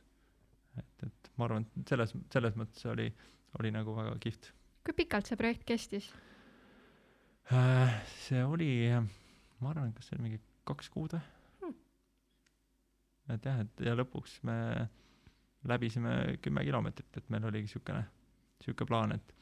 et, 0.80 1.08
et 1.08 1.32
ma 1.36 1.50
arvan, 1.50 1.66
et 1.66 1.90
selles, 1.90 2.14
selles 2.32 2.56
mõttes 2.56 2.86
oli, 2.92 3.10
oli 3.60 3.74
nagu 3.76 3.96
väga 3.98 4.16
kihvt 4.24 4.54
kui 4.86 4.94
pikalt 5.02 5.30
see 5.30 5.40
projekt 5.40 5.66
kestis? 5.68 6.12
äh,. 7.52 7.96
see 8.26 8.44
oli, 8.46 8.70
ma 9.62 9.72
arvan, 9.72 9.94
kas 9.96 10.10
see 10.10 10.18
oli 10.18 10.28
mingi 10.30 10.44
kaks 10.68 10.92
kuud 10.94 11.18
või 11.18 11.32
Hmm. 11.64 11.74
et 13.34 13.46
jah, 13.48 13.62
et 13.64 13.82
ja 13.88 13.96
lõpuks 13.98 14.38
me 14.46 14.58
läbisime 15.66 16.38
kümme 16.46 16.62
kilomeetrit, 16.68 17.18
et 17.18 17.30
meil 17.34 17.48
oligi 17.50 17.72
siukene, 17.72 18.04
siuke 18.62 18.86
plaan, 18.86 19.16
et 19.16 19.34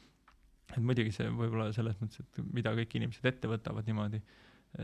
et 0.73 0.79
muidugi 0.81 1.11
see 1.11 1.27
võib-olla 1.29 1.71
selles 1.75 1.97
mõttes, 1.99 2.21
et 2.23 2.39
mida 2.55 2.71
kõik 2.77 2.95
inimesed 2.95 3.25
ette 3.29 3.49
võtavad 3.51 3.85
niimoodi, 3.89 4.21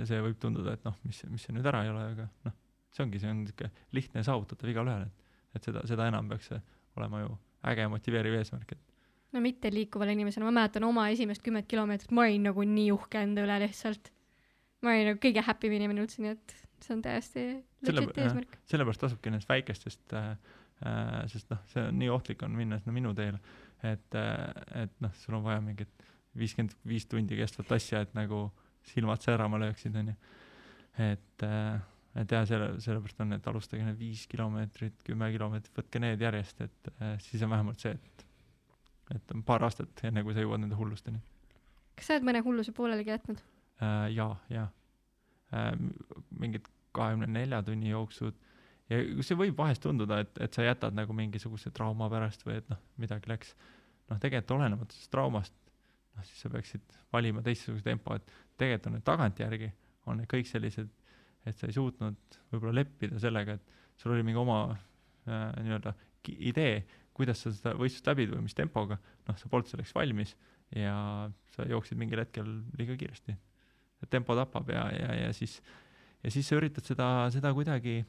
see 0.05 0.19
võib 0.23 0.37
tunduda, 0.41 0.75
et 0.77 0.83
noh, 0.85 0.97
mis, 1.07 1.21
mis 1.31 1.45
see 1.45 1.55
nüüd 1.55 1.65
ära 1.69 1.83
ei 1.85 1.93
ole, 1.93 2.03
aga 2.13 2.27
noh, 2.47 2.57
see 2.93 3.05
ongi, 3.05 3.21
see 3.21 3.31
on 3.31 3.43
niisugune 3.43 3.87
lihtne 3.97 4.23
saavutatav 4.25 4.71
igale 4.71 4.93
ühele, 4.93 5.09
et 5.09 5.57
et 5.57 5.65
seda, 5.65 5.81
seda 5.89 6.05
enam 6.09 6.29
peaks 6.29 6.51
see 6.51 6.59
olema 6.99 7.23
ju 7.23 7.31
äge 7.69 7.85
ja 7.85 7.89
motiveeriv 7.91 8.37
eesmärk, 8.37 8.75
et 8.75 9.35
no 9.35 9.41
mitte 9.43 9.71
liikuvale 9.73 10.13
inimesele, 10.15 10.45
ma 10.47 10.53
mäletan 10.61 10.85
oma 10.87 11.07
esimest 11.13 11.43
kümmet 11.45 11.67
kilomeetrit, 11.69 12.13
ma 12.15 12.25
olin 12.25 12.47
nagu 12.49 12.65
nii 12.65 12.89
uhke 12.95 13.21
enda 13.25 13.45
üle 13.45 13.59
lihtsalt. 13.65 14.11
ma 14.83 14.93
olin 14.93 15.11
nagu 15.11 15.21
kõige 15.21 15.43
happy 15.45 15.69
im 15.69 15.75
inimene 15.79 16.05
üldse, 16.05 16.21
nii 16.23 16.35
et 16.35 16.55
see 16.85 16.95
on 16.95 17.03
täiesti 17.05 17.45
legit 17.89 18.21
eesmärk. 18.23 18.57
sellepärast 18.71 19.05
tasubki 19.05 19.33
nendest 19.33 19.49
väikestest 19.49 20.15
äh,, 20.17 20.31
äh, 20.85 21.17
sest 21.31 21.51
noh, 21.53 21.61
see 21.73 21.83
on 21.89 21.99
nii 22.01 22.13
ohtlik 22.13 22.45
on 22.47 22.55
minna 22.57 22.79
sinna 22.81 22.95
minu 22.95 23.13
teele, 23.17 23.41
et 23.83 24.17
äh,, 24.17 24.85
et 24.85 24.95
noh, 25.03 25.13
sul 25.21 25.37
on 25.37 25.45
vaja 25.45 25.61
mingit 25.65 26.07
viiskümmend 26.37 26.75
viis 26.87 27.07
tundi 27.09 27.37
kestvat 27.37 27.71
asja, 27.77 28.03
et 28.05 28.13
nagu 28.17 28.47
silmad 28.87 29.23
särama 29.23 29.59
lööksid, 29.61 29.95
onju. 29.95 30.15
et 30.97 31.47
äh,, 31.47 31.81
et 32.19 32.31
jah, 32.31 32.45
selle, 32.49 32.71
sellepärast 32.81 33.19
on, 33.21 33.35
et 33.37 33.47
alustage 33.47 33.85
need 33.85 33.99
viis 33.99 34.25
kilomeetrit, 34.27 35.03
kümme 35.05 35.29
kilomeetrit, 35.31 35.75
võtke 35.77 36.01
need 36.01 36.21
järjest, 36.21 36.61
et 36.65 36.93
äh, 36.97 37.17
siis 37.23 37.43
on 37.45 37.53
vähemalt 37.53 37.85
see, 37.85 37.93
et 37.93 38.25
et 39.09 39.31
on 39.33 39.41
paar 39.41 39.63
aastat, 39.65 40.03
enne 40.05 40.21
kui 40.21 40.35
sa 40.37 40.43
jõuad 40.43 40.61
nende 40.61 40.77
hullusteni 40.77 41.21
kas 41.99 42.07
sa 42.07 42.15
oled 42.15 42.27
mõne 42.29 42.41
hulluse 42.45 42.73
pooleligi 42.75 43.11
jätnud? 43.11 43.41
äh,. 43.83 44.05
jaa, 44.15 44.35
jaa 44.53 44.67
äh,. 45.53 45.73
mingid 46.39 46.67
kahekümne 46.95 47.27
nelja 47.31 47.61
tunni 47.65 47.91
jooksud 47.91 48.37
ja 48.89 49.01
see 49.25 49.37
võib 49.37 49.57
vahest 49.59 49.83
tunduda, 49.83 50.23
et, 50.23 50.39
et 50.41 50.55
sa 50.55 50.65
jätad 50.65 50.95
nagu 50.97 51.13
mingisuguse 51.15 51.71
trauma 51.75 52.09
pärast 52.11 52.45
või 52.47 52.57
et 52.61 52.71
noh, 52.71 52.79
midagi 53.01 53.29
läks, 53.29 53.51
noh, 54.09 54.17
tegelikult 54.17 54.55
olenemata 54.57 54.95
sellest 54.95 55.13
traumast, 55.13 55.53
noh, 56.15 56.25
siis 56.27 56.43
sa 56.43 56.51
peaksid 56.53 56.97
valima 57.13 57.43
teistsuguse 57.45 57.85
tempo, 57.85 58.15
et 58.15 58.31
tegelikult 58.59 58.89
on 58.89 58.97
need 58.97 59.07
tagantjärgi, 59.07 59.71
on 60.09 60.19
need 60.21 60.29
kõik 60.31 60.49
sellised, 60.49 60.89
et 61.47 61.57
sa 61.57 61.69
ei 61.69 61.75
suutnud 61.75 62.39
võib-olla 62.51 62.81
leppida 62.81 63.19
sellega, 63.21 63.55
et 63.55 63.99
sul 63.99 64.13
oli 64.15 64.25
mingi 64.27 64.39
oma 64.39 64.61
äh, 64.69 65.59
nii-öelda 65.63 65.93
idee, 66.51 66.83
kuidas 67.15 67.43
sa 67.43 67.51
seda 67.55 67.73
võistlust 67.79 68.07
läbid 68.07 68.33
või 68.33 68.45
mis 68.45 68.55
tempoga, 68.55 68.99
noh, 69.27 69.37
sa 69.39 69.51
polnud 69.51 69.69
selleks 69.71 69.93
valmis 69.95 70.35
ja 70.75 70.93
sa 71.55 71.65
jooksid 71.67 71.99
mingil 71.99 72.21
hetkel 72.21 72.47
liiga 72.77 72.95
kiiresti. 72.99 73.35
tempo 74.09 74.35
tapab 74.35 74.69
ja, 74.69 74.85
ja, 74.93 75.13
ja 75.25 75.33
siis, 75.33 75.57
ja 76.23 76.31
siis 76.31 76.47
sa 76.47 76.55
üritad 76.59 76.85
seda, 76.85 77.29
seda 77.33 77.51
kuidagi, 77.53 78.03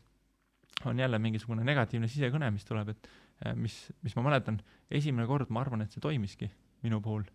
on 0.86 0.98
jälle 0.98 1.18
mingisugune 1.18 1.64
negatiivne 1.64 2.09
sisekõne, 2.09 2.51
mis 2.55 2.64
tuleb, 2.64 2.92
et 2.94 3.11
äh, 3.46 3.55
mis, 3.55 3.76
mis 4.03 4.16
ma 4.16 4.28
mäletan, 4.28 4.61
esimene 4.90 5.26
kord 5.26 5.51
ma 5.51 5.64
arvan, 5.64 5.82
et 5.82 5.92
see 5.92 6.03
toimiski 6.03 6.51
minu 6.84 7.01
puhul 7.05 7.26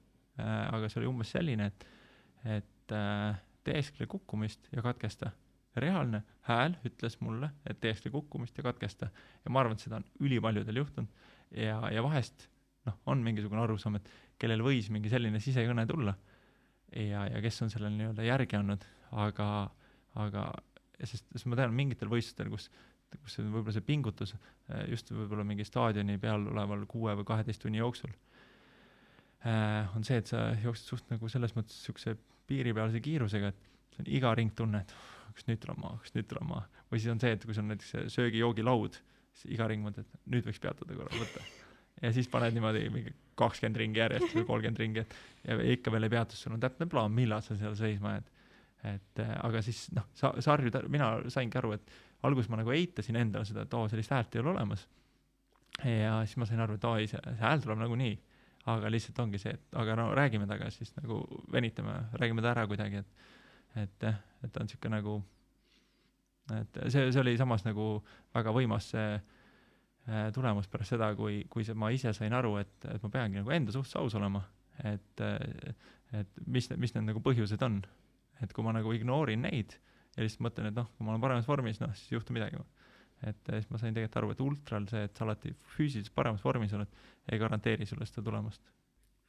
aga 0.43 0.89
see 0.89 1.01
oli 1.01 1.09
umbes 1.09 1.31
selline, 1.35 1.69
et, 1.71 1.85
et 2.57 2.95
äh, 2.95 3.37
teeskle 3.65 4.07
kukkumist 4.07 4.69
ja 4.71 4.83
katkesta. 4.85 5.31
reaalne 5.75 6.21
hääl 6.47 6.77
ütles 6.87 7.17
mulle, 7.19 7.49
et 7.67 7.81
teeskle 7.83 8.11
kukkumist 8.11 8.57
ja 8.57 8.63
katkesta. 8.63 9.09
ja 9.45 9.51
ma 9.51 9.59
arvan, 9.59 9.75
et 9.75 9.83
seda 9.83 9.99
on 9.99 10.05
ülipaljudel 10.19 10.75
juhtunud 10.75 11.09
ja, 11.51 11.81
ja 11.91 12.03
vahest 12.03 12.47
noh, 12.85 12.95
on 13.05 13.23
mingisugune 13.23 13.61
arusaam, 13.61 13.95
et 13.99 14.09
kellel 14.39 14.63
võis 14.63 14.89
mingi 14.89 15.09
selline 15.09 15.39
sisekõne 15.39 15.85
tulla 15.87 16.15
ja, 16.95 17.25
ja 17.27 17.41
kes 17.43 17.61
on 17.65 17.73
sellele 17.73 17.95
nii-öelda 17.97 18.23
järgi 18.23 18.59
andnud, 18.59 18.85
aga, 19.11 19.49
aga 20.15 20.45
sest, 21.01 21.27
sest 21.33 21.49
ma 21.51 21.59
tean 21.59 21.75
mingitel 21.75 22.11
võistlustel, 22.11 22.51
kus, 22.53 22.69
kus 23.23 23.39
võib-olla 23.41 23.75
see 23.75 23.87
pingutus 23.87 24.35
eh, 24.35 24.85
just 24.93 25.11
võib-olla 25.11 25.43
mingi 25.47 25.67
staadioni 25.67 26.19
peal 26.21 26.47
oleval 26.53 26.85
kuue 26.87 27.17
või 27.19 27.27
kaheteist 27.27 27.65
tunni 27.65 27.83
jooksul 27.83 28.13
äh, 28.13 28.34
on 29.45 30.05
see, 30.05 30.17
et 30.21 30.31
sa 30.31 30.47
jooksed 30.63 30.89
suht 30.89 31.11
nagu 31.13 31.29
selles 31.29 31.53
mõttes 31.57 31.77
niisuguse 31.77 32.15
piiripealse 32.49 33.01
kiirusega, 33.03 33.51
et 34.01 34.09
iga 34.17 34.33
ring 34.37 34.53
tunne, 34.57 34.81
et 34.81 34.95
oh, 34.95 35.33
kas 35.35 35.45
nüüd 35.49 35.61
tuleb 35.61 35.81
maa, 35.81 35.99
kas 36.01 36.15
nüüd 36.15 36.29
tuleb 36.29 36.47
maa. 36.49 36.63
või 36.91 37.01
siis 37.01 37.11
on 37.13 37.21
see, 37.21 37.35
et 37.35 37.45
kui 37.45 37.55
sul 37.55 37.65
on 37.65 37.73
näiteks 37.73 38.13
söögi-joogilaud, 38.13 38.97
siis 39.35 39.53
iga 39.55 39.67
ring 39.69 39.85
mõtled, 39.85 40.07
et 40.07 40.33
nüüd 40.33 40.47
võiks 40.47 40.61
peatada 40.63 40.97
korra, 40.97 41.21
võtta. 41.21 41.43
ja 42.01 42.11
siis 42.15 42.29
paned 42.31 42.55
niimoodi 42.55 42.85
mingi 42.93 43.13
kakskümmend 43.39 43.81
ringi 43.81 44.01
järjest 44.01 44.35
või 44.37 44.47
kolmkümmend 44.51 44.81
ringi, 44.83 45.03
et 45.03 45.15
ja 45.45 45.57
ikka 45.75 45.93
veel 45.93 46.07
ei 46.07 46.13
peatu, 46.13 46.37
sul 46.39 46.55
on 46.55 46.63
täpne 46.63 46.87
plaan, 46.91 47.13
millal 47.15 47.43
sa 47.45 47.57
seal 47.59 47.75
seisma 47.77 48.15
jääd. 48.15 48.33
et 48.95 49.23
äh, 49.23 49.33
aga 49.45 49.61
siis 49.65 49.87
noh, 49.97 50.05
sa, 50.13 50.33
sarju, 50.39 50.71
mina 50.93 51.15
saingi 51.33 51.57
aru, 51.57 51.73
et 51.77 51.97
alguses 52.25 52.49
ma 52.49 52.61
nagu 52.61 52.73
eitasin 52.73 53.17
endale 53.19 53.45
seda, 53.45 53.65
et 53.65 53.73
oo, 53.73 53.89
sellist 53.89 54.13
häält 54.13 54.35
ei 54.35 54.43
ole 54.43 54.53
olemas. 54.53 54.87
ja 55.83 56.21
siis 56.25 56.37
ma 56.37 56.47
sain 56.49 56.63
aru, 56.63 56.77
et 56.77 56.87
see, 57.09 57.19
see 57.19 57.41
hääl 57.41 57.61
tuleb 57.65 57.81
nagunii 57.81 58.15
aga 58.71 58.89
lihtsalt 58.89 59.19
ongi 59.21 59.39
see, 59.41 59.53
et 59.53 59.77
aga 59.77 59.95
no 59.99 60.09
räägime 60.17 60.47
temaga 60.49 60.71
siis 60.73 60.93
nagu 60.97 61.21
venitame, 61.53 61.95
räägime 62.17 62.41
ta 62.41 62.53
ära 62.55 62.65
kuidagi, 62.69 63.03
et 63.03 63.33
et 63.75 64.05
jah, 64.07 64.19
et 64.43 64.51
ta 64.53 64.61
on 64.61 64.69
niisugune 64.69 64.95
nagu, 64.95 65.15
et 66.55 66.77
see, 66.87 67.09
see 67.11 67.19
oli 67.21 67.35
samas 67.37 67.65
nagu 67.65 67.87
väga 68.33 68.53
võimas 68.55 68.87
see 68.93 69.09
äh, 69.17 70.29
tulemus 70.35 70.69
pärast 70.71 70.95
seda, 70.95 71.11
kui, 71.17 71.41
kui 71.51 71.65
see, 71.67 71.75
ma 71.77 71.91
ise 71.91 72.13
sain 72.15 72.33
aru, 72.33 72.55
et, 72.61 72.75
et 72.93 73.03
ma 73.03 73.11
peangi 73.11 73.41
nagu 73.41 73.51
enda 73.51 73.75
suhtes 73.75 73.97
aus 73.99 74.15
olema, 74.15 74.45
et, 74.87 75.25
et 76.15 76.41
mis, 76.47 76.69
mis 76.79 76.95
need 76.95 77.09
nagu 77.09 77.23
põhjused 77.23 77.67
on. 77.67 77.81
et 78.43 78.51
kui 78.51 78.63
ma 78.65 78.73
nagu 78.75 78.91
ignoorin 78.91 79.45
neid 79.47 79.77
ja 80.15 80.23
lihtsalt 80.23 80.43
mõtlen, 80.43 80.71
et 80.71 80.75
noh, 80.75 80.89
kui 80.95 81.05
ma 81.05 81.13
olen 81.13 81.23
paremas 81.23 81.47
vormis, 81.47 81.79
noh, 81.79 81.93
siis 81.95 82.11
ei 82.11 82.17
juhtu 82.17 82.35
midagi. 82.35 82.59
Et 83.25 83.51
siis 83.51 83.67
ma 83.71 83.79
sain 83.81 83.95
tegelikult 83.95 84.19
aru, 84.21 84.31
et 84.33 84.43
ultral 84.45 84.87
see, 84.91 85.03
et 85.07 85.17
sa 85.17 85.25
alati 85.25 85.53
füüsiliselt 85.75 86.13
paremas 86.15 86.43
vormis 86.45 86.73
oled, 86.77 86.91
ei 87.31 87.41
garanteeri 87.41 87.87
sulle 87.89 88.07
seda 88.09 88.23
tulemust. 88.25 88.61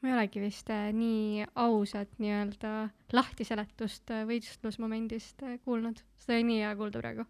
ma 0.03 0.11
ei 0.11 0.15
olegi 0.19 0.43
vist 0.43 0.71
äh, 0.71 0.91
nii 0.93 1.47
ausat 1.63 2.19
nii-öelda 2.21 2.73
lahtiseletust 3.17 4.13
äh, 4.13 4.27
võistlusmomendist 4.29 5.43
äh, 5.47 5.57
kuulnud, 5.65 6.03
seda 6.21 6.37
oli 6.37 6.49
nii 6.51 6.61
hea 6.65 6.75
kuulda 6.77 7.01
praegu. 7.01 7.27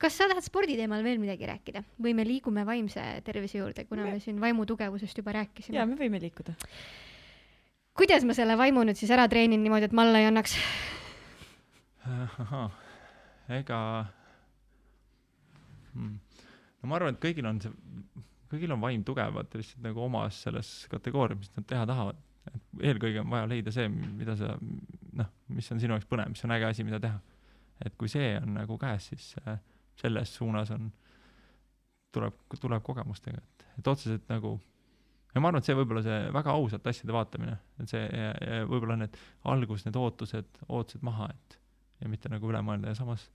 kas 0.00 0.18
sa 0.18 0.28
tahad 0.30 0.46
spordi 0.46 0.76
teemal 0.80 1.04
veel 1.06 1.22
midagi 1.22 1.46
rääkida 1.46 1.84
või 2.02 2.16
me 2.18 2.26
liigume 2.26 2.66
vaimse 2.66 3.04
tervise 3.24 3.62
juurde, 3.62 3.86
kuna 3.86 4.08
me 4.08 4.18
siin 4.20 4.40
vaimu 4.42 4.66
tugevusest 4.66 5.22
juba 5.22 5.36
rääkisime? 5.38 5.78
jaa, 5.78 5.86
me 5.86 5.98
võime 6.00 6.22
liikuda. 6.22 6.56
kuidas 7.94 8.26
ma 8.26 8.34
selle 8.34 8.58
vaimu 8.58 8.84
nüüd 8.88 8.98
siis 8.98 9.12
ära 9.14 9.28
treenin 9.30 9.62
niimoodi, 9.62 9.90
et 9.90 9.94
ma 9.94 10.08
alla 10.08 10.22
ei 10.24 10.30
annaks? 10.30 10.58
ahah, 12.10 12.70
ega. 13.60 13.80
No 15.94 16.90
ma 16.90 16.98
arvan, 16.98 17.16
et 17.16 17.22
kõigil 17.22 17.46
on 17.48 17.60
see, 17.62 17.72
kõigil 18.50 18.74
on 18.74 18.82
vaim 18.82 19.04
tugev, 19.06 19.34
vaata 19.36 19.60
lihtsalt 19.60 19.84
nagu 19.84 20.02
omas 20.04 20.42
selles 20.46 20.70
kategoorias, 20.92 21.38
mis 21.40 21.52
nad 21.56 21.66
teha 21.70 21.86
tahavad. 21.88 22.20
et 22.50 22.86
eelkõige 22.90 23.20
on 23.20 23.30
vaja 23.30 23.48
leida 23.50 23.72
see, 23.74 23.88
mida 23.90 24.36
sa 24.36 24.54
noh, 24.58 25.28
mis 25.48 25.68
on 25.72 25.82
sinu 25.82 25.94
jaoks 25.94 26.08
põnev, 26.08 26.32
mis 26.32 26.44
on 26.46 26.56
äge 26.56 26.70
asi, 26.70 26.86
mida 26.86 27.00
teha. 27.02 27.20
et 27.84 27.96
kui 28.00 28.08
see 28.08 28.32
on 28.40 28.56
nagu 28.56 28.78
käes, 28.80 29.10
siis 29.12 29.34
äh, 29.44 29.60
selles 30.00 30.34
suunas 30.34 30.72
on, 30.74 30.90
tuleb, 32.12 32.36
tuleb 32.60 32.82
kogemustega, 32.84 33.38
et, 33.38 33.66
et 33.78 33.86
otseselt 33.92 34.26
nagu 34.32 34.56
ja 35.34 35.40
ma 35.40 35.50
arvan, 35.50 35.60
et 35.60 35.68
see 35.68 35.76
võib-olla 35.78 36.02
see 36.04 36.18
väga 36.34 36.54
ausalt 36.56 36.86
asjade 36.90 37.14
vaatamine, 37.14 37.56
et 37.82 37.92
see 37.92 38.02
ja, 38.02 38.32
ja 38.34 38.64
võib-olla 38.68 38.98
need 39.04 39.16
alguses 39.52 39.86
need 39.86 39.98
ootused, 40.00 40.62
ootused 40.68 41.04
maha, 41.06 41.30
et 41.30 41.58
ja 42.00 42.10
mitte 42.10 42.32
nagu 42.32 42.48
üle 42.50 42.62
mõelda 42.64 42.92
ja 42.92 42.98
samas 42.98 43.28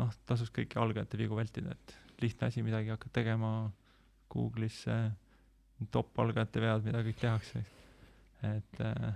noh, 0.00 0.16
tasuks 0.28 0.52
kõiki 0.54 0.80
algajate 0.80 1.20
vigu 1.20 1.38
vältida, 1.38 1.72
et 1.72 2.22
lihtne 2.22 2.50
asi 2.50 2.64
midagi 2.64 2.92
hakkad 2.92 3.14
tegema 3.16 3.52
Google'isse, 4.32 4.96
top 5.92 6.18
algajate 6.24 6.62
vead, 6.62 6.84
mida 6.88 7.02
kõik 7.04 7.20
tehakse, 7.20 7.62
et 8.46 8.82
äh, 8.84 9.14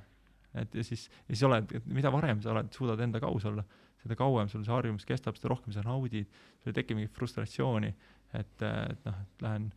et 0.54 0.74
ja 0.74 0.84
siis, 0.84 1.06
ja 1.28 1.34
siis 1.34 1.44
oled, 1.46 1.74
mida 1.94 2.10
varem 2.12 2.40
sa 2.42 2.50
oled, 2.54 2.72
suudad 2.74 3.00
endaga 3.04 3.28
aus 3.30 3.44
olla, 3.46 3.62
seda 4.02 4.16
kauem 4.18 4.48
sul 4.50 4.64
see 4.66 4.74
harjumus 4.74 5.06
kestab, 5.06 5.36
seda 5.38 5.52
rohkem 5.52 5.74
sa 5.74 5.84
naudid, 5.86 6.28
sul 6.62 6.72
ei 6.72 6.78
teki 6.80 6.96
mingit 6.98 7.14
frustratsiooni, 7.16 7.90
et, 8.34 8.64
et 8.66 9.06
noh, 9.06 9.20
et 9.22 9.44
lähen, 9.44 9.68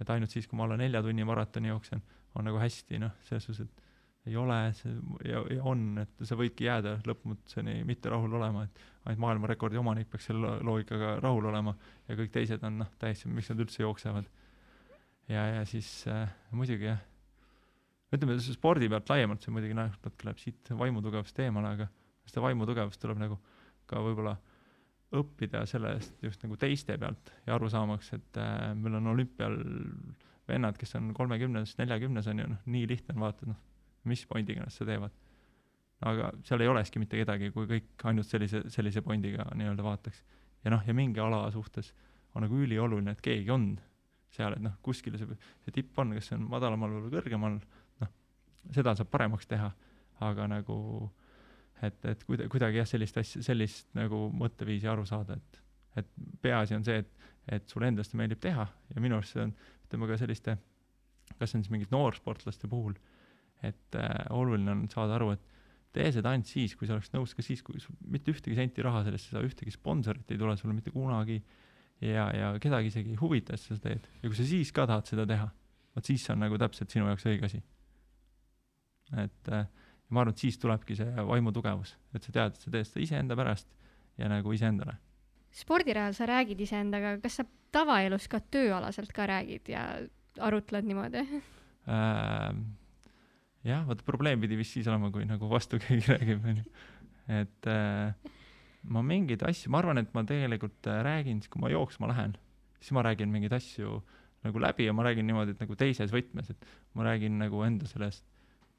et 0.00 0.12
ainult 0.14 0.32
siis, 0.32 0.46
kui 0.48 0.58
ma 0.58 0.66
alla 0.68 0.78
nelja 0.80 1.02
tunni 1.04 1.26
maratoni 1.26 1.72
jooksen, 1.72 2.02
on 2.38 2.46
nagu 2.46 2.60
hästi, 2.62 3.00
noh, 3.02 3.16
selles 3.26 3.48
suhtes, 3.48 3.66
et 3.66 3.89
ei 4.28 4.36
ole, 4.36 4.56
see 4.76 4.92
ja, 5.24 5.40
ja 5.48 5.62
on, 5.66 5.84
et 6.02 6.24
sa 6.28 6.36
võidki 6.36 6.66
jääda 6.66 6.98
lõpmatuseni 7.08 7.80
mitte 7.88 8.10
rahul 8.12 8.34
olema, 8.36 8.66
et 8.66 8.82
ainult 9.06 9.22
maailmarekordi 9.24 9.80
omanik 9.80 10.10
peaks 10.12 10.28
selle 10.28 10.58
loogikaga 10.66 11.14
rahul 11.22 11.48
olema 11.48 11.72
ja 12.08 12.16
kõik 12.18 12.34
teised 12.34 12.64
on 12.66 12.82
noh, 12.82 12.90
täiesti, 13.00 13.30
miks 13.32 13.48
nad 13.52 13.62
üldse 13.64 13.82
jooksevad. 13.82 14.28
ja, 15.30 15.46
ja 15.56 15.64
siis 15.68 15.88
äh, 16.10 16.28
muidugi 16.52 16.90
jah, 16.90 17.00
ütleme 18.12 18.36
spordi 18.44 18.90
pealt 18.92 19.08
laiemalt, 19.08 19.42
see 19.42 19.54
muidugi 19.54 19.78
noh, 19.78 19.88
natuke 19.88 20.28
läheb 20.28 20.42
siit 20.42 20.72
vaimutugevust 20.82 21.40
eemale, 21.40 21.74
aga 21.78 21.88
seda 22.28 22.44
vaimutugevust 22.44 23.00
tuleb 23.00 23.22
nagu 23.22 23.40
ka 23.88 24.04
võib-olla 24.04 24.36
õppida 25.16 25.64
sellest 25.66 26.20
just 26.22 26.44
nagu 26.44 26.58
teiste 26.60 26.94
pealt 27.00 27.32
ja 27.46 27.56
aru 27.56 27.70
saamaks, 27.72 28.12
et 28.18 28.38
äh, 28.38 28.70
meil 28.76 29.00
on 29.00 29.14
olümpial 29.14 29.56
vennad, 30.50 30.76
kes 30.78 30.94
on 30.98 31.14
kolmekümnes, 31.16 31.76
neljakümnes 31.80 32.28
on 32.30 32.44
ju 32.44 32.52
noh, 32.52 32.62
nii 32.68 32.86
lihtne 32.90 33.16
on 33.16 33.24
vaata, 33.24 33.48
noh, 33.48 33.58
mis 34.08 34.24
pointiga 34.26 34.64
nad 34.64 34.72
seda 34.74 34.94
teevad. 34.94 35.16
aga 36.00 36.30
seal 36.48 36.62
ei 36.64 36.68
olekski 36.68 36.98
mitte 37.02 37.18
kedagi, 37.20 37.50
kui 37.52 37.66
kõik 37.68 38.04
ainult 38.08 38.26
sellise, 38.26 38.62
sellise 38.72 39.02
pointiga 39.04 39.44
nii-öelda 39.54 39.84
vaataks. 39.84 40.22
ja 40.64 40.70
noh, 40.70 40.82
ja 40.86 40.94
mingi 40.94 41.20
ala 41.20 41.50
suhtes 41.50 41.92
on 42.34 42.46
nagu 42.46 42.56
ülioluline, 42.56 43.10
et 43.10 43.20
keegi 43.20 43.50
on 43.50 43.72
seal, 44.30 44.54
et 44.54 44.62
noh, 44.62 44.76
kuskil 44.82 45.18
see, 45.18 45.38
see 45.64 45.74
tipp 45.74 45.98
on, 45.98 46.14
kas 46.14 46.30
see 46.30 46.38
on 46.38 46.46
madalamal 46.48 46.92
või 47.00 47.12
kõrgemal, 47.16 47.58
noh, 48.00 48.12
seda 48.72 48.94
saab 48.96 49.10
paremaks 49.10 49.50
teha, 49.50 49.70
aga 50.20 50.46
nagu 50.48 50.76
et, 51.82 51.98
et 52.04 52.22
kuida-, 52.24 52.46
kuidagi 52.52 52.80
jah, 52.80 52.88
sellist 52.88 53.18
asja, 53.20 53.42
sellist 53.44 53.90
nagu 53.98 54.28
mõtteviisi 54.36 54.88
aru 54.90 55.06
saada, 55.08 55.36
et 55.36 55.66
et 55.98 56.10
peaasi 56.42 56.76
on 56.76 56.84
see, 56.86 57.00
et, 57.02 57.30
et 57.56 57.72
sulle 57.72 57.88
endast 57.90 58.14
meeldib 58.18 58.38
teha 58.42 58.66
ja 58.94 59.02
minu 59.02 59.16
arust 59.18 59.34
see 59.34 59.42
on, 59.42 59.54
ütleme 59.88 60.06
ka 60.06 60.18
selliste, 60.20 60.56
kas 61.38 61.50
see 61.50 61.58
on 61.58 61.64
siis 61.64 61.72
mingite 61.74 61.94
noorsportlaste 61.94 62.70
puhul, 62.70 62.94
et 63.66 63.96
äh, 63.98 64.10
oluline 64.34 64.72
on 64.72 64.84
saada 64.92 65.16
aru, 65.18 65.32
et 65.36 65.50
tee 65.94 66.10
seda 66.14 66.32
ainult 66.32 66.48
siis, 66.50 66.76
kui 66.78 66.88
sa 66.88 66.96
oleks 66.96 67.10
nõus, 67.14 67.34
ka 67.34 67.44
siis, 67.44 67.62
kui 67.66 67.80
sul 67.82 67.96
mitte 68.12 68.32
ühtegi 68.32 68.56
senti 68.56 68.84
raha 68.84 69.02
sellest 69.06 69.30
ei 69.30 69.36
saa, 69.36 69.46
ühtegi 69.46 69.74
sponsorit 69.74 70.30
ei 70.30 70.38
tule 70.38 70.54
sulle 70.58 70.76
mitte 70.76 70.92
kunagi 70.94 71.40
ja, 72.00 72.28
ja 72.34 72.52
kedagi 72.62 72.92
isegi 72.92 73.14
ei 73.14 73.20
huvita, 73.20 73.56
et 73.56 73.62
sa 73.62 73.74
seda 73.74 73.88
teed. 73.88 74.06
ja 74.22 74.30
kui 74.30 74.38
sa 74.38 74.46
siis 74.46 74.70
ka 74.76 74.86
tahad 74.90 75.10
seda 75.10 75.26
teha, 75.28 75.50
vot 75.96 76.10
siis 76.12 76.24
see 76.24 76.34
on 76.36 76.42
nagu 76.44 76.58
täpselt 76.62 76.94
sinu 76.94 77.10
jaoks 77.10 77.26
õige 77.26 77.50
asi. 77.50 77.62
et 79.18 79.52
äh, 79.52 79.66
ma 80.10 80.22
arvan, 80.22 80.34
et 80.36 80.46
siis 80.46 80.58
tulebki 80.62 80.96
see 80.98 81.26
vaimu 81.30 81.52
tugevus, 81.54 81.96
et 82.14 82.22
sa 82.22 82.34
tead, 82.38 82.54
et 82.54 82.66
sa 82.66 82.74
teed 82.76 82.88
seda 82.88 83.04
iseenda 83.06 83.38
pärast 83.38 83.70
ja 84.20 84.30
nagu 84.30 84.54
iseendale. 84.54 84.94
spordirajal 85.50 86.14
sa 86.14 86.30
räägid 86.30 86.60
iseendaga, 86.62 87.16
kas 87.22 87.40
sa 87.40 87.48
tavaelus 87.74 88.30
ka 88.30 88.38
tööalaselt 88.46 89.10
ka 89.14 89.26
räägid 89.26 89.74
ja 89.74 89.86
arutled 90.38 90.86
niimoodi 90.86 91.26
äh,? 91.90 92.54
Jah, 93.66 93.84
vaata 93.88 94.06
probleem 94.06 94.40
pidi 94.42 94.58
vist 94.60 94.76
siis 94.76 94.88
olema, 94.90 95.10
kui 95.14 95.26
nagu 95.28 95.50
vastu 95.50 95.80
keegi 95.82 96.14
räägib, 96.14 96.46
onju. 96.52 96.64
et 97.40 97.70
äh, 97.70 98.32
ma 98.94 99.04
mingeid 99.06 99.44
asju, 99.46 99.72
ma 99.72 99.82
arvan, 99.82 100.02
et 100.02 100.12
ma 100.16 100.24
tegelikult 100.28 100.90
äh, 100.90 101.02
räägin, 101.06 101.42
kui 101.50 101.62
ma 101.62 101.72
jooksma 101.72 102.10
lähen, 102.12 102.36
siis 102.80 102.94
ma 102.96 103.04
räägin 103.06 103.32
mingeid 103.32 103.56
asju 103.58 104.00
nagu 104.46 104.62
läbi 104.62 104.86
ja 104.88 104.96
ma 104.96 105.04
räägin 105.04 105.28
niimoodi, 105.28 105.56
et 105.56 105.60
nagu 105.60 105.76
teises 105.76 106.12
võtmes, 106.14 106.52
et 106.52 106.70
ma 106.96 107.04
räägin 107.10 107.36
nagu 107.40 107.60
enda 107.66 107.88
sellest 107.90 108.24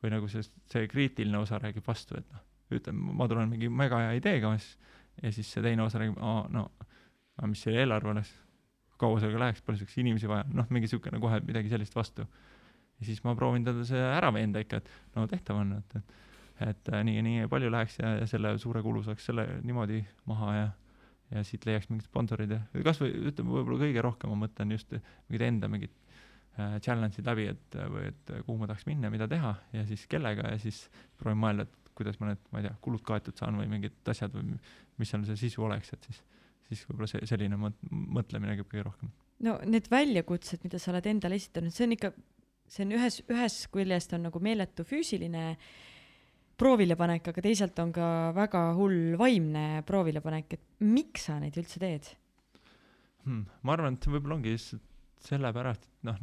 või 0.02 0.16
nagu 0.16 0.30
sellest, 0.32 0.54
see 0.74 0.88
kriitiline 0.90 1.38
osa 1.38 1.60
räägib 1.62 1.86
vastu, 1.86 2.18
et 2.18 2.32
noh, 2.34 2.42
ütleme, 2.74 3.14
ma 3.20 3.28
tulen 3.30 3.52
mingi 3.52 3.70
mega 3.70 4.00
hea 4.02 4.16
ideega, 4.18 4.56
siis 4.58 4.80
ja 5.22 5.32
siis 5.32 5.50
see 5.54 5.64
teine 5.64 5.84
osa 5.86 6.02
räägib, 6.02 6.18
aa 6.24 6.46
no, 6.54 6.68
mis 7.50 7.62
see 7.66 7.76
eelarve 7.78 8.14
oleks, 8.14 8.32
kaua 9.02 9.20
sellega 9.22 9.42
läheks, 9.46 9.64
palju 9.66 9.82
selleks 9.82 9.98
inimesi 10.02 10.30
vaja, 10.30 10.46
noh, 10.54 10.68
mingi 10.70 10.88
niisugune 10.88 11.20
kohe 11.22 11.42
midagi 11.46 11.72
sellist 11.72 11.96
vastu. 11.98 12.28
Ja 13.02 13.08
siis 13.08 13.24
ma 13.26 13.36
proovin 13.38 13.66
teda 13.66 13.86
see 13.88 14.02
ära 14.02 14.30
veenda 14.34 14.62
ikka, 14.64 14.82
et 14.82 15.18
no 15.18 15.28
tehtav 15.30 15.62
on, 15.64 15.78
et, 15.82 15.98
et 16.02 16.20
et 16.62 16.90
äh, 16.94 17.02
nii 17.02 17.16
ja 17.18 17.22
nii 17.26 17.48
palju 17.50 17.72
läheks 17.74 17.96
ja, 17.98 18.12
ja 18.22 18.28
selle 18.30 18.52
suure 18.62 18.84
kulu 18.86 19.02
saaks 19.02 19.26
selle 19.32 19.48
niimoodi 19.66 20.04
maha 20.30 20.54
ja 20.56 20.68
ja 21.32 21.42
siit 21.48 21.64
leiaks 21.66 21.88
mingid 21.90 22.06
sponsorid 22.06 22.52
ja 22.52 22.60
või 22.74 22.84
kasvõi 22.86 23.12
ütleme, 23.32 23.54
võib-olla 23.56 23.80
kõige 23.86 24.02
rohkem 24.04 24.34
ma 24.34 24.42
mõtlen 24.44 24.74
just 24.76 24.92
mingid 24.94 25.46
enda 25.48 25.70
mingid 25.72 25.94
äh, 26.60 26.76
challenge'id 26.84 27.26
läbi, 27.26 27.48
et 27.54 27.78
äh, 27.80 27.88
või 27.90 28.10
et 28.12 28.34
äh, 28.36 28.44
kuhu 28.46 28.60
ma 28.60 28.68
tahaks 28.70 28.86
minna, 28.90 29.10
mida 29.14 29.30
teha 29.32 29.54
ja 29.74 29.86
siis 29.88 30.04
kellega 30.12 30.52
ja 30.52 30.60
siis 30.62 30.84
proovin 31.18 31.40
mõelda, 31.42 31.66
et 31.66 31.94
kuidas 31.98 32.20
ma 32.20 32.32
need, 32.32 32.44
ma 32.52 32.62
ei 32.62 32.68
tea, 32.68 32.76
kulud 32.84 33.04
kaetud 33.08 33.40
saan 33.40 33.58
või 33.60 33.72
mingid 33.72 34.12
asjad 34.14 34.36
või 34.36 34.52
mi- 34.52 34.60
mis 35.00 35.10
seal 35.14 35.24
see 35.30 35.40
sisu 35.48 35.66
oleks, 35.66 35.94
et 35.96 36.10
siis 36.12 36.22
siis 36.68 36.84
võib-olla 36.88 37.10
see 37.12 37.28
selline 37.28 37.58
mõt-, 37.60 37.82
mõtlemine 37.90 38.56
käib 38.60 38.70
kõige 38.72 38.86
rohkem. 38.88 39.12
no 39.48 39.58
need 39.66 39.90
väljakutsed, 39.92 40.64
mida 40.68 40.80
sa 40.80 40.94
oled 40.94 41.08
endale 41.10 41.40
esitanud, 41.40 41.74
see 41.76 41.88
on 41.88 41.96
ikka, 41.98 42.12
see 42.72 42.86
on 42.86 42.94
ühes, 42.96 43.20
ühest 43.28 43.68
küljest 43.74 44.14
on 44.16 44.28
nagu 44.30 44.42
meeletu 44.44 44.86
füüsiline 44.88 45.56
proovilepanek, 46.62 47.32
aga 47.32 47.44
teisalt 47.44 47.80
on 47.82 47.92
ka 47.96 48.08
väga 48.38 48.64
hull 48.78 49.16
vaimne 49.20 49.82
proovilepanek, 49.88 50.58
et 50.58 50.86
miks 50.86 51.28
sa 51.30 51.40
neid 51.42 51.58
üldse 51.58 51.82
teed? 51.82 52.12
hmm.. 53.26 53.46
ma 53.66 53.76
arvan, 53.76 53.98
et 53.98 54.08
võib-olla 54.10 54.38
ongi 54.38 54.56
lihtsalt 54.56 54.88
sellepärast, 55.26 55.86
et 55.86 56.08
noh, 56.08 56.22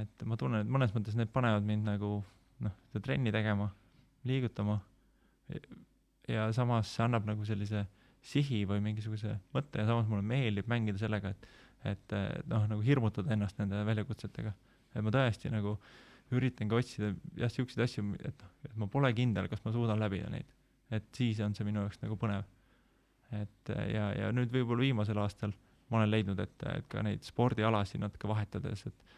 et 0.00 0.24
ma 0.28 0.36
tunnen, 0.40 0.64
et 0.64 0.72
mõnes 0.72 0.92
mõttes 0.96 1.16
need 1.16 1.30
panevad 1.32 1.64
mind 1.68 1.86
nagu 1.88 2.18
noh, 2.64 2.74
seda 2.90 3.04
trenni 3.06 3.32
tegema, 3.32 3.70
liigutama 4.28 4.80
ja 6.28 6.50
samas 6.56 6.90
see 6.92 7.06
annab 7.06 7.28
nagu 7.28 7.46
sellise 7.48 7.86
sihi 8.24 8.66
või 8.68 8.82
mingisuguse 8.84 9.38
mõtte 9.54 9.80
ja 9.80 9.88
samas 9.88 10.08
mulle 10.10 10.24
meeldib 10.26 10.68
mängida 10.70 11.00
sellega, 11.00 11.32
et 11.32 11.48
et 11.88 12.12
noh, 12.44 12.66
nagu 12.68 12.82
hirmutada 12.84 13.32
ennast 13.32 13.56
nende 13.56 13.78
väljakutsetega. 13.88 14.50
Et 14.94 15.04
ma 15.04 15.12
tõesti 15.14 15.52
nagu 15.52 15.76
üritangi 16.34 16.76
otsida 16.76 17.10
jah, 17.38 17.50
siukseid 17.50 17.84
asju, 17.84 18.04
et 18.22 18.42
noh, 18.44 18.52
et 18.68 18.76
ma 18.78 18.88
pole 18.90 19.10
kindel, 19.16 19.48
kas 19.50 19.62
ma 19.64 19.74
suudan 19.74 20.00
läbida 20.00 20.30
neid. 20.30 20.50
et 20.90 21.06
siis 21.14 21.38
on 21.44 21.54
see 21.54 21.66
minu 21.66 21.84
jaoks 21.84 22.00
nagu 22.02 22.16
põnev. 22.18 22.44
et 23.40 23.74
ja, 23.92 24.10
ja 24.14 24.30
nüüd 24.34 24.52
võib-olla 24.54 24.86
viimasel 24.86 25.18
aastal 25.22 25.54
ma 25.90 26.00
olen 26.00 26.10
leidnud, 26.10 26.38
et, 26.38 26.66
et 26.70 26.86
ka 26.90 27.02
neid 27.02 27.26
spordialasid 27.26 28.02
natuke 28.02 28.30
vahetades, 28.30 28.86
et 28.86 29.08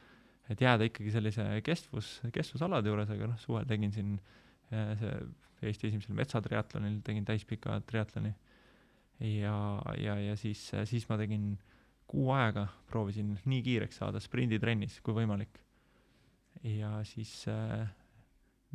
et 0.51 0.61
jääda 0.61 0.89
ikkagi 0.89 1.13
sellise 1.15 1.45
kestvus, 1.65 2.17
kestvusalade 2.35 2.91
juures, 2.91 3.11
aga 3.15 3.29
noh, 3.31 3.39
suvel 3.41 3.65
tegin 3.69 3.93
siin 3.95 4.17
eh, 4.75 4.91
see 5.01 5.15
Eesti 5.63 5.87
esimesel 5.87 6.17
metsatriatlonil 6.19 6.97
tegin 7.07 7.23
täispika 7.23 7.77
triatloni 7.87 8.33
ja, 9.23 9.55
ja, 10.03 10.17
ja 10.19 10.37
siis, 10.37 10.65
siis 10.91 11.07
ma 11.07 11.19
tegin 11.21 11.53
kuu 12.11 12.33
aega, 12.35 12.67
proovisin 12.91 13.37
nii 13.47 13.61
kiireks 13.63 14.01
saada 14.03 14.21
sprinditrennis 14.21 14.99
kui 15.07 15.15
võimalik. 15.17 15.62
Ja 16.63 16.91
siis 17.09 17.33
äh, 17.51 17.87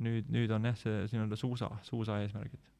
nüüd, 0.03 0.31
nüüd 0.33 0.51
on 0.53 0.67
jah, 0.69 0.77
see 0.79 1.05
nii-öelda 1.11 1.37
suusa, 1.39 1.69
suusa 1.87 2.19
eesmärgid. 2.23 2.73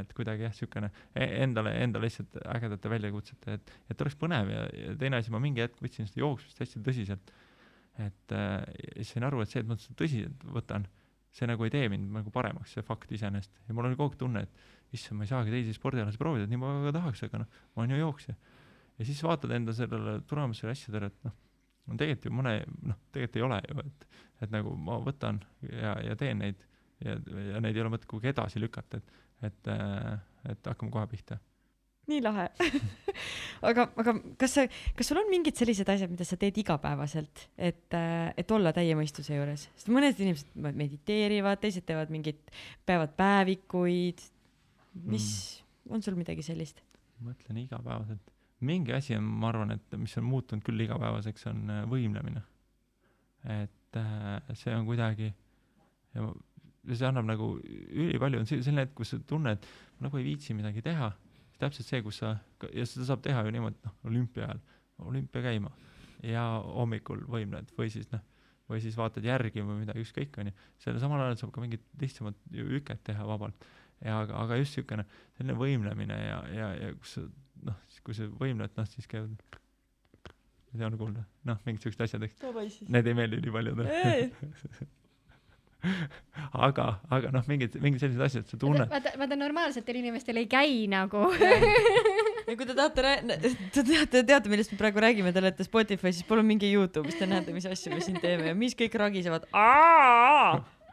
et 0.00 0.12
kuidagi 0.16 0.46
jah, 0.46 0.52
niisugune 0.54 0.88
e- 1.12 1.28
endale, 1.44 1.74
endale 1.84 2.08
lihtsalt 2.08 2.38
ägedate 2.54 2.88
väljakutsete, 2.88 3.58
et, 3.58 3.72
et 3.92 4.04
oleks 4.04 4.16
põnev 4.16 4.48
ja, 4.48 4.62
ja 4.72 4.94
teine 5.00 5.20
asi, 5.20 5.32
ma 5.34 5.40
mingi 5.42 5.60
hetk 5.60 5.82
võtsin 5.84 6.08
seda 6.08 6.22
jooksmist 6.22 6.62
hästi 6.64 6.80
tõsiselt. 6.86 7.32
et 8.00 8.32
äh, 8.32 8.62
siis 8.96 9.12
sain 9.12 9.28
aru, 9.28 9.42
et 9.44 9.52
see, 9.52 9.60
et 9.60 9.68
ma 9.68 9.76
seda 9.76 9.98
tõsiselt 10.00 10.46
võtan, 10.56 10.88
see 11.32 11.48
nagu 11.48 11.64
ei 11.64 11.72
tee 11.72 11.90
mind 11.92 12.08
nagu 12.12 12.32
paremaks, 12.32 12.72
see 12.72 12.84
fakt 12.86 13.12
iseenesest. 13.12 13.52
ja 13.68 13.76
mul 13.76 13.90
oli 13.90 13.98
kogu 13.98 14.14
aeg 14.14 14.20
tunne, 14.24 14.46
et 14.46 14.96
issand, 14.96 15.20
ma 15.20 15.28
ei 15.28 15.32
saagi 15.32 15.52
teisi 15.52 15.76
spordialasid 15.76 16.20
proovida, 16.20 16.48
nii 16.48 16.60
ma 16.60 16.72
väga 16.80 16.96
tahaks, 16.98 17.24
aga 17.28 17.44
noh, 17.44 17.60
ma 17.76 17.84
olen 17.84 17.94
ju 17.94 18.02
jooksja. 18.02 18.36
ja 18.98 19.08
siis 19.08 19.22
vaatad 19.24 19.52
enda 19.56 19.76
sellele 19.76 20.20
tulemustele 20.28 20.72
asjadele, 20.72 21.12
et 21.12 21.28
noh, 21.28 21.36
no 21.88 21.98
tegelikult 21.98 22.28
ju 22.28 22.34
mõne, 22.34 22.58
noh, 22.88 22.98
tegelikult 23.14 23.40
ei 23.40 23.46
ole 23.48 23.62
ju, 23.68 23.86
et, 23.86 24.10
et 24.44 24.52
nagu 24.54 24.74
ma 24.78 24.98
võtan 25.02 25.40
ja, 25.68 25.96
ja 26.06 26.18
teen 26.18 26.42
neid 26.42 26.62
ja, 27.04 27.16
ja 27.52 27.62
neid 27.62 27.76
ei 27.76 27.84
ole 27.84 27.94
mõtet 27.94 28.10
kuhugi 28.10 28.30
edasi 28.32 28.62
lükata, 28.62 29.00
et, 29.00 29.24
et, 29.48 29.72
et 30.52 30.70
hakkame 30.70 30.92
kohe 30.94 31.06
pihta. 31.10 31.38
nii 32.10 32.20
lahe 32.22 32.48
aga, 33.68 33.88
aga 34.02 34.14
kas 34.40 34.56
sa, 34.58 34.66
kas 34.98 35.10
sul 35.10 35.20
on 35.22 35.30
mingid 35.30 35.58
sellised 35.58 35.88
asjad, 35.92 36.12
mida 36.12 36.26
sa 36.28 36.38
teed 36.40 36.58
igapäevaselt, 36.62 37.46
et, 37.56 37.98
et 38.36 38.54
olla 38.54 38.74
täie 38.76 38.94
mõistuse 38.98 39.38
juures, 39.38 39.68
sest 39.74 39.90
mõned 39.92 40.18
inimesed 40.22 40.54
mediteerivad, 40.82 41.62
teised 41.62 41.86
teevad 41.88 42.12
mingit, 42.14 42.54
peavad 42.88 43.14
päevikuid. 43.18 44.22
mis 45.02 45.26
mm., 45.26 45.94
on 45.94 46.02
sul 46.04 46.18
midagi 46.18 46.44
sellist? 46.46 46.82
mõtlen 47.22 47.60
igapäevaselt, 47.62 48.31
mingi 48.66 48.94
asi 48.94 49.16
on, 49.16 49.26
ma 49.42 49.50
arvan, 49.50 49.74
et 49.76 49.98
mis 49.98 50.14
on 50.20 50.26
muutunud 50.28 50.64
küll 50.66 50.84
igapäevaseks, 50.84 51.46
on 51.50 51.70
äh, 51.72 51.84
võimlemine. 51.90 52.42
et 53.42 53.98
äh, 53.98 54.54
see 54.54 54.74
on 54.74 54.84
kuidagi 54.86 55.32
ja 56.14 56.28
see 56.94 57.06
annab 57.08 57.26
nagu 57.26 57.48
ülipalju, 57.62 58.42
on 58.42 58.48
selline 58.48 58.84
hetk, 58.84 58.94
kus 58.98 59.14
sa 59.14 59.20
tunned, 59.26 59.66
nagu 60.02 60.18
ei 60.18 60.26
viitsi 60.26 60.54
midagi 60.54 60.82
teha, 60.82 61.10
täpselt 61.58 61.88
see, 61.88 62.02
kus 62.06 62.20
sa 62.22 62.36
ja 62.74 62.86
seda 62.86 63.08
saab 63.10 63.22
teha 63.24 63.42
ju 63.46 63.54
niimoodi, 63.54 63.78
noh, 63.86 63.96
olümpia 64.10 64.46
ajal, 64.48 64.62
olümpia 65.10 65.44
käima 65.44 65.72
ja 66.26 66.44
hommikul 66.62 67.24
võimled 67.30 67.70
või 67.78 67.90
siis 67.90 68.10
noh, 68.14 68.22
või 68.70 68.82
siis 68.82 68.96
vaatad 68.98 69.24
järgi 69.26 69.62
või 69.62 69.82
midagi, 69.82 70.02
ükskõik 70.06 70.38
onju, 70.38 70.54
selle 70.82 71.02
samal 71.02 71.22
ajal 71.22 71.38
saab 71.42 71.54
ka 71.54 71.62
mingit 71.62 71.84
lihtsamat 72.00 72.38
ju 72.54 72.66
üket 72.78 73.02
teha 73.06 73.26
vabalt 73.26 73.66
ja 74.02 74.22
aga, 74.22 74.38
aga 74.44 74.58
just 74.60 74.76
niisugune 74.76 75.06
selline 75.36 75.58
võimlemine 75.58 76.18
ja, 76.18 76.38
ja, 76.54 76.70
ja 76.78 76.92
kus 76.98 77.16
sa 77.18 77.24
noh, 77.66 77.76
kui 78.02 78.16
sa 78.16 78.28
võimled, 78.40 78.72
noh 78.78 78.88
siis 78.90 79.08
käivad 79.10 79.60
see 80.72 80.86
on 80.86 80.96
kuulda, 80.96 81.22
noh 81.48 81.60
mingid 81.66 81.84
siuksed 81.84 82.02
asjad, 82.06 82.24
eks, 82.26 82.80
need 82.88 83.08
ei 83.08 83.16
meeldi 83.16 83.42
nii 83.44 83.54
paljudele. 83.54 83.88
aga, 86.68 86.86
aga 87.12 87.32
noh, 87.34 87.44
mingid, 87.50 87.76
mingid 87.82 88.02
sellised 88.02 88.22
asjad, 88.24 88.46
sa 88.48 88.58
tunned, 88.60 88.86
vaata, 88.90 89.12
vaata 89.20 89.38
normaalsetel 89.38 89.98
inimestel 90.00 90.40
ei 90.40 90.48
käi 90.50 90.86
nagu. 90.90 91.26
ja 92.48 92.56
kui 92.56 92.68
te 92.68 92.76
tahate 92.76 93.04
rää-, 93.04 93.38
te 93.42 93.84
teate, 93.84 94.22
teate, 94.28 94.52
millest 94.52 94.72
me 94.72 94.80
praegu 94.80 95.02
räägime, 95.04 95.34
te 95.34 95.42
olete 95.42 95.66
Spotify's, 95.66 96.20
siis 96.20 96.28
palun 96.28 96.48
minge 96.48 96.70
Youtube'is, 96.70 97.18
te 97.20 97.28
näete, 97.28 97.54
mis 97.56 97.66
asju 97.68 97.92
me 97.92 98.04
siin 98.04 98.20
teeme 98.22 98.52
ja 98.52 98.58
mis 98.58 98.78
kõik 98.78 98.96
ragisevad. 99.02 99.48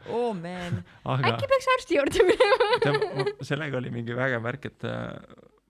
Oh 0.08 0.32
man. 0.32 0.80
aga 1.04 1.34
äkki 1.34 1.48
peaks 1.50 1.66
arsti 1.74 1.98
juurde 1.98 2.24
minema? 2.24 3.24
sellega 3.44 3.76
oli 3.76 3.90
mingi 3.92 4.16
vägev 4.16 4.40
värk, 4.46 4.70
et 4.70 4.86
äh, 4.88 5.12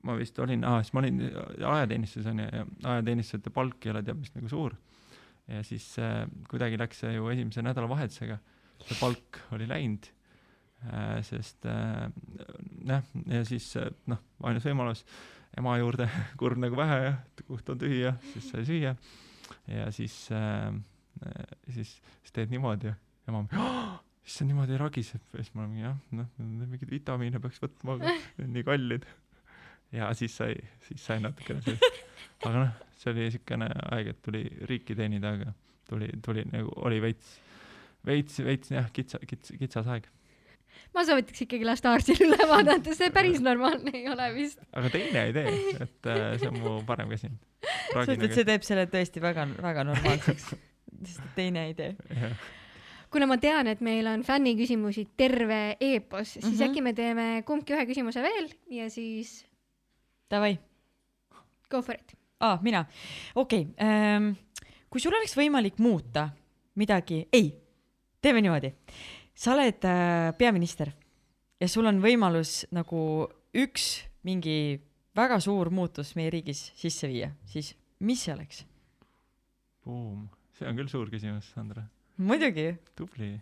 ma 0.07 0.17
vist 0.17 0.39
olin, 0.41 0.65
aa, 0.65 0.85
siis 0.85 0.95
ma 0.97 1.03
olin 1.03 1.21
ajateenistuses 1.27 2.31
onju 2.31 2.47
ja 2.47 2.63
ajateenistujate 2.95 3.53
palk 3.55 3.85
ei 3.85 3.93
ole 3.93 4.03
teab 4.07 4.21
mis 4.23 4.33
nagu 4.37 4.49
suur. 4.53 4.77
ja 5.51 5.65
siis 5.67 5.87
äh, 5.99 6.23
kuidagi 6.49 6.79
läks 6.79 7.03
see 7.03 7.13
ju 7.17 7.29
esimese 7.33 7.65
nädalavahetusega, 7.67 8.39
see 8.85 8.99
palk 9.01 9.41
oli 9.57 9.67
läinud 9.69 10.09
äh,, 10.87 11.19
sest 11.27 11.67
äh, 11.69 12.07
jah, 12.89 13.05
ja 13.27 13.43
siis 13.49 13.69
äh, 13.81 13.91
noh, 14.11 14.23
ainus 14.47 14.69
võimalus 14.69 15.05
ema 15.59 15.75
juurde, 15.81 16.07
kurb 16.41 16.61
nagu 16.63 16.79
vähe 16.79 17.01
ja 17.09 17.17
kõht 17.49 17.75
on 17.75 17.83
tühi 17.83 18.05
ja 18.05 18.15
siis 18.33 18.53
sai 18.53 18.65
süüa. 18.69 18.95
ja 19.69 19.91
siis 19.93 20.23
äh,, 20.33 20.71
siis, 21.69 21.99
siis 21.99 22.37
teed 22.37 22.55
niimoodi 22.55 22.93
ja 22.93 22.97
ema 23.29 23.45
issand, 24.27 24.51
niimoodi 24.51 24.79
ragiseb 24.81 25.35
ja 25.35 25.43
siis 25.43 25.53
ma 25.55 25.65
olen 25.65 25.75
mingi 25.75 25.85
jah, 25.85 25.99
noh, 26.17 26.31
mingeid 26.39 26.93
vitamiine 26.93 27.41
peaks 27.43 27.61
võtma, 27.63 27.97
aga 27.97 28.15
need 28.15 28.47
on 28.47 28.55
nii 28.57 28.67
kallid. 28.69 29.07
Ja 29.93 30.13
siis 30.15 30.37
sai, 30.37 30.55
siis 30.87 31.03
sai 31.07 31.21
natukene 31.23 31.63
see, 31.65 31.91
aga 32.47 32.55
noh, 32.55 32.71
see 33.01 33.13
oli 33.15 33.27
siukene 33.35 33.69
aeg, 33.91 34.13
et 34.15 34.23
tuli 34.25 34.45
riiki 34.69 34.97
teenida, 34.99 35.35
aga 35.39 35.53
tuli, 35.89 36.09
tuli 36.25 36.47
nagu 36.53 36.73
oli 36.87 37.01
veits, 37.03 37.35
veits, 38.07 38.41
veits 38.47 38.73
jah, 38.75 38.89
kitsa, 38.95 39.21
kits-, 39.27 39.55
kitsas 39.59 39.91
aeg. 39.91 40.07
ma 40.95 41.05
soovitaks 41.07 41.45
ikkagi 41.47 41.67
lasta 41.67 41.95
arstil 41.97 42.23
üle 42.29 42.39
vaadata, 42.51 42.95
see 42.97 43.11
päris 43.15 43.43
normaalne 43.45 43.95
ei 43.97 44.07
ole 44.13 44.31
vist. 44.37 44.63
aga 44.73 44.93
teine 44.95 45.27
idee, 45.33 45.59
et 45.81 46.11
äh, 46.13 46.25
see 46.39 46.53
on 46.53 46.63
mu 46.63 46.79
parem 46.87 47.11
käsi. 47.13 47.33
sest 47.91 48.17
et 48.17 48.39
see 48.39 48.47
teeb 48.47 48.67
selle 48.67 48.87
tõesti 48.93 49.23
väga, 49.23 49.49
väga 49.59 49.87
normaalseks. 49.91 50.49
sest 51.11 51.29
teine 51.35 51.71
idee. 51.73 51.95
kuna 53.11 53.27
ma 53.27 53.41
tean, 53.43 53.67
et 53.73 53.83
meil 53.83 54.07
on 54.07 54.23
fänniküsimusi 54.23 55.09
terve 55.19 55.77
eepos, 55.81 56.37
siis 56.37 56.45
mm. 56.45 56.51
-hmm. 56.53 56.67
äkki 56.69 56.83
me 56.83 56.93
teeme 56.95 57.29
kumbki 57.47 57.75
ühe 57.75 57.87
küsimuse 57.91 58.23
veel 58.23 58.53
ja 58.71 58.91
siis 58.91 59.41
Davai, 60.31 60.55
go 61.71 61.83
for 61.83 61.95
it. 61.95 62.15
aa, 62.41 62.59
mina, 62.63 62.85
okei 63.35 63.67
okay,, 63.67 64.31
kui 64.91 65.03
sul 65.03 65.15
oleks 65.15 65.35
võimalik 65.37 65.81
muuta 65.83 66.29
midagi, 66.81 67.25
ei, 67.33 67.51
teeme 68.23 68.43
niimoodi, 68.45 68.71
sa 69.35 69.55
oled 69.57 69.85
äh, 69.89 70.31
peaminister 70.39 70.93
ja 71.61 71.69
sul 71.69 71.89
on 71.91 72.01
võimalus 72.03 72.65
nagu 72.75 73.03
üks 73.57 73.91
mingi 74.27 74.81
väga 75.17 75.41
suur 75.43 75.71
muutus 75.75 76.15
meie 76.17 76.31
riigis 76.33 76.71
sisse 76.79 77.09
viia, 77.11 77.33
siis 77.51 77.75
mis 78.07 78.23
see 78.25 78.35
oleks? 78.35 78.65
Boom, 79.85 80.29
see 80.57 80.69
on 80.69 80.79
küll 80.79 80.91
suur 80.93 81.11
küsimus, 81.13 81.51
Sandra. 81.55 81.85
muidugi. 82.17 82.73
tubli. 82.97 83.35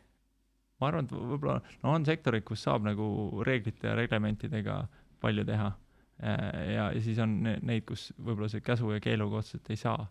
ma 0.80 0.90
arvan, 0.90 1.06
et 1.06 1.12
võib-olla 1.12 1.60
no 1.82 1.94
on 1.94 2.06
sektoreid, 2.06 2.46
kus 2.46 2.62
saab 2.66 2.86
nagu 2.86 3.42
reeglite 3.46 3.90
ja 3.90 3.96
reglementidega 3.98 4.80
palju 5.20 5.44
teha. 5.46 5.72
Ja, 6.22 6.88
ja 6.92 7.00
siis 7.02 7.18
on 7.22 7.38
ne- 7.44 7.58
neid, 7.62 7.84
kus 7.88 8.08
võib-olla 8.18 8.48
see 8.50 8.64
käsu 8.64 8.90
ja 8.94 9.00
keeluga 9.00 9.42
otseselt 9.42 9.70
ei 9.70 9.80
saa. 9.80 10.06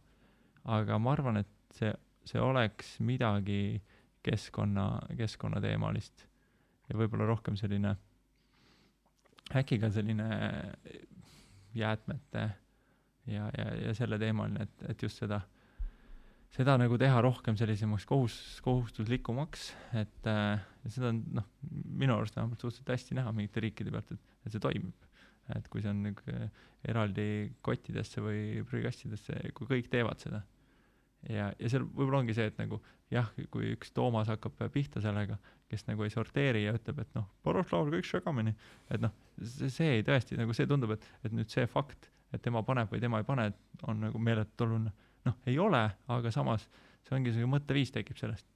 aga 0.68 0.98
ma 1.00 1.14
arvan, 1.14 1.38
et 1.44 1.76
see, 1.76 1.94
see 2.28 2.42
oleks 2.44 2.98
midagi 3.00 3.82
keskkonna, 4.24 4.88
keskkonnateemalist 5.18 6.26
ja 6.90 6.98
võib-olla 7.00 7.28
rohkem 7.30 7.56
selline, 7.60 7.96
äkki 9.56 9.80
ka 9.80 9.92
selline 9.92 10.28
jäätmete 11.78 12.50
ja, 13.28 13.48
ja, 13.58 13.68
ja 13.88 13.94
selle 13.98 14.20
teemaline, 14.20 14.68
et, 14.68 14.90
et 14.92 15.04
just 15.04 15.22
seda, 15.22 15.42
seda 16.56 16.78
nagu 16.80 16.98
teha 17.00 17.22
rohkem 17.24 17.58
sellisemaks 17.60 18.08
kohus, 18.10 18.38
kohustuslikumaks, 18.66 19.70
et 20.00 20.32
äh, 20.32 20.64
seda 20.88 21.12
on 21.14 21.24
noh, 21.40 21.50
minu 21.72 22.16
arust 22.18 22.38
vähemalt 22.40 22.64
suhteliselt 22.64 22.96
hästi 22.96 23.20
näha 23.20 23.36
mingite 23.36 23.64
riikide 23.64 23.94
pealt, 23.94 24.16
et, 24.16 24.38
et 24.46 24.56
see 24.56 24.64
toimib. 24.64 25.07
Et 25.56 25.68
kui 25.72 25.84
see 25.84 25.92
on 25.92 26.04
nagu 26.10 26.38
eraldi 26.88 27.28
kottidesse 27.66 28.22
või 28.24 28.64
prügikastidesse, 28.68 29.40
kui 29.56 29.70
kõik 29.70 29.90
teevad 29.92 30.22
seda. 30.24 30.42
ja, 31.30 31.50
ja 31.58 31.70
seal 31.72 31.86
võib-olla 31.88 32.22
ongi 32.22 32.36
see, 32.38 32.50
et 32.52 32.60
nagu 32.60 32.80
jah, 33.14 33.30
kui 33.54 33.72
üks 33.74 33.94
Toomas 33.96 34.30
hakkab 34.32 34.60
pihta 34.74 35.02
sellega, 35.04 35.38
kes 35.72 35.88
nagu 35.88 36.04
ei 36.04 36.12
sorteeri 36.14 36.66
ja 36.66 36.76
ütleb, 36.76 37.02
et 37.04 37.16
noh, 37.18 37.28
paroslaul 37.44 37.92
kõik 37.94 38.08
segamini, 38.08 38.54
et 38.92 39.04
noh, 39.04 39.16
see, 39.44 39.98
ei 39.98 40.06
tõesti 40.08 40.40
nagu 40.40 40.56
see 40.56 40.68
tundub, 40.70 40.96
et, 40.96 41.08
et 41.24 41.36
nüüd 41.36 41.52
see 41.52 41.68
fakt, 41.72 42.10
et 42.36 42.44
tema 42.44 42.64
paneb 42.68 42.92
või 42.92 43.02
tema 43.04 43.22
ei 43.22 43.28
pane, 43.28 43.50
on 43.88 44.04
nagu 44.08 44.20
meeletult 44.20 44.68
oluline. 44.68 44.94
noh, 45.28 45.40
ei 45.48 45.58
ole, 45.60 45.84
aga 46.12 46.32
samas 46.32 46.68
see 47.08 47.16
ongi 47.16 47.34
see 47.36 47.48
mõtteviis 47.48 47.92
tekib 47.96 48.20
sellest. 48.20 48.48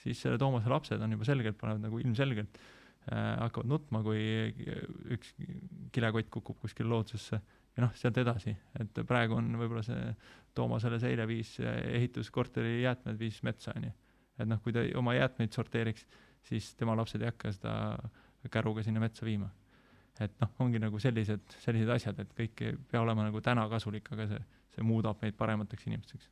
siis 0.00 0.20
selle 0.20 0.38
Toomase 0.38 0.70
lapsed 0.70 1.02
on 1.02 1.12
juba 1.14 1.26
selgelt, 1.28 1.58
panevad 1.60 1.86
nagu 1.86 1.98
ilmselgelt 2.02 2.58
äh, 2.58 2.79
hakkavad 3.10 3.66
nutma, 3.70 4.02
kui 4.06 4.20
üks 5.16 5.32
kilekott 5.94 6.30
kukub 6.30 6.60
kuskil 6.62 6.88
loodusesse 6.90 7.40
ja 7.76 7.84
noh, 7.84 7.92
sealt 7.98 8.18
edasi, 8.20 8.54
et 8.80 9.00
praegu 9.06 9.38
on 9.38 9.50
võib-olla 9.58 9.82
see 9.86 10.14
Toomasele 10.54 10.98
see 10.98 11.12
eile 11.14 11.26
viis 11.30 11.52
ehituskorteri 11.62 12.80
jäätmed 12.82 13.18
viis 13.18 13.38
metsa, 13.46 13.74
onju. 13.76 13.92
et 14.40 14.48
noh, 14.50 14.60
kui 14.64 14.74
ta 14.74 14.82
oma 14.98 15.14
jäätmeid 15.14 15.54
sorteeriks, 15.54 16.06
siis 16.48 16.72
tema 16.74 16.96
lapsed 16.98 17.22
ei 17.22 17.30
hakka 17.30 17.52
seda 17.54 17.74
käruga 18.50 18.82
sinna 18.82 19.02
metsa 19.02 19.26
viima. 19.26 19.50
et 20.20 20.34
noh, 20.42 20.50
ongi 20.60 20.80
nagu 20.82 20.98
sellised, 21.00 21.54
sellised 21.62 21.88
asjad, 21.94 22.18
et 22.20 22.32
kõik 22.36 22.64
ei 22.66 22.74
pea 22.90 23.00
olema 23.00 23.24
nagu 23.24 23.40
täna 23.40 23.68
kasulik, 23.70 24.10
aga 24.12 24.26
see, 24.28 24.40
see 24.74 24.84
muudab 24.84 25.22
meid 25.22 25.38
paremateks 25.38 25.86
inimesteks. 25.86 26.28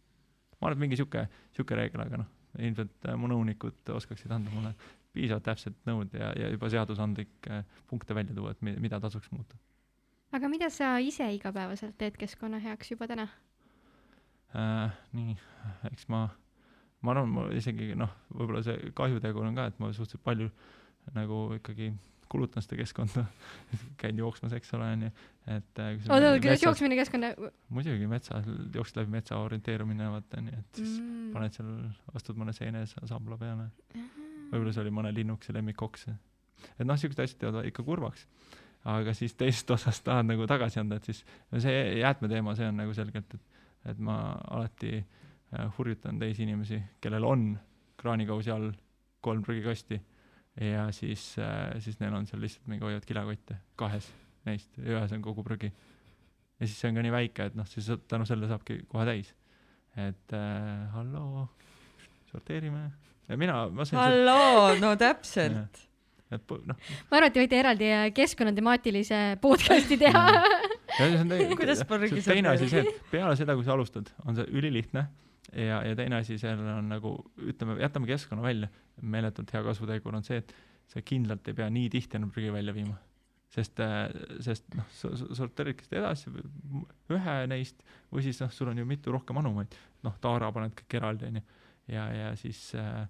ma 0.58 0.68
arvan, 0.68 0.76
et 0.76 0.82
mingi 0.86 0.98
sihuke, 0.98 1.28
sihuke 1.56 1.78
reegel, 1.78 2.02
aga 2.04 2.20
noh, 2.24 2.34
ilmselt 2.58 3.06
äh, 3.06 3.16
mu 3.16 3.30
nõunikud 3.30 3.94
oskaksid 3.94 4.32
anda 4.34 4.50
mulle 4.52 4.74
piisavalt 5.16 5.46
täpset 5.48 5.78
nõud 5.88 6.14
ja, 6.16 6.32
ja 6.36 6.50
juba 6.52 6.70
seadusandlikke 6.72 7.62
punkte 7.90 8.16
välja 8.16 8.36
tuua, 8.36 8.54
et 8.54 8.62
mi-, 8.62 8.76
mida 8.82 9.00
tasuks 9.02 9.30
muuta 9.34 9.58
aga 10.32 10.50
mida 10.52 10.70
sa 10.72 10.96
ise 11.00 11.28
igapäevaselt 11.36 11.96
teed 12.00 12.18
keskkonna 12.20 12.60
heaks 12.64 12.92
juba 12.92 13.08
täna 13.10 13.28
äh,? 14.56 14.98
nii, 15.16 15.36
eks 15.92 16.08
ma, 16.12 16.26
ma 17.00 17.14
arvan, 17.14 17.32
ma 17.32 17.46
isegi 17.56 17.94
noh, 17.98 18.12
võib-olla 18.34 18.64
see 18.66 18.92
kahjutegur 18.96 19.48
on 19.48 19.56
ka, 19.58 19.70
et 19.70 19.80
ma 19.80 19.92
suhteliselt 19.92 20.24
palju 20.26 20.50
nagu 21.16 21.46
ikkagi 21.56 21.92
kulutan 22.28 22.64
seda 22.64 22.76
keskkonda 22.82 23.24
käin 24.00 24.18
jooksmas, 24.20 24.52
eks 24.56 24.74
ole, 24.76 24.90
onju, 24.98 25.10
et 25.48 25.80
äh, 25.80 25.94
oota, 26.12 26.34
kuidas 26.42 26.64
jooksmine 26.64 26.98
keskkonna 26.98 27.32
muidugi 27.72 28.08
metsas, 28.10 28.48
jooksed 28.74 29.00
läbi 29.00 29.16
metsa 29.16 29.40
orienteerumine, 29.40 30.10
vaata 30.12 30.42
onju, 30.42 30.58
et 30.60 30.80
siis 30.82 30.98
mm. 30.98 31.08
mm. 31.08 31.30
paned 31.36 31.56
seal, 31.56 31.74
astud 32.20 32.40
mõne 32.40 32.52
seene 32.56 32.84
sa- 32.90 33.06
sambla 33.08 33.40
peale. 33.40 33.70
Võib-olla 34.50 34.72
see 34.74 34.84
oli 34.84 34.94
mõne 34.94 35.12
linnukese 35.14 35.54
lemmikoks. 35.56 36.08
et 36.08 36.86
noh, 36.86 36.98
siuksed 36.98 37.22
asjad 37.24 37.40
teevad 37.44 37.68
ikka 37.68 37.84
kurvaks. 37.86 38.26
aga 38.88 39.14
siis 39.14 39.34
teisest 39.34 39.70
osast 39.70 40.04
tahad 40.04 40.26
nagu 40.26 40.46
tagasi 40.46 40.80
anda, 40.80 40.96
et 40.96 41.04
siis 41.04 41.24
no 41.52 41.60
see 41.60 41.98
jäätmeteema, 42.00 42.54
see 42.56 42.68
on 42.68 42.76
nagu 42.76 42.94
selgelt, 42.94 43.34
et, 43.34 43.64
et 43.92 43.98
ma 43.98 44.18
alati 44.50 44.94
äh, 44.98 45.66
hurjutan 45.78 46.18
teisi 46.18 46.46
inimesi, 46.46 46.80
kellel 47.00 47.24
on 47.24 47.50
kraanikausi 47.98 48.50
all 48.54 48.70
kolm 49.20 49.42
prügikasti 49.42 49.98
ja 50.60 50.88
siis 50.92 51.34
äh,, 51.38 51.74
siis 51.82 52.00
neil 52.00 52.14
on 52.14 52.26
seal 52.26 52.42
lihtsalt 52.42 52.66
mingi 52.70 52.86
hoiavad 52.86 53.06
kilekotte, 53.06 53.58
kahes 53.76 54.08
neist, 54.46 54.78
ühes 54.80 55.12
on 55.14 55.24
kogu 55.24 55.44
prügi. 55.46 55.70
ja 56.58 56.66
siis 56.66 56.78
see 56.80 56.90
on 56.90 56.98
ka 56.98 57.04
nii 57.04 57.14
väike, 57.14 57.50
et 57.50 57.58
noh, 57.58 57.66
siis 57.68 57.88
tänu 58.10 58.26
sellele 58.28 58.50
saabki 58.50 58.80
kohe 58.90 59.06
täis. 59.08 59.34
et 59.98 60.34
äh, 60.36 60.88
halloo, 60.94 61.48
sorteerime. 62.30 62.90
Ja 63.28 63.36
mina, 63.40 63.58
ma 63.70 63.84
sain 63.88 64.00
halloo, 64.00 64.74
no 64.82 64.94
täpselt. 65.00 65.84
et 66.32 66.50
noh, 66.68 66.76
ma 67.10 67.16
arvan, 67.18 67.28
et 67.30 67.34
te 67.36 67.40
võite 67.44 67.56
eraldi 67.60 67.86
äh, 67.92 68.06
keskkonnatemaatilise 68.16 69.20
podcast'i 69.42 69.96
teha. 70.00 70.24
Kuidas 71.56 71.84
prügi 71.88 72.20
see- 72.20 72.34
teine 72.34 72.50
asi 72.54 72.68
see, 72.68 72.82
et 72.84 73.02
peale 73.12 73.34
seda, 73.38 73.54
kui 73.56 73.64
sa 73.66 73.74
alustad, 73.76 74.10
on 74.26 74.36
see 74.38 74.48
ülilihtne. 74.58 75.06
Ja, 75.56 75.78
ja 75.86 75.94
teine 75.96 76.18
asi 76.20 76.36
seal 76.40 76.58
on 76.60 76.90
nagu, 76.92 77.14
ütleme, 77.40 77.78
jätame 77.80 78.08
keskkonna 78.10 78.42
välja, 78.44 78.68
meeletult 79.00 79.48
hea 79.54 79.62
kasvutegur 79.64 80.16
on 80.18 80.24
see, 80.26 80.42
et 80.42 80.52
sa 80.92 81.00
kindlalt 81.04 81.48
ei 81.48 81.56
pea 81.56 81.68
nii 81.72 81.88
tihti 81.92 82.18
enam 82.18 82.28
prügi 82.34 82.50
välja 82.52 82.74
viima. 82.76 82.96
sest, 83.48 83.80
sest 84.44 84.66
noh, 84.76 84.84
sa 84.92 85.08
sa 85.16 85.24
sorteeridki 85.38 85.86
seda 85.86 86.02
edasi, 86.02 86.28
ühe 87.16 87.36
neist, 87.48 87.80
või 88.12 88.26
siis 88.26 88.42
noh, 88.42 88.50
sul 88.52 88.68
on 88.68 88.76
ju 88.78 88.84
mitu 88.84 89.12
rohkem 89.14 89.40
anumaid, 89.40 89.72
noh, 90.04 90.18
taara 90.20 90.50
paned 90.52 90.74
kõik 90.76 90.98
eraldi, 91.00 91.30
onju, 91.30 91.40
ja, 91.88 92.08
ja 92.14 92.36
siis 92.36 92.60
äh, 92.74 93.06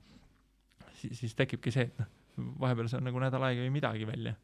siis, 0.99 1.19
siis 1.21 1.35
tekibki 1.39 1.73
see, 1.75 1.89
et 1.89 2.01
noh, 2.01 2.11
vahepeal 2.63 2.91
see 2.91 3.01
on 3.01 3.09
nagu 3.09 3.23
nädal 3.23 3.47
aega 3.49 3.65
ei 3.65 3.73
midagi 3.75 4.07
välja. 4.09 4.35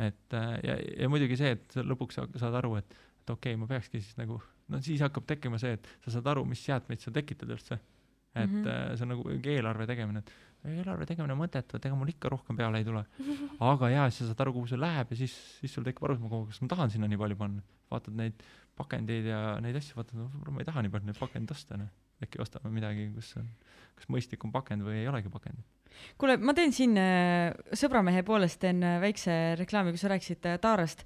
et 0.00 0.36
äh, 0.36 0.52
ja, 0.64 0.76
ja 1.04 1.08
muidugi 1.12 1.38
see, 1.38 1.54
et 1.58 1.78
lõpuks 1.84 2.20
sa 2.20 2.26
saad 2.40 2.58
aru, 2.62 2.76
et, 2.80 2.98
et 3.22 3.32
okei 3.32 3.54
okay,, 3.54 3.60
ma 3.60 3.68
peakski 3.70 4.00
siis 4.00 4.16
nagu, 4.20 4.40
no 4.72 4.80
siis 4.84 5.02
hakkab 5.04 5.26
tekkima 5.28 5.60
see, 5.60 5.74
et 5.78 5.90
sa 6.04 6.14
saad 6.16 6.30
aru, 6.32 6.46
mis 6.48 6.62
jäätmeid 6.68 7.02
sa 7.02 7.12
tekitad 7.14 7.50
üldse. 7.50 7.80
et 8.30 8.46
mm. 8.46 8.62
-hmm. 8.62 8.96
see 8.96 9.04
on 9.04 9.08
nagu 9.10 9.30
eelarve 9.50 9.86
tegemine, 9.90 10.22
et 10.22 10.70
eelarve 10.70 11.06
tegemine 11.06 11.34
on 11.34 11.40
mõttetu, 11.40 11.76
et 11.76 11.86
ega 11.86 11.96
mul 11.98 12.12
ikka 12.12 12.30
rohkem 12.30 12.56
peale 12.56 12.78
ei 12.78 12.84
tule. 12.84 13.04
aga 13.72 13.90
jaa, 13.90 14.10
siis 14.10 14.22
sa 14.22 14.26
saad 14.30 14.44
aru, 14.44 14.52
kuhu 14.52 14.70
see 14.70 14.78
läheb 14.78 15.10
ja 15.10 15.16
siis, 15.16 15.34
siis 15.58 15.74
sul 15.74 15.84
tekib 15.84 16.06
arusaam, 16.06 16.46
kas 16.46 16.62
ma 16.62 16.68
tahan 16.68 16.90
sinna 16.90 17.08
nii 17.10 17.18
palju 17.18 17.36
panna. 17.36 17.62
vaatad 17.90 18.14
neid 18.14 18.42
pakendeid 18.78 19.26
ja 19.26 19.58
neid 19.60 19.76
asju, 19.76 19.96
vaatad, 19.96 20.14
võib-olla 20.14 20.54
ma 20.54 20.62
ei 20.62 20.68
taha 20.68 20.82
nii 20.82 20.92
palju 20.94 21.10
neid 21.10 21.18
pakendeid 21.18 21.56
osta, 21.56 21.76
noh. 21.76 21.90
Äkki 22.24 22.40
ostame 22.42 22.72
midagi, 22.74 23.10
kus 23.14 23.34
on, 23.40 23.50
kas 23.98 24.08
mõistlikum 24.12 24.52
pakend 24.54 24.84
või 24.86 25.02
ei 25.02 25.08
olegi 25.10 25.30
pakendit. 25.32 25.66
kuule, 26.20 26.36
ma 26.38 26.54
teen 26.56 26.72
siin 26.72 26.94
äh, 27.00 27.50
sõbramehe 27.76 28.22
poolest 28.24 28.60
teen 28.62 28.82
äh, 28.86 28.98
väikse 29.02 29.34
reklaami, 29.58 29.92
kui 29.94 30.00
sa 30.00 30.10
rääkisid 30.12 30.48
äh, 30.48 30.58
taarast. 30.62 31.04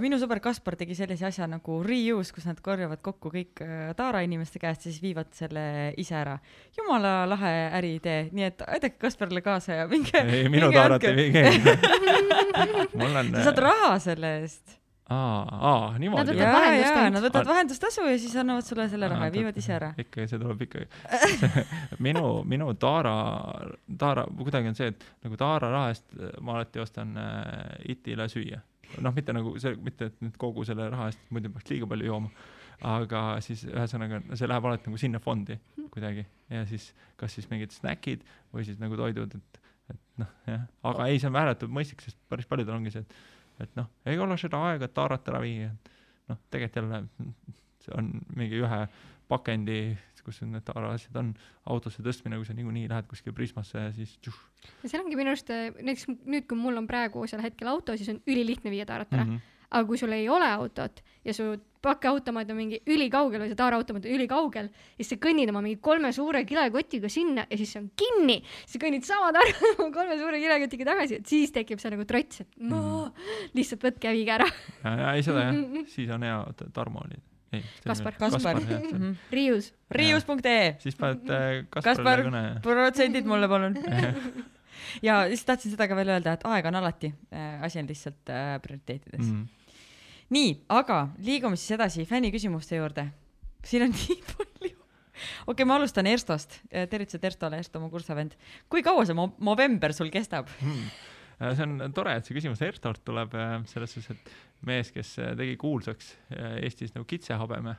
minu 0.00 0.18
sõber 0.20 0.40
Kaspar 0.40 0.76
tegi 0.80 0.94
sellise 0.94 1.26
asja 1.28 1.48
nagu 1.50 1.80
reuse, 1.84 2.34
kus 2.36 2.46
nad 2.48 2.60
korjavad 2.64 3.02
kokku 3.02 3.32
kõik 3.34 3.62
taara 3.96 4.22
inimeste 4.26 4.62
käest 4.62 4.86
ja 4.86 4.92
siis 4.92 5.02
viivad 5.02 5.32
selle 5.36 5.94
ise 5.98 6.16
ära. 6.16 6.38
jumala 6.76 7.24
lahe 7.28 7.54
äriidee, 7.80 8.28
nii 8.32 8.48
et 8.48 8.66
aidake 8.68 9.00
Kasparile 9.00 9.42
kaasa 9.44 9.82
ja 9.82 9.88
minge. 9.88 10.24
ei, 10.24 10.48
minu 10.48 10.72
taarat 10.72 11.04
ei 11.04 11.16
vii 11.16 11.32
keegi. 11.38 11.78
mul 13.00 13.22
on. 13.24 13.32
sa 13.36 13.48
saad 13.50 13.64
raha 13.68 13.96
selle 14.02 14.36
eest. 14.42 14.79
Aa, 15.10 15.58
aa, 15.70 15.98
niimoodi 15.98 16.22
Nad 16.22 16.30
võtavad 16.30 16.46
jaa, 16.46 16.54
vahendustasusid. 16.54 17.02
jaa, 17.02 17.10
nad 17.14 17.24
võtavad 17.24 17.50
vahendustasu 17.50 18.04
ja 18.06 18.18
siis 18.22 18.36
annavad 18.38 18.66
sulle 18.66 18.86
selle 18.92 19.08
raha 19.10 19.26
ja 19.28 19.34
viivad 19.34 19.56
ise 19.58 19.74
ära. 19.74 19.90
ikka, 19.98 20.26
see 20.30 20.38
tuleb 20.38 20.62
ikka 20.66 20.84
minu, 22.06 22.24
minu 22.48 22.70
Taara, 22.80 23.14
Taara, 23.98 24.26
kuidagi 24.38 24.70
on 24.70 24.78
see, 24.78 24.92
et 24.94 25.06
nagu 25.26 25.38
Taara 25.40 25.72
raha 25.74 25.90
eest 25.94 26.06
ma 26.46 26.54
alati 26.58 26.82
ostan 26.82 27.16
äh, 27.18 27.90
Itile 27.94 28.28
süüa. 28.30 28.60
noh, 29.02 29.14
mitte 29.16 29.34
nagu 29.34 29.56
see, 29.62 29.74
mitte 29.82 30.10
et 30.12 30.22
nüüd 30.22 30.38
kogu 30.40 30.64
selle 30.68 30.88
raha 30.94 31.10
eest, 31.10 31.26
muidu 31.34 31.50
peaks 31.54 31.70
liiga 31.72 31.90
palju 31.90 32.10
jooma. 32.10 32.30
aga 32.90 33.24
siis 33.44 33.66
ühesõnaga, 33.68 34.22
see 34.32 34.48
läheb 34.48 34.70
alati 34.70 34.88
nagu 34.88 34.98
sinna 35.00 35.18
fondi 35.20 35.58
kuidagi 35.90 36.22
ja 36.50 36.62
siis 36.70 36.92
kas 37.20 37.34
siis 37.36 37.50
mingid 37.50 37.74
snäkid 37.74 38.22
või 38.54 38.64
siis 38.64 38.78
nagu 38.80 38.96
toidud, 38.96 39.34
et, 39.36 39.60
et 39.92 40.00
noh, 40.22 40.30
jah, 40.46 40.64
aga 40.88 41.10
ei, 41.10 41.18
see 41.20 41.28
on 41.28 41.36
ääretult 41.42 41.74
mõistlik, 41.74 42.00
sest 42.06 42.16
päris 42.30 42.48
paljudel 42.48 42.78
ongi 42.78 42.94
see, 42.94 43.04
et, 43.04 43.14
et 43.60 43.76
noh, 43.76 43.88
ei 44.06 44.18
ole 44.18 44.36
seda 44.40 44.60
aega, 44.70 44.88
et 44.88 44.94
Taarat 44.94 45.28
ära 45.28 45.40
viia. 45.42 45.70
noh, 46.30 46.38
tegelikult 46.50 46.76
jälle 46.76 47.04
see 47.84 47.96
on 47.96 48.12
mingi 48.36 48.60
ühe 48.60 48.80
pakendi, 49.30 49.80
kus 50.24 50.42
need 50.44 50.64
Taara 50.66 50.92
asjad 50.92 51.16
on, 51.16 51.30
autosse 51.72 52.02
tõstmine, 52.04 52.36
kui 52.36 52.48
sa 52.48 52.54
niikuinii 52.56 52.90
lähed 52.90 53.06
kuskile 53.08 53.32
Prismasse 53.36 53.86
ja 53.86 53.92
siis 53.96 54.12
tšuh, 54.20 54.36
ja 54.82 54.90
seal 54.92 55.04
ongi 55.04 55.16
minu 55.18 55.32
arust 55.32 55.48
äh, 55.54 55.70
näiteks 55.78 56.10
nüüd, 56.10 56.44
kui 56.50 56.58
mul 56.60 56.76
on 56.76 56.88
praegu 56.90 57.24
sel 57.30 57.42
hetkel 57.44 57.70
auto, 57.72 57.96
siis 57.96 58.10
on 58.12 58.20
ülilihtne 58.28 58.72
viia 58.72 58.84
taarat 58.88 59.14
ära 59.16 59.24
mm. 59.24 59.32
-hmm. 59.38 59.56
aga 59.70 59.88
kui 59.88 59.98
sul 59.98 60.12
ei 60.12 60.28
ole 60.28 60.50
autot 60.50 61.00
ja 61.24 61.34
su 61.34 61.54
pakiautomaat 61.82 62.50
on 62.52 62.56
mingi 62.58 62.78
ülikaugel 62.92 63.40
või 63.44 63.48
see 63.52 63.56
taaraautomaat 63.58 64.04
on 64.04 64.12
ülikaugel 64.18 64.66
ja 64.68 64.98
siis 65.00 65.08
sa 65.14 65.16
kõnnid 65.22 65.48
oma 65.52 65.62
mingi 65.64 65.78
kolme 65.80 66.10
suure 66.12 66.42
kilekotiga 66.44 67.08
sinna 67.08 67.46
ja 67.50 67.56
siis 67.56 67.72
see 67.72 67.80
on 67.80 67.88
kinni. 67.96 68.36
siis 68.66 68.76
sa 68.76 68.82
kõnnid 68.84 69.06
sama 69.08 69.30
targa 69.32 69.70
oma 69.78 69.88
kolme 69.94 70.18
suure 70.20 70.40
kilekotiga 70.42 70.84
tagasi, 70.92 71.20
et 71.22 71.26
siis 71.26 71.52
tekib 71.56 71.80
see 71.80 71.90
nagu 71.94 72.04
trots, 72.04 72.40
et 72.44 72.48
no 72.60 72.80
Mhm. 73.10 73.50
lihtsalt 73.56 73.82
võtke 73.88 74.04
ja 74.10 74.12
viige 74.12 74.32
ära. 74.36 74.46
ja, 74.84 74.90
ja 75.00 75.12
ei 75.16 75.22
seda 75.24 75.46
jah, 75.48 75.58
siis 75.88 76.10
on 76.14 76.22
hea, 76.26 76.36
oota 76.46 76.66
Tarmo 76.72 77.00
oli, 77.04 77.16
ei. 77.56 77.62
Kaspar. 77.86 78.14
Kaspar. 78.20 78.60
jah, 78.60 78.82
Mhm. 78.92 79.14
Riius. 79.32 79.72
riius.ee, 79.90 80.76
siis 80.84 80.96
paned 81.00 81.28
äh, 81.30 81.64
Kaspar. 81.70 81.94
Kasparile 81.96 82.28
kõne. 82.28 82.42
protsendid 82.62 83.24
mulle 83.26 83.48
palun. 83.48 83.76
ja 85.06 85.22
siis 85.28 85.44
tahtsin 85.48 85.72
seda 85.74 85.88
ka 85.90 85.96
veel 85.98 86.08
öelda, 86.14 86.36
et 86.36 86.44
aeg 86.48 86.66
on 86.70 86.78
alati, 86.80 87.10
asi 87.62 87.78
on 87.82 87.88
lihtsalt 87.90 88.30
äh, 88.32 88.54
prioriteetides 88.62 89.24
mm.. 89.26 89.40
Mm. 89.40 89.48
nii, 90.30 90.50
aga 90.68 91.00
liigume 91.18 91.58
siis 91.58 91.76
edasi 91.78 92.04
fänniküsimuste 92.08 92.76
juurde. 92.78 93.08
siin 93.64 93.82
on 93.88 93.94
nii 93.98 94.18
palju. 94.30 94.74
okei 94.74 95.52
okay,, 95.52 95.66
ma 95.68 95.76
alustan 95.76 96.06
Erstost. 96.06 96.60
tervitused 96.70 97.24
Erstole, 97.24 97.58
Ersto 97.60 97.80
mu 97.80 97.90
kursavend. 97.90 98.36
kui 98.68 98.82
kaua 98.82 99.04
see 99.04 99.14
mo- 99.16 99.34
Movember 99.38 99.92
sul 99.92 100.10
kestab? 100.10 100.48
Hmm. 100.62 100.86
Äh, 101.40 101.54
see 101.56 101.64
on 101.64 101.92
tore, 101.96 102.14
et 102.16 102.26
see 102.28 102.36
küsimus 102.36 102.60
Erstort 102.64 103.02
tuleb 103.04 103.34
äh, 103.34 103.58
selles 103.70 103.94
suhtes, 103.96 104.16
et 104.16 104.66
mees, 104.68 104.90
kes 104.92 105.14
äh, 105.18 105.34
tegi 105.38 105.56
kuulsaks 105.60 106.14
äh, 106.36 106.58
Eestis 106.66 106.92
nagu 106.94 107.06
kitsehabeme 107.08 107.76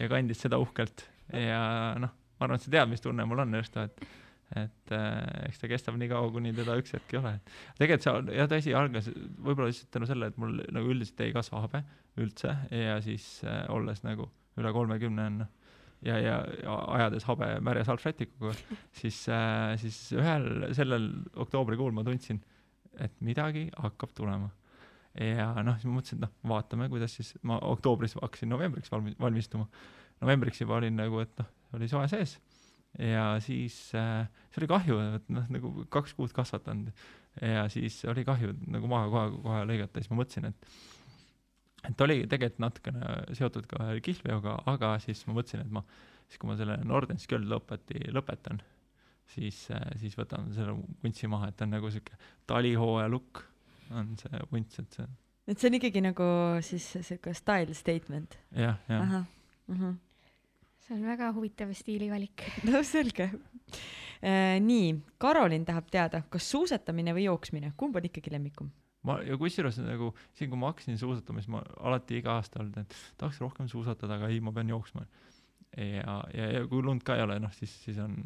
ja 0.00 0.08
kandis 0.10 0.40
seda 0.42 0.58
uhkelt 0.58 1.04
ja 1.32 1.60
noh, 2.02 2.10
ma 2.38 2.46
arvan, 2.46 2.58
et 2.58 2.64
sa 2.66 2.70
tead, 2.74 2.90
mis 2.90 3.02
tunne 3.02 3.24
mul 3.26 3.44
on 3.44 3.54
Ersto, 3.54 3.86
et 3.86 4.06
et 4.54 4.92
äh, 4.94 5.48
eks 5.48 5.58
ta 5.58 5.68
kestab 5.70 5.96
nii 5.98 6.08
kaua, 6.10 6.30
kuni 6.30 6.52
teda 6.54 6.76
üks 6.78 6.94
hetk 6.94 7.14
ei 7.14 7.18
ole. 7.18 7.32
tegelikult 7.80 8.06
see 8.06 8.12
on 8.14 8.28
jah, 8.30 8.48
tõsi, 8.50 8.74
algas 8.78 9.08
võib-olla 9.10 9.70
lihtsalt 9.72 9.90
tänu 9.96 10.06
sellele, 10.06 10.30
et 10.30 10.38
mul 10.42 10.60
nagu 10.76 10.92
üldiselt 10.94 11.22
ei 11.24 11.34
kasva 11.34 11.64
habe 11.64 11.82
üldse 12.22 12.54
ja 12.70 13.00
siis 13.04 13.26
äh, 13.44 13.64
olles 13.74 14.04
nagu 14.06 14.28
üle 14.56 14.72
kolmekümne 14.72 15.26
on 15.32 15.40
noh, 15.42 15.50
ja, 16.06 16.20
ja, 16.22 16.36
ja 16.62 16.76
ajades 16.98 17.26
habe 17.26 17.48
märja 17.64 17.88
salvrätikuga, 17.90 18.54
siis 18.94 19.24
äh,, 19.32 19.74
siis 19.82 19.98
ühel 20.14 20.68
sellel 20.78 21.10
oktoobrikuul 21.42 21.96
ma 21.96 22.06
tundsin, 22.06 22.38
et 23.02 23.18
midagi 23.26 23.66
hakkab 23.82 24.14
tulema. 24.16 24.52
ja 25.18 25.50
noh, 25.66 25.74
siis 25.74 25.90
ma 25.90 25.98
mõtlesin, 25.98 26.20
et 26.20 26.28
noh, 26.28 26.34
vaatame, 26.54 26.90
kuidas 26.92 27.18
siis 27.18 27.34
ma 27.42 27.58
oktoobris 27.66 28.14
hakkasin 28.20 28.52
novembriks 28.52 28.92
valmi-, 28.92 29.16
valmistuma. 29.20 29.66
novembriks 30.22 30.62
juba 30.62 30.78
olin 30.78 31.02
nagu, 31.02 31.18
et 31.24 31.42
noh, 31.42 31.50
oli 31.76 31.90
soe 31.90 32.06
sees 32.12 32.38
ja 32.98 33.28
siis 33.44 33.76
äh, 33.94 34.26
see 34.50 34.62
oli 34.62 34.70
kahju, 34.70 34.98
et 35.18 35.30
noh, 35.32 35.46
nagu 35.52 35.72
kaks 35.92 36.16
kuud 36.18 36.34
kasvatanud. 36.36 36.92
Ja 37.42 37.66
siis 37.68 37.98
oli 38.08 38.24
kahju 38.24 38.54
nagu 38.72 38.88
maha 38.88 39.10
kohe, 39.12 39.40
kohe 39.44 39.64
lõigata, 39.68 40.00
siis 40.00 40.12
ma 40.12 40.22
mõtlesin, 40.22 40.46
et 40.48 40.70
et 41.86 42.00
oli 42.02 42.22
tegelikult 42.26 42.62
natukene 42.64 43.10
seotud 43.36 43.66
ka 43.70 43.90
ühe 43.92 44.00
kihlveoga, 44.02 44.56
aga 44.72 44.94
siis 45.04 45.20
ma 45.28 45.36
mõtlesin, 45.36 45.66
et 45.66 45.74
ma 45.74 45.84
siis 46.26 46.40
kui 46.40 46.48
ma 46.50 46.56
selle 46.58 46.78
Nordenskjöld 46.88 47.46
lõpeti, 47.50 48.00
lõpetan, 48.14 48.62
siis, 49.34 49.66
siis 50.00 50.16
võtan 50.18 50.48
selle 50.56 50.74
vuntsi 51.04 51.28
maha, 51.30 51.52
et 51.52 51.58
ta 51.60 51.68
on 51.68 51.76
nagu 51.76 51.92
sihuke 51.92 52.16
talihooaja 52.50 53.12
lukk 53.12 53.44
on 53.94 54.16
see 54.18 54.42
vunts, 54.50 54.80
et 54.80 54.98
see 54.98 55.06
et 55.46 55.60
see 55.60 55.70
on 55.70 55.78
ikkagi 55.78 56.02
nagu 56.02 56.26
siis 56.66 56.88
siuke 57.06 57.34
style 57.38 57.74
statement. 57.74 58.38
jah, 58.50 58.80
jah. 58.90 59.20
See 60.86 60.96
on 60.96 61.04
väga 61.06 61.32
huvitav 61.34 61.72
stiilivalik. 61.74 62.46
no 62.68 62.82
selge. 62.86 63.30
nii, 64.62 64.90
Karolin 65.20 65.66
tahab 65.68 65.90
teada, 65.92 66.22
kas 66.32 66.46
suusatamine 66.50 67.12
või 67.16 67.26
jooksmine, 67.26 67.74
kumb 67.76 67.98
on 67.98 68.08
ikkagi 68.08 68.32
lemmikum? 68.32 68.72
ma 69.06 69.20
ja 69.22 69.36
kusjuures 69.38 69.76
nagu 69.84 70.08
isegi 70.34 70.48
kui 70.50 70.58
ma 70.58 70.72
hakkasin 70.72 70.96
suusatama, 70.98 71.38
siis 71.38 71.52
ma 71.54 71.60
alati 71.86 72.16
iga 72.18 72.32
aasta 72.40 72.58
olnud, 72.58 72.80
et 72.80 72.94
tahaks 73.20 73.38
rohkem 73.38 73.68
suusatada, 73.70 74.16
aga 74.16 74.30
ei, 74.32 74.40
ma 74.42 74.50
pean 74.56 74.72
jooksma. 74.72 75.04
ja, 75.76 76.16
ja, 76.34 76.48
ja 76.56 76.64
kui 76.66 76.82
lund 76.82 77.04
ka 77.06 77.14
ei 77.14 77.22
ole, 77.22 77.36
noh 77.42 77.52
siis, 77.54 77.70
siis 77.84 78.00
on 78.02 78.16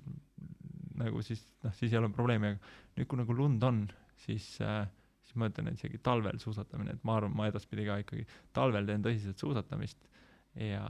nagu 1.01 1.21
siis 1.27 1.43
noh, 1.67 1.75
siis 1.77 1.93
ei 1.93 2.01
ole 2.01 2.09
probleemi, 2.15 2.55
aga 2.55 2.97
nüüd 2.97 3.11
kui 3.11 3.21
nagu 3.21 3.37
lund 3.37 3.67
on, 3.67 3.83
siis 4.25 4.47
äh, 4.65 4.87
siis 5.27 5.37
ma 5.41 5.51
ütlen, 5.51 5.69
et 5.69 5.81
isegi 5.81 6.01
talvel 6.07 6.41
suusatamine, 6.43 6.97
et 6.97 7.05
ma 7.05 7.19
arvan, 7.19 7.35
ma 7.37 7.51
edaspidi 7.51 7.85
ka 7.89 8.01
ikkagi 8.03 8.25
talvel 8.57 8.89
teen 8.89 9.05
tõsiselt 9.05 9.43
suusatamist 9.43 10.09
ja, 10.55 10.85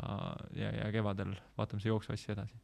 ja, 0.57 0.71
ja 0.85 0.93
kevadel 0.93 1.35
vaatame 1.59 1.83
see 1.83 1.93
jooksu 1.93 2.15
asja 2.15 2.35
edasi. 2.35 2.57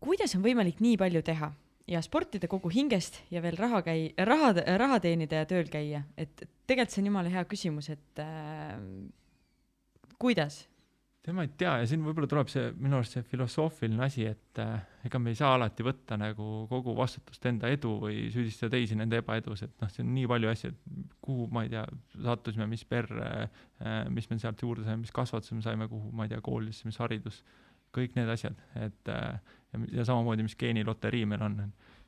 kuidas 0.00 0.34
on 0.36 0.44
võimalik 0.44 0.80
nii 0.80 0.96
palju 1.00 1.22
teha 1.26 1.50
ja 1.90 2.00
sportida 2.02 2.48
kogu 2.48 2.70
hingest 2.72 3.20
ja 3.30 3.42
veel 3.42 3.58
raha 3.58 3.82
käi-, 3.86 4.12
raha, 4.16 4.52
raha 4.78 5.00
teenida 5.02 5.42
ja 5.42 5.48
tööl 5.50 5.68
käia, 5.70 6.04
et 6.16 6.44
tegelikult 6.66 6.94
see 6.94 7.02
on 7.02 7.10
jumala 7.10 7.32
hea 7.32 7.44
küsimus, 7.50 7.90
et 7.92 8.22
äh, 8.22 8.76
kuidas? 10.20 10.64
Tema 11.22 11.44
ei 11.44 11.50
tea 11.60 11.72
ja 11.82 11.88
siin 11.88 12.02
võib-olla 12.04 12.28
tuleb 12.30 12.48
see 12.48 12.70
minu 12.80 12.96
arust 12.96 13.16
see 13.16 13.24
filosoofiline 13.28 14.04
asi, 14.06 14.24
et 14.30 14.60
äh, 14.62 14.78
ega 15.04 15.20
me 15.20 15.32
ei 15.32 15.38
saa 15.38 15.52
alati 15.56 15.84
võtta 15.84 16.16
nagu 16.20 16.46
kogu 16.70 16.94
vastutust 16.96 17.44
enda 17.50 17.68
edu 17.72 17.92
või 18.04 18.22
süüdistada 18.32 18.72
teisi 18.76 18.96
nende 18.96 19.20
ebaedus, 19.20 19.66
et 19.66 19.74
noh, 19.82 19.90
see 19.92 20.04
on 20.04 20.14
nii 20.16 20.30
palju 20.30 20.52
asju, 20.52 20.72
et 20.72 21.18
kuhu, 21.26 21.48
ma 21.52 21.66
ei 21.66 21.72
tea, 21.74 21.84
sattusime, 22.24 22.68
mis 22.70 22.86
perre 22.88 23.28
äh,, 23.44 24.00
mis 24.12 24.30
me 24.32 24.40
sealt 24.40 24.64
juurde 24.64 24.86
saime, 24.86 25.02
mis 25.04 25.14
kasvatuse 25.16 25.58
me 25.58 25.64
saime, 25.66 25.90
kuhu, 25.92 26.12
ma 26.16 26.24
ei 26.24 26.32
tea, 26.32 26.40
koolisse, 26.44 26.88
mis 26.88 27.00
haridus, 27.02 27.42
kõik 27.96 28.16
need 28.16 28.32
asjad, 28.32 28.56
et 28.80 29.12
äh, 29.12 29.56
ja, 29.74 29.84
ja 30.00 30.08
samamoodi, 30.08 30.46
mis 30.46 30.56
geeniloterii 30.56 31.26
meil 31.28 31.44
on, 31.50 31.60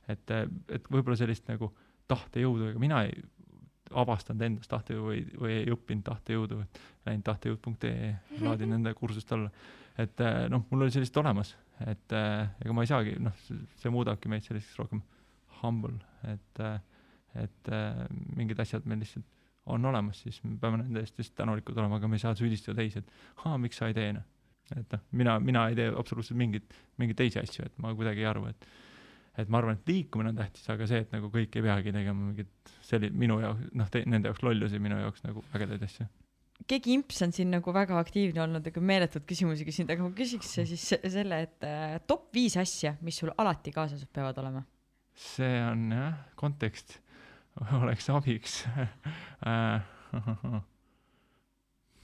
et, 0.08 0.36
et 0.72 0.88
võib-olla 0.88 1.18
sellist 1.20 1.44
nagu 1.52 1.68
tahtejõudu, 2.08 2.72
ega 2.72 2.80
mina 2.80 3.04
ei 3.08 3.20
avastanud 4.02 4.46
endas 4.46 4.70
tahtejõudu 4.70 5.08
või, 5.08 5.24
või 5.40 5.56
ei 5.60 5.72
õppinud 5.74 6.06
tahtejõudu, 6.06 6.60
et 6.64 6.80
läinud 7.08 7.26
tahtejõud.ee, 7.28 8.12
laadin 8.42 8.72
nende 8.76 8.94
kursust 8.98 9.32
alla. 9.36 9.50
et 9.98 10.20
äh, 10.24 10.46
noh, 10.52 10.64
mul 10.70 10.86
oli 10.86 10.94
sellist 10.94 11.16
olemas, 11.20 11.56
et 11.86 12.16
äh, 12.16 12.48
ega 12.64 12.76
ma 12.76 12.86
ei 12.86 12.90
saagi, 12.90 13.18
noh, 13.20 13.36
see 13.82 13.92
muudabki 13.92 14.32
meid 14.32 14.46
selliseks 14.46 14.78
rohkem 14.80 15.04
humble, 15.62 15.98
et 16.32 16.64
äh,, 16.64 16.80
et 17.32 17.68
mingid 18.36 18.58
asjad 18.60 18.84
meil 18.84 18.98
lihtsalt 19.00 19.24
on 19.66 19.84
olemas, 19.84 20.22
siis 20.22 20.40
me 20.44 20.56
peame 20.60 20.80
nende 20.82 21.02
eest 21.02 21.18
lihtsalt 21.18 21.38
tänulikud 21.38 21.78
olema, 21.78 21.96
aga 22.00 22.10
me 22.10 22.18
ei 22.18 22.22
saa 22.24 22.34
süüdistada 22.38 22.80
teisi, 22.80 23.02
et 23.02 23.44
aa, 23.46 23.58
miks 23.62 23.78
sa 23.78 23.88
ei 23.90 23.96
tee, 23.96 24.10
noh. 24.16 24.24
et 24.74 24.96
noh, 24.96 25.02
mina, 25.20 25.36
mina 25.40 25.66
ei 25.70 25.78
tee 25.78 25.90
absoluutselt 25.98 26.38
mingit, 26.38 26.74
mingeid 27.00 27.20
teisi 27.20 27.40
asju, 27.42 27.68
et 27.68 27.78
ma 27.82 27.94
kuidagi 27.96 28.24
ei 28.24 28.28
arva, 28.28 28.50
et 28.50 28.66
et 29.38 29.48
ma 29.48 29.60
arvan, 29.62 29.78
et 29.78 29.88
liikumine 29.88 30.32
on 30.32 30.36
tähtis, 30.38 30.66
aga 30.72 30.86
see, 30.88 31.00
et 31.06 31.12
nagu 31.14 31.30
kõik 31.32 31.56
ei 31.56 31.62
peagi 31.64 31.92
tegema 31.94 32.26
mingit 32.28 32.72
selli-, 32.84 33.12
minu 33.16 33.38
jaoks, 33.40 33.70
noh, 33.78 33.88
nende 34.04 34.28
jaoks 34.28 34.42
lollusi, 34.44 34.80
minu 34.82 34.98
jaoks 35.00 35.24
nagu 35.24 35.44
ägedaid 35.56 35.82
asju. 35.86 36.06
keegi 36.68 36.92
imps 36.94 37.22
on 37.26 37.32
siin 37.34 37.50
nagu 37.50 37.72
väga 37.74 37.96
aktiivne 37.98 38.42
olnud, 38.44 38.66
aga 38.68 38.80
meeletult 38.92 39.24
küsimusi 39.28 39.64
küsinud, 39.66 39.90
aga 39.94 40.04
ma 40.04 40.12
küsiks 40.18 40.52
siis 40.60 40.84
se- 40.92 41.00
selle, 41.10 41.40
et 41.48 41.66
äh, 41.66 41.96
top 42.06 42.28
viis 42.36 42.54
asja, 42.60 42.94
mis 43.00 43.16
sul 43.22 43.32
alati 43.38 43.72
kaasas 43.74 44.04
peavad 44.12 44.36
olema. 44.44 44.62
see 45.16 45.56
on 45.64 45.88
jah, 45.92 46.14
kontekst 46.36 46.98
oleks 47.82 48.06
abiks 48.12 48.62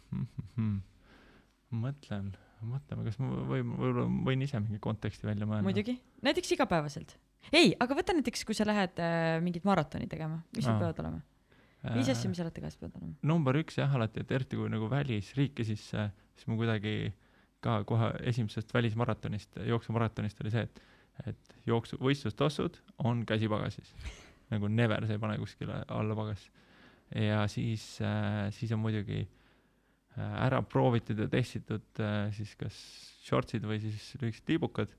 mõtlen, 1.84 2.32
mõtleme, 2.66 3.05
kas 3.06 3.18
ma 3.20 3.30
või, 3.48 3.62
võib-olla 3.62 4.05
võin 4.26 4.44
ise 4.44 4.60
mingi 4.62 4.80
konteksti 4.82 5.28
välja 5.28 5.47
mõelda. 5.48 5.66
muidugi, 5.66 5.94
näiteks 6.26 6.52
igapäevaselt. 6.56 7.16
ei, 7.52 7.72
aga 7.80 7.97
võta 7.98 8.16
näiteks, 8.16 8.44
kui 8.48 8.56
sa 8.56 8.66
lähed 8.68 8.98
äh, 9.02 9.39
mingit 9.44 9.66
maratoni 9.68 10.09
tegema, 10.10 10.40
mis 10.56 10.66
sul 10.66 10.78
peavad 10.80 11.02
olema? 11.05 11.22
viis 11.94 12.10
asja, 12.10 12.30
mis 12.30 12.40
alati 12.43 12.64
kaasas 12.64 12.80
peavad 12.80 12.98
olema. 13.01 13.14
number 13.30 13.60
üks 13.60 13.78
jah, 13.78 13.94
alati, 13.94 14.24
et 14.24 14.35
eriti 14.35 14.59
kui 14.59 14.70
nagu 14.72 14.90
välisriiki, 14.90 15.66
siis, 15.68 15.89
siis 15.93 16.51
mul 16.51 16.62
kuidagi 16.64 17.12
ka 17.64 17.80
kohe 17.86 18.12
esimesest 18.30 18.74
välismaratonist, 18.74 19.59
jooksumaratonist 19.66 20.44
oli 20.44 20.55
see, 20.55 20.66
et, 20.66 20.82
et 21.32 21.56
jooksu, 21.66 21.98
võistlustossud 22.02 22.78
on 23.06 23.24
käsipagasis. 23.26 23.94
nagu 24.52 24.70
never, 24.72 25.05
sa 25.06 25.16
ei 25.16 25.20
pane 25.22 25.39
kuskile 25.39 25.82
alla 25.93 26.14
pagas. 26.18 26.51
ja 27.14 27.43
siis 27.51 27.98
äh,, 28.02 28.48
siis 28.55 28.72
on 28.72 28.80
muidugi 28.82 29.24
äh, 29.24 29.38
ära 30.19 30.62
proovitud 30.62 31.19
ja 31.19 31.28
testitud 31.31 32.03
äh, 32.03 32.28
siis 32.36 32.55
kas 32.59 32.77
shortsid 33.27 33.66
või 33.69 33.81
siis 33.82 34.15
lühikesed 34.20 34.47
tiibukad, 34.49 34.93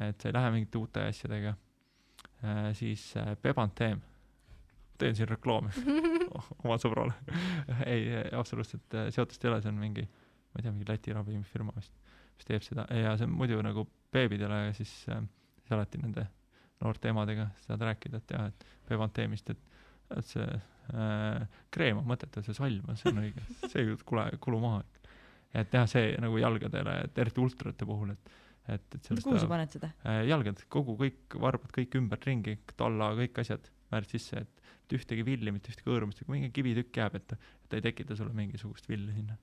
et 0.00 0.20
sa 0.20 0.30
ei 0.30 0.36
lähe 0.36 0.54
mingite 0.56 0.80
uute 0.80 1.04
asjadega. 1.08 1.56
Äh,. 2.42 2.72
siis 2.74 3.12
äh, 3.16 3.36
Pebanteem, 3.42 4.00
teen 4.98 5.14
siin 5.16 5.28
reklaami 5.30 5.70
oma 6.64 6.78
sõbrale. 6.80 7.14
Ei, 7.92 8.08
absoluutselt 8.36 8.96
äh, 8.98 9.10
seotust 9.14 9.44
ei 9.44 9.50
ole, 9.50 9.60
see 9.62 9.72
on 9.72 9.80
mingi, 9.80 10.04
ma 10.06 10.60
ei 10.60 10.66
tea, 10.66 10.72
mingi 10.74 10.88
Läti 10.88 11.14
ravimifirma 11.16 11.74
vist, 11.76 11.94
mis 12.36 12.48
teeb 12.48 12.66
seda. 12.66 12.86
Ja 12.96 13.14
see 13.18 13.28
on 13.28 13.36
muidu 13.36 13.60
nagu 13.64 13.86
beebidele 14.12 14.66
ja 14.66 14.76
siis 14.76 14.92
äh, 15.12 15.22
siis 15.60 15.76
alati 15.76 16.00
nende 16.02 16.26
noorte 16.82 17.12
emadega 17.12 17.48
saad 17.62 17.82
rääkida, 17.86 18.18
et 18.18 18.34
jah, 18.34 18.48
et 18.50 18.66
Pevanteemist, 18.88 19.52
et, 19.54 19.82
et 20.16 20.26
see 20.26 20.46
äh, 20.46 20.62
kreem 21.72 22.00
on 22.00 22.08
mõttetu, 22.08 22.42
see 22.44 22.56
salm 22.56 22.88
on, 22.90 22.98
see 23.00 23.12
on 23.12 23.22
õige, 23.22 23.44
see 23.64 23.84
ei 23.84 23.98
kule, 24.08 24.24
kulu 24.42 24.58
maha. 24.60 24.82
et 25.54 25.70
teha 25.72 25.86
see 25.90 26.14
nagu 26.20 26.40
jalgadele, 26.40 26.96
et 27.06 27.20
eriti 27.22 27.40
ultrate 27.40 27.86
puhul, 27.88 28.10
et, 28.14 28.32
et, 28.66 28.88
et 28.96 29.10
sellest 29.10 29.26
kuhu 29.28 29.40
sa 29.40 29.50
paned 29.50 29.72
seda? 29.72 29.92
äh, 30.04 30.24
jalgad, 30.28 30.64
kogu 30.72 30.96
kõik 31.00 31.38
varbad 31.40 31.72
kõik 31.76 31.96
ümberringi, 32.00 32.58
talla 32.76 33.12
kõik 33.20 33.40
asjad 33.44 33.70
määrad 33.92 34.12
sisse, 34.12 34.42
et 34.42 34.62
et 34.92 34.98
ühtegi 34.98 35.24
villi, 35.26 35.52
mitte 35.54 35.72
ühtegi 35.72 35.88
hõõrumist, 35.88 36.22
kui 36.24 36.36
mingi 36.36 36.50
kivitükk 36.54 37.00
jääb, 37.00 37.16
et 37.18 37.32
ta, 37.32 37.38
ei 37.76 37.84
tekita 37.84 38.16
sulle 38.18 38.34
mingisugust 38.36 38.88
villi 38.90 39.14
sinna. 39.14 39.38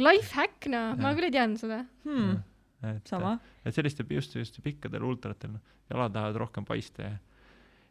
Life 0.00 0.32
hack, 0.36 0.68
noh, 0.68 0.92
ma 1.00 1.10
Jah. 1.10 1.18
küll 1.18 1.28
ei 1.28 1.34
teadnud 1.34 1.60
seda. 1.60 1.82
hmm,. 2.04 2.40
et 2.90 3.08
sama. 3.08 3.36
et 3.64 3.76
sellistel 3.76 4.08
just, 4.10 4.34
just 4.36 4.58
pikkadel 4.64 5.04
ultratel 5.06 5.54
noh, 5.54 5.74
jalad 5.90 6.12
tahavad 6.16 6.40
rohkem 6.42 6.66
paista 6.68 7.06
ja 7.06 7.12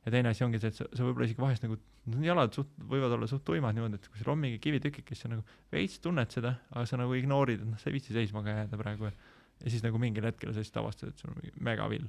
ja 0.05 0.13
teine 0.13 0.31
asi 0.33 0.43
ongi 0.45 0.59
see, 0.61 0.71
et 0.71 0.77
sa, 0.79 0.87
sa 0.97 1.05
võib-olla 1.05 1.27
isegi 1.27 1.43
vahest 1.43 1.65
nagu, 1.65 1.77
jalad 2.25 2.55
suht, 2.55 2.71
võivad 2.89 3.13
olla 3.17 3.27
suht 3.29 3.43
tuimad 3.45 3.77
niimoodi, 3.77 3.99
et 3.99 4.09
kui 4.09 4.21
sul 4.21 4.33
on 4.33 4.41
mingi 4.41 4.57
kivitükik, 4.63 5.11
siis 5.11 5.25
sa 5.25 5.29
nagu 5.29 5.45
veits 5.73 5.99
tunned 6.01 6.33
seda, 6.33 6.55
aga 6.73 6.85
sa 6.89 6.97
nagu 7.01 7.13
ignoorid, 7.17 7.61
et 7.61 7.69
noh, 7.69 7.81
sa 7.81 7.91
ei 7.91 7.97
viitsi 7.97 8.15
seisma 8.15 8.41
ka 8.45 8.55
jääda 8.55 8.79
praegu 8.81 9.11
ja 9.11 9.69
siis 9.69 9.83
nagu 9.85 10.01
mingil 10.01 10.25
hetkel 10.25 10.53
sa 10.53 10.63
lihtsalt 10.63 10.81
avastad, 10.81 11.11
et 11.11 11.21
sul 11.21 11.33
on 11.33 11.37
mingi 11.37 11.53
megavill. 11.61 12.07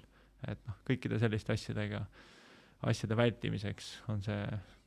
et 0.49 0.63
noh, 0.67 0.79
kõikide 0.89 1.21
selliste 1.23 1.55
asjadega, 1.55 2.01
asjade 2.91 3.15
vältimiseks 3.15 3.93
on 4.11 4.25
see, 4.25 4.41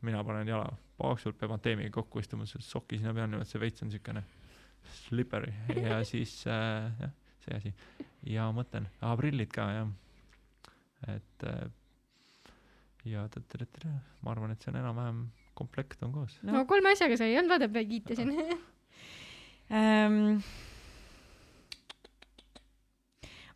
mina 0.04 0.24
panen 0.28 0.50
jala 0.50 0.66
paaksult, 1.00 1.38
peab 1.40 1.54
anteemiga 1.56 1.94
kokku 1.96 2.20
istuma, 2.20 2.48
see 2.50 2.64
soki 2.66 3.00
sinna 3.00 3.14
peal 3.16 3.30
niimoodi, 3.30 3.48
see 3.48 3.62
veits 3.62 3.86
on 3.86 3.94
siukene 3.94 4.26
slippery 5.06 5.54
ja 5.78 6.02
siis 6.12 6.42
äh, 6.52 6.90
jah, 7.00 7.16
see 7.46 7.62
asi. 7.62 7.74
ja 8.34 8.50
mõtlen, 8.56 8.90
aa 9.06 9.16
prillid 9.20 9.54
ka 9.54 9.70
jah, 9.78 9.96
et 11.14 11.48
äh, 11.48 11.66
ja 13.10 13.26
tõtt-tõtt-tõtt, 13.32 13.88
ma 14.26 14.34
arvan, 14.34 14.54
et 14.54 14.64
see 14.64 14.72
on 14.74 14.80
enam-vähem 14.82 15.26
komplekt 15.56 16.04
on 16.04 16.14
koos. 16.16 16.38
No. 16.46 16.66
kolme 16.70 16.92
asjaga 16.96 17.18
sai, 17.20 17.32
ei 17.34 17.40
olnud 17.40 17.56
vaata, 17.56 17.86
kiitasin. 17.90 18.34
ähm,. 19.80 20.20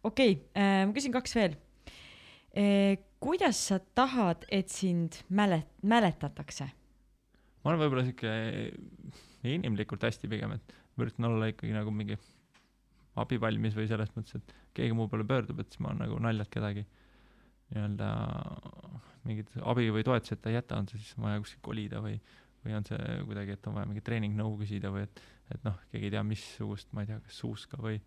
okei 0.04 0.38
okay,, 0.38 0.86
ma 0.88 0.96
küsin 0.96 1.16
kaks 1.16 1.36
veel 1.38 1.58
e,. 2.56 2.98
kuidas 3.20 3.60
sa 3.72 3.80
tahad, 3.98 4.46
et 4.48 4.72
sind 4.72 5.22
mälet-, 5.30 5.72
mäletatakse? 5.84 6.70
ma 7.60 7.74
olen 7.74 7.84
võib-olla 7.84 8.06
siuke 8.08 8.34
inimlikult 9.50 10.04
hästi 10.08 10.30
pigem, 10.32 10.56
et 10.56 10.76
ma 10.96 11.06
üritan 11.06 11.30
olla 11.32 11.50
ikkagi 11.52 11.76
nagu 11.76 11.92
mingi 11.96 12.18
abivalmis 13.20 13.76
või 13.76 13.90
selles 13.90 14.12
mõttes, 14.16 14.40
et 14.40 14.56
keegi 14.78 14.96
mu 14.96 15.10
poole 15.12 15.26
pöördub, 15.28 15.60
et 15.60 15.72
siis 15.72 15.84
ma 15.84 15.92
nagu 15.98 16.20
naljalt 16.24 16.52
kedagi 16.54 16.86
nii-öelda 17.74 18.10
mingit 19.28 19.52
abi 19.62 19.90
või 19.94 20.06
toetuseta 20.06 20.50
ei 20.50 20.58
jäta, 20.58 20.80
on 20.80 20.88
see 20.90 21.02
siis 21.02 21.18
vaja 21.22 21.42
kuskil 21.44 21.62
kolida 21.66 22.02
või, 22.04 22.16
või 22.64 22.78
on 22.78 22.88
see 22.88 23.18
kuidagi, 23.28 23.58
et 23.58 23.68
on 23.70 23.78
vaja 23.78 23.90
mingit 23.90 24.08
treeningnõu 24.08 24.56
küsida 24.62 24.94
või 24.94 25.06
et, 25.06 25.22
et 25.54 25.68
noh, 25.68 25.78
keegi 25.92 26.10
ei 26.10 26.16
tea, 26.16 26.24
missugust, 26.26 26.90
ma 26.96 27.06
ei 27.06 27.12
tea, 27.12 27.20
kas 27.26 27.42
suuska 27.44 27.80
või, 27.82 28.00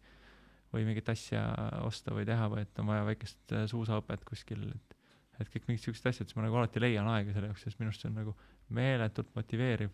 või 0.72 0.86
mingit 0.89 1.09
asja 1.12 1.44
osta 1.86 2.14
või 2.16 2.26
teha 2.28 2.48
või 2.52 2.64
et 2.66 2.82
on 2.82 2.90
vaja 2.90 3.06
väikest 3.12 3.56
äh, 3.56 3.68
suusaõpet 3.70 4.26
kuskil, 4.28 4.66
et 4.74 4.98
et 5.40 5.48
kõik 5.51 5.64
mingid 5.66 5.82
siuksed 5.82 6.05
asjad, 6.06 6.28
siis 6.28 6.36
ma 6.36 6.44
nagu 6.44 6.55
alati 6.60 6.78
leian 6.78 7.09
aega 7.09 7.32
selle 7.34 7.48
jaoks, 7.48 7.64
sest 7.64 7.78
minu 7.80 7.90
arust 7.90 8.05
see 8.05 8.10
on 8.10 8.18
nagu 8.20 8.34
meeletult 8.76 9.30
motiveeriv 9.34 9.90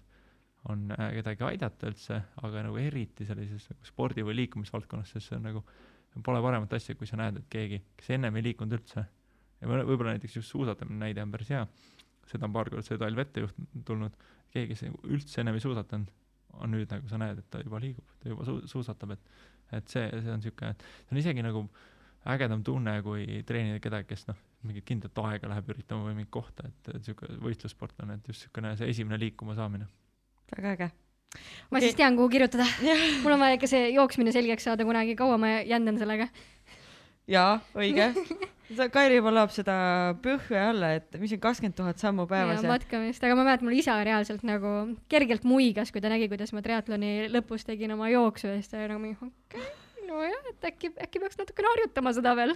on 0.69 0.91
äh, 0.93 1.13
kedagi 1.19 1.47
aidata 1.47 1.89
üldse, 1.89 2.19
aga 2.43 2.65
nagu 2.67 2.81
eriti 2.81 3.27
sellises 3.29 3.69
nagu 3.71 3.87
spordi 3.89 4.25
või 4.27 4.37
liikumisvaldkonnas, 4.43 5.15
sest 5.15 5.31
see 5.31 5.39
on 5.39 5.47
nagu, 5.49 5.63
pole 6.25 6.43
paremat 6.45 6.75
asja, 6.77 6.97
kui 6.99 7.09
sa 7.09 7.19
näed, 7.21 7.39
et 7.41 7.49
keegi, 7.53 7.81
kes 7.97 8.11
ennem 8.17 8.37
ei 8.37 8.49
liikunud 8.51 8.75
üldse, 8.79 9.05
ja 9.61 9.71
võib- 9.71 9.91
võib-olla 9.91 10.17
näiteks 10.17 10.39
just 10.41 10.55
suusatamine 10.55 11.01
näide 11.07 11.23
on 11.25 11.35
päris 11.35 11.53
hea, 11.55 11.67
seda 12.29 12.49
on 12.49 12.55
paar 12.55 12.71
korda 12.71 12.87
see 12.87 13.01
talv 13.01 13.25
ette 13.25 13.45
juht-, 13.45 13.61
tulnud, 13.89 14.17
keegi, 14.55 14.75
kes 14.75 14.85
üldse 15.09 15.43
ennem 15.43 15.59
ei 15.59 15.65
suusatanud, 15.65 16.11
on 16.59 16.75
nüüd 16.75 16.91
nagu 16.93 17.11
sa 17.11 17.21
näed, 17.21 17.43
et 17.43 17.51
ta 17.53 17.61
juba 17.63 17.81
liigub, 17.83 18.17
ta 18.23 18.33
juba 18.33 18.47
su-, 18.49 18.63
suusatab, 18.71 19.17
et 19.17 19.31
et 19.77 19.91
see, 19.93 20.05
see 20.09 20.33
on 20.33 20.41
niisugune, 20.41 20.71
et 20.73 20.85
see 21.05 21.13
on 21.13 21.19
isegi 21.21 21.43
nagu 21.45 21.61
ägedam 22.33 22.63
tunne, 22.65 22.95
kui 23.05 23.43
treenida 23.49 23.81
kedagi, 23.85 24.09
kes 24.09 24.25
noh, 24.31 24.39
mingit 24.69 24.87
kindlat 24.89 25.21
aega 25.27 25.51
läheb 25.53 25.69
üritama 25.75 26.09
või 26.09 26.17
mingit 26.19 26.33
kohta, 26.35 26.69
et, 26.69 26.93
niisugune 26.97 27.37
võistlussportlane, 27.45 28.19
et 28.19 28.31
just 28.33 28.47
niisugune 28.47 28.75
see 28.81 28.89
esimene 28.95 29.21
liikuma 29.21 29.57
saamine. 29.59 29.89
väga 30.55 30.75
äge. 30.77 30.91
ma 31.71 31.83
siis 31.85 31.97
tean, 31.99 32.17
kuhu 32.17 32.31
kirjutada. 32.33 32.65
mul 33.23 33.37
on 33.37 33.45
vaja 33.45 33.59
ikka 33.59 33.71
see 33.71 33.91
jooksmine 33.93 34.33
selgeks 34.33 34.71
saada 34.71 34.89
kunagi, 34.89 35.17
kaua 35.19 35.37
ma 35.41 35.59
jändan 35.61 36.01
sellega. 36.01 36.31
jaa, 37.29 37.59
õige. 37.77 38.13
Kairi 38.69 39.17
juba 39.17 39.31
laob 39.33 39.53
seda 39.55 39.75
põhja 40.21 40.67
alla, 40.75 40.91
et 40.99 41.15
mis 41.21 41.33
on 41.33 41.41
kakskümmend 41.41 41.77
tuhat 41.79 42.03
sammu 42.03 42.27
päevas 42.29 42.61
ja, 42.61 42.69
matkamist, 42.69 43.23
aga 43.25 43.37
ma 43.39 43.47
mäletan, 43.47 43.65
mul 43.65 43.79
isa 43.79 43.95
reaalselt 44.05 44.45
nagu 44.45 44.73
kergelt 45.09 45.47
muigas, 45.49 45.93
kui 45.95 46.03
ta 46.05 46.11
nägi, 46.13 46.29
kuidas 46.29 46.53
ma 46.53 46.61
triatloni 46.65 47.31
lõpus 47.33 47.65
tegin 47.65 47.97
oma 47.97 48.11
jooksu 48.13 48.51
ja 48.51 48.59
siis 48.59 48.69
ta 48.69 48.83
oli 48.83 48.91
nagu 48.93 49.01
mingi 49.07 49.17
okei 49.25 49.63
okay,, 49.63 50.05
nojah, 50.11 50.53
et 50.53 50.69
äkki, 50.69 50.93
äkki 51.01 51.25
peaks 51.25 51.41
natukene 51.41 51.73
harjutama 51.73 52.13
seda 52.19 52.37
veel. 52.37 52.53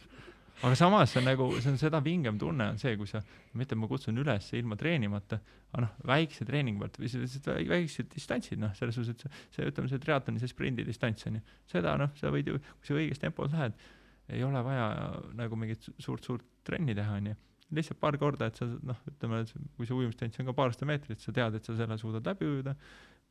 aga 0.64 0.74
samas 0.78 1.12
see 1.12 1.20
on 1.20 1.28
nagu, 1.28 1.52
see 1.58 1.72
on 1.74 1.78
seda 1.84 2.00
vingem 2.04 2.40
tunne 2.40 2.72
on 2.72 2.80
see, 2.80 2.96
kui 2.96 3.08
sa, 3.10 3.20
mitte 3.58 3.76
ma 3.76 3.88
kutsun 3.90 4.24
üles 4.24 4.48
ilma 4.56 4.78
treenimata, 4.80 5.40
aga 5.72 5.84
noh, 5.84 5.96
väikse 6.08 6.46
treeningu 6.48 6.84
pealt 6.84 7.00
või 7.02 7.10
sellised 7.12 7.48
väi- 7.52 7.68
väiksed 7.76 8.08
distantsid, 8.14 8.60
noh, 8.62 8.72
selles 8.78 8.96
suhtes, 8.96 9.18
et 9.18 9.26
see, 9.26 9.58
see, 9.58 9.72
ütleme, 9.72 9.90
see 9.92 10.00
triatloni 10.00 10.40
see 10.40 10.52
sprindi 10.52 10.86
distants 10.86 11.28
on 11.28 11.40
ju, 11.40 11.48
seda 11.74 11.98
noh, 12.00 12.14
sa 12.16 12.32
võid 12.32 12.52
ju, 12.52 12.62
kui 12.78 12.88
sa 12.88 12.96
õiges 12.96 13.20
tempos 13.20 13.52
lähed, 13.52 13.76
ei 14.32 14.44
ole 14.46 14.62
vaja 14.64 14.86
nagu 15.38 15.56
mingit 15.58 15.82
su- 15.86 15.94
suurt-suurt 16.02 16.44
trenni 16.66 16.94
teha, 16.98 17.16
on 17.20 17.32
ju. 17.32 17.38
lihtsalt 17.72 17.98
paar 18.02 18.18
korda, 18.20 18.50
et 18.50 18.58
sa 18.60 18.66
noh, 18.68 18.98
ütleme, 19.08 19.38
kui 19.78 19.86
see 19.88 19.96
ujumisdistants 19.96 20.42
on 20.42 20.50
ka 20.50 20.52
paarsada 20.58 20.88
meetrit, 20.90 21.22
sa 21.24 21.32
tead, 21.32 21.54
et 21.56 21.64
sa 21.64 21.76
selle 21.78 21.96
suudad 22.00 22.26
läbi 22.28 22.44
ujuda, 22.44 22.74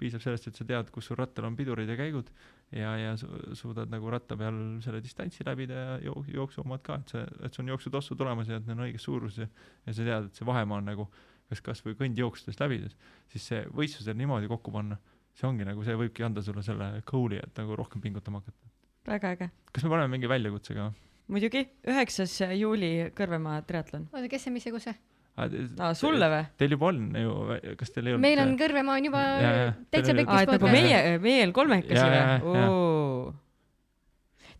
piisab 0.01 0.23
sellest, 0.23 0.47
et 0.49 0.57
sa 0.57 0.65
tead, 0.65 0.89
kus 0.89 1.05
sul 1.11 1.19
rattal 1.19 1.45
on 1.45 1.55
pidurid 1.59 1.89
ja 1.91 1.97
käigud 1.99 2.31
ja, 2.73 2.95
ja 2.97 3.11
su- 3.21 3.29
suudad 3.59 3.91
nagu 3.93 4.09
ratta 4.09 4.33
peal 4.39 4.57
selle 4.81 5.01
distantsi 5.05 5.45
läbida 5.45 5.77
ja 5.83 5.99
jook-, 6.07 6.31
jooksuomad 6.33 6.81
ka, 6.87 6.97
et 7.03 7.13
see, 7.13 7.21
et 7.45 7.53
sul 7.53 7.67
on 7.67 7.73
jooksutossu 7.75 8.17
tulemas 8.17 8.49
ja 8.49 8.57
et 8.57 8.65
need 8.65 8.79
on 8.79 8.87
õiges 8.87 9.05
suuruses 9.05 9.43
ja 9.43 9.47
ja 9.85 9.93
sa 9.93 10.07
tead, 10.09 10.31
et 10.31 10.41
see 10.41 10.47
vahemaa 10.49 10.81
on 10.81 10.89
nagu 10.89 11.05
kas, 11.51 11.61
kas 11.61 11.85
või 11.85 11.97
kõndjooksudes 11.99 12.57
läbides, 12.63 12.97
siis 13.29 13.45
see 13.51 13.61
võistlusel 13.77 14.17
niimoodi 14.17 14.49
kokku 14.49 14.73
panna, 14.73 14.97
see 15.37 15.45
ongi 15.47 15.67
nagu, 15.67 15.83
see 15.85 15.97
võibki 15.99 16.25
anda 16.25 16.41
sulle 16.41 16.63
selle 16.65 16.93
goal'i, 17.05 17.37
et 17.43 17.61
nagu 17.61 17.77
rohkem 17.77 18.01
pingutama 18.01 18.41
hakata. 18.41 18.71
Väga 19.07 19.35
äge. 19.35 19.49
kas 19.71 19.85
me 19.85 19.93
paneme 19.93 20.11
mingi 20.15 20.29
väljakutse 20.29 20.75
ka? 20.77 20.89
muidugi, 21.31 21.63
üheksas 21.87 22.35
juuli 22.57 22.91
Kõrvemaa 23.17 23.61
triatlon. 23.67 24.09
oota, 24.11 24.27
kes 24.31 24.47
see, 24.47 24.53
mis 24.53 24.67
see, 24.67 24.73
kus 24.75 24.89
see? 24.89 24.97
aa, 25.37 25.93
sulle 25.97 26.27
või? 26.31 26.41
Teil 26.59 26.75
juba 26.75 26.89
on 26.91 27.05
ju, 27.17 27.35
kas 27.79 27.93
teil 27.95 28.09
ei 28.09 28.15
olnud? 28.15 28.25
meil 28.25 28.41
on 28.43 28.57
Kõrvemaa 28.59 28.97
on 28.99 29.07
juba 29.11 29.21
Jaa, 29.27 29.53
jaa. 29.59 29.77
täitsa 29.93 30.17
pekis 30.17 30.33
aa, 30.35 30.41
et 30.47 30.55
nagu 30.57 30.73
meie, 30.73 30.99
meil 31.23 31.55
kolmekesi 31.55 32.03
või? 32.43 33.37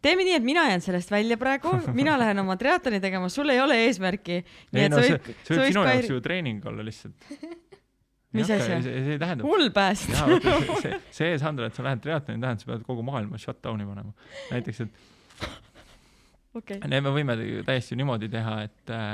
teeme 0.02 0.26
nii, 0.26 0.38
et 0.40 0.46
mina 0.46 0.64
jään 0.72 0.82
sellest 0.82 1.12
välja 1.14 1.38
praegu, 1.38 1.76
mina 1.94 2.16
lähen 2.18 2.42
oma 2.42 2.56
triatloni 2.58 3.02
tegema, 3.04 3.30
sul 3.30 3.54
ei 3.54 3.60
ole 3.62 3.78
eesmärki. 3.86 4.40
ei 4.74 4.88
et 4.88 4.94
no 4.94 5.02
sa 5.02 5.12
see, 5.12 5.36
see 5.46 5.60
võib 5.60 5.76
sinu 5.76 5.86
jaoks 5.86 6.10
ju 6.16 6.24
treening 6.26 6.66
olla 6.72 6.88
lihtsalt. 6.88 7.28
Mis 8.32 8.48
asja? 8.48 8.78
see, 8.80 8.92
see 9.04 9.16
ei 9.18 9.20
tähenda 9.20 9.44
hull 9.44 9.70
pääst. 9.76 10.08
see, 10.82 11.00
see, 11.12 11.32
Sandra, 11.42 11.68
et 11.68 11.76
sa 11.76 11.84
lähed 11.84 12.00
triatloni, 12.04 12.40
tähendab, 12.40 12.62
sa 12.64 12.70
pead 12.72 12.86
kogu 12.88 13.04
maailma 13.04 13.40
shutdown'i 13.42 13.88
panema. 13.88 14.14
näiteks, 14.54 14.86
et 14.86 15.48
okei. 16.56 16.80
ne- 16.92 17.02
me 17.04 17.14
võime 17.16 17.36
täiesti 17.68 17.98
niimoodi 18.00 18.30
teha, 18.32 18.56
et 18.68 18.94
äh, 18.96 19.10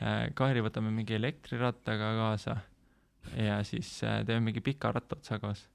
äh, 0.00 0.22
Kairi 0.38 0.64
võtame 0.64 0.92
mingi 0.94 1.16
elektrirattaga 1.18 2.14
kaasa 2.20 2.56
ja 3.40 3.60
siis 3.64 3.98
äh, 4.04 4.22
teeme 4.26 4.44
mingi 4.48 4.64
pika 4.64 4.92
rattaotsa 4.96 5.38
koos. 5.42 5.66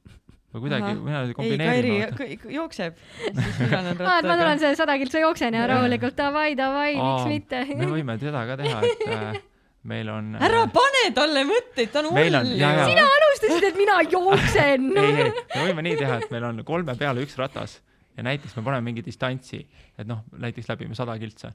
või 0.53 0.63
kuidagi, 0.65 0.95
mina 0.97 1.21
ei, 1.27 1.33
kombineerin 1.37 2.15
Kairi 2.17 2.55
jookseb, 2.55 2.97
aa, 3.29 3.83
et 3.93 4.01
ma 4.25 4.33
tulen. 4.33 4.57
see 4.61 4.73
sada 4.77 4.97
kiltsa 5.01 5.21
jooksen 5.21 5.53
ja 5.53 5.67
rahulikult 5.69 6.17
davai, 6.17 6.55
davai, 6.57 6.95
miks 6.97 7.29
mitte. 7.29 7.61
me 7.77 7.89
võime 7.93 8.17
seda 8.21 8.45
ka 8.49 8.57
teha, 8.61 8.81
et 8.81 9.05
äh, 9.13 9.39
meil 9.87 10.09
on 10.11 10.33
ära 10.35 10.65
pane 10.73 11.03
talle 11.15 11.45
mõtteid, 11.47 11.91
ta 11.93 12.01
on 12.03 12.09
hull 12.11 12.39
sina 12.49 13.05
alustasid, 13.05 13.67
et 13.69 13.77
mina 13.79 13.99
jooksen. 14.11 14.89
ei, 15.03 15.13
ei, 15.27 15.31
me 15.55 15.67
võime 15.69 15.85
nii 15.87 15.99
teha, 16.01 16.19
et 16.23 16.33
meil 16.33 16.49
on 16.49 16.63
kolme 16.67 16.95
peale 16.99 17.23
üks 17.23 17.37
ratas 17.39 17.79
ja 18.17 18.25
näiteks 18.27 18.57
me 18.57 18.65
paneme 18.65 18.89
mingi 18.89 19.05
distantsi, 19.05 19.61
et 19.97 20.07
noh, 20.09 20.25
näiteks 20.35 20.67
läbime 20.71 20.97
sada 20.97 21.15
kiltsa 21.21 21.53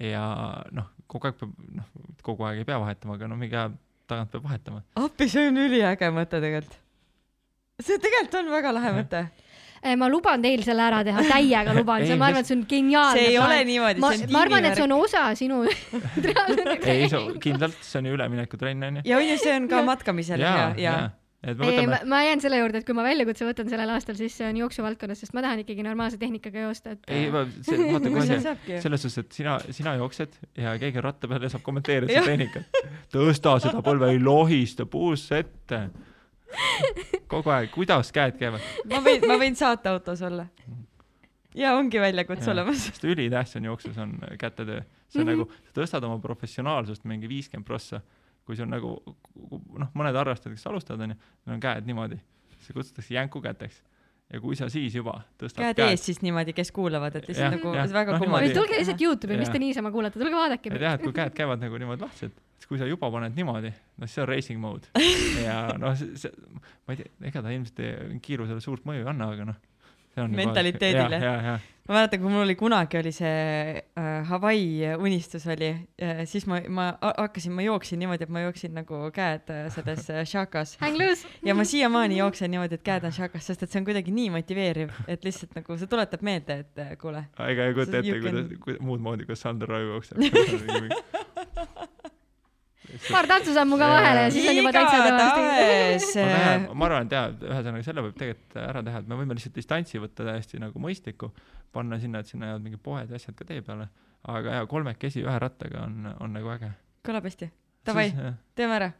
ja 0.00 0.24
noh, 0.72 0.92
kogu 1.10 1.28
aeg 1.28 1.38
peab, 1.40 1.56
noh, 1.78 1.88
kogu 2.24 2.46
aeg 2.48 2.62
ei 2.62 2.68
pea 2.68 2.78
vahetama, 2.80 3.16
aga 3.18 3.28
no 3.28 3.38
mingi 3.40 3.56
aja 3.56 3.70
tagant 4.10 4.32
peab 4.32 4.46
vahetama. 4.48 4.82
appi, 5.00 5.28
see 5.32 5.48
on 5.50 5.60
üliäge 5.64 6.10
mõte 6.14 6.40
tegelikult. 6.40 6.78
see 7.80 8.00
tegelikult 8.02 8.38
on 8.42 8.52
väga 8.52 8.74
lahe 8.76 8.92
mõte. 9.00 9.24
Eh, 9.82 9.96
ma 9.98 10.06
luban 10.06 10.42
teil 10.44 10.60
selle 10.62 10.84
ära 10.86 11.00
teha, 11.02 11.24
täiega 11.26 11.72
luban, 11.74 12.04
ma 12.14 12.28
arvan, 12.28 12.44
et 12.44 12.46
see 12.46 12.54
on 12.54 12.60
geniaalne 12.70 13.18
see 13.18 13.32
ei 13.32 13.38
plaan. 13.38 13.48
ole 13.50 13.64
niimoodi, 13.66 14.02
ma 14.04 14.12
see 14.12 14.28
on, 14.28 14.34
ma 14.36 14.42
arvan, 14.44 14.68
et 14.68 14.76
see 14.76 14.84
tiimivärk. 14.84 14.92
on 14.92 15.08
osa 15.08 15.22
sinu 15.34 15.64
ei, 16.92 17.08
kindlalt, 17.42 17.80
see 17.82 17.98
on 17.98 18.06
ju 18.06 18.14
üleminekutrenn 18.14 18.86
onju. 18.90 19.02
ja 19.10 19.18
on 19.18 19.26
ju, 19.26 19.40
see 19.42 19.56
on 19.58 19.66
ka 19.72 19.82
matkamisel 19.88 20.44
ja, 20.44 20.52
ja, 20.54 20.70
ja 20.78 20.94
et 21.42 21.58
me 21.58 21.66
ei, 21.66 21.74
võtame 21.74 21.90
ma,, 21.90 21.98
ma 22.12 22.20
jään 22.22 22.42
selle 22.44 22.60
juurde, 22.60 22.78
et 22.78 22.86
kui 22.86 22.94
ma 22.94 23.04
väljakutse 23.06 23.46
võtan 23.46 23.70
sellel 23.72 23.90
aastal, 23.96 24.14
siis 24.18 24.36
see 24.38 24.46
on 24.46 24.60
jooksuvaldkonnas, 24.60 25.22
sest 25.24 25.34
ma 25.34 25.42
tahan 25.42 25.64
ikkagi 25.64 25.82
normaalse 25.86 26.20
tehnikaga 26.20 26.68
joosta, 26.68 26.94
et 26.94 27.10
ei, 27.10 27.26
see, 27.66 27.80
vaata 27.82 28.06
Kui 28.06 28.14
kohe 28.20 28.38
see, 28.44 28.78
selles 28.84 29.02
suhtes, 29.02 29.26
et 29.26 29.38
sina, 29.40 29.56
sina 29.74 29.96
jooksed 29.98 30.38
ja 30.62 30.76
keegi 30.78 31.02
on 31.02 31.06
ratta 31.08 31.30
peal 31.30 31.42
ja 31.42 31.50
saab 31.50 31.66
kommenteerida 31.66 32.12
seda 32.14 32.30
tehnikat. 32.30 32.80
tõsta 33.10 33.56
seda 33.66 33.82
põlve, 33.88 34.12
ei 34.14 34.22
lohista 34.22 34.86
puusse 34.86 35.42
ette. 35.42 35.82
Kogu 37.32 37.50
aeg, 37.54 37.70
kuidas 37.74 38.12
käed 38.14 38.36
käivad. 38.40 38.60
ma 38.90 39.00
võin, 39.04 39.26
ma 39.28 39.36
võin 39.40 39.56
saateautos 39.58 40.22
olla. 40.28 40.46
ja 41.54 41.74
ongi 41.76 42.00
väljakutse 42.00 42.50
olemas. 42.50 42.86
sest 42.88 43.04
ülitähtis 43.04 43.56
on 43.60 43.64
jooksus 43.70 43.98
on 43.98 44.18
kätetöö. 44.38 44.82
see 45.08 45.20
on 45.22 45.26
Mhm. 45.28 45.38
nagu, 45.38 45.50
sa 45.68 45.80
tõstad 45.80 46.04
oma 46.08 46.18
professionaalsust 46.18 47.04
mingi 47.04 47.28
viiskümmend 47.28 47.66
prossa, 47.68 48.00
kui 48.44 48.56
sul 48.56 48.66
nagu 48.66 48.94
noh, 49.78 49.88
mõned 49.94 50.16
harrastajad, 50.16 50.54
kes 50.56 50.66
alustavad 50.66 51.04
onju, 51.06 51.16
neil 51.46 51.54
on 51.56 51.60
käed 51.60 51.86
niimoodi, 51.86 52.16
see 52.60 52.72
kutsutakse 52.76 53.14
jänkukäteks. 53.14 53.82
ja 54.32 54.40
kui 54.40 54.56
sa 54.56 54.68
siis 54.72 54.94
juba 54.96 55.18
tõstad 55.38 55.60
käed 55.60 55.78
ees 55.90 56.04
siis 56.08 56.22
niimoodi, 56.24 56.54
kes 56.56 56.70
kuulavad, 56.72 57.16
et 57.16 57.26
lihtsalt 57.28 57.52
Jah, 57.52 57.56
nagu 57.58 57.74
jah. 57.76 57.90
väga 57.92 58.12
niimoodi. 58.12 58.24
kummaline. 58.24 58.54
tulge 58.54 58.78
lihtsalt 58.78 59.00
Youtube'i, 59.04 59.36
mis 59.38 59.50
te 59.52 59.58
niisama 59.60 59.90
kuulate, 59.92 60.18
tulge 60.18 60.34
vaadake 60.34 60.70
ja. 60.72 60.78
tead, 60.78 61.02
kui 61.04 61.12
käed 61.12 61.34
käivad 61.36 61.60
nagu 61.60 61.76
niimoodi 61.78 62.00
lahtised, 62.06 62.32
siis 62.62 62.70
kui 62.70 62.78
sa 62.78 62.86
juba 62.86 63.10
paned 63.10 63.34
niimoodi, 63.34 63.72
noh, 63.98 64.06
siis 64.06 64.22
on 64.22 64.30
racing 64.30 64.62
mode. 64.62 64.86
ja 65.48 65.58
noh, 65.82 65.98
see, 65.98 66.30
ma 66.86 66.94
ei 66.94 67.02
tea, 67.02 67.12
ega 67.32 67.42
ta 67.42 67.50
ilmselt 67.50 67.84
kiirusele 68.22 68.62
suurt 68.62 68.86
mõju 68.86 69.02
ei 69.02 69.10
anna, 69.10 69.32
aga 69.34 69.50
noh, 69.50 69.60
see 70.14 70.22
on 70.22 70.36
Mentaliteedile. 70.38 71.18
ja, 71.18 71.32
ja, 71.42 71.54
ma 71.88 71.96
mäletan, 71.96 72.20
kui 72.22 72.30
mul 72.30 72.44
oli 72.44 72.54
kunagi 72.60 73.00
oli 73.00 73.10
see 73.16 73.80
äh, 73.98 74.10
Hawaii 74.28 74.92
unistus 74.94 75.48
oli 75.50 75.72
äh,, 75.72 76.20
siis 76.30 76.46
ma, 76.46 76.60
ma 76.70 76.84
ha- 77.00 77.14
hakkasin, 77.24 77.54
ma 77.56 77.64
jooksin 77.66 77.98
niimoodi, 77.98 78.28
et 78.28 78.34
ma 78.36 78.44
jooksin 78.44 78.76
nagu 78.78 79.00
käed 79.16 79.50
äh, 79.50 79.64
selles 79.74 80.06
äh, 80.12 80.22
šakas 80.28 80.76
Hang 80.84 81.00
loose. 81.00 81.26
ja 81.42 81.56
ma 81.58 81.66
siiamaani 81.66 82.20
jooksen 82.20 82.54
niimoodi, 82.54 82.78
et 82.78 82.86
käed 82.86 83.08
on 83.08 83.16
šakas, 83.16 83.48
sest 83.50 83.66
et 83.66 83.74
see 83.74 83.82
on 83.82 83.88
kuidagi 83.88 84.14
nii 84.14 84.30
motiveeriv, 84.36 84.94
et 85.10 85.26
lihtsalt 85.26 85.58
nagu 85.58 85.80
see 85.80 85.90
tuletab 85.90 86.22
meelde, 86.30 86.60
et 86.62 86.84
äh, 86.84 86.94
kuule, 87.00 87.24
ega 87.48 87.66
ei 87.66 87.74
kujuta 87.80 88.04
ette 88.04 88.20
kuidas 88.20 88.54
kuidas 88.68 88.86
muud 88.86 89.02
moodi, 89.02 89.26
kuidas 89.26 89.42
Sander 89.48 89.74
Raju 89.74 89.96
jookseb. 89.96 90.22
paar 93.08 93.28
tantsusammu 93.30 93.78
ka 93.80 93.88
vahele 93.88 94.24
ja 94.26 94.30
siis 94.34 94.48
on 94.50 94.58
juba 94.58 94.72
täitsa 94.76 95.00
äh, 96.22 96.66
ma 96.68 96.88
arvan, 96.88 97.08
et 97.08 97.16
jaa, 97.16 97.26
ühesõnaga 97.32 97.84
selle 97.86 98.04
võib 98.06 98.16
tegelikult 98.18 98.58
ära 98.62 98.84
teha, 98.86 99.02
et 99.02 99.10
me 99.10 99.18
võime 99.20 99.36
lihtsalt 99.38 99.56
distantsi 99.56 100.00
võtta 100.02 100.26
täiesti 100.28 100.60
nagu 100.62 100.82
mõistlikku, 100.82 101.32
panna 101.74 101.98
sinna, 102.02 102.22
et 102.22 102.32
sinna 102.32 102.52
jäävad 102.52 102.66
mingid 102.66 102.82
poed 102.84 103.12
ja 103.12 103.20
asjad 103.20 103.36
ka 103.38 103.48
tee 103.48 103.62
peale, 103.66 103.88
aga 104.32 104.58
jaa, 104.58 104.70
kolmekesi 104.70 105.24
ühe 105.24 105.38
rattaga 105.46 105.86
on, 105.86 106.12
on 106.20 106.36
nagu 106.36 106.52
äge. 106.54 106.72
kõlab 107.06 107.28
hästi, 107.30 107.50
davai, 107.88 108.10
teeme 108.58 108.78
ära. 108.80 108.92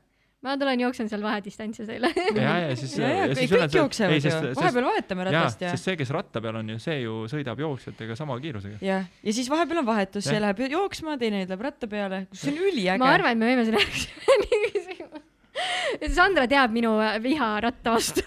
Ma 0.43 0.57
tulen 0.59 0.81
jooksen 0.83 1.09
seal 1.11 1.23
vahedistantsi 1.23 1.87
teile. 1.87 2.11
ja, 2.35 2.55
ja 2.67 2.77
siis. 2.79 2.97
ja, 2.99 3.11
ja 3.21 3.27
kõik 3.31 3.53
kõik 3.55 3.77
jooksevad 3.79 4.27
ju, 4.27 4.33
vahepeal 4.59 4.89
vahetame 4.89 5.27
ratast 5.29 5.63
ja 5.63 5.73
sest 5.75 5.91
see, 5.91 5.99
kes 6.01 6.11
ratta 6.15 6.43
peal 6.45 6.59
on 6.63 6.75
ju, 6.75 6.79
see 6.83 6.99
ju 7.05 7.19
sõidab 7.31 7.63
jooksjatega 7.63 8.17
sama 8.19 8.39
kiirusega. 8.43 8.81
jah, 8.85 9.07
ja 9.23 9.37
siis 9.37 9.51
vahepeal 9.53 9.83
on 9.85 9.89
vahetus, 9.89 10.27
see 10.27 10.43
läheb 10.43 10.65
jooksma, 10.73 11.19
teine 11.21 11.45
läheb 11.45 11.67
ratta 11.69 11.91
peale, 11.91 12.25
see 12.35 12.55
on 12.55 12.63
üliäge. 12.71 12.99
ma 13.03 13.13
arvan, 13.15 13.37
et 13.37 13.43
me 13.43 13.53
võime 13.53 13.67
selle 13.69 13.85
küsima. 13.93 15.23
Sandra 16.11 16.47
teab 16.49 16.73
minu 16.75 16.95
viha 17.23 17.49
ratta 17.63 17.93
vastu. 17.95 18.25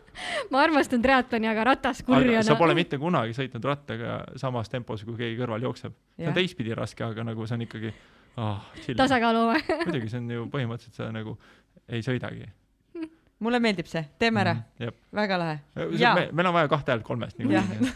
ma 0.52 0.62
armastan 0.64 1.02
triatloni, 1.04 1.48
aga 1.50 1.66
ratas 1.68 2.02
kurjana. 2.06 2.44
sa 2.46 2.56
pole 2.58 2.74
mitte 2.78 2.98
kunagi 3.00 3.36
sõitnud 3.36 3.64
rattaga 3.68 4.22
samas 4.40 4.70
tempos, 4.72 5.04
kui 5.06 5.18
keegi 5.18 5.38
kõrval 5.40 5.68
jookseb. 5.68 5.94
see 6.16 6.30
on 6.30 6.36
teistpidi 6.36 6.74
raske, 6.78 7.04
aga 7.06 7.26
nagu 7.28 7.46
see 7.46 7.58
on 7.58 7.66
ikkagi 7.68 7.92
chill. 8.36 8.96
tasakaalu 8.98 9.44
või? 9.50 9.62
muidugi, 9.86 10.10
see 10.12 10.20
on 10.22 10.32
ju 10.36 10.48
põhimõtteliselt 10.52 10.98
sa 11.00 11.08
nagu 11.14 11.36
ei 11.92 12.04
sõidagi. 12.04 12.48
mulle 13.42 13.58
meeldib 13.62 13.88
see, 13.90 14.04
teeme 14.22 14.42
ära, 14.44 14.54
jah. 14.80 14.94
väga 15.14 15.38
lahe. 15.40 15.58
Jaa. 15.98 16.14
Me, 16.18 16.28
meil 16.32 16.50
on 16.50 16.56
vaja 16.56 16.70
kahte 16.72 16.94
häält 16.94 17.06
kolmest 17.06 17.40
niikuinii. 17.40 17.92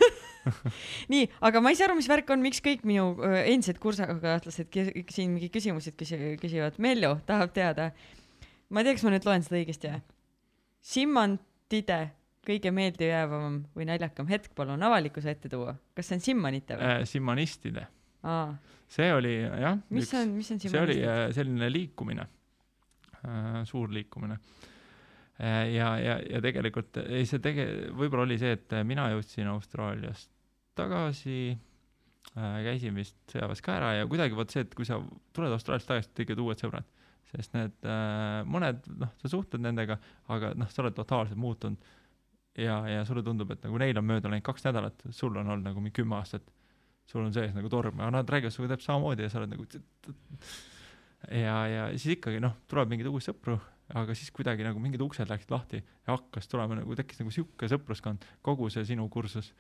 nii, 1.15 1.31
aga 1.49 1.63
ma 1.63 1.73
ei 1.73 1.79
saa 1.79 1.89
aru, 1.91 1.97
mis 2.01 2.11
värk 2.11 2.35
on, 2.35 2.43
miks 2.45 2.61
kõik 2.65 2.85
minu 2.89 3.09
endised 3.45 3.81
kursakaaslased 3.83 4.77
siin 5.15 5.37
mingi 5.37 5.51
küsimused 5.55 5.97
küsi-, 5.99 6.37
küsivad. 6.43 6.79
Mellu 6.83 7.17
tahab 7.29 7.55
teada. 7.57 7.91
ma 8.69 8.83
ei 8.83 8.89
tea, 8.89 8.99
kas 8.99 9.07
ma 9.07 9.15
nüüd 9.15 9.29
loen 9.29 9.47
seda 9.47 9.61
õigesti 9.61 9.93
või? 9.95 10.05
Simmantide 10.87 12.01
kõige 12.47 12.71
meeldejäävam 12.75 13.61
või 13.75 13.89
naljakam 13.89 14.29
hetk 14.31 14.55
palun 14.55 14.83
avalikkuse 14.87 15.33
ette 15.35 15.51
tuua. 15.51 15.75
kas 15.95 16.11
see 16.11 16.19
on 16.19 16.23
Simmanite 16.23 16.79
või? 16.79 17.07
Simmanistide, 17.11 17.87
aa, 17.87 18.06
see 18.89 19.11
oli 19.15 19.35
jah. 19.43 19.78
mis 19.90 20.09
see 20.11 20.23
on, 20.23 20.32
mis 20.36 20.51
on 20.55 20.62
see 20.62 20.81
oli 20.81 20.98
äh, 21.03 21.27
selline 21.36 21.70
liikumine, 21.73 22.27
suur 23.66 23.90
liikumine. 23.90 24.39
ja, 25.39 25.89
ja, 26.01 26.19
ja 26.23 26.40
tegelikult 26.44 27.01
ei, 27.05 27.27
see 27.28 27.43
tege-, 27.44 27.69
võib-olla 27.97 28.24
oli 28.24 28.39
see, 28.40 28.55
et 28.57 28.77
mina 28.89 29.09
jõudsin 29.12 29.51
Austraaliast 29.53 30.31
tagasi, 30.77 31.57
käisin 32.35 32.97
vist 32.97 33.16
sõjaväes 33.32 33.62
ka 33.65 33.74
ära 33.78 33.90
ja 33.98 34.07
kuidagi 34.09 34.36
vot 34.36 34.53
see, 34.53 34.65
et 34.66 34.74
kui 34.77 34.89
sa 34.89 35.01
tuled 35.36 35.53
Austraaliast 35.53 35.90
tagasi, 35.90 36.12
tekivad 36.16 36.44
uued 36.44 36.62
sõbrad, 36.62 36.89
sest 37.32 37.55
need 37.57 37.89
äh, 37.89 38.40
mõned, 38.48 38.86
noh, 39.01 39.12
sa 39.23 39.31
suhtled 39.31 39.65
nendega, 39.65 39.98
aga 40.32 40.53
noh, 40.59 40.70
sa 40.73 40.85
oled 40.85 40.97
totaalselt 40.97 41.40
muutunud. 41.40 41.94
Ja, 42.57 42.78
ja 42.89 43.03
sulle 43.05 43.20
tundub, 43.20 43.51
et 43.53 43.65
nagu 43.66 43.77
neil 43.77 43.98
on 44.01 44.07
mööda 44.09 44.31
läinud 44.32 44.47
kaks 44.47 44.65
nädalat, 44.65 45.03
sul 45.12 45.35
on 45.36 45.44
olnud 45.44 45.66
nagu 45.66 45.82
mingi 45.82 45.98
kümme 45.98 46.16
aastat, 46.16 46.47
sul 47.07 47.24
on 47.24 47.35
sees 47.35 47.55
nagu 47.55 47.70
torm, 47.73 48.01
aga 48.01 48.19
nad 48.19 48.31
räägivad 48.31 48.55
sinuga 48.55 48.74
täpselt 48.74 48.91
samamoodi 48.91 49.27
ja 49.27 49.33
sa 49.33 49.41
oled 49.41 49.55
nagu 49.55 49.66
ja, 51.31 51.57
ja 51.70 51.89
siis 51.97 52.19
ikkagi 52.19 52.41
noh, 52.43 52.57
tuleb 52.70 52.91
mingeid 52.93 53.11
uusi 53.11 53.31
sõpru, 53.31 53.59
aga 53.97 54.16
siis 54.19 54.33
kuidagi 54.35 54.66
nagu 54.66 54.81
mingid 54.83 55.03
uksed 55.05 55.31
läksid 55.31 55.53
lahti 55.55 55.81
ja 55.81 56.16
hakkas 56.16 56.51
tulema 56.51 56.78
nagu 56.78 56.97
tekkis 56.99 57.23
nagu 57.23 57.35
sihuke 57.35 57.70
sõpruskond, 57.70 58.27
kogu 58.47 58.69
see 58.73 58.87
sinu 58.89 59.07
kursus 59.12 59.53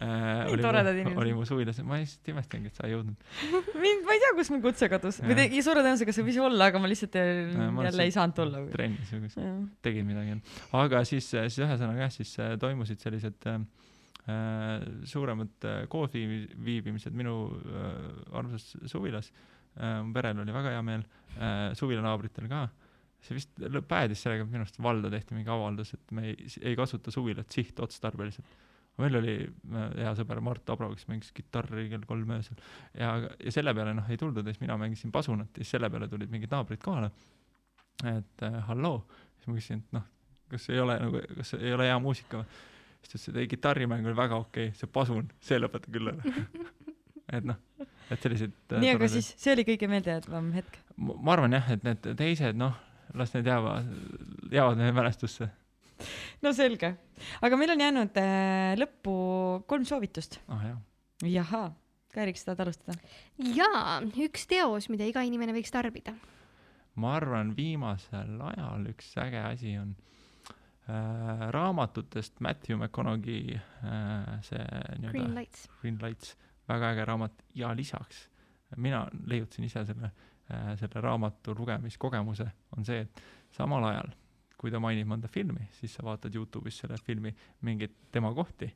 äh. 0.00 0.46
Nii 0.48 0.62
toredad 0.62 0.96
inimesed. 0.96 1.20
oli 1.20 1.34
mu 1.36 1.44
suvilas, 1.48 1.80
ma 1.84 1.98
lihtsalt 2.00 2.32
imestangi, 2.32 2.70
et 2.72 2.78
sa 2.78 2.88
ei 2.88 2.94
jõudnud. 2.94 3.28
mind, 3.84 4.06
ma 4.06 4.16
ei 4.16 4.22
tea, 4.22 4.32
kus 4.38 4.52
mu 4.54 4.60
kutse 4.64 4.88
kadus 4.92 5.20
või 5.20 5.36
Jah. 5.36 5.42
te- 5.42 5.64
suure 5.66 5.84
tõenäosusega 5.84 6.16
see 6.16 6.26
võis 6.30 6.40
olla, 6.40 6.70
aga 6.72 6.80
ma 6.80 6.90
lihtsalt 6.90 7.20
äh, 7.20 7.68
ma 7.76 7.84
jälle 7.90 8.08
ei 8.08 8.16
saanud 8.16 8.38
tulla. 8.38 8.64
trennis 8.72 9.12
või 9.12 9.26
kus, 9.26 9.36
tegin 9.84 10.08
midagi. 10.08 10.40
aga 10.80 11.04
siis, 11.08 11.28
siis 11.34 11.60
ühesõnaga 11.60 12.06
jah, 12.06 12.16
siis 12.16 12.32
äh, 12.40 12.56
toimusid 12.60 13.04
sellised 13.04 13.50
äh, 13.50 13.60
suuremad 15.10 15.66
äh, 15.68 15.80
koosviibimised 15.88 17.16
minu 17.16 17.36
äh, 17.50 18.36
armsas 18.36 18.76
suvilas 18.90 19.32
äh,. 19.76 20.02
mu 20.04 20.12
perel 20.12 20.42
oli 20.42 20.52
väga 20.54 20.74
hea 20.76 20.82
meel 20.86 21.04
äh,, 21.36 21.70
suvilanaabritel 21.78 22.48
ka. 22.50 22.68
see 23.20 23.36
vist 23.36 23.50
päädis 23.88 24.22
sellega, 24.24 24.46
et 24.46 24.52
minu 24.52 24.64
arust 24.64 24.78
valda 24.80 25.10
tehti 25.12 25.36
mingi 25.36 25.50
avaldus, 25.52 25.92
et 25.92 26.12
me 26.16 26.30
ei, 26.30 26.36
ei 26.62 26.76
kasuta 26.76 27.12
suvilat 27.12 27.50
sihtotstarbeliselt. 27.52 28.54
meil 29.00 29.16
oli 29.16 29.36
äh, 29.40 29.90
hea 30.04 30.14
sõber 30.18 30.40
Mart 30.44 30.70
Abro, 30.70 30.92
kes 30.94 31.08
mängis 31.08 31.32
kitarri 31.32 31.88
kell 31.88 32.06
kolm 32.08 32.36
öösel 32.36 32.56
ja, 32.94 33.16
ja 33.38 33.52
selle 33.52 33.74
peale 33.74 33.94
noh 33.96 34.08
ei 34.08 34.20
tuldud 34.20 34.46
ja 34.46 34.52
siis 34.52 34.64
mina 34.64 34.76
mängisin 34.80 35.12
pasunat 35.12 35.52
ja 35.56 35.64
siis 35.64 35.76
selle 35.78 35.90
peale 35.90 36.08
tulid 36.08 36.32
mingid 36.32 36.52
naabrid 36.52 36.82
kohale 36.84 37.12
et 38.04 38.42
äh, 38.42 38.58
halloo, 38.68 39.04
siis 39.36 39.48
ma 39.48 39.56
küsisin, 39.56 39.82
et 39.84 39.96
noh, 39.96 40.04
kas 40.50 40.68
ei 40.72 40.80
ole 40.80 40.96
nagu, 41.00 41.22
kas 41.36 41.54
ei 41.58 41.72
ole 41.76 41.88
hea 41.88 41.98
muusika 42.02 42.40
või? 42.42 42.60
Siis 43.06 43.12
ta 43.12 43.16
ütles, 43.16 43.28
et 43.32 43.40
ei, 43.42 43.48
kitarrimäng 43.50 44.06
oli 44.06 44.16
väga 44.16 44.38
okei 44.40 44.70
okay,, 44.70 44.78
see 44.78 44.90
pasun, 44.90 45.30
see 45.44 45.58
lõpeta 45.60 45.92
küll 45.92 46.12
ära. 46.12 46.44
et 47.36 47.46
noh, 47.46 47.58
et 48.10 48.22
sellised 48.22 48.54
äh, 48.74 48.82
nii, 48.82 48.94
aga 48.96 49.08
siis 49.10 49.32
see 49.40 49.54
oli 49.54 49.64
kõige 49.68 49.88
meeldejäävam 49.90 50.50
hetk. 50.56 50.78
ma 50.98 51.34
arvan 51.36 51.56
jah, 51.56 51.70
et 51.74 51.86
need 51.86 52.10
teised 52.18 52.58
noh, 52.60 52.76
las 53.18 53.34
need 53.36 53.50
jäävad, 53.50 53.90
jäävad 54.52 54.80
meie 54.80 54.96
mälestusse. 54.96 55.50
no 56.44 56.54
selge, 56.56 56.94
aga 57.44 57.60
meil 57.60 57.74
on 57.76 57.84
jäänud 57.86 58.20
äh, 58.22 58.74
lõppu 58.80 59.14
kolm 59.70 59.86
soovitust. 59.88 60.40
ah 60.48 60.66
jah, 60.72 60.82
jahaa, 61.38 61.70
Kairik, 62.10 62.40
sa 62.40 62.50
tahad 62.50 62.66
alustada? 62.66 62.98
jaa, 63.54 64.00
üks 64.26 64.48
teos, 64.50 64.90
mida 64.92 65.06
iga 65.06 65.24
inimene 65.26 65.54
võiks 65.56 65.72
tarbida. 65.74 66.16
ma 67.00 67.16
arvan, 67.20 67.54
viimasel 67.56 68.38
ajal 68.52 68.90
üks 68.90 69.14
äge 69.22 69.44
asi 69.46 69.76
on 69.78 69.94
äh, 69.94 70.06
raamatutest 71.50 72.40
Matthew 72.40 72.76
McConaughey 72.76 73.54
äh, 73.54 74.34
see 74.46 74.64
nii-öelda 74.98 75.12
Green 75.12 75.34
Lights. 75.34 75.68
Green 75.80 75.98
Lights, 76.02 76.36
väga 76.68 76.92
äge 76.94 77.04
raamat 77.08 77.42
ja 77.54 77.72
lisaks 77.76 78.28
mina 78.76 79.08
leiutasin 79.26 79.64
ise 79.64 79.84
selle, 79.84 80.10
selle 80.78 81.00
raamatu 81.00 81.54
lugemiskogemuse, 81.58 82.46
on 82.76 82.84
see, 82.86 83.00
et 83.00 83.22
samal 83.54 83.84
ajal, 83.90 84.12
kui 84.60 84.72
ta 84.72 84.80
mainib 84.82 85.08
mõnda 85.10 85.30
filmi, 85.32 85.66
siis 85.78 85.94
sa 85.96 86.04
vaatad 86.06 86.34
Youtube'is 86.36 86.82
selle 86.82 86.98
filmi 87.04 87.32
mingeid 87.66 87.96
tema 88.12 88.32
kohti. 88.34 88.70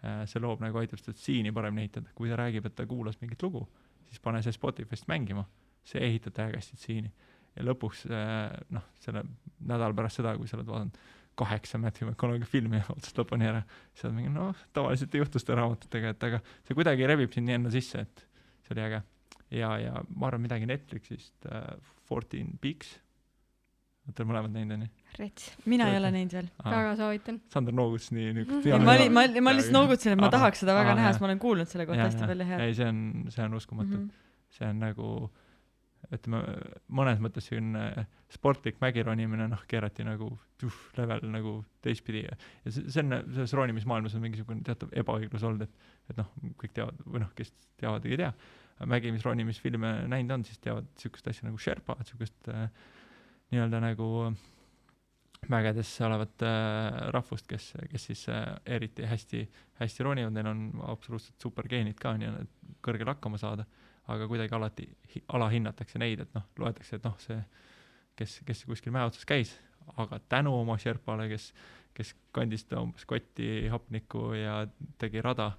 see 0.00 0.40
loob 0.40 0.62
nagu 0.64 0.78
aitab 0.80 0.96
seda 0.96 1.12
stseeni 1.12 1.50
paremini 1.52 1.82
ehitada, 1.84 2.08
kui 2.16 2.30
ta 2.30 2.36
räägib, 2.40 2.64
et 2.66 2.74
ta 2.74 2.86
kuulas 2.88 3.18
mingit 3.20 3.42
lugu, 3.42 3.66
siis 4.08 4.20
pane 4.24 4.40
see 4.42 4.54
Spotify'st 4.56 5.10
mängima, 5.12 5.44
see 5.84 6.00
ehitab 6.06 6.32
täiega 6.32 6.56
hästi 6.56 6.76
stseeni. 6.76 7.12
ja 7.56 7.64
lõpuks 7.66 8.06
äh, 8.08 8.54
noh, 8.70 8.86
selle 9.02 9.24
nädal 9.60 9.94
pärast 9.94 10.22
seda, 10.22 10.36
kui 10.38 10.48
sa 10.48 10.56
oled 10.56 10.70
vaadanud 10.70 10.96
kaheksa 11.40 11.78
Matthew 11.82 12.08
McConaughey 12.10 12.46
filmi 12.48 12.80
otsast 12.94 13.18
lõpuni 13.20 13.48
ära, 13.50 13.62
siis 13.94 14.06
oled 14.08 14.18
mingi 14.20 14.32
noh, 14.34 14.54
tavaliselt 14.76 15.14
ei 15.16 15.22
juhtu 15.24 15.40
seda 15.42 15.56
raamatutega, 15.60 16.14
et 16.16 16.28
aga 16.30 16.42
see 16.68 16.76
kuidagi 16.78 17.08
rebib 17.10 17.32
sind 17.34 17.48
nii 17.50 17.58
enda 17.60 17.72
sisse, 17.74 18.04
et 18.06 18.26
see 18.66 18.76
oli 18.76 18.86
äge. 18.88 19.02
ja, 19.56 19.70
ja 19.82 20.02
ma 20.14 20.28
arvan 20.30 20.44
midagi 20.46 20.68
Netflixist 20.70 21.48
äh,, 21.50 21.70
Fourteen 22.10 22.52
Peaks, 22.62 22.92
olete 24.06 24.24
mõlemad 24.26 24.54
näinud 24.54 24.76
onju? 24.78 24.88
rets, 25.18 25.50
mina 25.70 25.88
ei 25.90 25.98
ole 25.98 26.10
näinud 26.14 26.32
veel. 26.38 26.48
väga 26.64 26.94
soovitan. 26.98 27.40
Sander 27.52 27.74
noogutas 27.76 28.08
nii 28.14 28.32
niuke 28.38 28.60
ei, 28.64 28.78
ma 28.78 28.94
olin, 28.96 29.12
ma, 29.12 29.24
ma 29.42 29.52
lihtsalt 29.56 29.74
noogutasin, 29.76 30.14
et 30.16 30.22
ma 30.22 30.30
tahaks 30.32 30.62
seda 30.64 30.74
väga 30.78 30.94
näha, 30.98 31.12
sest 31.12 31.22
ma 31.22 31.28
olen 31.30 31.42
kuulnud 31.42 31.68
selle 31.70 31.86
kohta 31.90 32.06
hästi 32.08 32.26
palju 32.30 32.46
head. 32.48 32.64
ei, 32.66 32.74
see 32.78 32.88
on, 32.90 33.02
see 33.34 33.44
on 33.44 33.54
uskumatu 33.58 33.90
mm, 33.96 34.00
Mhm. 34.00 34.10
-hmm. 34.10 34.56
see 34.56 34.68
on 34.70 34.80
nagu 34.86 35.10
ütleme, 36.14 36.40
mõnes 36.98 37.20
mõttes 37.22 37.46
selline 37.46 38.06
sportlik 38.32 38.80
mägironimine, 38.82 39.46
noh, 39.50 39.62
keerati 39.70 40.06
nagu 40.06 40.32
tuh, 40.60 40.76
level 40.98 41.22
nagu 41.30 41.54
teistpidi 41.84 42.24
ja, 42.24 42.36
ja 42.64 42.72
see, 42.74 42.88
see 42.90 43.04
on, 43.04 43.20
selles 43.36 43.54
ronimismaailmas 43.58 44.16
on 44.18 44.24
mingisugune 44.24 44.64
teatav 44.66 44.92
ebaõiglus 45.02 45.46
olnud, 45.46 45.66
et 45.68 45.88
et 46.10 46.18
noh, 46.18 46.30
kõik 46.58 46.74
teavad 46.74 47.02
või 47.06 47.22
noh, 47.22 47.30
kes 47.38 47.52
teavad 47.78 48.06
ei 48.08 48.18
tea, 48.18 48.30
mägimisronimisfilme 48.90 49.92
näinud 50.10 50.38
on, 50.38 50.46
siis 50.48 50.58
teavad 50.62 50.88
niisugust 50.88 51.28
asja 51.30 51.46
nagu 51.46 51.60
Sherpa, 51.60 51.94
niisugust 52.00 52.50
äh, 52.50 52.64
nii-öelda 53.52 53.82
nagu 53.84 54.08
mägedes 55.50 55.92
olevat 56.04 56.42
äh, 56.44 57.10
rahvust, 57.14 57.46
kes, 57.48 57.72
kes 57.90 58.08
siis 58.10 58.24
äh, 58.32 58.44
eriti 58.66 59.06
hästi, 59.08 59.44
hästi 59.80 60.06
ronivad, 60.06 60.34
neil 60.36 60.50
on 60.50 60.64
absoluutselt 60.92 61.40
supergeenid 61.42 61.98
ka, 62.00 62.16
nii 62.18 62.32
et 62.42 62.74
kõrgel 62.84 63.12
hakkama 63.12 63.40
saada, 63.40 63.66
aga 64.08 64.28
kuidagi 64.28 64.54
alati 64.54 64.86
hi- 65.14 65.24
alahinnatakse 65.28 65.98
neid, 65.98 66.20
et 66.20 66.34
noh, 66.34 66.46
loetakse, 66.58 66.96
et 66.96 67.04
noh, 67.04 67.16
see, 67.22 67.40
kes, 68.16 68.40
kes 68.46 68.64
kuskil 68.68 68.92
mäe 68.94 69.04
otsas 69.08 69.26
käis, 69.28 69.54
aga 69.96 70.20
tänu 70.28 70.54
oma 70.60 70.78
Sherpale, 70.78 71.28
kes, 71.28 71.50
kes 71.94 72.14
kandis 72.32 72.64
ta 72.64 72.80
umbes 72.82 73.06
kotti 73.08 73.68
hapnikku 73.70 74.32
ja 74.38 74.62
tegi 74.98 75.22
rada, 75.24 75.52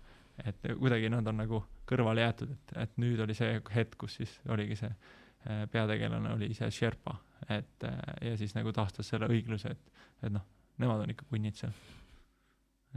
et 0.45 0.61
kuidagi 0.79 1.09
nad 1.11 1.27
on 1.27 1.41
nagu 1.43 1.63
kõrvale 1.89 2.23
jäetud, 2.23 2.53
et, 2.55 2.77
et 2.85 3.01
nüüd 3.01 3.19
oli 3.23 3.35
see 3.37 3.59
hetk, 3.75 3.97
kus 3.99 4.19
siis 4.21 4.37
oligi 4.49 4.77
see 4.79 4.91
äh, 4.91 5.65
peategelane 5.71 6.33
oli 6.35 6.51
ise 6.53 6.69
Sherpa, 6.71 7.17
et 7.49 7.87
äh, 7.87 7.99
ja 8.31 8.37
siis 8.39 8.55
nagu 8.57 8.73
taastas 8.75 9.11
selle 9.11 9.29
õigluse, 9.31 9.75
et, 9.75 10.07
et 10.23 10.33
noh, 10.33 10.45
nemad 10.81 11.03
on 11.03 11.13
ikka 11.13 11.27
kunnid 11.29 11.59
seal. 11.59 11.75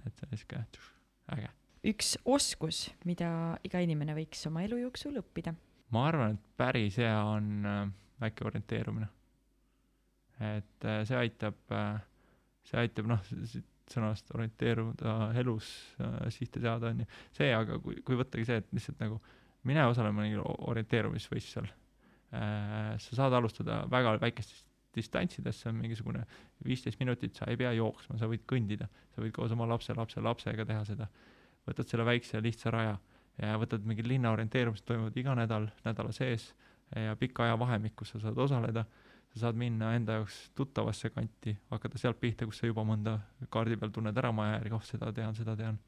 et 0.05 0.15
see 0.19 0.31
on 0.31 0.39
siuke 0.39 0.65
äge. 1.37 1.51
Üks 1.85 2.15
oskus, 2.25 2.89
mida 3.09 3.29
iga 3.67 3.83
inimene 3.85 4.17
võiks 4.17 4.47
oma 4.49 4.65
elu 4.65 4.81
jooksul 4.85 5.21
õppida. 5.21 5.55
ma 5.95 6.09
arvan, 6.09 6.35
et 6.35 6.57
päris 6.59 6.97
hea 6.99 7.19
on 7.29 7.69
äh, 7.69 7.85
väike 8.25 8.47
orienteerumine. 8.49 9.09
et 10.41 10.89
äh, 10.89 11.05
see 11.09 11.21
aitab 11.21 11.73
äh,, 11.73 12.03
see 12.65 12.81
aitab 12.81 13.09
noh, 13.11 13.23
sõnast 13.93 14.31
orienteeruda 14.33 15.33
elus 15.37 15.69
sihte 16.33 16.63
seada 16.65 16.89
onju, 16.89 17.05
see, 17.37 17.51
aga 17.53 17.77
kui, 17.85 17.99
kui 18.01 18.17
võttagi 18.17 18.47
see, 18.49 18.63
et 18.63 18.71
lihtsalt 18.73 19.03
nagu 19.05 19.19
mine 19.69 19.85
osalema 19.91 20.25
mingil 20.25 20.41
o- 20.41 20.57
orienteerumisvõistlusel 20.73 21.69
sa 22.35 23.17
saad 23.21 23.37
alustada 23.37 23.83
väga 23.93 24.17
väikestest 24.23 24.65
distantsidest, 24.95 25.63
see 25.63 25.71
on 25.71 25.79
mingisugune 25.83 26.23
viisteist 26.65 27.01
minutit, 27.01 27.35
sa 27.37 27.49
ei 27.51 27.59
pea 27.59 27.73
jooksma, 27.77 28.19
sa 28.21 28.29
võid 28.31 28.45
kõndida, 28.51 28.89
sa 29.15 29.23
võid 29.25 29.35
koos 29.35 29.55
oma 29.55 29.67
lapse, 29.71 29.95
lapse, 29.97 30.23
lapsega 30.23 30.67
teha 30.69 30.85
seda. 30.87 31.09
Võtad 31.69 31.89
selle 31.89 32.05
väikse 32.07 32.41
lihtsa 32.43 32.71
raja 32.75 32.99
ja 33.41 33.57
võtad 33.59 33.87
mingid 33.87 34.07
linna 34.09 34.33
orienteerumised 34.35 34.87
toimuvad 34.87 35.17
iga 35.19 35.35
nädal, 35.39 35.69
nädala 35.85 36.13
sees 36.15 36.53
ja 36.95 37.17
pika 37.19 37.49
ajavahemik, 37.49 37.97
kus 37.97 38.15
sa 38.15 38.21
saad 38.23 38.39
osaleda, 38.39 38.85
sa 39.33 39.47
saad 39.47 39.59
minna 39.59 39.95
enda 39.97 40.21
jaoks 40.21 40.37
tuttavasse 40.55 41.11
kanti, 41.11 41.57
hakata 41.71 41.99
sealt 41.99 42.21
pihta, 42.21 42.47
kus 42.47 42.61
sa 42.63 42.71
juba 42.71 42.85
mõnda 42.87 43.19
kaardi 43.51 43.79
peal 43.81 43.93
tunned 43.95 44.19
ära 44.21 44.31
maja 44.33 44.59
järgi, 44.59 44.77
oh 44.77 44.87
seda 44.87 45.11
tean, 45.13 45.35
seda 45.35 45.57
tean. 45.59 45.79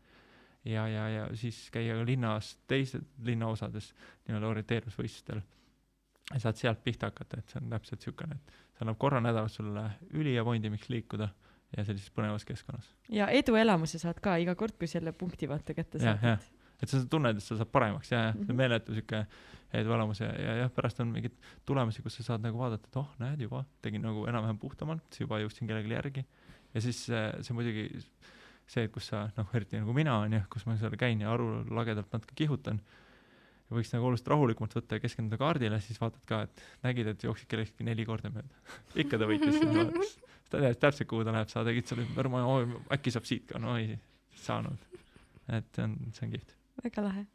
ja, 0.65 0.89
ja, 0.89 1.09
ja 1.09 1.27
siis 1.39 1.69
käia 1.71 1.95
ka 1.95 2.07
linnas, 2.07 2.57
teistes 2.67 3.05
linnaosades 3.23 3.93
nii-öelda 4.27 4.49
orienteerumisvõistlustel. 4.49 5.43
saad 6.39 6.57
sealt 6.59 6.83
pihta 6.83 7.13
hakata, 7.13 7.39
et 7.39 7.49
see 7.49 7.63
on 7.63 7.71
täpselt 7.71 8.01
niisugune, 8.01 8.41
et 8.41 8.57
see 8.73 8.83
annab 8.83 8.99
korra 8.99 9.21
nädalas 9.23 9.55
sulle 9.55 9.91
ülihea 10.11 10.45
pointi, 10.45 10.71
miks 10.71 10.89
liikuda 10.91 11.29
ja 11.77 11.85
sellises 11.85 12.11
põnevas 12.17 12.45
keskkonnas. 12.49 12.87
ja 13.13 13.29
eduelamuse 13.35 13.99
saad 14.03 14.21
ka 14.25 14.37
iga 14.43 14.55
kord, 14.59 14.77
kui 14.79 14.89
selle 14.91 15.13
punkti 15.13 15.49
vaata 15.49 15.75
kätte 15.77 15.99
saad. 16.03 16.47
et 16.83 16.89
sa 16.93 17.03
tunned, 17.11 17.37
et 17.37 17.43
sa 17.45 17.57
saad 17.57 17.71
paremaks 17.73 18.11
ja, 18.13 18.19
ja 18.29 18.33
see 18.33 18.41
Mhm. 18.43 18.51
on 18.51 18.57
meeletu 18.57 18.95
sihuke 18.95 19.27
eduelamus 19.77 20.21
ja, 20.21 20.29
ja 20.41 20.57
jah, 20.63 20.71
pärast 20.73 21.01
on 21.01 21.09
mingeid 21.13 21.33
tulemusi, 21.67 22.03
kus 22.03 22.17
sa 22.21 22.23
saad 22.33 22.45
nagu 22.45 22.59
vaadata, 22.59 22.87
et 22.89 22.97
oh, 23.01 23.09
näed 23.19 23.41
juba, 23.41 23.65
tegin 23.83 24.03
nagu 24.03 24.27
enam-vähem 24.31 24.59
puhtamalt, 24.63 25.19
juba 25.21 25.41
jõudsin 25.43 25.67
kellelegi 25.69 25.93
järgi. 25.97 26.25
ja 26.75 26.81
siis 26.85 27.05
see, 27.09 27.25
see 27.43 27.55
muidugi 27.57 27.89
see, 28.67 28.85
et 28.85 28.93
kus 28.93 29.09
sa 29.13 29.27
noh, 29.37 29.49
eriti 29.55 29.79
nagu 29.79 29.93
mina 29.97 30.19
on 30.23 30.33
ju, 30.33 30.41
kus 30.51 30.67
ma 30.67 30.77
seal 30.77 30.95
käin 30.99 31.21
ja 31.21 31.33
aru 31.33 31.65
lagedalt 31.71 32.13
natuke 32.13 32.35
kihutan, 32.35 32.81
võiks 33.71 33.91
nagu 33.93 34.07
oluliselt 34.07 34.29
rahulikumalt 34.31 34.75
võtta 34.79 34.95
ja 34.99 35.03
keskenduda 35.03 35.39
kaardile, 35.41 35.81
siis 35.83 35.99
vaatad 36.01 36.23
ka, 36.29 36.43
et 36.47 36.63
nägid, 36.87 37.07
et 37.11 37.25
jooksid 37.27 37.49
kellestki 37.51 37.85
neli 37.87 38.05
korda 38.07 38.31
mööda. 38.31 38.63
ikka 39.03 39.19
ta 39.19 39.27
võitis 39.27 39.57
sind 39.59 39.75
vaadates. 39.75 40.17
Ta 40.51 40.61
teadis 40.63 40.81
täpselt, 40.83 41.09
kuhu 41.11 41.25
ta 41.27 41.35
läheb, 41.35 41.51
sa 41.51 41.65
tegid 41.67 41.89
seal 41.89 42.03
ümber, 42.05 42.29
ma 42.33 42.43
oi, 42.51 42.67
äkki 42.95 43.13
saab 43.15 43.27
siit 43.29 43.47
ka, 43.51 43.61
no 43.63 43.77
ei 43.81 43.97
saanud. 44.43 44.85
et 45.47 45.69
see 45.75 45.85
on, 45.87 45.97
see 46.15 46.27
on 46.27 46.33
kihvt. 46.35 46.57
väga 46.85 47.05
lahe. 47.07 47.27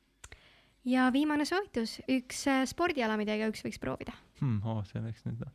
ja 0.88 1.10
viimane 1.14 1.46
soovitus, 1.48 2.00
üks 2.12 2.44
äh, 2.52 2.64
spordiala, 2.70 3.18
mida 3.20 3.36
igaüks 3.38 3.64
võiks 3.68 3.82
proovida. 3.82 4.16
hmm,. 4.40 4.62
Oh, 4.66 4.82
see 4.88 5.04
läks 5.04 5.26
nüüd, 5.28 5.46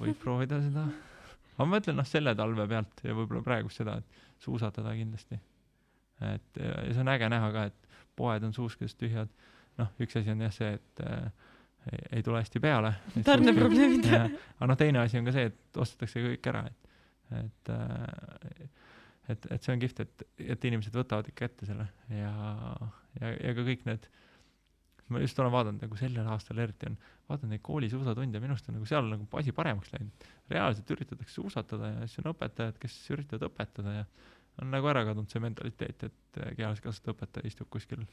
võib 0.00 0.18
proovida 0.22 0.60
seda. 0.64 0.88
aga 1.54 1.66
ma 1.66 1.70
mõtlen 1.76 1.98
noh, 2.00 2.08
selle 2.08 2.34
talve 2.38 2.68
pealt 2.70 3.06
ja 3.06 3.16
võib-olla 3.16 3.44
praegust 3.46 3.82
seda, 3.82 3.98
et 4.00 4.20
suusatada 4.42 4.94
kindlasti. 4.98 5.38
et 6.32 6.60
ja, 6.60 6.74
ja 6.88 6.90
see 6.92 7.04
on 7.04 7.12
äge 7.12 7.30
näha 7.32 7.54
ka, 7.54 7.70
et 7.70 7.96
poed 8.16 8.44
on 8.46 8.54
suuskadest 8.56 9.00
tühjad. 9.00 9.32
noh, 9.80 9.92
üks 10.02 10.16
asi 10.20 10.32
on 10.32 10.44
jah 10.44 10.52
see, 10.54 10.76
et 10.78 11.04
äh, 11.06 11.50
ei, 11.90 12.04
ei 12.18 12.22
tule 12.22 12.42
hästi 12.42 12.62
peale. 12.62 12.94
tarneprobleemid. 13.28 14.08
aga 14.12 14.70
noh, 14.70 14.78
teine 14.78 15.02
asi 15.02 15.20
on 15.20 15.28
ka 15.28 15.34
see, 15.34 15.50
et 15.50 15.82
ostetakse 15.84 16.22
kõik 16.24 16.48
ära, 16.52 16.64
et, 16.70 16.96
et 17.42 17.74
äh, 17.74 18.66
et, 19.30 19.46
et 19.54 19.62
see 19.62 19.74
on 19.74 19.82
kihvt, 19.82 20.02
et, 20.02 20.24
et 20.54 20.64
inimesed 20.66 20.96
võtavad 20.98 21.28
ikka 21.30 21.46
ette 21.46 21.68
selle 21.68 21.86
ja, 22.10 22.32
ja, 23.20 23.30
ja 23.30 23.52
ka 23.54 23.64
kõik 23.68 23.86
need 23.86 24.08
ma 25.12 25.20
just 25.22 25.38
olen 25.40 25.52
vaadanud 25.52 25.84
nagu 25.84 25.98
sellel 25.98 26.28
aastal 26.32 26.60
eriti 26.62 26.88
on, 26.88 26.96
vaatan 27.30 27.52
neid 27.52 27.62
kooli 27.64 27.90
suusatunde, 27.92 28.40
minu 28.42 28.54
arust 28.56 28.68
on 28.70 28.78
nagu 28.78 28.88
seal 28.88 29.08
nagu 29.10 29.26
asi 29.40 29.54
paremaks 29.56 29.92
läinud. 29.94 30.28
reaalselt 30.50 30.92
üritatakse 30.94 31.34
suusatada 31.34 31.90
ja 31.92 32.06
siis 32.06 32.22
on 32.22 32.30
õpetajad, 32.32 32.78
kes 32.82 32.98
üritavad 33.14 33.48
õpetada 33.50 33.96
ja 33.98 34.06
on 34.62 34.72
nagu 34.72 34.88
ära 34.92 35.04
kadunud 35.08 35.32
see 35.32 35.42
mentaliteet, 35.42 36.06
et 36.08 36.40
eh, 36.40 36.54
kehalise 36.58 36.84
kasvatuse 36.84 37.14
õpetaja 37.16 37.48
istub 37.48 37.70
kuskil 37.72 38.04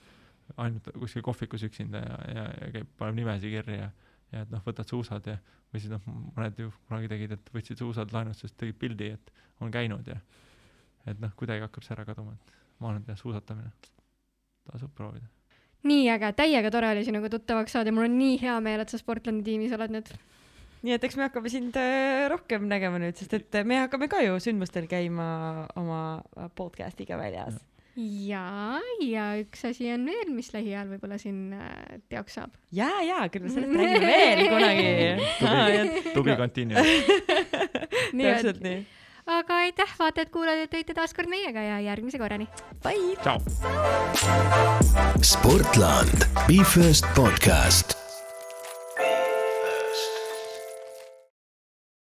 ainult 0.58 0.90
kuskil 1.00 1.26
kohvikus 1.26 1.64
üksinda 1.68 2.02
ja, 2.04 2.20
ja, 2.36 2.46
ja 2.62 2.72
käib, 2.78 2.88
paneb 2.98 3.20
nimesi 3.22 3.52
kirja 3.54 3.82
ja 3.84 3.90
ja 4.34 4.44
et 4.46 4.52
noh, 4.54 4.62
võtad 4.66 4.90
suusad 4.90 5.26
ja 5.30 5.38
või 5.70 5.82
siis 5.82 5.92
noh, 5.94 6.04
mõned 6.38 6.60
ju 6.62 6.72
kunagi 6.88 7.10
tegid, 7.12 7.34
et 7.36 7.52
võtsid 7.54 7.82
suusad 7.82 8.14
laenustusest, 8.14 8.58
tegid 8.60 8.78
pildi, 8.82 9.12
et 9.18 9.34
on 9.64 9.74
käinud 9.74 10.08
ja 10.10 10.18
et 11.10 11.20
noh, 11.22 11.34
kuidagi 11.38 11.66
hakkab 11.66 11.86
see 11.86 11.96
ära 11.96 12.06
kaduma, 12.08 12.36
et 12.36 12.56
ma 12.80 12.92
arvan, 12.92 13.04
et 13.04 13.14
jah, 13.14 13.20
suusatamine 13.20 13.72
tasub 14.70 14.94
proovida. 14.98 15.30
nii 15.90 16.10
äge, 16.14 16.34
täiega 16.38 16.72
tore 16.74 16.92
oli 16.94 17.06
sinuga 17.08 17.32
tuttavaks 17.34 17.78
saada 17.78 17.90
ja 17.90 17.96
mul 17.96 18.10
on 18.10 18.18
nii 18.20 18.38
hea 18.42 18.58
meel, 18.64 18.84
et 18.84 18.94
sa 18.94 19.02
Sportlandi 19.02 19.46
tiimis 19.46 19.74
oled 19.78 19.96
nüüd. 19.96 20.14
nii 20.86 20.96
et 20.96 21.10
eks 21.10 21.18
me 21.18 21.26
hakkame 21.28 21.54
sind 21.54 21.80
äh, 21.80 22.28
rohkem 22.32 22.70
nägema 22.70 23.02
nüüd, 23.02 23.18
sest 23.18 23.34
et 23.38 23.62
me 23.66 23.82
hakkame 23.86 24.12
ka 24.12 24.22
ju 24.26 24.38
sündmustel 24.44 24.90
käima 24.92 25.30
oma 25.80 26.02
podcast'iga 26.56 27.18
väljas. 27.18 27.58
ja, 28.00 28.80
ja 29.04 29.26
üks 29.42 29.66
asi 29.70 29.90
on 29.94 30.06
veel, 30.08 30.32
mis 30.34 30.52
lähiajal 30.54 30.90
võib-olla 30.94 31.20
siin 31.22 31.54
äh, 31.58 32.00
teoks 32.12 32.40
saab. 32.40 32.56
ja, 32.76 32.90
ja 33.06 33.22
küll 33.32 33.46
me 33.46 33.54
sellest 33.54 33.76
räägime 33.76 34.08
veel 34.08 34.44
kunagi. 34.54 34.88
tubli 36.16 36.36
et, 36.38 36.80
täpselt 38.24 38.62
nii. 38.66 38.82
aga 39.38 39.62
aitäh, 39.68 39.96
vaatajad-kuulajad, 40.02 40.68
et 40.68 40.78
olite 40.82 40.98
taas 40.98 41.16
kord 41.18 41.32
meiega 41.32 41.64
ja 41.66 41.80
järgmise 41.92 42.22
korrani. 42.22 42.50
Bye. 42.84 43.16
tšau. 43.24 43.40
Sportland, 45.24 46.30
Be 46.48 46.64
First 46.64 47.10
podcast 47.16 48.09